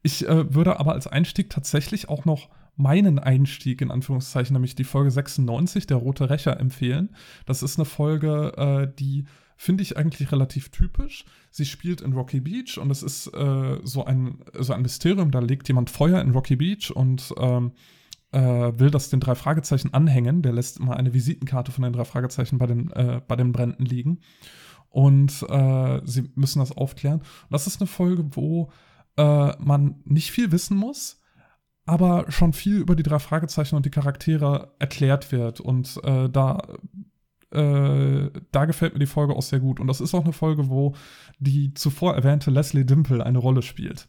Ich 0.03 0.27
äh, 0.27 0.55
würde 0.55 0.79
aber 0.79 0.93
als 0.93 1.07
Einstieg 1.07 1.51
tatsächlich 1.51 2.09
auch 2.09 2.25
noch 2.25 2.49
meinen 2.77 3.19
Einstieg 3.19 3.81
in 3.81 3.91
Anführungszeichen, 3.91 4.55
nämlich 4.55 4.77
die 4.77 4.85
Folge 4.85 5.11
96, 5.11 5.87
der 5.87 5.97
Rote 5.97 6.31
Rächer, 6.31 6.59
empfehlen. 6.61 7.11
Das 7.45 7.63
ist 7.63 7.77
eine 7.77 7.85
Folge, 7.85 8.53
äh, 8.57 8.97
die 8.99 9.25
finde 9.57 9.83
ich 9.83 9.97
eigentlich 9.97 10.31
relativ 10.31 10.69
typisch. 10.69 11.25
Sie 11.51 11.67
spielt 11.67 12.01
in 12.01 12.13
Rocky 12.13 12.41
Beach 12.41 12.79
und 12.79 12.93
es 12.93 13.03
ist 13.03 13.27
äh, 13.35 13.79
so, 13.83 14.05
ein, 14.05 14.39
so 14.57 14.73
ein 14.73 14.83
Mysterium. 14.83 15.33
Da 15.33 15.41
legt 15.41 15.67
jemand 15.67 15.91
Feuer 15.91 16.21
in 16.21 16.31
Rocky 16.31 16.55
Beach 16.55 16.93
und 16.95 17.35
ähm, 17.39 17.73
äh, 18.31 18.39
will 18.41 18.93
das 18.93 19.11
den 19.11 19.19
drei 19.19 19.35
Fragezeichen 19.35 19.93
anhängen. 19.93 20.43
Der 20.43 20.53
lässt 20.53 20.79
immer 20.79 20.97
eine 20.97 21.13
Visitenkarte 21.13 21.73
von 21.73 21.83
den 21.83 21.93
drei 21.93 22.05
Fragezeichen 22.05 22.59
bei 22.59 22.67
den, 22.67 22.93
äh, 22.93 23.21
bei 23.27 23.35
den 23.35 23.51
Bränden 23.51 23.85
liegen 23.85 24.21
und 24.91 25.45
äh, 25.49 26.01
sie 26.05 26.31
müssen 26.35 26.61
das 26.61 26.73
aufklären. 26.73 27.21
Und 27.21 27.51
das 27.51 27.67
ist 27.67 27.81
eine 27.81 27.87
Folge, 27.87 28.25
wo 28.37 28.71
äh, 29.17 29.53
man 29.59 29.97
nicht 30.05 30.31
viel 30.31 30.53
wissen 30.53 30.77
muss, 30.77 31.21
aber 31.85 32.31
schon 32.31 32.53
viel 32.53 32.79
über 32.79 32.97
die 32.97 33.03
drei 33.03 33.19
Fragezeichen 33.19 33.77
und 33.77 33.87
die 33.87 33.91
Charaktere 33.91 34.75
erklärt 34.79 35.33
wird. 35.33 35.61
Und 35.61 36.01
äh, 36.05 36.29
da, 36.29 36.63
äh, 37.51 38.31
da 38.53 38.65
gefällt 38.65 38.95
mir 38.95 39.01
die 39.01 39.07
Folge 39.07 39.35
auch 39.35 39.43
sehr 39.43 39.61
gut. 39.61 39.81
Und 39.81 39.87
das 39.87 40.01
ist 40.01 40.15
auch 40.15 40.25
eine 40.25 40.33
Folge, 40.33 40.69
wo 40.69 40.95
die 41.39 41.75
zuvor 41.75 42.15
erwähnte 42.15 42.51
Leslie 42.51 42.85
Dimple 42.85 43.25
eine 43.25 43.39
Rolle 43.39 43.63
spielt. 43.63 44.09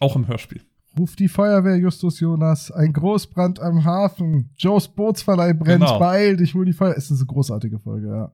Auch 0.00 0.16
im 0.16 0.28
Hörspiel. 0.28 0.62
Ruf 0.98 1.16
die 1.16 1.28
Feuerwehr, 1.28 1.76
Justus 1.76 2.20
Jonas. 2.20 2.70
Ein 2.70 2.92
Großbrand 2.92 3.60
am 3.60 3.84
Hafen. 3.84 4.50
Joes 4.56 4.88
Bootsverleih 4.88 5.54
brennt. 5.54 5.84
Genau. 5.84 5.98
Beeil 5.98 6.36
dich, 6.36 6.54
hol 6.54 6.64
die 6.64 6.72
Feuerwehr. 6.72 6.96
Ist 6.96 7.10
eine 7.10 7.24
großartige 7.24 7.78
Folge, 7.78 8.08
ja. 8.08 8.32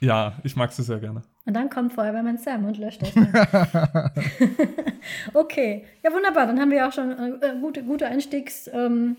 Ja, 0.00 0.34
ich 0.44 0.54
mag 0.54 0.72
sie 0.72 0.82
sehr 0.82 0.98
gerne. 0.98 1.22
Und 1.44 1.54
dann 1.54 1.70
kommt 1.70 1.92
Feuerwehrmann 1.92 2.38
Sam 2.38 2.64
und 2.66 2.78
löscht 2.78 3.02
das. 3.02 3.12
okay, 5.34 5.84
ja 6.04 6.12
wunderbar. 6.12 6.46
Dann 6.46 6.60
haben 6.60 6.70
wir 6.70 6.86
auch 6.86 6.92
schon 6.92 7.10
äh, 7.10 7.56
gute, 7.60 7.82
gute 7.82 8.06
Einstiegs. 8.06 8.70
Ähm, 8.72 9.16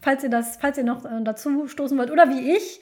falls 0.00 0.24
ihr 0.24 0.30
das, 0.30 0.56
falls 0.56 0.78
ihr 0.78 0.84
noch 0.84 1.04
äh, 1.04 1.22
dazu 1.22 1.68
stoßen 1.68 1.98
wollt 1.98 2.10
oder 2.10 2.30
wie 2.30 2.56
ich, 2.56 2.80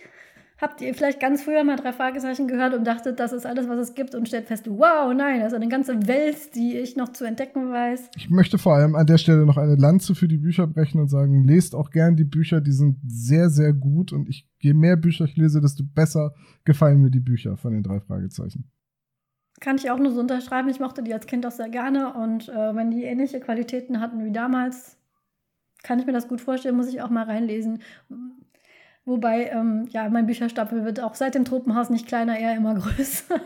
habt 0.60 0.80
ihr 0.82 0.94
vielleicht 0.94 1.20
ganz 1.20 1.42
früher 1.42 1.64
mal 1.64 1.76
drei 1.76 1.92
Fragezeichen 1.92 2.46
gehört 2.46 2.74
und 2.74 2.84
dachtet, 2.84 3.18
das 3.18 3.32
ist 3.32 3.46
alles, 3.46 3.68
was 3.68 3.78
es 3.78 3.94
gibt 3.94 4.14
und 4.14 4.28
stellt 4.28 4.46
fest, 4.46 4.66
wow, 4.68 5.12
nein, 5.14 5.40
das 5.40 5.52
ist 5.52 5.56
eine 5.56 5.68
ganze 5.68 6.06
Welt, 6.06 6.54
die 6.54 6.76
ich 6.76 6.96
noch 6.96 7.10
zu 7.10 7.24
entdecken 7.24 7.70
weiß. 7.70 8.10
Ich 8.16 8.30
möchte 8.30 8.58
vor 8.58 8.74
allem 8.74 8.94
an 8.94 9.06
der 9.06 9.18
Stelle 9.18 9.46
noch 9.46 9.56
eine 9.56 9.76
Lanze 9.76 10.14
für 10.14 10.28
die 10.28 10.36
Bücher 10.36 10.66
brechen 10.66 11.00
und 11.00 11.08
sagen, 11.08 11.44
lest 11.44 11.74
auch 11.74 11.90
gern 11.90 12.16
die 12.16 12.24
Bücher, 12.24 12.60
die 12.60 12.72
sind 12.72 12.98
sehr, 13.06 13.48
sehr 13.48 13.72
gut 13.72 14.12
und 14.12 14.28
ich, 14.28 14.46
je 14.58 14.74
mehr 14.74 14.96
Bücher 14.96 15.24
ich 15.24 15.36
lese, 15.36 15.60
desto 15.60 15.82
besser 15.84 16.34
gefallen 16.64 17.00
mir 17.00 17.10
die 17.10 17.20
Bücher 17.20 17.56
von 17.56 17.72
den 17.72 17.82
drei 17.82 18.00
Fragezeichen. 18.00 18.70
Kann 19.60 19.76
ich 19.76 19.90
auch 19.90 19.98
nur 19.98 20.12
so 20.12 20.20
unterschreiben. 20.20 20.70
Ich 20.70 20.80
mochte 20.80 21.02
die 21.02 21.12
als 21.12 21.26
Kind 21.26 21.44
auch 21.46 21.50
sehr 21.50 21.68
gerne 21.68 22.14
und 22.14 22.48
äh, 22.48 22.74
wenn 22.74 22.90
die 22.90 23.04
ähnliche 23.04 23.40
Qualitäten 23.40 24.00
hatten 24.00 24.24
wie 24.24 24.32
damals, 24.32 24.96
kann 25.82 25.98
ich 25.98 26.06
mir 26.06 26.12
das 26.12 26.28
gut 26.28 26.40
vorstellen, 26.40 26.76
muss 26.76 26.88
ich 26.88 27.00
auch 27.02 27.10
mal 27.10 27.24
reinlesen. 27.24 27.80
Wobei, 29.04 29.46
ähm, 29.46 29.88
ja, 29.90 30.08
mein 30.08 30.26
Bücherstapel 30.26 30.84
wird 30.84 31.00
auch 31.00 31.14
seit 31.14 31.34
dem 31.34 31.44
Tropenhaus 31.44 31.90
nicht 31.90 32.06
kleiner, 32.06 32.38
eher 32.38 32.56
immer 32.56 32.74
größer. 32.78 33.40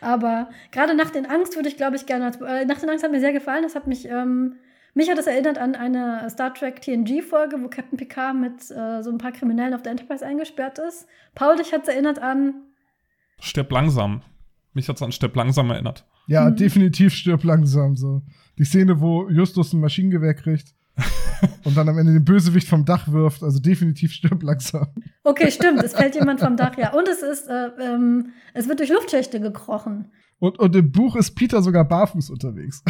Aber 0.00 0.50
gerade 0.72 0.94
Nacht 0.94 1.16
in 1.16 1.26
Angst 1.26 1.56
würde 1.56 1.68
ich, 1.68 1.76
glaube 1.76 1.96
ich, 1.96 2.06
gerne. 2.06 2.32
Äh, 2.46 2.64
Nacht 2.64 2.82
in 2.82 2.90
Angst 2.90 3.04
hat 3.04 3.12
mir 3.12 3.20
sehr 3.20 3.32
gefallen. 3.32 3.62
Das 3.62 3.74
hat 3.74 3.86
mich, 3.86 4.08
ähm, 4.08 4.56
mich 4.94 5.08
hat 5.08 5.18
das 5.18 5.26
erinnert 5.26 5.58
an 5.58 5.74
eine 5.74 6.28
Star 6.30 6.52
Trek 6.52 6.80
TNG-Folge, 6.82 7.62
wo 7.62 7.68
Captain 7.68 7.96
Picard 7.96 8.36
mit 8.36 8.70
äh, 8.70 9.02
so 9.02 9.10
ein 9.10 9.18
paar 9.18 9.32
Kriminellen 9.32 9.74
auf 9.74 9.82
der 9.82 9.92
Enterprise 9.92 10.26
eingesperrt 10.26 10.78
ist. 10.78 11.06
Paul, 11.34 11.56
dich 11.56 11.72
hat 11.72 11.82
es 11.82 11.88
erinnert 11.88 12.18
an. 12.18 12.54
Stirb 13.40 13.70
langsam. 13.70 14.22
Mich 14.72 14.88
hat 14.88 14.96
es 14.96 15.02
an 15.02 15.12
Stirb 15.12 15.36
langsam 15.36 15.70
erinnert. 15.70 16.04
Ja, 16.26 16.50
mhm. 16.50 16.56
definitiv 16.56 17.14
stirb 17.14 17.44
langsam. 17.44 17.96
So. 17.96 18.22
Die 18.58 18.64
Szene, 18.64 19.00
wo 19.00 19.28
Justus 19.28 19.72
ein 19.72 19.80
Maschinengewehr 19.80 20.34
kriegt 20.34 20.74
und 21.64 21.76
dann 21.76 21.88
am 21.88 21.98
Ende 21.98 22.12
den 22.12 22.24
Bösewicht 22.24 22.68
vom 22.68 22.84
Dach 22.84 23.10
wirft. 23.12 23.42
Also 23.42 23.58
definitiv 23.60 24.12
stirbt 24.12 24.42
langsam. 24.42 24.88
Okay, 25.24 25.50
stimmt. 25.50 25.82
Es 25.82 25.94
fällt 25.94 26.14
jemand 26.14 26.40
vom 26.40 26.56
Dach, 26.56 26.76
ja. 26.78 26.92
Und 26.94 27.08
es 27.08 27.22
ist, 27.22 27.48
äh, 27.48 27.68
ähm, 27.80 28.32
es 28.54 28.68
wird 28.68 28.78
durch 28.80 28.90
Luftschächte 28.90 29.40
gekrochen. 29.40 30.10
Und, 30.38 30.58
und 30.58 30.76
im 30.76 30.92
Buch 30.92 31.16
ist 31.16 31.34
Peter 31.34 31.62
sogar 31.62 31.86
barfuß 31.88 32.28
unterwegs. 32.28 32.82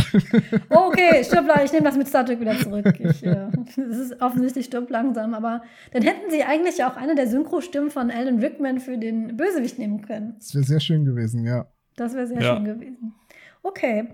Okay, 0.68 1.22
stirb 1.22 1.46
langsam. 1.46 1.64
Ich 1.64 1.72
nehme 1.72 1.84
das 1.84 1.96
mit 1.96 2.08
Star 2.08 2.26
Trek 2.26 2.40
wieder 2.40 2.58
zurück. 2.58 2.86
Ich, 2.98 3.24
äh, 3.24 3.46
das 3.76 3.98
ist 3.98 4.20
offensichtlich 4.20 4.66
stirb 4.66 4.90
langsam. 4.90 5.32
Aber 5.32 5.62
dann 5.92 6.02
hätten 6.02 6.28
sie 6.30 6.42
eigentlich 6.42 6.82
auch 6.84 6.96
eine 6.96 7.14
der 7.14 7.28
Synchrostimmen 7.28 7.90
von 7.90 8.10
Alan 8.10 8.40
Rickman 8.40 8.80
für 8.80 8.98
den 8.98 9.36
Bösewicht 9.36 9.78
nehmen 9.78 10.02
können. 10.02 10.34
Das 10.38 10.54
wäre 10.54 10.64
sehr 10.64 10.80
schön 10.80 11.04
gewesen, 11.04 11.44
ja. 11.44 11.66
Das 11.94 12.14
wäre 12.14 12.26
sehr 12.26 12.40
Ja. 12.42 12.56
schön 12.56 12.64
gewesen. 12.64 13.14
Okay. 13.62 14.08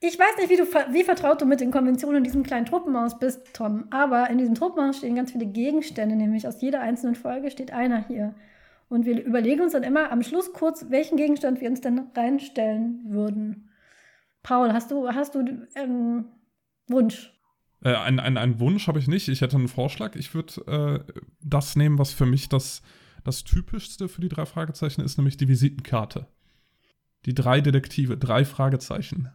Ich 0.00 0.16
weiß 0.16 0.36
nicht, 0.38 0.48
wie, 0.48 0.56
du, 0.56 0.64
wie 0.94 1.02
vertraut 1.02 1.40
du 1.40 1.46
mit 1.46 1.60
den 1.60 1.72
Konventionen 1.72 2.18
in 2.18 2.24
diesem 2.24 2.44
kleinen 2.44 2.66
Truppenhaus 2.66 3.18
bist, 3.18 3.52
Tom. 3.52 3.86
Aber 3.90 4.30
in 4.30 4.38
diesem 4.38 4.54
Truppenhaus 4.54 4.98
stehen 4.98 5.16
ganz 5.16 5.32
viele 5.32 5.46
Gegenstände, 5.46 6.14
nämlich 6.14 6.46
aus 6.46 6.60
jeder 6.60 6.80
einzelnen 6.80 7.16
Folge 7.16 7.50
steht 7.50 7.72
einer 7.72 8.06
hier. 8.06 8.34
Und 8.88 9.06
wir 9.06 9.22
überlegen 9.24 9.62
uns 9.62 9.72
dann 9.72 9.82
immer 9.82 10.12
am 10.12 10.22
Schluss 10.22 10.52
kurz, 10.52 10.86
welchen 10.88 11.16
Gegenstand 11.16 11.60
wir 11.60 11.68
uns 11.68 11.80
denn 11.80 12.06
reinstellen 12.16 13.00
würden. 13.08 13.70
Paul, 14.42 14.72
hast 14.72 14.92
du, 14.92 15.08
hast 15.08 15.34
du 15.34 15.66
ähm, 15.74 16.26
Wunsch? 16.86 17.34
Äh, 17.82 17.94
ein, 17.94 18.20
ein, 18.20 18.36
einen 18.36 18.60
Wunsch 18.60 18.86
habe 18.86 19.00
ich 19.00 19.08
nicht. 19.08 19.28
Ich 19.28 19.40
hätte 19.40 19.56
einen 19.56 19.68
Vorschlag. 19.68 20.14
Ich 20.14 20.32
würde 20.32 21.04
äh, 21.08 21.12
das 21.40 21.74
nehmen, 21.74 21.98
was 21.98 22.12
für 22.12 22.24
mich 22.24 22.48
das, 22.48 22.82
das 23.24 23.42
Typischste 23.42 24.08
für 24.08 24.20
die 24.20 24.28
drei 24.28 24.46
Fragezeichen 24.46 25.02
ist, 25.02 25.18
nämlich 25.18 25.36
die 25.36 25.48
Visitenkarte. 25.48 26.28
Die 27.26 27.34
drei 27.34 27.60
Detektive, 27.60 28.16
drei 28.16 28.44
Fragezeichen. 28.44 29.28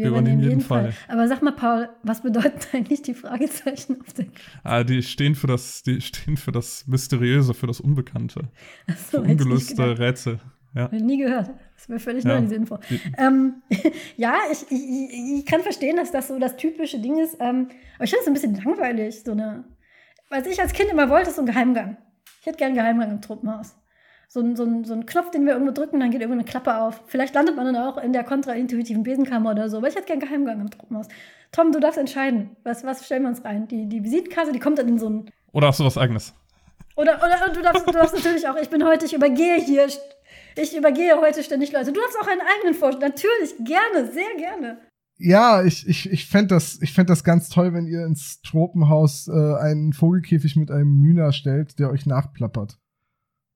Wir 0.00 0.08
übernehmen 0.10 0.42
jeden 0.42 0.60
Fall. 0.60 0.92
Aber 1.08 1.28
sag 1.28 1.42
mal, 1.42 1.52
Paul, 1.52 1.88
was 2.02 2.22
bedeuten 2.22 2.58
eigentlich 2.72 3.02
die 3.02 3.14
Fragezeichen 3.14 4.00
auf 4.00 4.12
der 4.14 4.26
Ah, 4.64 4.82
die 4.84 5.02
stehen 5.02 5.34
für 5.34 5.46
das, 5.46 5.82
die 5.82 6.00
stehen 6.00 6.36
für 6.36 6.52
das 6.52 6.86
Mysteriöse, 6.86 7.54
für 7.54 7.66
das 7.66 7.80
Unbekannte, 7.80 8.48
für 8.86 9.18
hätte 9.18 9.32
ich 9.32 9.38
nicht 9.38 9.40
ungelöste. 9.40 9.98
Rätsel. 9.98 10.40
Ja. 10.74 10.88
Nie 10.92 11.18
gehört. 11.18 11.50
Das 11.76 11.88
wäre 11.88 11.98
völlig 11.98 12.22
Ja. 12.24 12.34
neu, 12.34 12.42
diese 12.42 12.54
Info. 12.54 12.78
Die- 12.88 13.00
Ähm, 13.18 13.54
ja, 14.16 14.34
ich, 14.52 14.62
ich, 14.70 14.78
ich- 14.78 15.38
ich 15.40 15.46
kann 15.46 15.62
verstehen, 15.62 15.96
dass 15.96 16.12
das 16.12 16.28
so 16.28 16.38
das 16.38 16.56
typische 16.56 17.00
Ding 17.00 17.18
ist. 17.18 17.36
Ähm, 17.40 17.68
aber 17.96 18.04
ich 18.04 18.10
finde 18.10 18.22
es 18.22 18.26
ein 18.28 18.34
bisschen 18.34 18.54
langweilig. 18.64 19.22
So 19.24 19.32
eine, 19.32 19.64
was 20.28 20.46
ich 20.46 20.60
als 20.60 20.72
Kind 20.72 20.90
immer 20.90 21.08
wollte, 21.10 21.30
ist 21.30 21.36
so 21.36 21.42
ein 21.42 21.46
Geheimgang. 21.46 21.96
Ich 22.40 22.46
hätte 22.46 22.58
gerne 22.58 22.78
einen 22.80 22.96
Geheimgang 22.98 23.10
im 23.16 23.20
Truppenhaus. 23.20 23.74
So 24.32 24.38
ein, 24.38 24.54
so, 24.54 24.62
ein, 24.62 24.84
so 24.84 24.94
ein 24.94 25.06
Knopf, 25.06 25.32
den 25.32 25.44
wir 25.44 25.54
irgendwo 25.54 25.72
drücken, 25.72 25.98
dann 25.98 26.12
geht 26.12 26.20
irgendwo 26.20 26.38
eine 26.38 26.48
Klappe 26.48 26.76
auf. 26.80 27.02
Vielleicht 27.06 27.34
landet 27.34 27.56
man 27.56 27.66
dann 27.66 27.76
auch 27.76 27.98
in 27.98 28.12
der 28.12 28.22
kontraintuitiven 28.22 29.02
Besenkammer 29.02 29.50
oder 29.50 29.68
so. 29.68 29.78
Aber 29.78 29.88
ich 29.88 29.96
hätte 29.96 30.06
gerne 30.06 30.22
einen 30.22 30.44
Geheimgang 30.44 30.60
im 30.60 30.70
Truppenhaus. 30.70 31.08
Tom, 31.50 31.72
du 31.72 31.80
darfst 31.80 31.98
entscheiden. 31.98 32.50
Was, 32.62 32.84
was 32.84 33.04
stellen 33.04 33.22
wir 33.24 33.30
uns 33.30 33.44
rein? 33.44 33.66
Die, 33.66 33.88
die 33.88 34.04
Visitenkarte, 34.04 34.52
die 34.52 34.60
kommt 34.60 34.78
dann 34.78 34.86
in 34.86 34.98
so 35.00 35.10
ein 35.10 35.30
Oder 35.50 35.66
hast 35.66 35.80
du 35.80 35.84
was 35.84 35.98
eigenes? 35.98 36.32
oder, 37.00 37.16
oder 37.16 37.52
du, 37.52 37.62
darfst, 37.62 37.86
du 37.86 37.92
darfst 37.92 38.14
natürlich 38.14 38.46
auch, 38.46 38.56
ich 38.56 38.68
bin 38.68 38.84
heute, 38.84 39.06
ich 39.06 39.14
übergehe 39.14 39.56
hier, 39.56 39.86
ich 40.56 40.76
übergehe 40.76 41.20
heute 41.20 41.42
ständig 41.42 41.72
Leute. 41.72 41.92
Du 41.92 42.00
darfst 42.00 42.16
auch 42.20 42.28
einen 42.28 42.40
eigenen 42.40 42.74
vorstellen. 42.74 43.12
Natürlich, 43.12 43.56
gerne, 43.58 44.12
sehr 44.12 44.36
gerne. 44.36 44.78
Ja, 45.18 45.62
ich, 45.64 45.86
ich, 45.86 46.10
ich 46.10 46.26
fände 46.26 46.54
das, 46.54 46.80
ich 46.80 46.92
fänd 46.92 47.10
das 47.10 47.24
ganz 47.24 47.48
toll, 47.48 47.74
wenn 47.74 47.86
ihr 47.86 48.06
ins 48.06 48.40
Tropenhaus 48.42 49.28
äh, 49.28 49.56
einen 49.60 49.92
Vogelkäfig 49.92 50.56
mit 50.56 50.70
einem 50.70 51.00
Mühner 51.00 51.32
stellt, 51.32 51.78
der 51.78 51.90
euch 51.90 52.06
nachplappert. 52.06 52.78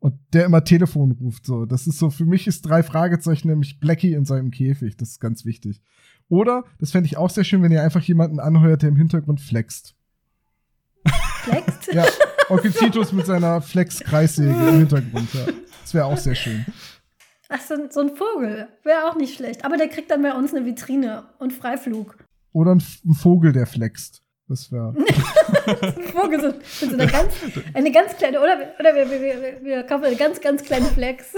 Und 0.05 0.18
der 0.35 0.44
immer 0.44 0.62
Telefon 0.64 1.12
ruft. 1.12 1.47
So, 1.47 1.64
das 1.64 1.86
ist 1.86 1.98
so, 1.98 2.10
für 2.10 2.26
mich 2.26 2.47
ist 2.47 2.60
drei 2.60 2.82
Fragezeichen 2.82 3.48
nämlich 3.48 3.81
Blackie 3.81 4.12
in 4.12 4.26
seinem 4.26 4.51
Käfig. 4.51 4.98
Das 4.98 5.09
ist 5.12 5.18
ganz 5.18 5.47
wichtig. 5.47 5.81
Oder, 6.28 6.64
das 6.78 6.90
fände 6.90 7.06
ich 7.06 7.16
auch 7.16 7.31
sehr 7.31 7.43
schön, 7.44 7.62
wenn 7.62 7.72
ihr 7.72 7.82
einfach 7.82 8.02
jemanden 8.02 8.39
anheuert, 8.39 8.82
der 8.82 8.90
im 8.90 8.97
Hintergrund 8.97 9.40
flext. 9.40 9.94
Flext. 11.06 11.90
Ja, 11.94 12.05
Onkel 12.51 12.72
Titus 12.72 13.12
mit 13.12 13.24
seiner 13.24 13.62
Flex-Kreissäge 13.62 14.51
im 14.68 14.78
Hintergrund. 14.81 15.32
Ja. 15.32 15.47
Das 15.82 15.94
wäre 15.94 16.05
auch 16.05 16.18
sehr 16.18 16.35
schön. 16.35 16.66
Ach, 17.48 17.60
so, 17.60 17.72
ein- 17.74 17.90
so 17.90 18.01
ein 18.01 18.10
Vogel. 18.14 18.68
Wäre 18.82 19.10
auch 19.10 19.16
nicht 19.16 19.35
schlecht. 19.36 19.64
Aber 19.64 19.78
der 19.78 19.89
kriegt 19.89 20.10
dann 20.10 20.20
bei 20.22 20.35
uns 20.35 20.52
eine 20.52 20.66
Vitrine 20.66 21.24
und 21.39 21.52
Freiflug. 21.55 22.18
Oder 22.52 22.74
ein, 22.74 22.82
ein 23.06 23.14
Vogel, 23.14 23.52
der 23.52 23.66
flext. 23.66 24.22
Das 24.47 24.71
wäre. 24.71 24.95
Ein 24.97 26.03
Vogel 26.12 26.41
so, 26.41 26.87
einer 26.93 27.07
ganz, 27.07 27.33
eine 27.73 27.91
ganz 27.91 28.16
kleine, 28.19 28.39
oder, 28.41 28.59
oder 28.79 28.95
wir, 28.95 29.11
wir, 29.11 29.65
wir, 29.65 29.83
kaufen 29.85 30.05
eine 30.05 30.16
ganz, 30.16 30.41
ganz 30.41 30.62
kleine 30.62 30.85
Flex. 30.87 31.33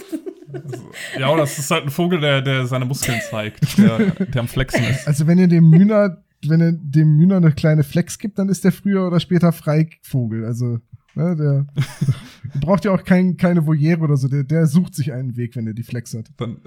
Ja, 1.19 1.31
oder 1.31 1.45
es 1.45 1.57
ist 1.59 1.71
halt 1.71 1.85
ein 1.85 1.91
Vogel, 1.91 2.21
der, 2.21 2.43
der 2.43 2.67
seine 2.67 2.85
Muskeln 2.85 3.21
zeigt, 3.31 3.79
der, 3.79 3.99
der 4.11 4.41
am 4.41 4.49
Flexen 4.49 4.83
ist. 4.85 5.07
Also 5.07 5.27
wenn 5.29 5.39
ihr 5.39 5.47
dem 5.49 5.71
Mühner, 5.71 6.23
wenn 6.47 6.61
ihr 6.61 6.73
dem 6.73 7.17
Mühner 7.17 7.37
eine 7.37 7.53
kleine 7.53 7.85
Flex 7.85 8.19
gibt, 8.19 8.39
dann 8.41 8.49
ist 8.49 8.65
der 8.65 8.73
früher 8.73 9.07
oder 9.07 9.21
später 9.21 9.53
Freivogel. 9.53 10.45
Also, 10.45 10.79
ne, 11.15 11.37
der, 11.37 11.67
der 12.55 12.61
braucht 12.61 12.85
ja 12.85 12.93
auch 12.93 13.05
kein, 13.05 13.37
keine 13.37 13.67
Voliere 13.67 14.01
oder 14.01 14.17
so. 14.17 14.27
Der, 14.27 14.43
der 14.43 14.67
sucht 14.67 14.97
sich 14.97 15.13
einen 15.13 15.37
Weg, 15.37 15.55
wenn 15.55 15.67
er 15.69 15.75
die 15.75 15.85
Flex 15.85 16.13
hat. 16.15 16.27
Dann, 16.39 16.59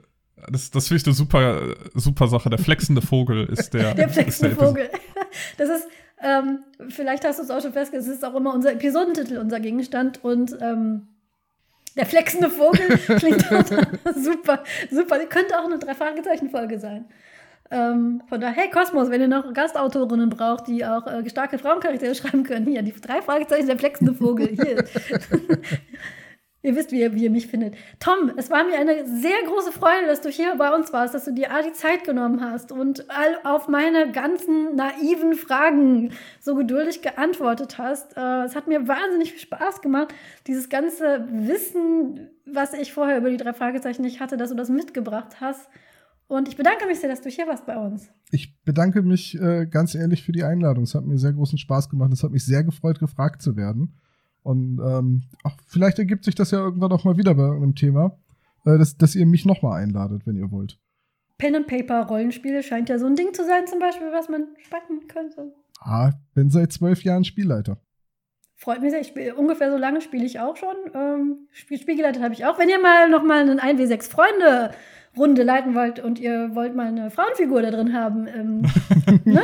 das, 0.49 0.71
das 0.71 0.87
finde 0.87 1.01
ich 1.01 1.07
eine 1.07 1.15
super, 1.15 1.75
super 1.95 2.27
Sache. 2.27 2.49
Der 2.49 2.59
flexende 2.59 3.01
Vogel 3.01 3.45
ist 3.47 3.73
der. 3.73 3.93
Der 3.93 4.07
ist 4.07 4.13
flexende 4.13 4.51
Episode- 4.53 4.67
Vogel. 4.67 4.89
Das 5.57 5.69
ist, 5.69 5.83
ähm, 6.21 6.63
vielleicht 6.89 7.25
hast 7.25 7.39
du 7.39 7.43
es 7.43 7.51
auch 7.51 7.61
schon 7.61 7.73
festgestellt, 7.73 8.03
es 8.03 8.17
ist 8.19 8.25
auch 8.25 8.35
immer 8.35 8.53
unser 8.53 8.73
Episodentitel, 8.73 9.37
unser 9.37 9.59
Gegenstand. 9.59 10.23
Und 10.23 10.57
ähm, 10.61 11.07
der 11.95 12.05
flexende 12.05 12.49
Vogel 12.49 12.87
klingt 13.19 13.47
total 13.47 13.87
super, 14.15 14.63
super. 14.91 15.19
Könnte 15.25 15.59
auch 15.59 15.65
eine 15.65 15.79
Drei-Fragezeichen-Folge 15.79 16.79
sein. 16.79 17.05
Ähm, 17.71 18.23
von 18.27 18.41
daher, 18.41 18.63
hey 18.63 18.69
Kosmos, 18.71 19.11
wenn 19.11 19.21
ihr 19.21 19.27
noch 19.27 19.53
Gastautorinnen 19.53 20.29
braucht, 20.29 20.67
die 20.67 20.83
auch 20.83 21.05
äh, 21.05 21.29
starke 21.29 21.59
Frauencharaktere 21.59 22.15
schreiben 22.15 22.43
können, 22.43 22.65
hier, 22.65 22.81
die 22.81 22.93
drei 22.93 23.21
Fragezeichen, 23.21 23.67
der 23.67 23.77
flexende 23.77 24.13
Vogel, 24.13 24.47
hier. 24.47 24.83
Ihr 26.61 26.75
wisst, 26.75 26.91
wie 26.91 26.99
ihr, 26.99 27.15
wie 27.15 27.23
ihr 27.23 27.31
mich 27.31 27.47
findet. 27.47 27.75
Tom, 27.99 28.33
es 28.35 28.49
war 28.49 28.65
mir 28.65 28.77
eine 28.77 29.05
sehr 29.07 29.37
große 29.47 29.71
Freude, 29.71 30.07
dass 30.07 30.19
du 30.19 30.29
hier 30.29 30.55
bei 30.57 30.75
uns 30.75 30.91
warst, 30.91 31.13
dass 31.13 31.23
du 31.23 31.31
dir 31.31 31.53
all 31.53 31.63
die 31.63 31.71
Zeit 31.71 32.03
genommen 32.03 32.41
hast 32.41 32.73
und 32.73 33.09
all 33.09 33.37
auf 33.45 33.69
meine 33.69 34.11
ganzen 34.11 34.75
naiven 34.75 35.35
Fragen 35.35 36.11
so 36.41 36.55
geduldig 36.55 37.01
geantwortet 37.01 37.77
hast. 37.77 38.17
Äh, 38.17 38.43
es 38.43 38.57
hat 38.57 38.67
mir 38.67 38.89
wahnsinnig 38.89 39.31
viel 39.31 39.39
Spaß 39.39 39.81
gemacht, 39.81 40.13
dieses 40.47 40.67
ganze 40.67 41.25
Wissen, 41.31 42.29
was 42.45 42.73
ich 42.73 42.91
vorher 42.91 43.19
über 43.19 43.29
die 43.29 43.37
drei 43.37 43.53
Fragezeichen 43.53 44.01
nicht 44.01 44.19
hatte, 44.19 44.35
dass 44.35 44.49
du 44.49 44.55
das 44.55 44.69
mitgebracht 44.69 45.39
hast. 45.39 45.69
Und 46.27 46.49
ich 46.49 46.57
bedanke 46.57 46.85
mich 46.87 46.99
sehr, 46.99 47.09
dass 47.09 47.21
du 47.21 47.29
hier 47.29 47.47
warst 47.47 47.65
bei 47.65 47.77
uns. 47.77 48.11
Ich 48.31 48.61
bedanke 48.63 49.01
mich 49.01 49.39
äh, 49.39 49.65
ganz 49.65 49.95
ehrlich 49.95 50.23
für 50.23 50.33
die 50.33 50.43
Einladung. 50.43 50.83
Es 50.83 50.93
hat 50.93 51.05
mir 51.05 51.17
sehr 51.17 51.33
großen 51.33 51.57
Spaß 51.57 51.89
gemacht. 51.89 52.11
Es 52.11 52.21
hat 52.21 52.31
mich 52.31 52.45
sehr 52.45 52.65
gefreut, 52.65 52.99
gefragt 52.99 53.41
zu 53.41 53.55
werden. 53.55 53.95
Und 54.49 54.79
ähm, 54.79 55.21
ach, 55.43 55.55
vielleicht 55.67 55.99
ergibt 55.99 56.25
sich 56.25 56.33
das 56.33 56.49
ja 56.49 56.57
irgendwann 56.57 56.91
auch 56.91 57.03
mal 57.03 57.17
wieder 57.17 57.35
bei 57.35 57.43
irgendeinem 57.43 57.75
Thema, 57.75 58.17
äh, 58.65 58.79
dass, 58.79 58.97
dass 58.97 59.13
ihr 59.13 59.27
mich 59.27 59.45
noch 59.45 59.61
mal 59.61 59.75
einladet, 59.77 60.25
wenn 60.25 60.35
ihr 60.37 60.49
wollt. 60.49 60.79
Pen 61.37 61.55
and 61.55 61.67
Paper 61.67 62.07
Rollenspiele 62.07 62.63
scheint 62.63 62.89
ja 62.89 62.97
so 62.97 63.05
ein 63.05 63.15
Ding 63.15 63.31
zu 63.35 63.45
sein, 63.45 63.67
zum 63.67 63.77
Beispiel, 63.77 64.11
was 64.11 64.27
man 64.27 64.47
spannen 64.57 65.07
könnte. 65.07 65.53
Ah, 65.79 66.13
bin 66.33 66.49
seit 66.49 66.73
zwölf 66.73 67.03
Jahren 67.03 67.25
Spielleiter. 67.25 67.77
Freut 68.55 68.81
mich 68.81 68.89
sehr. 68.89 69.01
Ich 69.01 69.09
spiel, 69.09 69.33
ungefähr 69.33 69.69
so 69.69 69.77
lange 69.77 70.01
spiele 70.01 70.25
ich 70.25 70.39
auch 70.39 70.57
schon. 70.57 70.75
Ähm, 70.95 71.47
Spiel, 71.51 71.77
Spielgeleitet 71.77 72.23
habe 72.23 72.33
ich 72.33 72.43
auch. 72.47 72.57
Wenn 72.57 72.69
ihr 72.69 72.81
mal 72.81 73.07
noch 73.07 73.23
mal 73.23 73.47
einen 73.47 73.59
1W6 73.59 74.09
Freunde 74.09 74.71
Runde 75.19 75.43
leiten 75.43 75.75
wollt 75.75 75.99
und 75.99 76.17
ihr 76.19 76.55
wollt 76.55 76.75
mal 76.75 76.87
eine 76.87 77.11
Frauenfigur 77.11 77.61
da 77.61 77.71
drin 77.71 77.93
haben, 77.93 78.27
ähm, 78.27 78.61
ne? 79.25 79.41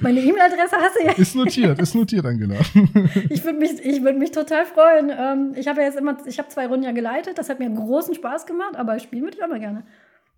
meine 0.00 0.20
E-Mail-Adresse 0.20 0.76
hast 0.76 0.96
du 1.00 1.06
ja. 1.06 1.12
ist 1.12 1.34
notiert, 1.34 1.80
ist 1.80 1.94
notiert, 1.94 2.26
Angela. 2.26 2.56
Ich 3.30 3.44
würde 3.44 3.58
mich, 3.58 3.84
ich 3.84 4.02
würd 4.02 4.18
mich 4.18 4.30
total 4.30 4.66
freuen. 4.66 5.10
Ähm, 5.10 5.52
ich 5.56 5.66
habe 5.68 5.80
ja 5.80 5.86
jetzt 5.86 5.98
immer, 5.98 6.16
ich 6.26 6.38
habe 6.38 6.48
zwei 6.48 6.66
Runden 6.66 6.84
ja 6.84 6.92
geleitet. 6.92 7.38
Das 7.38 7.48
hat 7.48 7.58
mir 7.58 7.70
großen 7.70 8.14
Spaß 8.14 8.46
gemacht, 8.46 8.76
aber 8.76 8.98
spielen 8.98 9.22
würde 9.22 9.36
ich 9.36 9.42
auch 9.42 9.48
mal 9.48 9.60
gerne. 9.60 9.84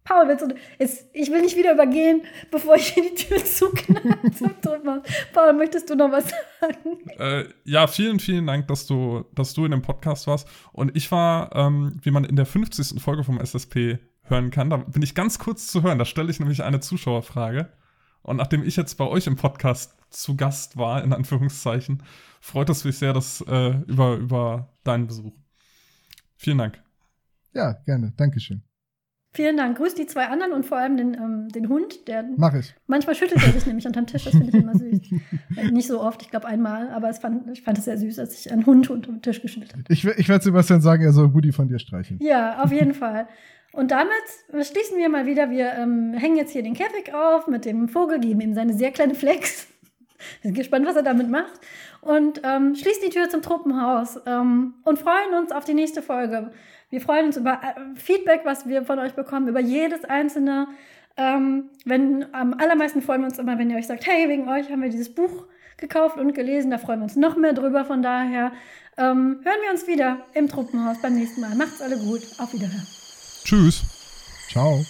Paul, 0.05 0.27
willst 0.27 0.45
du, 0.45 0.55
ist, 0.79 1.07
ich 1.13 1.31
will 1.31 1.43
nicht 1.43 1.57
wieder 1.57 1.73
übergehen, 1.73 2.23
bevor 2.51 2.75
ich 2.75 2.89
hier 2.89 3.05
die 3.05 3.15
Tür 3.15 3.37
zuknall 3.45 4.19
zum 4.37 4.61
Tod 4.61 4.83
Paul, 5.33 5.53
möchtest 5.53 5.89
du 5.91 5.95
noch 5.95 6.11
was 6.11 6.29
sagen? 6.61 6.99
Äh, 7.19 7.45
ja, 7.65 7.87
vielen, 7.87 8.19
vielen 8.19 8.47
Dank, 8.47 8.67
dass 8.67 8.87
du, 8.87 9.25
dass 9.35 9.55
du 9.55 9.65
in 9.65 9.71
dem 9.71 9.83
Podcast 9.83 10.27
warst. 10.27 10.49
Und 10.73 10.97
ich 10.97 11.11
war, 11.13 11.55
ähm, 11.55 12.01
wie 12.03 12.11
man 12.11 12.25
in 12.25 12.35
der 12.35 12.47
50. 12.47 13.01
Folge 13.01 13.23
vom 13.23 13.39
SSP 13.39 13.99
hören 14.25 14.51
kann, 14.51 14.71
da 14.71 14.77
bin 14.79 15.03
ich 15.03 15.15
ganz 15.15 15.39
kurz 15.39 15.67
zu 15.69 15.83
hören. 15.83 15.99
Da 15.99 16.05
stelle 16.05 16.31
ich 16.31 16.41
nämlich 16.41 16.63
eine 16.63 16.81
Zuschauerfrage. 16.81 17.69
Und 18.23 18.37
nachdem 18.37 18.63
ich 18.63 18.77
jetzt 18.77 18.95
bei 18.97 19.05
euch 19.07 19.27
im 19.27 19.37
Podcast 19.37 19.97
zu 20.11 20.37
Gast 20.37 20.77
war, 20.77 21.03
in 21.03 21.13
Anführungszeichen, 21.13 22.03
freut 22.41 22.71
es 22.71 22.85
mich 22.85 22.99
sehr, 22.99 23.13
dass 23.13 23.41
äh, 23.49 23.71
über, 23.87 24.15
über 24.17 24.69
deinen 24.85 25.07
Besuch. 25.09 25.33
Vielen 26.37 26.59
Dank. 26.59 26.81
Ja, 27.53 27.73
gerne. 27.85 28.13
Dankeschön. 28.17 28.63
Vielen 29.35 29.57
Dank. 29.57 29.79
Grüß 29.79 29.95
die 29.95 30.07
zwei 30.07 30.29
anderen 30.29 30.53
und 30.53 30.67
vor 30.67 30.77
allem 30.77 30.99
den, 30.99 31.15
ähm, 31.15 31.49
den 31.49 31.69
Hund, 31.71 32.07
der 32.07 32.23
Mach 32.37 32.53
ich. 32.55 32.75
manchmal 32.87 33.15
schüttelt 33.15 33.43
er 33.43 33.53
sich 33.53 33.65
nämlich 33.65 33.87
unterm 33.87 34.07
Tisch. 34.07 34.25
Das 34.25 34.33
finde 34.35 34.49
ich 34.49 34.55
immer 34.55 34.75
süß. 34.77 35.01
Äh, 35.57 35.71
Nicht 35.71 35.89
so 35.89 36.03
oft, 36.03 36.21
ich 36.23 36.29
glaube 36.31 36.47
einmal, 36.47 36.91
aber 36.91 37.09
es 37.09 37.19
fand, 37.19 37.49
ich 37.51 37.63
fand 37.63 37.79
es 37.79 37.87
sehr 37.87 37.97
süß, 37.97 38.19
als 38.19 38.37
sich 38.43 38.53
ein 38.53 38.67
Hund 38.67 38.91
unterm 38.91 39.23
Tisch 39.23 39.41
geschüttelt 39.41 39.75
hat. 39.75 39.81
Ich, 39.89 40.05
ich 40.05 40.29
werde 40.29 40.45
Sebastian 40.45 40.83
sagen, 40.83 41.03
er 41.03 41.13
soll 41.13 41.33
Woody 41.33 41.51
von 41.51 41.67
dir 41.67 41.79
streichen. 41.79 42.19
Ja, 42.21 42.63
auf 42.63 42.73
jeden 42.73 42.93
Fall. 42.93 43.27
Und 43.73 43.91
damit 43.91 44.67
schließen 44.67 44.99
wir 44.99 45.09
mal 45.09 45.27
wieder. 45.27 45.51
Wir 45.51 45.73
ähm, 45.73 46.13
hängen 46.15 46.37
jetzt 46.37 46.53
hier 46.53 46.63
den 46.63 46.75
Käfig 46.75 47.15
auf 47.15 47.47
mit 47.47 47.65
dem 47.65 47.89
Vogel, 47.89 48.21
geben 48.21 48.41
ihm 48.41 48.55
seine 48.55 48.75
sehr 48.75 48.93
kleine 48.93 49.15
Flex. 49.15 49.67
Sind 50.43 50.55
gespannt, 50.55 50.87
was 50.87 50.97
er 50.97 51.03
damit 51.03 51.29
macht. 51.29 51.53
Und 52.01 52.43
ähm, 52.45 52.75
schließen 52.75 53.03
die 53.07 53.11
Tür 53.11 53.29
zum 53.29 53.43
Truppenhaus 53.43 54.21
ähm, 54.27 54.75
und 54.85 54.99
freuen 54.99 55.35
uns 55.39 55.53
auf 55.53 55.65
die 55.65 55.75
nächste 55.75 56.03
Folge. 56.03 56.53
Wir 56.91 57.01
freuen 57.01 57.27
uns 57.27 57.37
über 57.39 57.61
äh, 57.63 57.99
Feedback, 57.99 58.43
was 58.45 58.69
wir 58.69 58.85
von 58.85 58.99
euch 58.99 59.15
bekommen, 59.15 59.49
über 59.49 59.61
jedes 59.61 60.05
einzelne. 60.05 60.69
Ähm, 61.17 61.71
wenn, 61.85 62.27
am 62.35 62.55
allermeisten 62.55 63.03
freuen 63.03 63.23
wir 63.23 63.29
uns 63.29 63.39
immer, 63.39 63.59
wenn 63.59 63.71
ihr 63.71 63.77
euch 63.77 63.87
sagt, 63.87 64.07
hey, 64.07 64.29
wegen 64.29 64.49
euch 64.49 64.71
haben 64.71 64.83
wir 64.83 64.91
dieses 64.91 65.15
Buch 65.15 65.47
gekauft 65.79 66.19
und 66.19 66.35
gelesen. 66.35 66.71
Da 66.71 66.79
freuen 66.79 67.01
wir 67.01 67.05
uns 67.05 67.17
noch 67.17 67.37
mehr 67.37 67.55
drüber. 67.55 67.85
Von 67.85 68.03
daher 68.03 68.53
ähm, 68.99 69.41
hören 69.43 69.61
wir 69.63 69.71
uns 69.71 69.87
wieder 69.87 70.19
im 70.35 70.49
Truppenhaus 70.49 71.01
beim 71.01 71.15
nächsten 71.15 71.41
Mal. 71.41 71.55
Macht's 71.55 71.81
alle 71.81 71.97
gut. 71.97 72.21
Auf 72.39 72.53
Wiederhören. 72.53 73.02
Tschüss. 73.45 73.83
Ciao. 74.51 74.85